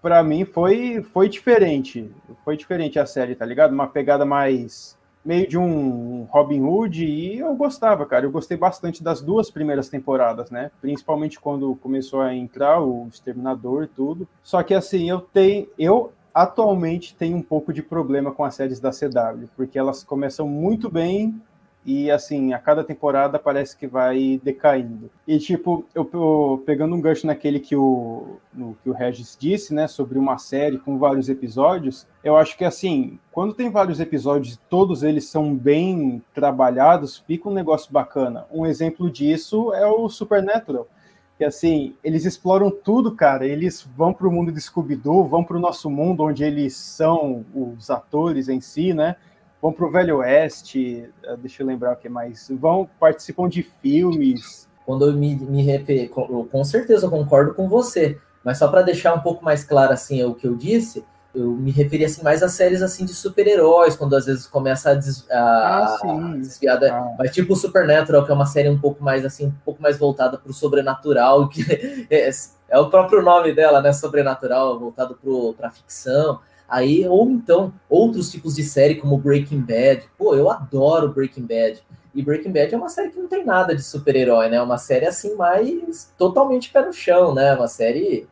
Pra 0.00 0.22
mim 0.22 0.46
foi, 0.46 1.02
foi 1.12 1.28
diferente. 1.28 2.10
Foi 2.42 2.56
diferente 2.56 2.98
a 2.98 3.04
série, 3.04 3.34
tá 3.34 3.44
ligado? 3.44 3.72
Uma 3.72 3.86
pegada 3.86 4.24
mais. 4.24 4.96
meio 5.22 5.46
de 5.46 5.58
um 5.58 6.26
Robin 6.30 6.62
Hood 6.62 7.04
e 7.04 7.38
eu 7.38 7.54
gostava, 7.54 8.06
cara. 8.06 8.24
Eu 8.24 8.30
gostei 8.30 8.56
bastante 8.56 9.04
das 9.04 9.20
duas 9.20 9.50
primeiras 9.50 9.90
temporadas, 9.90 10.50
né? 10.50 10.70
Principalmente 10.80 11.38
quando 11.38 11.76
começou 11.76 12.22
a 12.22 12.34
entrar 12.34 12.80
o 12.80 13.08
Exterminador 13.08 13.84
e 13.84 13.88
tudo. 13.88 14.26
Só 14.42 14.62
que 14.62 14.72
assim, 14.72 15.10
eu 15.10 15.20
tenho. 15.20 15.68
Eu 15.78 16.12
atualmente 16.34 17.14
tenho 17.14 17.36
um 17.36 17.42
pouco 17.42 17.72
de 17.72 17.82
problema 17.82 18.32
com 18.32 18.44
as 18.44 18.54
séries 18.54 18.80
da 18.80 18.92
CW, 18.92 19.48
porque 19.56 19.78
elas 19.78 20.02
começam 20.02 20.48
muito 20.48 20.90
bem 20.90 21.40
e 21.86 22.10
assim, 22.10 22.54
a 22.54 22.58
cada 22.58 22.82
temporada 22.82 23.38
parece 23.38 23.76
que 23.76 23.86
vai 23.86 24.40
decaindo. 24.42 25.10
E 25.28 25.38
tipo, 25.38 25.84
eu, 25.94 26.08
eu- 26.14 26.62
pegando 26.64 26.94
um 26.96 27.00
gancho 27.00 27.26
naquele 27.26 27.60
que 27.60 27.76
o, 27.76 28.38
no, 28.54 28.74
que 28.82 28.88
o 28.88 28.92
Regis 28.94 29.36
disse, 29.38 29.74
né, 29.74 29.86
sobre 29.86 30.18
uma 30.18 30.38
série 30.38 30.78
com 30.78 30.98
vários 30.98 31.28
episódios, 31.28 32.06
eu 32.22 32.38
acho 32.38 32.56
que 32.56 32.64
assim, 32.64 33.18
quando 33.30 33.52
tem 33.52 33.70
vários 33.70 34.00
episódios 34.00 34.58
todos 34.70 35.02
eles 35.02 35.26
são 35.28 35.54
bem 35.54 36.22
trabalhados, 36.32 37.18
fica 37.18 37.50
um 37.50 37.52
negócio 37.52 37.92
bacana. 37.92 38.46
Um 38.50 38.64
exemplo 38.64 39.10
disso 39.10 39.72
é 39.74 39.86
o 39.86 40.08
Supernatural. 40.08 40.88
Que 41.36 41.44
assim, 41.44 41.94
eles 42.02 42.24
exploram 42.24 42.70
tudo, 42.70 43.14
cara. 43.14 43.46
Eles 43.46 43.86
vão 43.96 44.12
para 44.12 44.28
o 44.28 44.32
mundo 44.32 44.52
de 44.52 44.60
Scooby-Doo, 44.60 45.26
vão 45.26 45.42
para 45.42 45.56
o 45.56 45.60
nosso 45.60 45.90
mundo 45.90 46.22
onde 46.22 46.44
eles 46.44 46.76
são 46.76 47.44
os 47.54 47.90
atores 47.90 48.48
em 48.48 48.60
si, 48.60 48.94
né? 48.94 49.16
vão 49.64 49.72
para 49.72 49.86
o 49.86 49.90
Velho 49.90 50.18
Oeste, 50.18 51.08
eh, 51.22 51.36
deixa 51.38 51.62
eu 51.62 51.66
lembrar 51.66 51.94
o 51.94 51.96
que 51.96 52.06
mais, 52.06 52.50
vão, 52.50 52.86
participam 53.00 53.48
de 53.48 53.62
filmes. 53.62 54.68
Quando 54.84 55.06
eu 55.06 55.14
me, 55.14 55.34
me 55.36 56.08
com 56.50 56.64
certeza 56.64 57.06
eu 57.06 57.10
concordo 57.10 57.54
com 57.54 57.66
você, 57.66 58.18
mas 58.44 58.58
só 58.58 58.68
para 58.68 58.82
deixar 58.82 59.14
um 59.14 59.20
pouco 59.20 59.42
mais 59.42 59.64
claro 59.64 59.94
assim 59.94 60.22
o 60.22 60.34
que 60.34 60.46
eu 60.46 60.54
disse, 60.54 61.02
eu 61.34 61.50
me 61.50 61.70
referi 61.70 62.04
assim 62.04 62.22
mais 62.22 62.42
a 62.42 62.48
séries 62.48 62.80
assim 62.82 63.04
de 63.04 63.12
super-heróis, 63.14 63.96
quando 63.96 64.14
às 64.14 64.26
vezes 64.26 64.46
começa 64.46 64.90
a, 64.90 64.94
des, 64.94 65.28
a, 65.30 65.84
Ah, 65.84 65.98
sim. 66.00 66.40
desviar 66.40 66.78
da, 66.78 66.96
Ah. 66.96 67.14
mas 67.18 67.32
tipo 67.32 67.52
o 67.52 67.56
Supernatural, 67.56 68.24
que 68.24 68.30
é 68.30 68.34
uma 68.34 68.46
série 68.46 68.68
um 68.68 68.78
pouco 68.78 69.02
mais 69.02 69.24
assim, 69.24 69.46
um 69.46 69.54
pouco 69.64 69.82
mais 69.82 69.98
voltada 69.98 70.38
para 70.38 70.50
o 70.50 70.54
sobrenatural, 70.54 71.48
que 71.50 72.06
é, 72.10 72.30
é 72.68 72.78
o 72.78 72.88
próprio 72.88 73.22
nome 73.22 73.52
dela, 73.54 73.80
né, 73.82 73.92
sobrenatural, 73.92 74.78
voltado 74.78 75.18
para 75.56 75.70
ficção. 75.70 76.40
Aí, 76.68 77.06
ou 77.06 77.28
então, 77.30 77.72
outros 77.90 78.30
tipos 78.30 78.54
de 78.54 78.62
série, 78.62 78.94
como 78.94 79.18
Breaking 79.18 79.60
Bad. 79.60 80.04
Pô, 80.16 80.34
eu 80.34 80.50
adoro 80.50 81.12
Breaking 81.12 81.42
Bad. 81.46 81.82
E 82.14 82.22
Breaking 82.22 82.52
Bad 82.52 82.74
é 82.74 82.78
uma 82.78 82.88
série 82.88 83.10
que 83.10 83.18
não 83.18 83.28
tem 83.28 83.44
nada 83.44 83.74
de 83.76 83.82
super-herói, 83.82 84.48
né? 84.48 84.56
É 84.56 84.62
uma 84.62 84.78
série 84.78 85.04
assim, 85.06 85.34
mais 85.34 86.10
totalmente 86.16 86.70
pé 86.72 86.84
no 86.86 86.92
chão, 86.92 87.34
né? 87.34 87.54
Uma 87.54 87.68
série. 87.68 88.26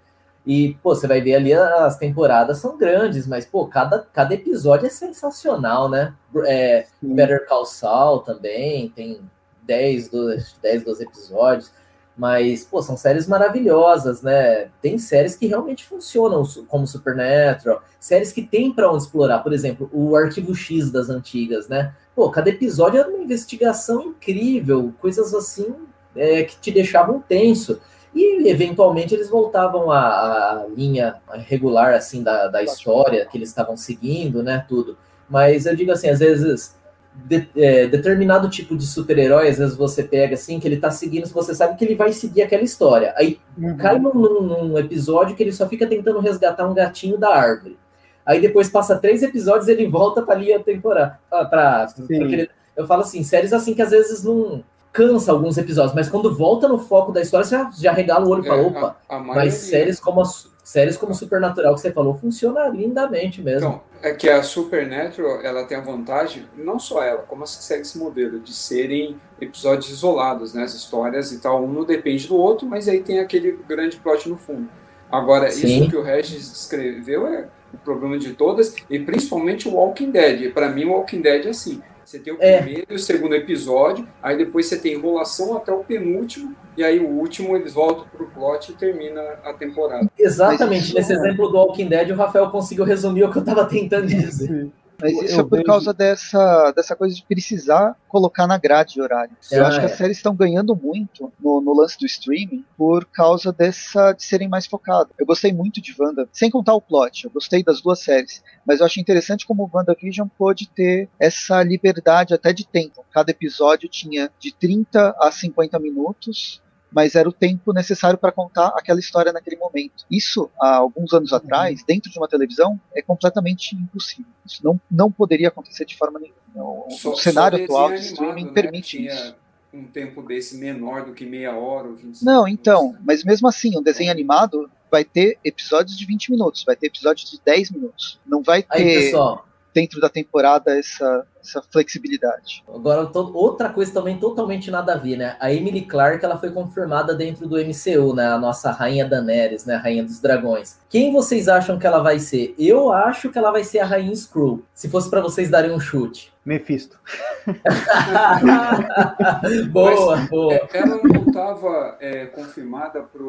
E, 0.44 0.76
pô, 0.82 0.94
você 0.94 1.06
vai 1.06 1.20
ver 1.20 1.36
ali 1.36 1.52
as 1.52 1.96
temporadas 1.96 2.58
são 2.58 2.76
grandes, 2.76 3.26
mas, 3.26 3.46
pô, 3.46 3.66
cada, 3.66 4.00
cada 4.12 4.34
episódio 4.34 4.86
é 4.86 4.90
sensacional, 4.90 5.88
né? 5.88 6.14
É, 6.44 6.86
Better 7.00 7.46
Call 7.46 7.64
Saul 7.64 8.20
também, 8.20 8.88
tem 8.90 9.20
10, 9.62 10.08
12, 10.08 10.54
10, 10.60 10.84
12 10.84 11.04
episódios. 11.04 11.72
Mas, 12.16 12.64
pô, 12.64 12.82
são 12.82 12.96
séries 12.96 13.26
maravilhosas, 13.26 14.20
né? 14.20 14.68
Tem 14.82 14.98
séries 14.98 15.34
que 15.34 15.46
realmente 15.46 15.84
funcionam, 15.84 16.42
como 16.68 16.86
Supernatural, 16.86 17.82
séries 17.98 18.32
que 18.32 18.42
tem 18.42 18.72
para 18.72 18.90
onde 18.90 19.04
explorar. 19.04 19.38
Por 19.38 19.52
exemplo, 19.52 19.88
o 19.92 20.14
Arquivo 20.14 20.54
X 20.54 20.90
das 20.90 21.08
antigas, 21.08 21.68
né? 21.68 21.94
Pô, 22.14 22.30
cada 22.30 22.50
episódio 22.50 23.00
era 23.00 23.08
uma 23.08 23.22
investigação 23.22 24.02
incrível, 24.02 24.92
coisas 25.00 25.32
assim 25.32 25.74
é, 26.14 26.42
que 26.42 26.56
te 26.58 26.70
deixavam 26.70 27.20
tenso. 27.20 27.80
E, 28.14 28.48
eventualmente, 28.48 29.14
eles 29.14 29.30
voltavam 29.30 29.90
à, 29.90 29.98
à 30.00 30.66
linha 30.76 31.16
regular, 31.46 31.94
assim, 31.94 32.22
da, 32.22 32.46
da 32.48 32.62
história 32.62 33.24
que 33.26 33.38
eles 33.38 33.48
estavam 33.48 33.76
seguindo, 33.76 34.42
né? 34.42 34.64
Tudo. 34.68 34.96
Mas 35.28 35.64
eu 35.66 35.74
digo 35.74 35.90
assim, 35.92 36.10
às 36.10 36.18
vezes 36.18 36.76
de- 37.14 37.48
é, 37.56 37.86
determinado 37.86 38.48
tipo 38.50 38.76
de 38.76 38.86
super-herói, 38.86 39.48
às 39.48 39.58
vezes 39.58 39.74
você 39.76 40.02
pega 40.02 40.34
assim, 40.34 40.58
que 40.60 40.66
ele 40.68 40.76
tá 40.78 40.90
seguindo, 40.90 41.26
você 41.26 41.54
sabe 41.54 41.76
que 41.76 41.84
ele 41.84 41.94
vai 41.94 42.12
seguir 42.12 42.42
aquela 42.42 42.62
história. 42.62 43.14
Aí 43.16 43.38
Uhum. 43.56 43.76
cai 43.76 43.98
num, 43.98 44.12
num- 44.12 44.78
episódio 44.78 45.34
que 45.36 45.42
ele 45.42 45.52
só 45.52 45.66
fica 45.68 45.86
tentando 45.86 46.20
resgatar 46.20 46.66
um 46.68 46.74
gatinho 46.74 47.16
da 47.18 47.28
árvore. 47.34 47.78
Aí 48.26 48.40
depois 48.40 48.68
passa 48.68 48.96
três 48.98 49.22
episódios 49.22 49.68
ele 49.68 49.86
volta 49.88 50.22
pra 50.22 50.34
linha 50.34 50.60
temporal. 50.60 51.12
Pra, 51.30 51.44
pra- 51.46 51.86
ele- 52.10 52.50
eu 52.76 52.86
falo 52.86 53.02
assim, 53.02 53.22
séries 53.22 53.52
assim 53.52 53.74
que 53.74 53.82
às 53.82 53.90
vezes 53.90 54.22
não 54.24 54.62
cansa 54.92 55.32
alguns 55.32 55.56
episódios, 55.56 55.94
mas 55.94 56.08
quando 56.08 56.34
volta 56.34 56.68
no 56.68 56.78
foco 56.78 57.12
da 57.12 57.20
história, 57.22 57.44
você 57.46 57.56
já, 57.56 57.70
já 57.76 57.92
regala 57.92 58.26
o 58.26 58.28
olho 58.30 58.42
e 58.44 58.46
fala, 58.46 58.62
É, 58.62 58.66
opa, 58.66 58.96
a, 59.08 59.16
a 59.16 59.18
maioria- 59.18 59.44
mas 59.44 59.54
séries 59.54 59.98
como, 59.98 60.22
séries 60.62 60.96
como 60.96 61.14
Supernatural 61.14 61.74
que 61.74 61.80
você 61.80 61.90
falou, 61.92 62.14
funciona 62.14 62.68
lindamente 62.68 63.40
mesmo. 63.40 63.68
Então, 63.68 63.80
é 64.02 64.12
que 64.12 64.28
a 64.28 64.42
Supernatural, 64.42 65.40
ela 65.42 65.64
tem 65.64 65.78
a 65.78 65.80
vantagem, 65.80 66.46
não 66.56 66.78
só 66.78 67.02
ela, 67.02 67.22
como 67.22 67.42
as 67.44 67.50
segue 67.50 67.82
esse 67.82 67.96
modelo, 67.98 68.38
de 68.40 68.52
serem 68.52 69.16
episódios 69.40 69.90
isolados, 69.90 70.52
né? 70.54 70.64
As 70.64 70.74
histórias 70.74 71.32
e 71.32 71.38
tal, 71.40 71.64
um 71.64 71.72
não 71.72 71.84
depende 71.84 72.28
do 72.28 72.36
outro, 72.36 72.66
mas 72.66 72.88
aí 72.88 73.00
tem 73.02 73.18
aquele 73.20 73.58
grande 73.66 73.96
plot 73.96 74.28
no 74.28 74.36
fundo. 74.36 74.68
Agora, 75.10 75.50
Sim. 75.50 75.80
isso 75.82 75.90
que 75.90 75.96
o 75.96 76.02
Regis 76.02 76.50
descreveu 76.50 77.26
é 77.26 77.46
o 77.72 77.78
problema 77.78 78.18
de 78.18 78.32
todas, 78.34 78.74
e 78.90 78.98
principalmente 78.98 79.68
o 79.68 79.74
Walking 79.74 80.10
Dead. 80.10 80.52
Para 80.52 80.68
mim, 80.68 80.84
o 80.84 80.92
Walking 80.92 81.20
Dead 81.22 81.46
é 81.46 81.50
assim. 81.50 81.82
Você 82.04 82.18
tem 82.18 82.32
o 82.32 82.36
É. 82.40 82.58
primeiro 82.62 82.86
e 82.90 82.94
o 82.94 82.98
segundo 82.98 83.34
episódio, 83.34 84.06
aí 84.22 84.36
depois 84.36 84.66
você 84.66 84.78
tem 84.78 84.94
enrolação 84.94 85.56
até 85.56 85.72
o 85.72 85.84
penúltimo, 85.84 86.54
e 86.76 86.82
aí 86.82 86.98
o 86.98 87.08
último 87.08 87.56
eles 87.56 87.72
voltam 87.72 88.06
pro 88.08 88.26
plot 88.26 88.72
e 88.72 88.74
termina 88.74 89.20
a 89.44 89.52
temporada. 89.52 90.10
Exatamente, 90.18 90.86
isso... 90.86 90.94
nesse 90.94 91.12
exemplo 91.12 91.48
do 91.48 91.56
Walking 91.56 91.88
Dead, 91.88 92.10
o 92.10 92.16
Rafael 92.16 92.50
conseguiu 92.50 92.84
resumir 92.84 93.24
o 93.24 93.30
que 93.30 93.38
eu 93.38 93.42
estava 93.42 93.64
tentando 93.64 94.06
dizer. 94.06 94.70
Mas 95.02 95.30
isso 95.30 95.40
é 95.40 95.42
por 95.42 95.50
vejo... 95.50 95.64
causa 95.64 95.92
dessa, 95.92 96.72
dessa 96.72 96.96
coisa 96.96 97.14
de 97.14 97.22
precisar 97.24 97.96
colocar 98.08 98.46
na 98.46 98.56
grade 98.56 98.94
de 98.94 99.02
horário. 99.02 99.36
Eu 99.50 99.64
ah, 99.64 99.68
acho 99.68 99.80
que 99.80 99.86
as 99.86 99.92
é. 99.92 99.96
séries 99.96 100.16
estão 100.18 100.34
ganhando 100.34 100.76
muito 100.76 101.32
no, 101.40 101.60
no, 101.60 101.74
lance 101.74 101.98
do 101.98 102.06
streaming 102.06 102.64
por 102.76 103.04
causa 103.06 103.52
dessa 103.52 104.12
de 104.12 104.22
serem 104.22 104.48
mais 104.48 104.66
focadas. 104.66 105.12
Eu 105.18 105.26
gostei 105.26 105.52
muito 105.52 105.80
de 105.80 105.94
Wanda, 105.98 106.28
sem 106.32 106.50
contar 106.50 106.74
o 106.74 106.80
plot, 106.80 107.24
eu 107.24 107.30
gostei 107.30 107.62
das 107.62 107.80
duas 107.80 108.00
séries, 108.00 108.42
mas 108.66 108.80
eu 108.80 108.86
acho 108.86 109.00
interessante 109.00 109.46
como 109.46 109.64
o 109.64 109.70
WandaVision 109.72 110.28
pôde 110.38 110.68
ter 110.68 111.08
essa 111.18 111.62
liberdade 111.62 112.34
até 112.34 112.52
de 112.52 112.66
tempo. 112.66 113.04
Cada 113.10 113.30
episódio 113.30 113.88
tinha 113.88 114.30
de 114.38 114.54
30 114.54 115.16
a 115.18 115.30
50 115.30 115.78
minutos 115.78 116.61
mas 116.94 117.14
era 117.14 117.28
o 117.28 117.32
tempo 117.32 117.72
necessário 117.72 118.18
para 118.18 118.32
contar 118.32 118.68
aquela 118.76 119.00
história 119.00 119.32
naquele 119.32 119.56
momento. 119.56 120.04
Isso, 120.10 120.50
há 120.60 120.76
alguns 120.76 121.12
anos 121.12 121.32
uhum. 121.32 121.38
atrás, 121.38 121.82
dentro 121.86 122.10
de 122.10 122.18
uma 122.18 122.28
televisão, 122.28 122.78
é 122.94 123.02
completamente 123.02 123.74
impossível. 123.74 124.30
Isso 124.44 124.64
não, 124.64 124.80
não 124.90 125.10
poderia 125.10 125.48
acontecer 125.48 125.84
de 125.84 125.96
forma 125.96 126.20
nenhuma. 126.20 126.42
O, 126.54 126.90
só, 126.90 127.14
cenário 127.14 127.64
atual 127.64 127.90
de 127.90 128.00
streaming 128.00 128.46
né? 128.46 128.52
permite 128.52 129.06
isso. 129.06 129.34
Um 129.72 129.84
tempo 129.84 130.22
desse 130.22 130.58
menor 130.58 131.06
do 131.06 131.14
que 131.14 131.24
meia 131.24 131.56
hora 131.56 131.88
ou 131.88 131.96
25 131.96 132.24
Não, 132.24 132.46
então, 132.46 132.82
minutos. 132.82 133.04
mas 133.06 133.24
mesmo 133.24 133.48
assim, 133.48 133.78
um 133.78 133.82
desenho 133.82 134.10
animado 134.10 134.70
vai 134.90 135.02
ter 135.02 135.38
episódios 135.42 135.96
de 135.96 136.04
20 136.04 136.30
minutos, 136.32 136.62
vai 136.64 136.76
ter 136.76 136.88
episódios 136.88 137.30
de 137.30 137.40
10 137.42 137.70
minutos. 137.70 138.20
Não 138.26 138.42
vai 138.42 138.62
ter. 138.62 138.82
Aí, 138.82 138.84
pessoal, 138.84 139.46
dentro 139.74 140.00
da 140.00 140.08
temporada 140.08 140.78
essa, 140.78 141.26
essa 141.40 141.62
flexibilidade. 141.62 142.62
Agora, 142.68 143.10
outra 143.34 143.68
coisa 143.68 143.92
também 143.92 144.18
totalmente 144.18 144.70
nada 144.70 144.94
a 144.94 144.96
ver, 144.96 145.16
né? 145.16 145.36
A 145.40 145.52
Emily 145.52 145.82
Clark, 145.82 146.24
ela 146.24 146.38
foi 146.38 146.50
confirmada 146.50 147.14
dentro 147.14 147.48
do 147.48 147.56
MCU, 147.56 148.14
né? 148.14 148.26
A 148.26 148.38
nossa 148.38 148.70
rainha 148.70 149.06
Daenerys, 149.06 149.64
né? 149.64 149.76
A 149.76 149.78
rainha 149.78 150.04
dos 150.04 150.20
dragões. 150.20 150.78
Quem 150.88 151.12
vocês 151.12 151.48
acham 151.48 151.78
que 151.78 151.86
ela 151.86 152.02
vai 152.02 152.18
ser? 152.18 152.54
Eu 152.58 152.92
acho 152.92 153.30
que 153.30 153.38
ela 153.38 153.50
vai 153.50 153.64
ser 153.64 153.80
a 153.80 153.86
rainha 153.86 154.12
Skrull. 154.12 154.62
Se 154.74 154.88
fosse 154.88 155.10
para 155.10 155.20
vocês 155.20 155.50
darem 155.50 155.72
um 155.72 155.80
chute. 155.80 156.32
Mephisto. 156.44 156.98
boa, 159.70 160.16
Mas, 160.16 160.28
boa. 160.28 160.54
É, 160.54 160.68
ela 160.72 161.00
não 161.02 161.28
estava 161.28 161.96
é, 162.00 162.26
confirmada 162.26 163.02
para 163.02 163.22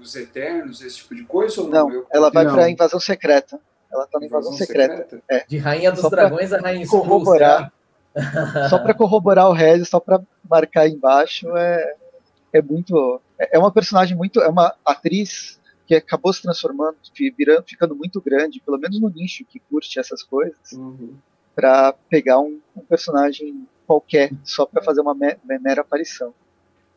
os 0.00 0.14
Eternos, 0.14 0.80
esse 0.80 0.98
tipo 0.98 1.16
de 1.16 1.24
coisa? 1.24 1.60
Ou 1.60 1.68
não, 1.68 1.88
não 1.88 2.06
ela 2.12 2.30
vai 2.30 2.44
para 2.44 2.64
a 2.64 2.70
invasão 2.70 3.00
secreta. 3.00 3.58
Ela 3.92 4.06
tá 4.06 4.18
na 4.20 4.26
invasão, 4.26 4.52
secreta. 4.52 4.96
secreta. 4.96 5.22
É. 5.28 5.44
De 5.46 5.58
Rainha 5.58 5.90
dos 5.90 6.00
só 6.00 6.08
Dragões 6.08 6.52
a 6.52 6.58
Rainha 6.58 6.86
corroborar. 6.86 7.72
só 8.68 8.78
para 8.78 8.94
corroborar 8.94 9.48
o 9.48 9.52
Regis, 9.52 9.88
só 9.88 10.00
para 10.00 10.20
marcar 10.48 10.88
embaixo, 10.88 11.56
é, 11.56 11.94
é 12.52 12.62
muito. 12.62 13.20
É 13.38 13.58
uma 13.58 13.72
personagem 13.72 14.16
muito. 14.16 14.40
É 14.40 14.48
uma 14.48 14.74
atriz 14.84 15.60
que 15.90 15.96
acabou 15.96 16.32
se 16.32 16.42
transformando, 16.42 16.96
virando, 17.36 17.64
ficando 17.66 17.96
muito 17.96 18.20
grande, 18.20 18.60
pelo 18.60 18.78
menos 18.78 19.00
no 19.00 19.08
nicho 19.08 19.44
que 19.44 19.58
curte 19.58 19.98
essas 19.98 20.22
coisas, 20.22 20.72
uhum. 20.72 21.16
para 21.52 21.92
pegar 22.08 22.38
um, 22.38 22.60
um, 22.76 22.80
personagem 22.80 23.66
qualquer, 23.88 24.30
só 24.44 24.64
para 24.64 24.84
fazer 24.84 25.00
uma 25.00 25.16
mera 25.16 25.80
aparição. 25.80 26.32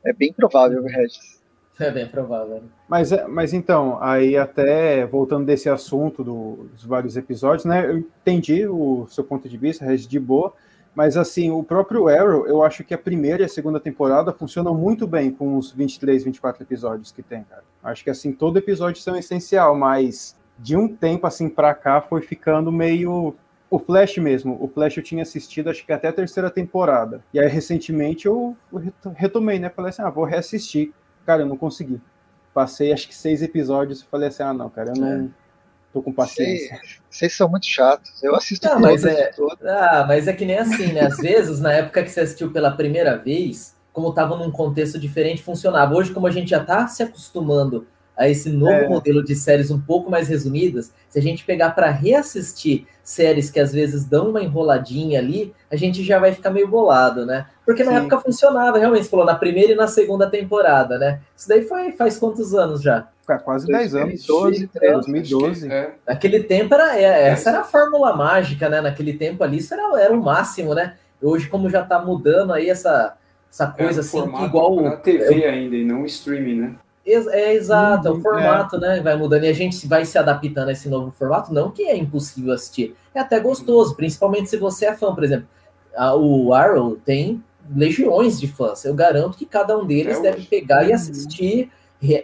É 0.06 0.14
bem 0.14 0.32
provável, 0.32 0.84
Regis. 0.84 1.42
É 1.80 1.92
bem 1.92 2.08
provável. 2.08 2.64
Mas, 2.88 3.12
é, 3.12 3.28
mas 3.28 3.54
então, 3.54 3.98
aí 4.02 4.38
até 4.38 5.06
voltando 5.06 5.46
desse 5.46 5.70
assunto 5.70 6.24
do, 6.24 6.70
dos 6.72 6.86
vários 6.86 7.18
episódios, 7.18 7.66
né? 7.66 7.86
Eu 7.86 7.98
entendi 7.98 8.68
o 8.68 9.08
seu 9.10 9.24
ponto 9.24 9.50
de 9.50 9.58
vista, 9.58 9.84
Regis, 9.84 10.08
de 10.08 10.20
boa, 10.20 10.54
mas 10.94 11.18
assim, 11.18 11.50
o 11.50 11.64
próprio 11.64 12.08
Arrow, 12.08 12.46
eu 12.46 12.64
acho 12.64 12.84
que 12.84 12.94
a 12.94 12.98
primeira 12.98 13.42
e 13.42 13.46
a 13.46 13.50
segunda 13.50 13.80
temporada 13.80 14.32
funcionam 14.32 14.76
muito 14.76 15.08
bem 15.08 15.32
com 15.32 15.58
os 15.58 15.72
23, 15.72 16.24
24 16.24 16.62
episódios 16.64 17.12
que 17.12 17.24
tem, 17.24 17.44
cara. 17.44 17.64
Acho 17.84 18.04
que 18.04 18.10
assim, 18.12 18.32
todo 18.32 18.58
episódio 18.58 19.02
são 19.02 19.16
essencial, 19.16 19.76
mas 19.76 20.38
de 20.60 20.78
um 20.78 20.88
tempo 20.88 21.26
assim 21.26 21.50
para 21.50 21.74
cá 21.74 22.00
foi 22.00 22.22
ficando 22.22 22.72
meio 22.72 23.36
o 23.74 23.80
Flash 23.80 24.20
mesmo, 24.20 24.56
o 24.62 24.68
Flash 24.68 24.98
eu 24.98 25.04
tinha 25.04 25.24
assistido 25.24 25.68
acho 25.68 25.84
que 25.84 25.92
até 25.92 26.08
a 26.08 26.14
terceira 26.14 26.52
temporada. 26.52 27.24
E 27.34 27.40
aí 27.40 27.48
recentemente 27.48 28.28
eu 28.28 28.56
retomei, 29.16 29.58
né? 29.58 29.68
Falei 29.68 29.90
assim, 29.90 30.04
ah, 30.04 30.12
vou 30.12 30.26
reassistir. 30.26 30.94
Cara, 31.26 31.44
eu 31.44 31.48
não 31.48 31.58
consegui. 31.58 32.02
Passei 32.54 32.94
acho 32.94 33.08
que 33.08 33.16
seis 33.16 33.42
episódios 33.42 34.02
e 34.02 34.06
falei 34.06 34.28
assim: 34.28 34.44
ah, 34.44 34.54
não, 34.54 34.70
cara, 34.70 34.92
eu 34.96 35.02
não. 35.02 35.26
É. 35.26 35.28
Tô 35.92 36.02
com 36.02 36.12
paciência. 36.12 36.82
Vocês 37.08 37.36
são 37.36 37.48
muito 37.48 37.68
chatos. 37.68 38.24
Eu 38.24 38.36
assisto 38.36 38.68
não, 38.68 38.80
mas 38.80 39.06
é, 39.06 39.32
Ah, 39.64 40.04
mas 40.08 40.28
é 40.28 40.34
que 40.34 40.44
nem 40.44 40.58
assim, 40.58 40.92
né? 40.92 41.02
Às 41.02 41.18
vezes, 41.18 41.60
na 41.60 41.72
época 41.72 42.04
que 42.04 42.10
você 42.10 42.22
assistiu 42.22 42.52
pela 42.52 42.72
primeira 42.72 43.16
vez, 43.16 43.76
como 43.92 44.10
estava 44.10 44.36
num 44.36 44.50
contexto 44.50 45.00
diferente, 45.00 45.44
funcionava. 45.44 45.94
Hoje, 45.94 46.12
como 46.12 46.26
a 46.26 46.32
gente 46.32 46.50
já 46.50 46.62
está 46.62 46.88
se 46.88 47.04
acostumando 47.04 47.86
a 48.16 48.30
esse 48.30 48.50
novo 48.50 48.72
é. 48.72 48.88
modelo 48.88 49.24
de 49.24 49.36
séries 49.36 49.72
um 49.72 49.80
pouco 49.80 50.10
mais 50.10 50.28
resumidas, 50.28 50.94
se 51.10 51.18
a 51.18 51.22
gente 51.22 51.44
pegar 51.44 51.72
para 51.72 51.90
reassistir 51.90 52.86
séries 53.04 53.50
que 53.50 53.60
às 53.60 53.74
vezes 53.74 54.06
dão 54.06 54.30
uma 54.30 54.42
enroladinha 54.42 55.20
ali, 55.20 55.54
a 55.70 55.76
gente 55.76 56.04
já 56.04 56.20
vai 56.20 56.32
ficar 56.32 56.52
meio 56.52 56.68
bolado, 56.68 57.26
né? 57.26 57.48
Porque 57.66 57.84
na 57.84 57.92
Sim. 57.92 57.98
época 57.98 58.20
funcionava, 58.20 58.78
realmente, 58.78 59.06
você 59.06 59.10
falou, 59.10 59.26
na 59.26 59.36
primeira 59.36 59.74
e 59.74 59.76
na 59.76 59.88
segunda 59.88 60.30
temporada, 60.30 60.98
né? 60.98 61.20
Isso 61.36 61.48
daí 61.50 61.64
foi, 61.64 61.92
faz 61.92 62.18
quantos 62.18 62.54
anos 62.54 62.82
já? 62.82 63.08
É, 63.30 63.38
quase 63.38 63.68
10 63.68 63.96
anos. 63.96 64.26
12, 64.26 64.70
2012. 64.74 65.72
É. 65.72 65.92
Naquele 66.08 66.44
tempo, 66.44 66.74
era, 66.74 66.98
é, 66.98 67.30
essa 67.30 67.50
era 67.50 67.62
a 67.62 67.64
fórmula 67.64 68.16
mágica, 68.16 68.70
né? 68.70 68.82
Naquele 68.82 69.14
tempo 69.14 69.44
ali, 69.44 69.58
isso 69.58 69.74
era, 69.74 70.00
era 70.00 70.14
o 70.14 70.22
máximo, 70.22 70.74
né? 70.74 70.96
Hoje, 71.22 71.48
como 71.48 71.70
já 71.70 71.84
tá 71.84 72.00
mudando 72.00 72.52
aí 72.52 72.70
essa, 72.70 73.16
essa 73.50 73.68
coisa 73.68 74.00
é, 74.00 74.02
assim, 74.02 74.30
que 74.30 74.44
igual... 74.44 74.86
a 74.88 74.98
TV 74.98 75.46
ainda, 75.46 75.76
e 75.76 75.86
não 75.86 76.06
streaming, 76.06 76.62
né? 76.62 76.76
É 77.06 77.54
exato, 77.54 78.08
é 78.08 78.12
o 78.12 78.14
uhum, 78.14 78.22
formato, 78.22 78.78
é. 78.78 78.80
né? 78.80 79.02
Vai 79.02 79.18
mudando 79.18 79.44
e 79.44 79.50
a 79.50 79.54
gente 79.54 79.86
vai 79.88 80.06
se 80.06 80.18
adaptando 80.18 80.70
a 80.70 80.72
esse 80.72 80.88
novo 80.88 81.12
formato. 81.12 81.54
Não 81.54 81.70
que 81.70 81.84
é 81.84 81.98
impossível 81.98 82.54
assistir, 82.54 82.96
é 83.14 83.20
até 83.20 83.40
gostoso, 83.40 83.96
principalmente 83.96 84.50
se 84.50 84.58
você 84.58 84.86
é 84.86 84.96
fã, 84.96 85.14
por 85.14 85.24
exemplo. 85.24 85.48
A, 85.96 86.16
o 86.16 86.54
Arrow 86.54 86.96
tem 86.96 87.44
legiões 87.76 88.40
de 88.40 88.48
fãs. 88.48 88.86
Eu 88.86 88.94
garanto 88.94 89.38
que 89.38 89.46
cada 89.46 89.78
um 89.78 89.86
deles 89.86 90.18
é 90.20 90.22
deve 90.22 90.44
pegar 90.44 90.84
e 90.84 90.90
uhum. 90.90 90.96
assistir, 90.96 91.70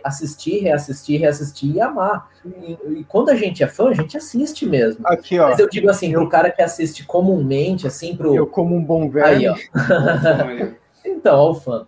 assistir, 0.03 0.60
reassistir, 0.60 1.19
reassistir 1.19 1.76
e 1.76 1.81
amar. 1.81 2.30
E, 2.45 2.77
e, 2.99 3.03
quando 3.03 3.30
a 3.30 3.35
gente 3.35 3.61
é 3.61 3.68
fã, 3.68 3.89
a 3.89 3.93
gente 3.93 4.15
assiste 4.18 4.65
mesmo. 4.65 5.06
Aqui, 5.06 5.38
ó. 5.39 5.49
Mas 5.49 5.60
eu 5.60 5.69
digo 5.69 5.89
assim, 5.89 6.14
eu, 6.14 6.22
pro 6.22 6.30
cara 6.30 6.51
que 6.51 6.61
assiste 6.61 7.06
comumente, 7.06 7.85
assim, 7.85 8.15
pro. 8.15 8.34
Eu 8.34 8.47
como 8.47 8.76
um 8.76 8.84
bom 8.84 9.10
velho. 9.10 9.26
Aí, 9.26 9.47
ó. 9.47 9.56
então, 11.06 11.38
ó, 11.38 11.51
o 11.51 11.56
fã. 11.56 11.85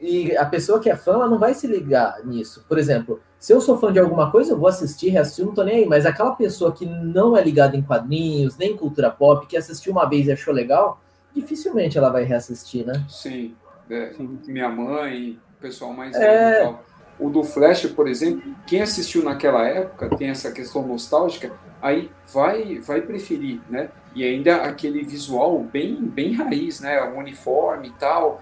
E 0.00 0.36
a 0.36 0.44
pessoa 0.44 0.78
que 0.78 0.90
é 0.90 0.96
fã, 0.96 1.14
ela 1.14 1.28
não 1.28 1.38
vai 1.38 1.54
se 1.54 1.66
ligar 1.66 2.24
nisso. 2.24 2.64
Por 2.68 2.78
exemplo, 2.78 3.20
se 3.38 3.52
eu 3.52 3.60
sou 3.60 3.78
fã 3.78 3.92
de 3.92 3.98
alguma 3.98 4.30
coisa, 4.30 4.52
eu 4.52 4.58
vou 4.58 4.68
assistir, 4.68 5.08
reassistir, 5.08 5.44
não 5.44 5.54
tô 5.54 5.62
nem 5.62 5.76
aí. 5.76 5.86
Mas 5.86 6.04
aquela 6.04 6.32
pessoa 6.32 6.72
que 6.72 6.84
não 6.84 7.36
é 7.36 7.42
ligada 7.42 7.76
em 7.76 7.82
quadrinhos, 7.82 8.56
nem 8.56 8.72
em 8.72 8.76
cultura 8.76 9.10
pop, 9.10 9.46
que 9.46 9.56
assistiu 9.56 9.92
uma 9.92 10.08
vez 10.08 10.26
e 10.26 10.32
achou 10.32 10.52
legal, 10.52 11.00
dificilmente 11.34 11.96
ela 11.96 12.10
vai 12.10 12.24
reassistir, 12.24 12.84
né? 12.86 13.04
Sim. 13.08 13.54
É. 13.88 14.12
Minha 14.46 14.68
mãe, 14.68 15.38
o 15.58 15.60
pessoal 15.60 15.92
mais 15.92 16.14
é... 16.16 16.64
velho 16.64 16.78
O 17.18 17.30
do 17.30 17.44
Flash, 17.44 17.86
por 17.86 18.08
exemplo, 18.08 18.54
quem 18.66 18.82
assistiu 18.82 19.22
naquela 19.22 19.66
época, 19.66 20.10
tem 20.16 20.28
essa 20.28 20.50
questão 20.50 20.86
nostálgica, 20.86 21.52
aí 21.80 22.10
vai 22.32 22.80
vai 22.80 23.00
preferir, 23.00 23.60
né? 23.70 23.90
E 24.14 24.24
ainda 24.24 24.56
aquele 24.56 25.04
visual 25.04 25.60
bem, 25.60 25.94
bem 26.02 26.32
raiz, 26.34 26.80
né? 26.80 27.00
O 27.02 27.18
uniforme 27.18 27.88
e 27.88 27.92
tal 27.92 28.40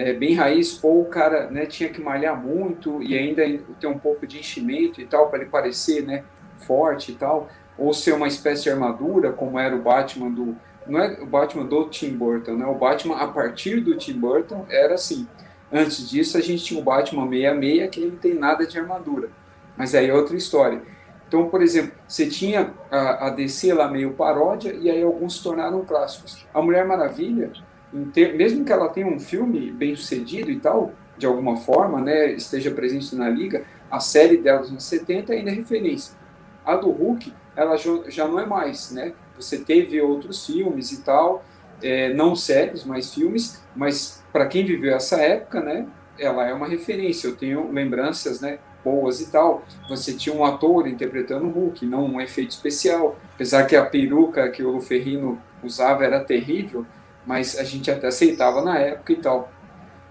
é, 0.00 0.14
bem 0.14 0.34
raiz, 0.34 0.82
ou 0.82 1.02
o 1.02 1.04
cara 1.04 1.50
né, 1.50 1.66
tinha 1.66 1.90
que 1.90 2.00
malhar 2.00 2.34
muito 2.34 3.02
e 3.02 3.16
ainda 3.16 3.42
ter 3.78 3.86
um 3.86 3.98
pouco 3.98 4.26
de 4.26 4.38
enchimento 4.38 4.98
e 4.98 5.04
tal, 5.04 5.28
para 5.28 5.40
ele 5.40 5.50
parecer 5.50 6.02
né, 6.02 6.24
forte 6.56 7.12
e 7.12 7.14
tal, 7.14 7.50
ou 7.76 7.92
ser 7.92 8.12
uma 8.14 8.26
espécie 8.26 8.62
de 8.62 8.70
armadura, 8.70 9.30
como 9.30 9.58
era 9.58 9.76
o 9.76 9.82
Batman 9.82 10.30
do. 10.30 10.56
Não 10.86 10.98
é 10.98 11.20
o 11.20 11.26
Batman 11.26 11.66
do 11.66 11.84
Tim 11.88 12.16
Burton, 12.16 12.52
né? 12.52 12.66
O 12.66 12.74
Batman 12.74 13.16
a 13.16 13.28
partir 13.28 13.80
do 13.80 13.96
Tim 13.96 14.18
Burton 14.18 14.64
era 14.70 14.94
assim. 14.94 15.28
Antes 15.70 16.08
disso, 16.08 16.38
a 16.38 16.40
gente 16.40 16.64
tinha 16.64 16.80
o 16.80 16.82
Batman 16.82 17.28
66, 17.28 17.90
que 17.90 18.00
ele 18.00 18.10
não 18.12 18.16
tem 18.16 18.34
nada 18.34 18.66
de 18.66 18.78
armadura. 18.78 19.28
Mas 19.76 19.94
aí 19.94 20.08
é 20.08 20.14
outra 20.14 20.36
história. 20.36 20.82
Então, 21.28 21.48
por 21.48 21.62
exemplo, 21.62 21.92
você 22.08 22.26
tinha 22.26 22.72
a, 22.90 23.26
a 23.26 23.30
DC 23.30 23.72
lá 23.74 23.86
meio 23.86 24.14
paródia, 24.14 24.72
e 24.72 24.90
aí 24.90 25.02
alguns 25.02 25.36
se 25.36 25.42
tornaram 25.42 25.84
clássicos. 25.84 26.44
A 26.52 26.60
Mulher 26.60 26.86
Maravilha, 26.86 27.52
mesmo 27.92 28.64
que 28.64 28.72
ela 28.72 28.88
tenha 28.88 29.06
um 29.06 29.18
filme 29.18 29.70
bem 29.70 29.96
sucedido 29.96 30.50
e 30.50 30.58
tal, 30.58 30.92
de 31.18 31.26
alguma 31.26 31.56
forma, 31.56 32.00
né, 32.00 32.32
esteja 32.32 32.70
presente 32.70 33.14
na 33.14 33.28
liga, 33.28 33.64
a 33.90 34.00
série 34.00 34.38
dela 34.38 34.60
dos 34.60 34.70
anos 34.70 34.84
70 34.84 35.32
ainda 35.32 35.50
é 35.50 35.54
referência. 35.54 36.16
A 36.64 36.76
do 36.76 36.90
Hulk, 36.90 37.32
ela 37.56 37.76
já 37.76 38.28
não 38.28 38.38
é 38.38 38.46
mais, 38.46 38.92
né? 38.92 39.12
Você 39.36 39.58
teve 39.58 40.00
outros 40.00 40.46
filmes 40.46 40.92
e 40.92 41.02
tal, 41.02 41.44
é, 41.82 42.12
não 42.14 42.36
séries, 42.36 42.84
mas 42.84 43.12
filmes, 43.12 43.62
mas 43.74 44.22
para 44.32 44.46
quem 44.46 44.64
viveu 44.64 44.94
essa 44.94 45.20
época, 45.20 45.60
né, 45.60 45.86
ela 46.18 46.46
é 46.46 46.52
uma 46.52 46.66
referência. 46.66 47.28
Eu 47.28 47.36
tenho 47.36 47.70
lembranças, 47.72 48.40
né, 48.40 48.58
boas 48.84 49.20
e 49.20 49.30
tal. 49.30 49.64
Você 49.88 50.14
tinha 50.14 50.34
um 50.34 50.44
ator 50.44 50.86
interpretando 50.86 51.46
o 51.46 51.50
Hulk, 51.50 51.84
não 51.86 52.04
um 52.04 52.20
efeito 52.20 52.50
especial. 52.50 53.18
Apesar 53.34 53.66
que 53.66 53.76
a 53.76 53.84
peruca 53.84 54.48
que 54.50 54.62
o 54.62 54.80
Ferrino 54.80 55.40
usava 55.62 56.04
era 56.04 56.20
terrível, 56.20 56.86
mas 57.26 57.58
a 57.58 57.64
gente 57.64 57.90
até 57.90 58.08
aceitava 58.08 58.62
na 58.62 58.78
época 58.78 59.12
e 59.12 59.16
tal. 59.16 59.50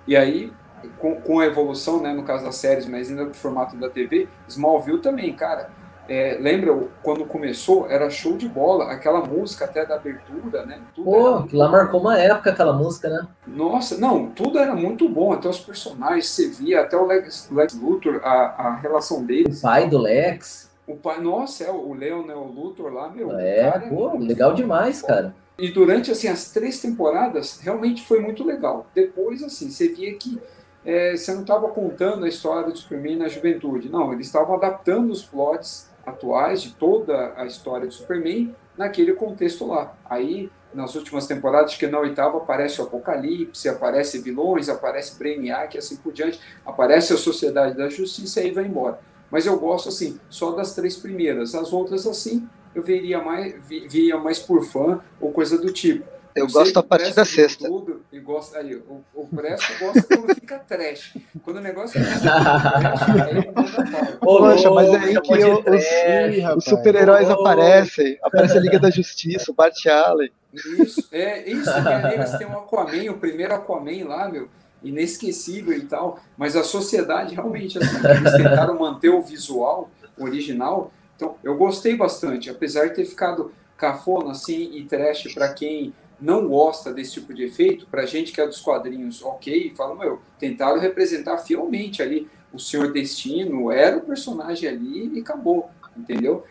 E 0.08 0.16
aí 0.16 0.52
com, 0.98 1.16
com 1.16 1.40
a 1.40 1.46
evolução, 1.46 2.02
né, 2.02 2.14
no 2.14 2.24
caso 2.24 2.46
das 2.46 2.56
séries, 2.56 2.86
mas 2.86 3.10
ainda 3.10 3.26
no 3.26 3.34
formato 3.34 3.76
da 3.76 3.90
TV, 3.90 4.28
Smallville 4.48 5.00
também, 5.00 5.34
cara. 5.34 5.70
É, 6.08 6.40
lembra 6.42 6.76
quando 7.04 7.24
começou, 7.24 7.88
era 7.88 8.10
show 8.10 8.36
de 8.36 8.50
bola, 8.50 8.92
aquela 8.92 9.24
música 9.24 9.66
até 9.66 9.86
da 9.86 9.94
abertura, 9.94 10.66
né? 10.66 10.82
Tudo 10.96 11.06
Pô, 11.06 11.48
lá 11.54 11.70
marcou 11.70 12.02
uma 12.02 12.18
época 12.18 12.50
aquela 12.50 12.74
música, 12.74 13.10
né? 13.10 13.28
Nossa, 13.46 13.96
não, 13.96 14.26
tudo 14.32 14.58
era 14.58 14.76
muito 14.76 15.08
bom, 15.08 15.32
até 15.32 15.48
os 15.48 15.60
personagens, 15.60 16.28
você 16.28 16.50
via, 16.50 16.82
até 16.82 16.98
o 16.98 17.06
Lex, 17.06 17.48
Lex 17.52 17.80
Luthor, 17.80 18.22
a, 18.24 18.32
a 18.32 18.76
relação 18.78 19.24
deles. 19.24 19.60
O 19.60 19.62
pai 19.62 19.88
do 19.88 20.00
Lex. 20.00 20.72
O 20.88 20.96
pai, 20.96 21.22
nossa, 21.22 21.66
é 21.66 21.70
o 21.70 21.94
Leon, 21.94 22.26
né, 22.26 22.34
o 22.34 22.46
Luthor 22.46 22.92
lá, 22.92 23.08
meu. 23.10 23.38
É, 23.38 23.70
pô, 23.88 24.10
é 24.16 24.18
legal 24.18 24.56
demais, 24.56 25.04
cara. 25.04 25.36
E 25.60 25.72
durante, 25.72 26.10
assim, 26.10 26.28
as 26.28 26.52
três 26.52 26.80
temporadas, 26.80 27.60
realmente 27.62 28.06
foi 28.06 28.22
muito 28.22 28.44
legal. 28.44 28.88
Depois, 28.96 29.44
assim, 29.44 29.70
você 29.70 29.90
via 29.90 30.14
que 30.14 30.40
é, 30.86 31.16
você 31.16 31.34
não 31.34 31.42
estava 31.42 31.68
contando 31.70 32.26
a 32.26 32.30
história 32.30 32.72
do 32.72 32.78
Superman 32.78 33.18
na 33.18 33.28
juventude. 33.28 33.90
Não, 33.90 34.14
eles 34.14 34.28
estavam 34.28 34.56
adaptando 34.56 35.12
os 35.12 35.24
plots 35.24 35.90
atuais 36.06 36.62
de 36.62 36.72
toda 36.72 37.34
a 37.36 37.46
história 37.46 37.86
do 37.86 37.94
Superman 37.94 38.56
naquele 38.78 39.14
contexto 39.14 39.68
lá. 39.68 39.94
Aí, 40.10 40.50
nas 40.74 40.96
últimas 40.96 41.28
temporadas, 41.28 41.76
que 41.76 41.88
na 41.88 42.00
oitava 42.00 42.38
aparece 42.38 42.80
o 42.80 42.86
Apocalipse, 42.86 43.68
aparece 43.68 44.20
vilões, 44.20 44.70
aparece 44.70 45.18
Brainiac 45.18 45.76
e 45.76 45.80
assim 45.80 45.98
por 45.98 46.14
diante, 46.14 46.40
aparece 46.66 47.12
a 47.12 47.18
Sociedade 47.18 47.76
da 47.76 47.90
Justiça 47.90 48.40
e 48.40 48.46
aí 48.46 48.52
vai 48.52 48.66
embora. 48.66 49.00
Mas 49.30 49.46
eu 49.46 49.60
gosto, 49.60 49.90
assim, 49.90 50.20
só 50.30 50.52
das 50.52 50.74
três 50.74 50.96
primeiras. 50.96 51.54
As 51.54 51.72
outras, 51.72 52.08
assim, 52.08 52.48
eu 52.80 52.84
veria 52.84 53.22
mais, 53.22 53.56
via 53.68 54.18
mais 54.18 54.40
por 54.40 54.64
fã 54.64 55.02
ou 55.20 55.32
coisa 55.32 55.58
do 55.58 55.72
tipo. 55.72 56.06
Eu 56.36 56.48
gosto 56.48 56.78
a 56.80 56.84
partir 56.84 57.14
da 57.14 57.26
sexta. 57.26 57.68
Tudo, 57.68 58.02
e 58.14 58.20
gosto, 58.20 58.56
aí, 58.56 58.76
o, 58.76 59.04
o 59.14 59.28
Presto 59.28 59.74
gosta 59.80 60.04
quando 60.04 60.36
fica 60.36 60.60
trash. 60.60 61.18
Quando 61.44 61.58
o 61.58 61.62
negócio 61.62 62.00
fica 62.00 62.20
trash, 62.20 63.10
aí 63.28 64.18
Poxa, 64.20 64.72
mas 64.72 64.90
é 64.90 64.98
aí 64.98 65.22
que 65.22 65.34
eu, 65.34 65.58
os, 65.58 66.58
os 66.58 66.64
super-heróis 66.64 67.30
aparecem. 67.30 68.18
Aparece 68.24 68.58
a 68.58 68.62
Liga 68.62 68.80
da 68.80 68.90
Justiça, 68.90 69.52
o 69.52 69.54
Bart 69.54 69.86
Allen. 69.88 70.32
Isso, 70.54 71.08
é 71.12 71.50
isso. 71.50 71.70
Eles 72.14 72.32
têm 72.38 72.48
um 72.48 72.60
Aquaman, 72.60 73.12
o 73.12 73.18
primeiro 73.18 73.54
Aquaman 73.54 74.08
lá, 74.08 74.30
meu, 74.30 74.48
inesquecível 74.84 75.76
e 75.76 75.82
tal. 75.82 76.20
Mas 76.38 76.56
a 76.56 76.64
sociedade 76.64 77.36
realmente, 77.36 77.78
assim, 77.80 77.98
eles 78.08 78.34
tentaram 78.34 78.80
manter 78.80 79.10
o 79.10 79.22
visual 79.22 79.90
original. 80.18 80.92
Então, 81.20 81.36
eu 81.44 81.58
gostei 81.58 81.98
bastante, 81.98 82.50
apesar 82.50 82.88
de 82.88 82.96
ter 82.96 83.04
ficado 83.04 83.52
cafona 83.76 84.32
assim 84.32 84.72
e 84.74 84.86
trash 84.86 85.34
para 85.34 85.54
quem 85.54 85.94
não 86.18 86.48
gosta 86.48 86.94
desse 86.94 87.16
tipo 87.16 87.34
de 87.34 87.44
efeito, 87.44 87.86
para 87.88 88.06
gente 88.06 88.32
que 88.32 88.40
é 88.40 88.48
dos 88.48 88.62
quadrinhos, 88.62 89.22
ok, 89.22 89.74
fala, 89.76 89.96
meu, 89.96 90.22
tentaram 90.40 90.80
representar 90.80 91.38
fielmente 91.40 92.02
ali 92.02 92.30
o 92.54 92.58
Senhor 92.58 92.94
Destino, 92.94 93.70
era 93.70 93.98
o 93.98 94.02
personagem 94.02 94.70
ali 94.70 95.18
e 95.18 95.20
acabou, 95.20 95.70
entendeu? 95.98 96.46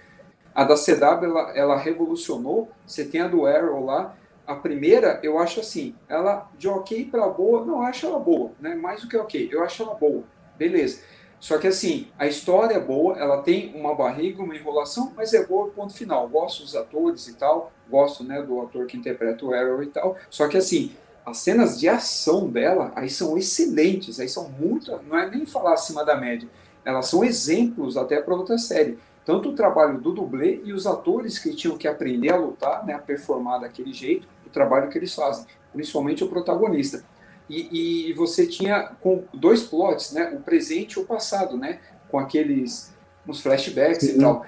A 0.55 0.65
da 0.65 0.74
CW, 0.74 1.24
ela, 1.24 1.53
ela 1.57 1.78
revolucionou, 1.78 2.70
você 2.86 3.07
tem 3.07 3.23
a 3.23 3.28
do 3.28 3.47
Arrow 3.47 3.86
lá, 3.86 4.15
a 4.47 4.55
primeira, 4.55 5.19
eu 5.23 5.39
acho 5.39 5.61
assim, 5.61 5.95
ela 6.07 6.47
de 6.59 6.69
ok 6.69 7.07
para 7.07 7.27
boa, 7.27 7.65
não, 7.65 7.81
acho 7.81 8.05
ela 8.05 8.19
boa, 8.19 8.53
né? 8.61 8.74
mais 8.74 9.01
do 9.01 9.09
que 9.09 9.16
ok, 9.16 9.49
eu 9.51 9.62
acho 9.62 9.82
ela 9.82 9.95
boa, 9.95 10.24
beleza. 10.59 11.01
Só 11.40 11.56
que 11.59 11.69
assim, 11.69 12.09
a 12.19 12.27
história 12.27 12.74
é 12.74 12.81
boa, 12.81 13.16
ela 13.16 13.43
tem 13.43 13.73
uma 13.74 13.94
barriga, 13.94 14.43
uma 14.43 14.56
enrolação, 14.56 15.12
mas 15.16 15.32
é 15.32 15.47
boa 15.47 15.69
ponto 15.69 15.94
final. 15.94 16.28
Gosto 16.28 16.62
dos 16.62 16.74
atores 16.74 17.28
e 17.28 17.35
tal, 17.35 17.73
gosto 17.89 18.24
né, 18.24 18.43
do 18.43 18.60
ator 18.60 18.86
que 18.86 18.97
interpreta 18.97 19.44
o 19.44 19.55
Arrow 19.55 19.82
e 19.82 19.86
tal. 19.86 20.16
Só 20.28 20.48
que 20.48 20.56
assim, 20.56 20.93
as 21.24 21.39
cenas 21.39 21.78
de 21.78 21.89
ação 21.89 22.48
dela 22.48 22.90
aí 22.97 23.09
são 23.09 23.39
excelentes, 23.39 24.19
aí 24.19 24.28
são 24.28 24.48
muito, 24.48 24.90
não 25.09 25.16
é 25.16 25.31
nem 25.31 25.47
falar 25.47 25.74
acima 25.74 26.05
da 26.05 26.16
média, 26.16 26.48
elas 26.85 27.06
são 27.06 27.23
exemplos 27.23 27.97
até 27.97 28.20
para 28.20 28.35
outra 28.35 28.59
série. 28.59 28.98
Tanto 29.24 29.51
o 29.51 29.55
trabalho 29.55 30.01
do 30.01 30.12
dublê 30.12 30.62
e 30.65 30.73
os 30.73 30.86
atores 30.86 31.39
que 31.39 31.55
tinham 31.55 31.77
que 31.77 31.86
aprender 31.86 32.32
a 32.32 32.36
lutar, 32.36 32.85
né, 32.86 32.94
a 32.94 32.98
performar 32.98 33.60
daquele 33.60 33.93
jeito, 33.93 34.27
o 34.47 34.48
trabalho 34.48 34.89
que 34.89 34.97
eles 34.97 35.15
fazem, 35.15 35.44
principalmente 35.73 36.24
o 36.24 36.28
protagonista 36.28 37.05
e, 37.49 38.11
e 38.11 38.12
você 38.12 38.47
tinha 38.47 38.93
com 39.01 39.25
dois 39.33 39.62
plots, 39.62 40.12
né? 40.12 40.33
O 40.35 40.41
presente 40.41 40.93
e 40.95 41.01
o 41.01 41.05
passado, 41.05 41.57
né? 41.57 41.81
Com 42.11 42.19
aqueles 42.19 42.95
uns 43.27 43.41
flashbacks 43.41 44.03
e 44.03 44.19
tal. 44.19 44.45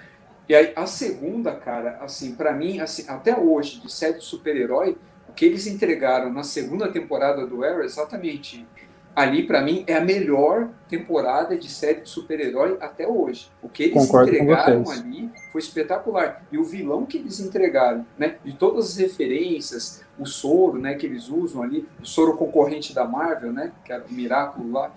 E 0.48 0.54
aí 0.54 0.72
a 0.74 0.86
segunda, 0.86 1.52
cara, 1.54 1.98
assim, 2.00 2.34
para 2.34 2.52
mim, 2.52 2.80
assim, 2.80 3.04
até 3.08 3.38
hoje, 3.38 3.80
de 3.80 3.92
série 3.92 4.18
de 4.18 4.24
super-herói, 4.24 4.96
o 5.28 5.32
que 5.32 5.44
eles 5.44 5.66
entregaram 5.66 6.32
na 6.32 6.42
segunda 6.42 6.90
temporada 6.90 7.46
do 7.46 7.62
Arrow, 7.64 7.82
exatamente 7.84 8.66
ali 9.14 9.46
para 9.46 9.60
mim 9.60 9.84
é 9.86 9.96
a 9.96 10.04
melhor 10.04 10.70
temporada 10.88 11.56
de 11.56 11.68
série 11.68 12.00
de 12.00 12.08
super-herói 12.08 12.76
até 12.80 13.06
hoje. 13.06 13.50
O 13.62 13.68
que 13.68 13.84
eles 13.84 13.94
Concordo 13.94 14.30
entregaram 14.30 14.88
ali 14.90 15.30
foi 15.52 15.60
espetacular. 15.60 16.42
E 16.50 16.58
o 16.58 16.64
vilão 16.64 17.04
que 17.04 17.18
eles 17.18 17.40
entregaram, 17.40 18.06
né, 18.18 18.36
de 18.44 18.54
todas 18.56 18.90
as 18.90 18.96
referências, 18.96 20.02
o 20.20 20.26
soro, 20.26 20.78
né, 20.78 20.94
que 20.94 21.06
eles 21.06 21.28
usam 21.28 21.62
ali, 21.62 21.88
o 22.00 22.06
soro 22.06 22.36
concorrente 22.36 22.94
da 22.94 23.04
Marvel, 23.04 23.52
né, 23.52 23.72
que 23.84 23.92
era 23.92 24.04
o 24.04 24.12
Miraculo 24.12 24.70
lá 24.70 24.92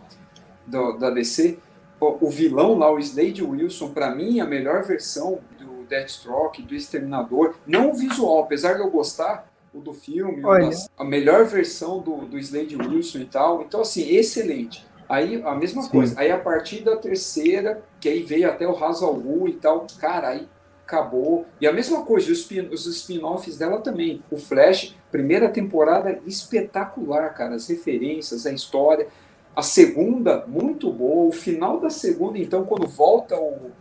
do, 0.68 0.94
da 0.94 1.10
DC, 1.10 1.58
o, 2.00 2.30
vilão 2.30 2.78
lá, 2.78 2.92
o 2.92 3.00
Slade 3.00 3.42
Wilson, 3.42 3.92
para 3.92 4.14
mim 4.14 4.42
a 4.42 4.46
melhor 4.46 4.84
versão 4.84 5.40
do 5.58 5.86
Deathstroke, 5.88 6.62
do 6.62 6.76
Exterminador, 6.76 7.56
não 7.66 7.92
o 7.92 7.94
visual, 7.94 8.44
apesar 8.44 8.74
de 8.74 8.82
eu 8.82 8.92
gostar, 8.92 9.50
o 9.74 9.80
do 9.80 9.94
filme, 9.94 10.42
das, 10.42 10.90
a 10.98 11.04
melhor 11.04 11.46
versão 11.46 12.00
do, 12.00 12.26
do 12.26 12.38
Slade 12.38 12.76
Wilson 12.76 13.20
e 13.20 13.26
tal. 13.26 13.64
Então, 13.64 13.82
assim, 13.82 14.08
excelente. 14.08 14.86
Aí 15.10 15.42
a 15.44 15.56
mesma 15.56 15.82
Sim. 15.82 15.90
coisa. 15.90 16.20
Aí 16.20 16.32
a 16.32 16.38
partir 16.38 16.84
da 16.84 16.96
terceira, 16.96 17.84
que 18.00 18.08
aí 18.08 18.22
veio 18.22 18.50
até 18.50 18.68
o 18.68 18.84
Hazal 18.84 19.20
e 19.48 19.54
tal, 19.54 19.88
cara, 20.00 20.30
aí 20.30 20.48
acabou. 20.86 21.46
E 21.60 21.68
a 21.68 21.74
mesma 21.74 22.04
coisa, 22.04 22.32
os 22.32 22.86
spin-offs 22.86 23.58
dela 23.58 23.82
também. 23.82 24.22
O 24.30 24.38
Flash, 24.38 24.96
primeira 25.14 25.48
temporada 25.48 26.20
espetacular, 26.26 27.36
cara. 27.36 27.54
As 27.54 27.68
referências, 27.68 28.48
a 28.48 28.52
história. 28.52 29.08
A 29.56 29.62
segunda, 29.62 30.44
muito 30.48 30.92
boa. 30.92 31.28
O 31.28 31.32
final 31.32 31.80
da 31.80 31.92
segunda, 31.92 32.40
então, 32.40 32.66
quando 32.66 32.88
volta 32.88 33.38
o, 33.38 33.72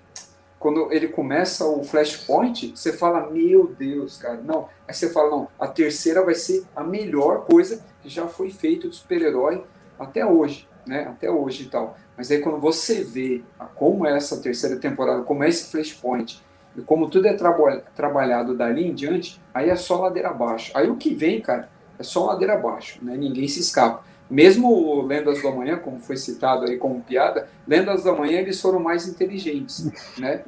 quando 0.58 0.92
ele 0.92 1.08
começa 1.08 1.66
o 1.66 1.82
Flashpoint, 1.82 2.72
você 2.76 2.92
fala, 2.92 3.30
meu 3.30 3.66
Deus, 3.66 4.18
cara, 4.18 4.42
não. 4.42 4.68
Aí 4.86 4.92
você 4.92 5.08
fala, 5.08 5.30
não, 5.30 5.48
a 5.58 5.66
terceira 5.66 6.22
vai 6.22 6.34
ser 6.34 6.64
a 6.76 6.84
melhor 6.84 7.46
coisa 7.46 7.82
que 8.02 8.10
já 8.10 8.26
foi 8.26 8.50
feita 8.50 8.86
do 8.86 8.94
super-herói 8.94 9.64
até 9.98 10.26
hoje, 10.26 10.68
né? 10.86 11.06
Até 11.08 11.30
hoje 11.30 11.62
e 11.62 11.66
tal. 11.66 11.96
Mas 12.14 12.30
aí 12.30 12.40
quando 12.40 12.60
você 12.60 13.02
vê 13.02 13.42
como 13.74 14.06
é 14.06 14.14
essa 14.14 14.38
terceira 14.38 14.76
temporada, 14.76 15.22
como 15.22 15.42
é 15.42 15.48
esse 15.48 15.70
Flashpoint, 15.70 16.42
e 16.76 16.80
como 16.82 17.08
tudo 17.08 17.26
é 17.26 17.34
traba 17.34 17.82
trabalhado 17.94 18.56
dali 18.56 18.86
em 18.86 18.94
diante, 18.94 19.40
aí 19.52 19.68
é 19.68 19.76
só 19.76 20.00
ladeira 20.00 20.30
abaixo. 20.30 20.72
Aí 20.74 20.88
o 20.88 20.96
que 20.96 21.14
vem, 21.14 21.40
cara, 21.40 21.68
é 21.98 22.02
só 22.02 22.26
ladeira 22.26 22.54
abaixo, 22.54 22.98
né? 23.02 23.16
Ninguém 23.16 23.46
se 23.48 23.60
escapa. 23.60 24.04
Mesmo 24.30 25.02
Lendas 25.02 25.42
do 25.42 25.48
Amanhã, 25.48 25.76
como 25.76 25.98
foi 25.98 26.16
citado 26.16 26.64
aí 26.64 26.78
como 26.78 27.00
piada, 27.02 27.48
Lendas 27.66 28.02
do 28.02 28.10
Amanhã 28.10 28.38
eles 28.38 28.60
foram 28.60 28.80
mais 28.80 29.06
inteligentes, 29.06 29.90
né? 30.16 30.42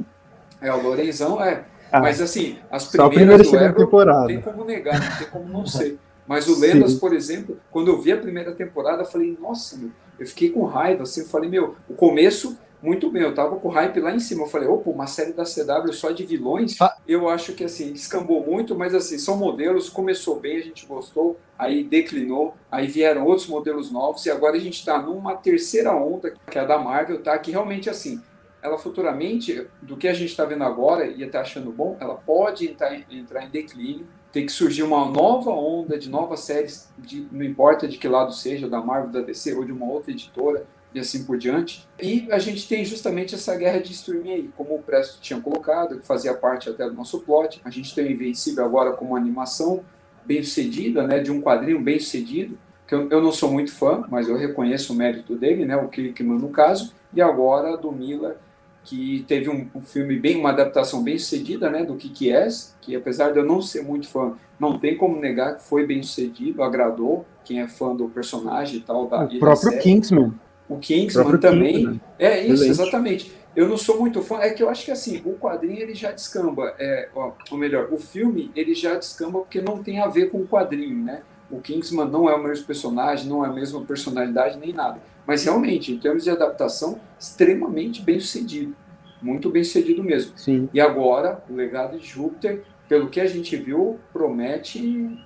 É, 0.60 0.72
o 0.72 0.82
Lorenzão 0.82 1.42
é. 1.42 1.64
Ah, 1.92 2.00
Mas 2.00 2.20
assim, 2.20 2.58
as 2.70 2.86
primeiras 2.86 3.46
do 3.50 3.74
temporada. 3.74 4.20
não 4.20 4.26
tem 4.26 4.40
como 4.40 4.64
negar, 4.64 4.98
não 4.98 5.18
tem 5.18 5.26
como 5.28 5.48
não 5.48 5.66
ser. 5.66 5.98
Mas 6.26 6.48
o 6.48 6.58
Lendas, 6.58 6.92
Sim. 6.92 6.98
por 6.98 7.12
exemplo, 7.12 7.58
quando 7.70 7.88
eu 7.88 8.00
vi 8.00 8.12
a 8.12 8.16
primeira 8.16 8.52
temporada, 8.52 9.02
eu 9.02 9.06
falei, 9.06 9.36
nossa, 9.38 9.76
meu, 9.76 9.90
eu 10.18 10.26
fiquei 10.26 10.50
com 10.50 10.64
raiva, 10.64 11.02
assim, 11.02 11.20
eu 11.20 11.26
falei, 11.26 11.50
meu, 11.50 11.76
o 11.88 11.94
começo 11.94 12.58
muito 12.84 13.10
bem. 13.10 13.22
Eu 13.22 13.34
tava 13.34 13.56
com 13.56 13.68
hype 13.68 13.98
lá 13.98 14.14
em 14.14 14.20
cima. 14.20 14.42
Eu 14.42 14.48
falei, 14.48 14.68
opa, 14.68 14.90
uma 14.90 15.06
série 15.06 15.32
da 15.32 15.44
CW 15.44 15.92
só 15.92 16.10
de 16.10 16.24
vilões. 16.24 16.78
Ah. 16.80 16.94
Eu 17.08 17.28
acho 17.28 17.54
que 17.54 17.64
assim, 17.64 17.92
descambou 17.92 18.44
muito, 18.44 18.76
mas 18.76 18.94
assim, 18.94 19.18
são 19.18 19.36
modelos, 19.36 19.88
começou 19.88 20.38
bem, 20.38 20.58
a 20.58 20.62
gente 20.62 20.84
gostou, 20.86 21.38
aí 21.58 21.82
declinou, 21.82 22.54
aí 22.70 22.86
vieram 22.86 23.24
outros 23.24 23.48
modelos 23.48 23.90
novos, 23.90 24.26
e 24.26 24.30
agora 24.30 24.56
a 24.56 24.60
gente 24.60 24.78
está 24.78 25.00
numa 25.00 25.34
terceira 25.34 25.94
onda, 25.94 26.34
que 26.50 26.58
é 26.58 26.60
a 26.60 26.64
da 26.64 26.78
Marvel, 26.78 27.22
tá? 27.22 27.38
Que 27.38 27.50
realmente 27.50 27.88
assim. 27.88 28.20
Ela 28.62 28.78
futuramente, 28.78 29.66
do 29.82 29.94
que 29.94 30.08
a 30.08 30.14
gente 30.14 30.30
está 30.30 30.44
vendo 30.46 30.64
agora 30.64 31.06
e 31.06 31.22
está 31.22 31.42
achando 31.42 31.70
bom, 31.70 31.98
ela 32.00 32.14
pode 32.14 32.66
entrar, 32.66 32.94
entrar 33.10 33.44
em 33.44 33.50
declínio, 33.50 34.06
tem 34.32 34.46
que 34.46 34.52
surgir 34.52 34.82
uma 34.82 35.04
nova 35.04 35.50
onda 35.50 35.98
de 35.98 36.08
novas 36.08 36.40
séries, 36.40 36.90
de, 36.98 37.28
não 37.30 37.44
importa 37.44 37.86
de 37.86 37.98
que 37.98 38.08
lado 38.08 38.32
seja, 38.32 38.68
da 38.68 38.80
Marvel, 38.80 39.12
da 39.12 39.20
DC 39.20 39.54
ou 39.54 39.64
de 39.64 39.70
uma 39.70 39.86
outra 39.86 40.10
editora, 40.10 40.66
e 40.94 41.00
assim 41.00 41.24
por 41.24 41.36
diante. 41.36 41.86
E 42.00 42.28
a 42.30 42.38
gente 42.38 42.68
tem 42.68 42.84
justamente 42.84 43.34
essa 43.34 43.54
guerra 43.56 43.80
de 43.80 43.92
streaming 43.92 44.32
aí, 44.32 44.50
como 44.56 44.76
o 44.76 44.82
Presto 44.82 45.20
tinha 45.20 45.40
colocado, 45.40 45.98
que 45.98 46.06
fazia 46.06 46.32
parte 46.32 46.68
até 46.68 46.88
do 46.88 46.94
nosso 46.94 47.20
plot. 47.20 47.60
A 47.64 47.70
gente 47.70 47.94
tem 47.94 48.06
o 48.06 48.10
Invencível 48.12 48.64
agora 48.64 48.92
como 48.92 49.16
animação 49.16 49.84
bem 50.24 50.42
sucedida, 50.42 51.06
né, 51.06 51.18
de 51.18 51.30
um 51.30 51.42
quadrinho 51.42 51.80
bem 51.80 51.98
sucedido, 51.98 52.56
que 52.86 52.94
eu, 52.94 53.08
eu 53.10 53.20
não 53.20 53.32
sou 53.32 53.50
muito 53.50 53.72
fã, 53.72 54.04
mas 54.08 54.28
eu 54.28 54.36
reconheço 54.36 54.92
o 54.92 54.96
mérito 54.96 55.36
dele, 55.36 55.66
né, 55.66 55.76
o 55.76 55.88
Kirkman 55.88 56.38
no 56.38 56.48
caso, 56.48 56.94
e 57.12 57.20
agora 57.20 57.76
do 57.76 57.92
Miller, 57.92 58.36
que 58.84 59.24
teve 59.26 59.48
um, 59.48 59.68
um, 59.74 59.80
filme 59.80 60.18
bem, 60.18 60.36
uma 60.36 60.50
adaptação 60.50 61.02
bem 61.02 61.18
sucedida, 61.18 61.70
né, 61.70 61.84
do 61.84 61.96
Kick-Ass, 61.96 62.76
que 62.80 62.94
apesar 62.94 63.32
de 63.32 63.38
eu 63.38 63.44
não 63.44 63.60
ser 63.60 63.82
muito 63.82 64.08
fã, 64.08 64.34
não 64.58 64.78
tem 64.78 64.96
como 64.96 65.18
negar 65.18 65.56
que 65.56 65.62
foi 65.62 65.86
bem 65.86 66.02
sucedido, 66.02 66.62
agradou, 66.62 67.26
quem 67.44 67.60
é 67.60 67.68
fã 67.68 67.94
do 67.94 68.08
personagem 68.08 68.78
e 68.78 68.80
tal. 68.80 69.06
Da, 69.06 69.24
o 69.24 69.38
próprio 69.38 69.78
Kingsman. 69.78 70.32
O 70.68 70.78
Kingsman 70.78 71.38
também. 71.38 71.74
Kingsman. 71.74 72.00
É 72.18 72.40
isso, 72.40 72.64
Excelente. 72.64 72.70
exatamente. 72.70 73.32
Eu 73.54 73.68
não 73.68 73.76
sou 73.76 74.00
muito 74.00 74.20
fã, 74.20 74.40
é 74.40 74.50
que 74.50 74.62
eu 74.62 74.68
acho 74.68 74.84
que 74.84 74.90
assim, 74.90 75.22
o 75.24 75.34
quadrinho 75.34 75.80
ele 75.80 75.94
já 75.94 76.10
descamba, 76.10 76.74
é, 76.78 77.08
ó, 77.14 77.32
ou 77.50 77.56
melhor, 77.56 77.88
o 77.92 77.96
filme 77.96 78.50
ele 78.56 78.74
já 78.74 78.96
descamba 78.96 79.40
porque 79.40 79.60
não 79.60 79.80
tem 79.80 80.00
a 80.00 80.08
ver 80.08 80.30
com 80.30 80.38
o 80.38 80.46
quadrinho, 80.46 81.04
né? 81.04 81.22
O 81.50 81.60
Kingsman 81.60 82.08
não 82.08 82.28
é 82.28 82.34
o 82.34 82.42
mesmo 82.42 82.66
personagem, 82.66 83.28
não 83.28 83.44
é 83.44 83.48
a 83.48 83.52
mesma 83.52 83.80
personalidade 83.82 84.58
nem 84.58 84.72
nada. 84.72 85.00
Mas 85.26 85.44
realmente, 85.44 85.92
em 85.92 85.98
termos 85.98 86.24
de 86.24 86.30
adaptação, 86.30 86.98
extremamente 87.18 88.02
bem 88.02 88.18
sucedido. 88.18 88.74
Muito 89.22 89.48
bem 89.50 89.62
sucedido 89.62 90.02
mesmo. 90.02 90.32
Sim. 90.36 90.68
E 90.74 90.80
agora, 90.80 91.42
o 91.48 91.54
legado 91.54 91.98
de 91.98 92.06
Júpiter, 92.06 92.62
pelo 92.88 93.08
que 93.08 93.20
a 93.20 93.26
gente 93.26 93.56
viu, 93.56 93.98
promete 94.12 95.16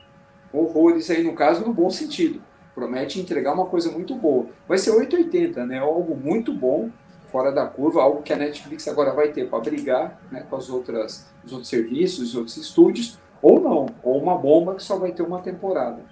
horrores 0.52 1.10
aí, 1.10 1.23
no 1.23 1.35
caso, 1.35 1.65
no 1.65 1.73
bom 1.73 1.90
sentido. 1.90 2.40
Promete 2.79 3.21
entregar 3.21 3.53
uma 3.53 3.67
coisa 3.67 3.91
muito 3.91 4.15
boa. 4.15 4.47
Vai 4.69 4.79
ser 4.79 4.93
880, 4.93 5.67
né? 5.67 5.79
Algo 5.81 6.15
muito 6.15 6.53
bom, 6.53 6.91
fora 7.27 7.51
da 7.51 7.67
curva, 7.67 8.01
algo 8.01 8.23
que 8.23 8.33
a 8.33 8.37
Netflix 8.37 8.87
agora 8.87 9.13
vai 9.13 9.33
ter 9.33 9.51
para 9.51 9.59
brigar 9.59 10.21
né, 10.31 10.47
com 10.49 10.55
as 10.55 10.71
outras, 10.71 11.29
os 11.45 11.53
outros 11.53 11.69
serviços, 11.69 12.29
os 12.29 12.37
outros 12.37 12.57
estúdios, 12.57 13.19
ou 13.43 13.59
não, 13.59 13.87
ou 14.01 14.23
uma 14.23 14.39
bomba 14.39 14.77
que 14.77 14.83
só 14.85 14.97
vai 14.97 15.11
ter 15.11 15.23
uma 15.23 15.41
temporada. 15.41 16.05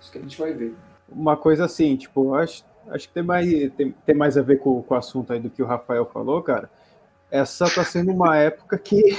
Isso 0.00 0.10
que 0.10 0.18
a 0.18 0.20
gente 0.20 0.36
vai 0.36 0.52
ver. 0.52 0.74
Uma 1.08 1.36
coisa 1.36 1.64
assim, 1.64 1.94
tipo, 1.96 2.34
acho, 2.34 2.64
acho 2.88 3.06
que 3.06 3.14
tem 3.14 3.22
mais, 3.22 3.48
tem, 3.76 3.94
tem 4.04 4.14
mais 4.16 4.36
a 4.36 4.42
ver 4.42 4.58
com, 4.58 4.82
com 4.82 4.94
o 4.94 4.98
assunto 4.98 5.32
aí 5.32 5.38
do 5.38 5.48
que 5.48 5.62
o 5.62 5.66
Rafael 5.66 6.06
falou, 6.06 6.42
cara. 6.42 6.68
Essa 7.30 7.66
está 7.66 7.84
sendo 7.84 8.10
uma 8.10 8.36
época 8.36 8.76
que 8.76 9.16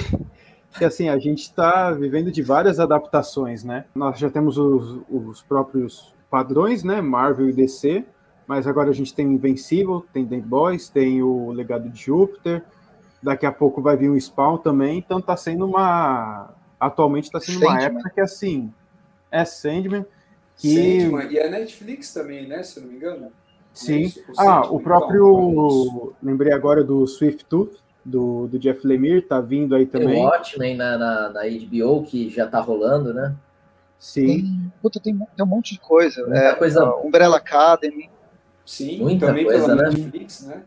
que 0.78 0.84
assim, 0.84 1.08
a 1.08 1.18
gente 1.18 1.42
está 1.42 1.90
vivendo 1.90 2.30
de 2.30 2.42
várias 2.42 2.80
adaptações, 2.80 3.62
né? 3.62 3.84
Nós 3.94 4.18
já 4.18 4.30
temos 4.30 4.56
os, 4.56 5.02
os, 5.10 5.42
próprios 5.42 6.14
padrões, 6.32 6.82
né? 6.82 7.02
Marvel 7.02 7.50
e 7.50 7.52
DC, 7.52 8.06
mas 8.46 8.66
agora 8.66 8.88
a 8.88 8.94
gente 8.94 9.14
tem 9.14 9.26
Invencível, 9.26 10.02
tem 10.14 10.26
The 10.26 10.38
Boys, 10.38 10.88
tem 10.88 11.22
o 11.22 11.52
Legado 11.52 11.90
de 11.90 12.04
Júpiter, 12.04 12.62
daqui 13.22 13.44
a 13.44 13.52
pouco 13.52 13.82
vai 13.82 13.98
vir 13.98 14.08
o 14.08 14.18
Spawn 14.18 14.56
também, 14.56 14.96
então 14.96 15.18
está 15.18 15.36
sendo 15.36 15.66
uma 15.66 16.48
atualmente 16.80 17.24
está 17.24 17.38
sendo 17.38 17.60
Sandman. 17.60 17.70
uma 17.70 17.82
época 17.82 18.10
que 18.14 18.20
assim 18.22 18.72
é 19.30 19.44
Sandman 19.44 20.06
que 20.56 21.02
Sandman. 21.02 21.30
e 21.30 21.38
a 21.38 21.50
Netflix 21.50 22.14
também, 22.14 22.48
né? 22.48 22.62
Se 22.62 22.80
não 22.80 22.88
me 22.88 22.96
engano. 22.96 23.30
Sim. 23.74 24.10
É 24.38 24.42
o 24.42 24.48
ah, 24.48 24.60
o 24.70 24.80
próprio 24.80 26.14
lembrei 26.22 26.54
agora 26.54 26.82
do 26.82 27.06
Swift 27.06 27.44
Tooth 27.44 27.76
do, 28.02 28.48
do 28.48 28.58
Jeff 28.58 28.86
Lemire 28.86 29.20
tá 29.20 29.38
vindo 29.38 29.74
aí 29.74 29.84
também. 29.84 30.08
Tem 30.08 30.24
o 30.24 30.28
Watchmen 30.28 30.76
na, 30.78 30.96
na, 30.96 31.28
na 31.28 31.40
HBO 31.42 32.04
que 32.04 32.30
já 32.30 32.46
tá 32.46 32.58
rolando, 32.58 33.12
né? 33.12 33.34
Sim. 34.02 34.26
Tem, 34.26 34.72
puta, 34.82 34.98
tem, 34.98 35.16
tem 35.16 35.46
um 35.46 35.48
monte 35.48 35.74
de 35.74 35.80
coisa. 35.80 36.22
Muita 36.22 36.36
é, 36.36 36.54
coisa. 36.56 36.92
Umbrella 36.96 37.36
Academy. 37.36 38.10
Sim, 38.66 38.98
Muita 38.98 39.28
também 39.28 39.44
coisa, 39.44 39.64
pela 39.64 39.76
né? 39.76 39.90
Netflix, 39.90 40.44
né? 40.44 40.64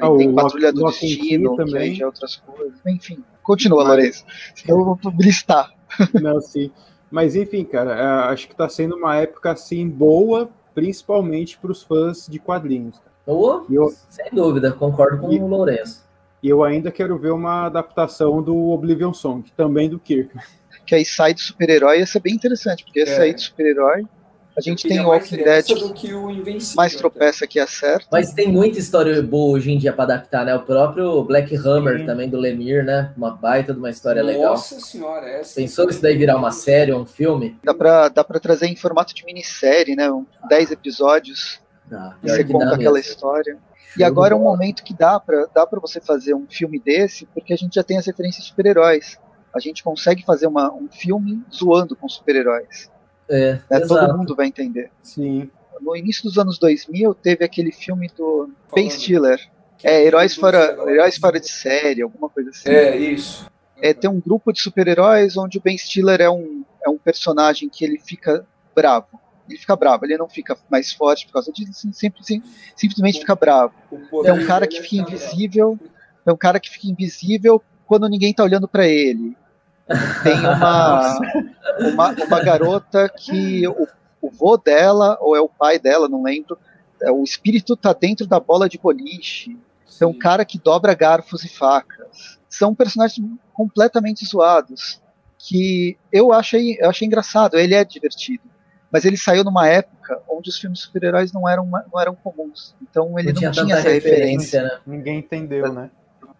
Ah, 0.00 0.16
tem 0.16 0.34
Patrulha 0.34 0.72
do 0.72 0.86
Destino, 0.86 1.56
também. 1.56 1.92
que 1.92 2.02
é 2.02 2.06
outras 2.06 2.36
coisas. 2.36 2.80
Enfim, 2.86 3.22
continua, 3.42 3.84
Lourenço. 3.84 4.24
Eu 4.66 4.82
vou 4.82 4.98
listar. 5.18 5.70
Não, 6.22 6.40
sim. 6.40 6.72
Mas 7.10 7.36
enfim, 7.36 7.64
cara, 7.64 7.92
é, 7.92 8.32
acho 8.32 8.46
que 8.46 8.54
está 8.54 8.66
sendo 8.66 8.96
uma 8.96 9.14
época 9.14 9.50
assim 9.50 9.86
boa, 9.86 10.48
principalmente 10.74 11.58
para 11.58 11.72
os 11.72 11.82
fãs 11.82 12.26
de 12.30 12.38
quadrinhos. 12.38 12.98
Oh, 13.26 13.60
eu... 13.68 13.92
Sem 14.08 14.30
dúvida, 14.32 14.72
concordo 14.72 15.18
com 15.18 15.30
e... 15.30 15.38
o 15.38 15.46
Lourenço. 15.46 16.08
E 16.42 16.48
eu 16.48 16.64
ainda 16.64 16.90
quero 16.90 17.18
ver 17.18 17.32
uma 17.32 17.66
adaptação 17.66 18.42
do 18.42 18.70
Oblivion 18.70 19.12
Song, 19.12 19.52
também 19.54 19.90
do 19.90 19.98
Kirk. 19.98 20.34
Que 20.90 20.96
aí 20.96 21.04
sai 21.04 21.32
de 21.32 21.40
super-herói 21.40 22.00
ia 22.00 22.06
ser 22.06 22.18
bem 22.18 22.34
interessante, 22.34 22.82
porque 22.82 22.98
é. 22.98 23.20
aí 23.20 23.32
de 23.32 23.42
super-herói 23.42 24.04
a 24.56 24.60
gente 24.60 24.88
tem 24.88 24.98
o 24.98 25.06
Walking 25.06 25.36
Dead 25.36 25.64
que 25.94 26.12
o 26.12 26.34
mais 26.74 26.96
tropeça 26.96 27.46
que 27.46 27.60
acerta. 27.60 28.08
Mas 28.10 28.32
tem 28.32 28.48
muita 28.48 28.80
história 28.80 29.22
boa 29.22 29.56
hoje 29.56 29.70
em 29.70 29.78
dia 29.78 29.92
para 29.92 30.02
adaptar, 30.02 30.44
né? 30.44 30.52
O 30.52 30.62
próprio 30.62 31.22
Black 31.22 31.54
Hammer 31.54 32.00
Sim. 32.00 32.06
também 32.06 32.28
do 32.28 32.36
Lemire, 32.36 32.82
né? 32.82 33.12
Uma 33.16 33.30
baita 33.30 33.72
de 33.72 33.78
uma 33.78 33.88
história 33.88 34.20
Nossa 34.20 34.36
legal. 34.36 34.50
Nossa 34.50 34.80
senhora, 34.80 35.28
essa. 35.28 35.54
Pensou 35.54 35.88
isso 35.88 36.02
daí 36.02 36.18
virar 36.18 36.36
uma 36.36 36.50
série 36.50 36.90
ou 36.90 37.02
um 37.02 37.06
filme? 37.06 37.56
Dá 37.62 37.72
para 37.72 38.08
dá 38.08 38.24
pra 38.24 38.40
trazer 38.40 38.66
em 38.66 38.74
formato 38.74 39.14
de 39.14 39.24
minissérie, 39.24 39.94
né? 39.94 40.10
Um, 40.10 40.26
dez 40.48 40.72
episódios. 40.72 41.60
Ah, 41.92 42.16
e 42.20 42.28
você 42.28 42.42
conta 42.42 42.74
aquela 42.74 42.96
mesmo. 42.96 43.12
história. 43.12 43.56
E 43.96 44.02
agora 44.02 44.34
é 44.34 44.36
um 44.36 44.42
momento 44.42 44.82
que 44.82 44.92
dá 44.92 45.20
para 45.20 45.46
dá 45.54 45.68
você 45.80 46.00
fazer 46.00 46.34
um 46.34 46.48
filme 46.50 46.80
desse, 46.80 47.26
porque 47.26 47.52
a 47.52 47.56
gente 47.56 47.76
já 47.76 47.84
tem 47.84 47.96
as 47.96 48.06
referências 48.06 48.42
de 48.42 48.50
super-heróis. 48.50 49.16
A 49.54 49.60
gente 49.60 49.82
consegue 49.82 50.24
fazer 50.24 50.46
uma, 50.46 50.72
um 50.72 50.88
filme 50.88 51.42
zoando 51.52 51.96
com 51.96 52.08
super-heróis. 52.08 52.90
É, 53.28 53.60
né? 53.70 53.80
Todo 53.80 54.16
mundo 54.16 54.34
vai 54.34 54.46
entender. 54.46 54.90
Sim. 55.02 55.50
No 55.80 55.96
início 55.96 56.24
dos 56.24 56.36
anos 56.36 56.58
2000, 56.58 57.14
teve 57.14 57.44
aquele 57.44 57.72
filme 57.72 58.10
do 58.16 58.50
Ben 58.74 58.90
Stiller. 58.90 59.40
É, 59.82 60.04
Heróis 60.04 60.34
Fora, 60.34 60.76
Heróis 60.88 61.16
Fora 61.16 61.40
de 61.40 61.50
Série, 61.50 62.02
alguma 62.02 62.28
coisa 62.28 62.50
assim. 62.50 62.68
É, 62.68 62.96
isso. 62.96 63.50
É, 63.80 63.94
tem 63.94 64.10
um 64.10 64.20
grupo 64.20 64.52
de 64.52 64.60
super-heróis 64.60 65.36
onde 65.36 65.56
o 65.56 65.60
Ben 65.60 65.78
Stiller 65.78 66.20
é 66.20 66.28
um, 66.28 66.64
é 66.84 66.90
um 66.90 66.98
personagem 66.98 67.68
que 67.68 67.84
ele 67.84 67.98
fica 67.98 68.44
bravo. 68.74 69.18
Ele 69.48 69.58
fica 69.58 69.74
bravo, 69.74 70.04
ele 70.04 70.16
não 70.16 70.28
fica 70.28 70.56
mais 70.70 70.92
forte 70.92 71.26
por 71.26 71.32
causa 71.32 71.50
disso, 71.50 71.88
sempre, 71.92 72.20
simplesmente 72.76 73.18
fica 73.18 73.34
bravo. 73.34 73.74
É 74.24 74.32
um 74.32 74.46
cara 74.46 74.66
que 74.66 74.80
fica 74.80 75.02
invisível, 75.02 75.78
é 76.24 76.32
um 76.32 76.36
cara 76.36 76.60
que 76.60 76.70
fica 76.70 76.86
invisível 76.86 77.60
quando 77.86 78.08
ninguém 78.08 78.32
tá 78.32 78.44
olhando 78.44 78.68
para 78.68 78.86
ele. 78.86 79.36
Tem 80.22 80.38
uma, 80.38 81.18
uma, 81.92 82.10
uma, 82.10 82.44
garota 82.44 83.08
que 83.08 83.66
o, 83.66 83.88
o 84.22 84.30
vô 84.30 84.56
dela, 84.56 85.18
ou 85.20 85.34
é 85.34 85.40
o 85.40 85.48
pai 85.48 85.78
dela, 85.78 86.08
não 86.08 86.22
lembro, 86.22 86.56
é, 87.02 87.10
o 87.10 87.24
espírito 87.24 87.76
tá 87.76 87.92
dentro 87.92 88.26
da 88.26 88.38
bola 88.38 88.68
de 88.68 88.78
boliche. 88.78 89.58
É 90.00 90.06
um 90.06 90.16
cara 90.16 90.44
que 90.44 90.58
dobra 90.58 90.94
garfos 90.94 91.44
e 91.44 91.48
facas. 91.48 92.38
São 92.48 92.74
personagens 92.74 93.26
completamente 93.52 94.24
zoados. 94.24 95.00
Que 95.38 95.96
eu 96.12 96.32
achei, 96.32 96.76
eu 96.78 96.90
achei 96.90 97.06
engraçado, 97.06 97.58
ele 97.58 97.74
é 97.74 97.84
divertido. 97.84 98.44
Mas 98.92 99.04
ele 99.04 99.16
saiu 99.16 99.44
numa 99.44 99.66
época 99.68 100.20
onde 100.28 100.50
os 100.50 100.58
filmes 100.58 100.80
super-heróis 100.80 101.32
não 101.32 101.48
eram, 101.48 101.66
não 101.66 102.00
eram 102.00 102.14
comuns. 102.14 102.74
Então 102.82 103.18
ele 103.18 103.32
não, 103.32 103.40
não 103.40 103.52
tinha, 103.52 103.76
essa 103.76 103.88
referência. 103.88 104.62
Né? 104.62 104.80
Ninguém 104.86 105.18
entendeu, 105.18 105.72
né? 105.72 105.90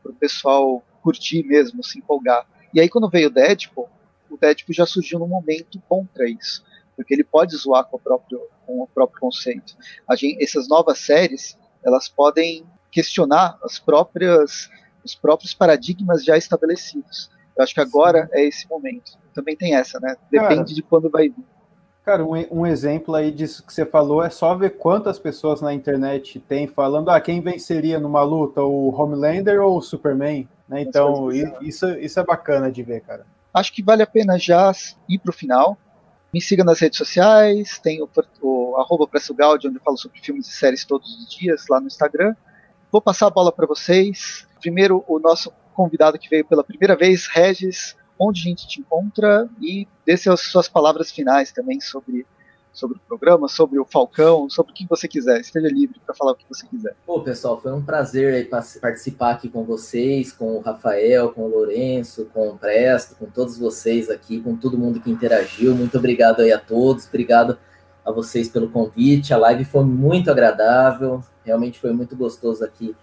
Para 0.03 0.13
o 0.13 0.15
pessoal 0.15 0.83
curtir 1.03 1.43
mesmo, 1.45 1.83
se 1.83 1.99
empolgar. 1.99 2.45
E 2.73 2.81
aí 2.81 2.89
quando 2.89 3.09
veio 3.09 3.29
o 3.29 3.33
Deadpool, 3.33 3.89
o 4.31 4.37
Deadpool 4.37 4.75
já 4.75 4.87
surgiu 4.87 5.19
num 5.19 5.27
momento 5.27 5.81
para 6.15 6.29
isso, 6.29 6.65
porque 6.97 7.15
ele 7.15 7.25
pode 7.25 7.57
zoar 7.57 7.85
com 7.85 7.97
o 7.97 8.01
próprio, 8.01 8.41
com 8.67 8.81
o 8.83 8.87
próprio 8.87 9.21
conceito. 9.21 9.77
Gente, 10.17 10.43
essas 10.43 10.69
novas 10.69 10.99
séries, 10.99 11.59
elas 11.85 12.09
podem 12.09 12.65
questionar 12.91 13.59
as 13.63 13.79
próprias, 13.79 14.69
os 15.05 15.15
próprios 15.15 15.55
paradigmas 15.55 16.25
já 16.25 16.37
estabelecidos. 16.37 17.31
Eu 17.57 17.65
acho 17.65 17.75
que 17.75 17.81
agora 17.81 18.27
Sim. 18.27 18.31
é 18.33 18.45
esse 18.45 18.69
momento. 18.69 19.19
Também 19.35 19.57
tem 19.57 19.75
essa, 19.75 19.99
né? 20.01 20.17
Depende 20.31 20.55
cara, 20.55 20.65
de 20.65 20.83
quando 20.83 21.11
vai 21.11 21.29
vir. 21.29 21.45
Cara, 22.05 22.25
um, 22.25 22.35
um, 22.51 22.67
exemplo 22.67 23.15
aí 23.15 23.31
disso 23.31 23.65
que 23.65 23.73
você 23.73 23.85
falou 23.85 24.23
é 24.23 24.31
só 24.31 24.55
ver 24.55 24.71
quantas 24.71 25.19
pessoas 25.19 25.61
na 25.61 25.73
internet 25.73 26.41
tem 26.41 26.67
falando, 26.67 27.11
ah, 27.11 27.21
quem 27.21 27.41
venceria 27.41 28.01
numa 28.01 28.23
luta, 28.23 28.63
o 28.63 28.89
Homelander 28.89 29.61
ou 29.61 29.77
o 29.77 29.83
Superman? 29.83 30.49
Né? 30.71 30.83
Então, 30.83 31.33
isso, 31.33 31.91
isso 31.99 32.21
é 32.21 32.25
bacana 32.25 32.71
de 32.71 32.83
ver, 32.85 33.01
cara. 33.01 33.27
Acho 33.53 33.73
que 33.73 33.83
vale 33.83 34.05
a 34.05 34.07
pena 34.07 34.39
já 34.39 34.73
ir 35.09 35.19
para 35.19 35.31
o 35.31 35.35
final. 35.35 35.77
Me 36.33 36.41
siga 36.41 36.63
nas 36.63 36.79
redes 36.79 36.97
sociais, 36.97 37.81
tem 37.81 38.01
o, 38.01 38.09
o 38.41 38.77
arroba 38.77 39.09
onde 39.53 39.67
eu 39.67 39.81
falo 39.85 39.99
sobre 39.99 40.21
filmes 40.21 40.47
e 40.47 40.53
séries 40.53 40.85
todos 40.85 41.13
os 41.13 41.29
dias 41.29 41.65
lá 41.69 41.81
no 41.81 41.89
Instagram. 41.89 42.37
Vou 42.93 43.03
passar 43.03 43.27
a 43.27 43.31
bola 43.31 43.51
para 43.51 43.67
vocês. 43.67 44.47
Primeiro, 44.61 45.05
o 45.09 45.19
nosso 45.19 45.53
convidado 45.75 46.19
que 46.21 46.29
veio 46.29 46.45
pela 46.45 46.63
primeira 46.63 46.95
vez, 46.95 47.27
Regis, 47.27 47.97
onde 48.17 48.43
a 48.43 48.45
gente 48.45 48.69
te 48.69 48.81
encontra 48.81 49.49
e 49.61 49.89
dê 50.07 50.13
as 50.13 50.41
suas 50.41 50.69
palavras 50.69 51.11
finais 51.11 51.51
também 51.51 51.81
sobre 51.81 52.25
sobre 52.73 52.97
o 52.97 53.01
programa, 53.01 53.49
sobre 53.49 53.79
o 53.79 53.85
Falcão, 53.85 54.49
sobre 54.49 54.73
o 54.73 54.75
que 54.75 54.87
você 54.87 55.09
quiser. 55.09 55.41
Esteja 55.41 55.69
livre 55.69 56.01
para 56.05 56.15
falar 56.15 56.33
o 56.33 56.37
que 56.37 56.45
você 56.49 56.67
quiser. 56.67 56.95
Pô, 57.05 57.21
pessoal, 57.21 57.61
foi 57.61 57.73
um 57.73 57.83
prazer 57.83 58.35
aí 58.35 58.45
participar 58.45 59.33
aqui 59.33 59.49
com 59.49 59.65
vocês, 59.65 60.33
com 60.33 60.57
o 60.57 60.61
Rafael, 60.61 61.31
com 61.31 61.43
o 61.43 61.49
Lourenço, 61.49 62.27
com 62.33 62.49
o 62.49 62.59
Presto, 62.59 63.17
com 63.17 63.27
todos 63.27 63.59
vocês 63.59 64.09
aqui, 64.09 64.41
com 64.41 64.57
todo 64.57 64.79
mundo 64.79 65.01
que 65.01 65.11
interagiu. 65.11 65.75
Muito 65.75 65.99
obrigado 65.99 66.41
aí 66.41 66.53
a 66.53 66.59
todos, 66.59 67.07
obrigado 67.07 67.59
a 68.05 68.13
vocês 68.13 68.49
pelo 68.49 68.71
convite. 68.71 69.35
A 69.35 69.37
live 69.37 69.65
foi 69.65 69.85
muito 69.85 70.31
agradável, 70.31 71.23
realmente 71.45 71.79
foi 71.79 71.93
muito 71.93 72.17
gostoso 72.17 72.65
aqui 72.65 72.95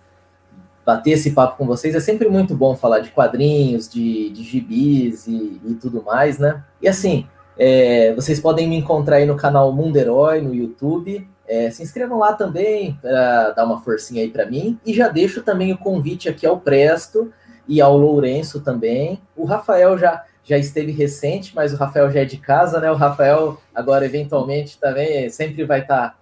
bater 0.86 1.12
esse 1.12 1.32
papo 1.32 1.58
com 1.58 1.66
vocês. 1.68 1.94
É 1.96 2.00
sempre 2.00 2.30
muito 2.30 2.56
bom 2.56 2.74
falar 2.74 3.00
de 3.00 3.12
quadrinhos, 3.12 3.90
de, 3.90 4.30
de 4.30 4.42
gibis 4.42 5.28
e, 5.28 5.60
e 5.66 5.74
tudo 5.76 6.02
mais, 6.02 6.40
né? 6.40 6.64
E 6.82 6.88
assim, 6.88 7.28
é, 7.60 8.14
vocês 8.14 8.40
podem 8.40 8.68
me 8.68 8.78
encontrar 8.78 9.18
aí 9.18 9.26
no 9.26 9.36
canal 9.36 9.72
Mundo 9.72 9.98
Herói 9.98 10.42
no 10.42 10.54
YouTube. 10.54 11.28
É, 11.48 11.72
se 11.72 11.82
inscrevam 11.82 12.20
lá 12.20 12.34
também 12.34 12.98
para 13.02 13.52
dar 13.52 13.66
uma 13.66 13.82
forcinha 13.82 14.22
aí 14.22 14.30
para 14.30 14.46
mim. 14.46 14.80
E 14.86 14.94
já 14.94 15.08
deixo 15.08 15.42
também 15.42 15.72
o 15.72 15.78
convite 15.78 16.30
aqui 16.30 16.46
ao 16.46 16.60
Presto 16.60 17.32
e 17.68 17.82
ao 17.82 17.98
Lourenço 17.98 18.62
também. 18.62 19.22
O 19.36 19.46
Rafael 19.46 19.98
já 19.98 20.24
já 20.48 20.58
esteve 20.58 20.94
recente, 20.94 21.54
mas 21.54 21.74
o 21.74 21.76
Rafael 21.76 22.10
já 22.10 22.22
é 22.22 22.26
de 22.26 22.38
casa, 22.38 22.80
né? 22.80 22.90
O 22.90 22.96
Rafael 22.96 23.60
agora 23.76 24.06
eventualmente 24.06 24.80
também 24.80 25.30
sempre 25.30 25.66
vai 25.66 25.82
estar 25.82 26.12
tá 26.12 26.18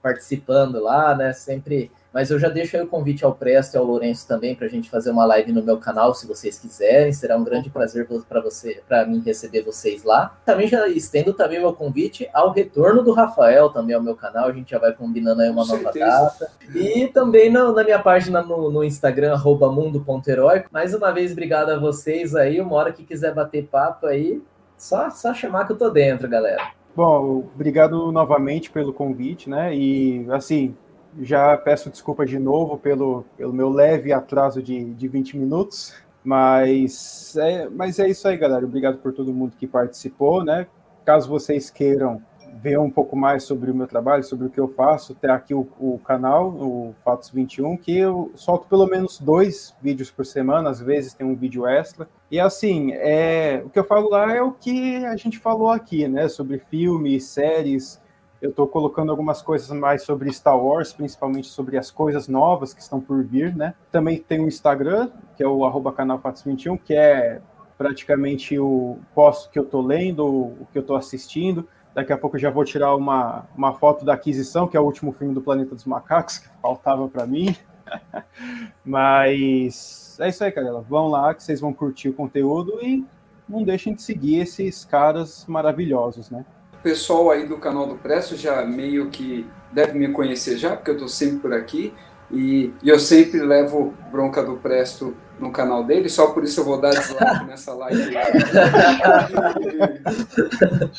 participando 0.00 0.80
lá, 0.80 1.12
né? 1.16 1.32
Sempre 1.32 1.90
mas 2.12 2.30
eu 2.30 2.38
já 2.38 2.48
deixo 2.48 2.76
aí 2.76 2.82
o 2.82 2.86
convite 2.86 3.24
ao 3.24 3.34
Presto 3.34 3.74
e 3.74 3.78
ao 3.78 3.84
Lourenço 3.84 4.26
também 4.26 4.54
para 4.54 4.66
a 4.66 4.70
gente 4.70 4.88
fazer 4.88 5.10
uma 5.10 5.26
live 5.26 5.52
no 5.52 5.62
meu 5.62 5.76
canal, 5.76 6.14
se 6.14 6.26
vocês 6.26 6.58
quiserem. 6.58 7.12
Será 7.12 7.36
um 7.36 7.44
grande 7.44 7.70
prazer 7.70 8.08
para 8.28 8.40
você, 8.40 8.82
para 8.88 9.06
mim 9.06 9.22
receber 9.24 9.62
vocês 9.62 10.04
lá. 10.04 10.36
Também 10.44 10.66
já 10.66 10.88
estendo 10.88 11.32
também 11.32 11.60
meu 11.60 11.72
convite 11.72 12.28
ao 12.32 12.52
retorno 12.52 13.02
do 13.02 13.12
Rafael 13.12 13.68
também 13.68 13.94
ao 13.94 14.02
meu 14.02 14.16
canal. 14.16 14.48
A 14.48 14.52
gente 14.52 14.70
já 14.70 14.78
vai 14.78 14.92
combinando 14.92 15.42
aí 15.42 15.50
uma 15.50 15.66
Com 15.66 15.72
nova 15.72 15.92
certeza. 15.92 16.06
data. 16.06 16.50
E 16.74 17.06
também 17.08 17.50
na, 17.50 17.72
na 17.72 17.84
minha 17.84 17.98
página 17.98 18.42
no, 18.42 18.70
no 18.70 18.82
Instagram 18.82 19.36
@mundo.heróico. 19.38 20.68
Mais 20.72 20.94
uma 20.94 21.12
vez, 21.12 21.32
obrigado 21.32 21.70
a 21.70 21.78
vocês 21.78 22.34
aí. 22.34 22.60
Uma 22.60 22.74
hora 22.76 22.92
que 22.92 23.04
quiser 23.04 23.34
bater 23.34 23.66
papo 23.66 24.06
aí, 24.06 24.42
só 24.76 25.10
só 25.10 25.34
chamar 25.34 25.66
que 25.66 25.72
eu 25.72 25.78
tô 25.78 25.90
dentro, 25.90 26.28
galera. 26.28 26.72
Bom, 26.96 27.48
obrigado 27.54 28.10
novamente 28.10 28.70
pelo 28.70 28.92
convite, 28.92 29.48
né? 29.48 29.74
E 29.74 30.26
assim, 30.30 30.74
já 31.20 31.56
peço 31.56 31.90
desculpa 31.90 32.24
de 32.24 32.38
novo 32.38 32.78
pelo, 32.78 33.24
pelo 33.36 33.52
meu 33.52 33.68
leve 33.68 34.12
atraso 34.12 34.62
de, 34.62 34.92
de 34.94 35.08
20 35.08 35.36
minutos, 35.36 35.94
mas 36.24 37.36
é, 37.36 37.68
mas 37.68 37.98
é 37.98 38.08
isso 38.08 38.26
aí, 38.28 38.36
galera. 38.36 38.64
Obrigado 38.64 38.98
por 38.98 39.12
todo 39.12 39.32
mundo 39.32 39.56
que 39.56 39.66
participou, 39.66 40.44
né? 40.44 40.66
Caso 41.04 41.28
vocês 41.28 41.70
queiram 41.70 42.22
ver 42.60 42.78
um 42.78 42.90
pouco 42.90 43.16
mais 43.16 43.44
sobre 43.44 43.70
o 43.70 43.74
meu 43.74 43.86
trabalho, 43.86 44.24
sobre 44.24 44.46
o 44.46 44.50
que 44.50 44.58
eu 44.58 44.68
faço, 44.68 45.14
tem 45.14 45.30
aqui 45.30 45.54
o, 45.54 45.68
o 45.78 45.98
canal, 45.98 46.48
o 46.48 46.94
Fatos 47.04 47.30
21, 47.30 47.76
que 47.76 47.96
eu 47.96 48.32
solto 48.34 48.66
pelo 48.66 48.86
menos 48.86 49.18
dois 49.18 49.74
vídeos 49.80 50.10
por 50.10 50.26
semana, 50.26 50.70
às 50.70 50.80
vezes 50.80 51.14
tem 51.14 51.26
um 51.26 51.36
vídeo 51.36 51.66
extra. 51.66 52.08
E 52.30 52.40
assim, 52.40 52.92
é, 52.92 53.62
o 53.64 53.70
que 53.70 53.78
eu 53.78 53.84
falo 53.84 54.10
lá 54.10 54.34
é 54.34 54.42
o 54.42 54.52
que 54.52 55.04
a 55.04 55.16
gente 55.16 55.38
falou 55.38 55.70
aqui, 55.70 56.08
né? 56.08 56.28
Sobre 56.28 56.58
filmes, 56.58 57.24
séries, 57.24 58.00
eu 58.40 58.50
estou 58.50 58.66
colocando 58.66 59.10
algumas 59.10 59.42
coisas 59.42 59.68
mais 59.70 60.02
sobre 60.02 60.32
Star 60.32 60.58
Wars, 60.58 60.92
principalmente 60.92 61.48
sobre 61.48 61.76
as 61.76 61.90
coisas 61.90 62.28
novas 62.28 62.72
que 62.72 62.80
estão 62.80 63.00
por 63.00 63.24
vir, 63.24 63.54
né? 63.54 63.74
Também 63.90 64.18
tem 64.18 64.40
o 64.40 64.46
Instagram, 64.46 65.10
que 65.36 65.42
é 65.42 65.48
o 65.48 65.64
arroba 65.64 65.92
canal 65.92 66.18
421, 66.18 66.76
que 66.76 66.94
é 66.94 67.40
praticamente 67.76 68.58
o 68.58 68.98
posto 69.14 69.50
que 69.50 69.58
eu 69.58 69.64
estou 69.64 69.82
lendo, 69.82 70.24
o 70.26 70.66
que 70.72 70.78
eu 70.78 70.82
estou 70.82 70.96
assistindo. 70.96 71.68
Daqui 71.94 72.12
a 72.12 72.18
pouco 72.18 72.36
eu 72.36 72.40
já 72.40 72.50
vou 72.50 72.64
tirar 72.64 72.94
uma, 72.94 73.46
uma 73.56 73.72
foto 73.74 74.04
da 74.04 74.14
aquisição, 74.14 74.68
que 74.68 74.76
é 74.76 74.80
o 74.80 74.84
último 74.84 75.12
filme 75.12 75.34
do 75.34 75.40
Planeta 75.40 75.74
dos 75.74 75.84
Macacos, 75.84 76.38
que 76.38 76.48
faltava 76.62 77.08
para 77.08 77.26
mim. 77.26 77.56
Mas 78.84 80.16
é 80.20 80.28
isso 80.28 80.44
aí, 80.44 80.52
galera. 80.52 80.80
Vão 80.80 81.08
lá 81.08 81.34
que 81.34 81.42
vocês 81.42 81.60
vão 81.60 81.72
curtir 81.72 82.08
o 82.08 82.14
conteúdo 82.14 82.78
e 82.82 83.04
não 83.48 83.64
deixem 83.64 83.94
de 83.94 84.02
seguir 84.02 84.40
esses 84.40 84.84
caras 84.84 85.44
maravilhosos, 85.46 86.30
né? 86.30 86.44
O 86.78 86.82
pessoal 86.82 87.30
aí 87.30 87.46
do 87.46 87.58
canal 87.58 87.86
do 87.86 87.96
Presto 87.96 88.36
já 88.36 88.64
meio 88.64 89.10
que 89.10 89.46
deve 89.72 89.98
me 89.98 90.08
conhecer 90.08 90.56
já, 90.56 90.76
porque 90.76 90.90
eu 90.90 90.94
estou 90.94 91.08
sempre 91.08 91.38
por 91.38 91.52
aqui. 91.52 91.92
E, 92.30 92.72
e, 92.82 92.88
eu 92.88 92.98
sempre 92.98 93.40
levo 93.40 93.94
bronca 94.12 94.42
do 94.42 94.56
Presto 94.56 95.16
no 95.40 95.50
canal 95.50 95.82
dele, 95.84 96.08
só 96.08 96.28
por 96.32 96.44
isso 96.44 96.60
eu 96.60 96.64
vou 96.64 96.78
dar 96.78 96.90
dislike 96.90 97.44
nessa 97.46 97.72
live. 97.72 98.14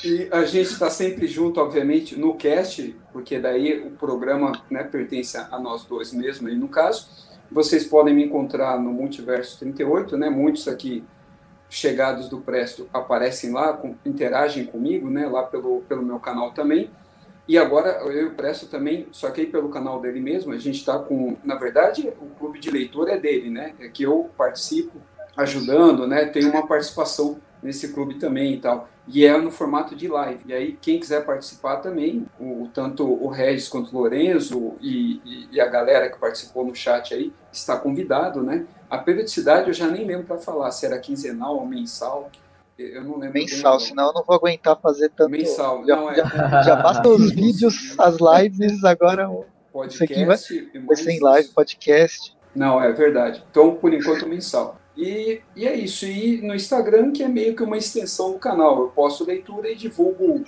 e, 0.03 0.07
e 0.07 0.29
a 0.31 0.43
gente 0.43 0.71
está 0.71 0.89
sempre 0.89 1.27
junto, 1.27 1.59
obviamente, 1.61 2.17
no 2.17 2.33
cast, 2.35 2.95
porque 3.13 3.39
daí 3.39 3.85
o 3.85 3.91
programa 3.91 4.53
né, 4.71 4.83
pertence 4.83 5.37
a 5.37 5.59
nós 5.59 5.83
dois 5.83 6.11
mesmo, 6.11 6.47
aí 6.47 6.55
no 6.55 6.67
caso. 6.67 7.07
Vocês 7.51 7.83
podem 7.83 8.13
me 8.13 8.23
encontrar 8.23 8.79
no 8.79 8.91
Multiverso 8.91 9.57
38, 9.59 10.15
né? 10.17 10.29
Muitos 10.29 10.67
aqui 10.67 11.03
chegados 11.69 12.27
do 12.27 12.39
Presto 12.39 12.89
aparecem 12.91 13.51
lá, 13.51 13.73
com, 13.73 13.95
interagem 14.05 14.65
comigo, 14.65 15.09
né, 15.09 15.27
lá 15.27 15.43
pelo, 15.43 15.81
pelo 15.81 16.03
meu 16.03 16.19
canal 16.19 16.51
também. 16.51 16.89
E 17.47 17.57
agora 17.57 17.99
eu 18.03 18.11
e 18.11 18.25
o 18.25 18.35
Presto 18.35 18.67
também, 18.67 19.07
só 19.11 19.29
que 19.31 19.41
aí 19.41 19.47
pelo 19.47 19.69
canal 19.69 19.99
dele 20.01 20.19
mesmo, 20.19 20.51
a 20.51 20.57
gente 20.57 20.79
está 20.79 20.99
com, 20.99 21.37
na 21.43 21.55
verdade, 21.55 22.11
o 22.21 22.27
clube 22.37 22.59
de 22.59 22.69
leitor 22.69 23.09
é 23.09 23.17
dele, 23.17 23.49
né, 23.49 23.73
é 23.79 23.87
que 23.87 24.03
eu 24.03 24.29
participo 24.37 24.99
ajudando, 25.37 26.05
né, 26.07 26.25
tenho 26.25 26.49
uma 26.49 26.67
participação 26.67 27.39
nesse 27.61 27.93
clube 27.93 28.15
também 28.15 28.53
e 28.53 28.57
tal. 28.57 28.87
E 29.07 29.25
é 29.25 29.37
no 29.37 29.51
formato 29.51 29.95
de 29.95 30.07
live. 30.07 30.41
E 30.45 30.53
aí, 30.53 30.77
quem 30.81 30.99
quiser 30.99 31.25
participar 31.25 31.77
também, 31.77 32.25
o, 32.39 32.69
tanto 32.73 33.05
o 33.05 33.27
Regis 33.27 33.67
quanto 33.67 33.95
o 33.95 33.99
Lorenzo 34.01 34.73
e, 34.79 35.21
e, 35.25 35.47
e 35.53 35.61
a 35.61 35.67
galera 35.67 36.09
que 36.09 36.19
participou 36.19 36.65
no 36.65 36.75
chat 36.75 37.13
aí, 37.13 37.33
está 37.51 37.77
convidado, 37.77 38.43
né? 38.43 38.65
A 38.89 38.97
periodicidade 38.97 39.67
eu 39.67 39.73
já 39.73 39.87
nem 39.87 40.05
lembro 40.05 40.25
para 40.25 40.37
falar 40.37 40.71
se 40.71 40.85
era 40.85 40.99
quinzenal 40.99 41.57
ou 41.57 41.65
mensal. 41.65 42.29
Eu 42.77 43.03
não 43.03 43.17
lembro. 43.17 43.33
Mensal, 43.33 43.77
bem, 43.77 43.87
senão 43.87 44.07
eu 44.07 44.13
não 44.13 44.23
vou 44.23 44.35
aguentar 44.35 44.79
fazer 44.79 45.09
tanto. 45.09 45.31
Mensal, 45.31 45.85
já, 45.85 45.95
não 45.95 46.09
é. 46.09 46.15
Já, 46.15 46.61
já 46.63 46.75
basta 46.77 47.09
os 47.09 47.31
vídeos, 47.33 47.95
as 47.97 48.17
lives, 48.19 48.83
agora 48.83 49.29
podcast 49.71 50.25
vai, 50.73 50.81
vai 50.83 50.95
ser 50.95 51.11
em 51.11 51.19
live, 51.19 51.49
podcast. 51.49 52.37
Não, 52.55 52.81
é 52.81 52.91
verdade. 52.91 53.43
Então, 53.49 53.75
por 53.75 53.93
enquanto, 53.93 54.27
mensal. 54.27 54.78
E, 54.99 55.41
e 55.55 55.65
é 55.65 55.73
isso. 55.73 56.05
E 56.05 56.41
no 56.41 56.53
Instagram, 56.53 57.13
que 57.13 57.23
é 57.23 57.27
meio 57.29 57.55
que 57.55 57.63
uma 57.63 57.77
extensão 57.77 58.33
do 58.33 58.37
canal. 58.37 58.81
Eu 58.81 58.89
posto 58.89 59.23
leitura 59.23 59.71
e 59.71 59.75
divulgo 59.75 60.43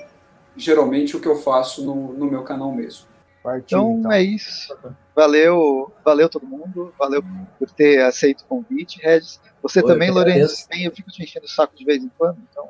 geralmente 0.58 1.16
o 1.16 1.22
que 1.22 1.28
eu 1.28 1.38
faço 1.38 1.86
no, 1.86 2.12
no 2.12 2.30
meu 2.30 2.44
canal 2.44 2.70
mesmo. 2.74 3.08
Partiu, 3.42 3.78
então, 3.78 4.00
então, 4.00 4.12
é 4.12 4.22
isso. 4.22 4.78
Valeu, 5.16 5.92
valeu 6.04 6.28
todo 6.28 6.46
mundo. 6.46 6.94
Valeu 7.00 7.24
por 7.58 7.72
ter 7.72 8.02
aceito 8.02 8.42
o 8.42 8.46
convite, 8.46 9.00
Regis. 9.02 9.40
Você 9.64 9.80
Oi, 9.80 9.88
também, 9.88 10.12
Lourenço. 10.12 10.68
Bem, 10.68 10.84
eu 10.84 10.92
fico 10.92 11.10
te 11.10 11.24
enchendo 11.24 11.46
o 11.46 11.50
saco 11.50 11.74
de 11.74 11.86
vez 11.86 12.04
em 12.04 12.12
quando, 12.18 12.38
então 12.52 12.70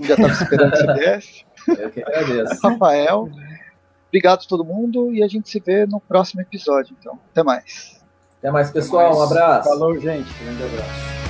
já 0.00 0.14
estava 0.14 0.32
esperando 0.32 0.70
que 0.70 0.76
você 0.78 0.94
viesse. 0.94 1.44
Eu 1.66 1.90
que 1.90 2.00
agradeço. 2.00 2.60
Rafael. 2.62 3.28
Obrigado 4.06 4.44
a 4.44 4.48
todo 4.48 4.64
mundo 4.64 5.12
e 5.12 5.22
a 5.22 5.28
gente 5.28 5.50
se 5.50 5.58
vê 5.58 5.84
no 5.84 6.00
próximo 6.00 6.40
episódio, 6.40 6.96
então. 6.98 7.18
Até 7.32 7.42
mais. 7.42 7.97
Até 8.38 8.50
mais, 8.50 8.70
pessoal. 8.70 9.06
Até 9.06 9.18
mais. 9.18 9.30
Um 9.30 9.32
abraço. 9.32 9.68
Falou, 9.68 9.98
gente. 9.98 10.30
Um 10.42 10.44
grande 10.44 10.62
abraço. 10.64 11.27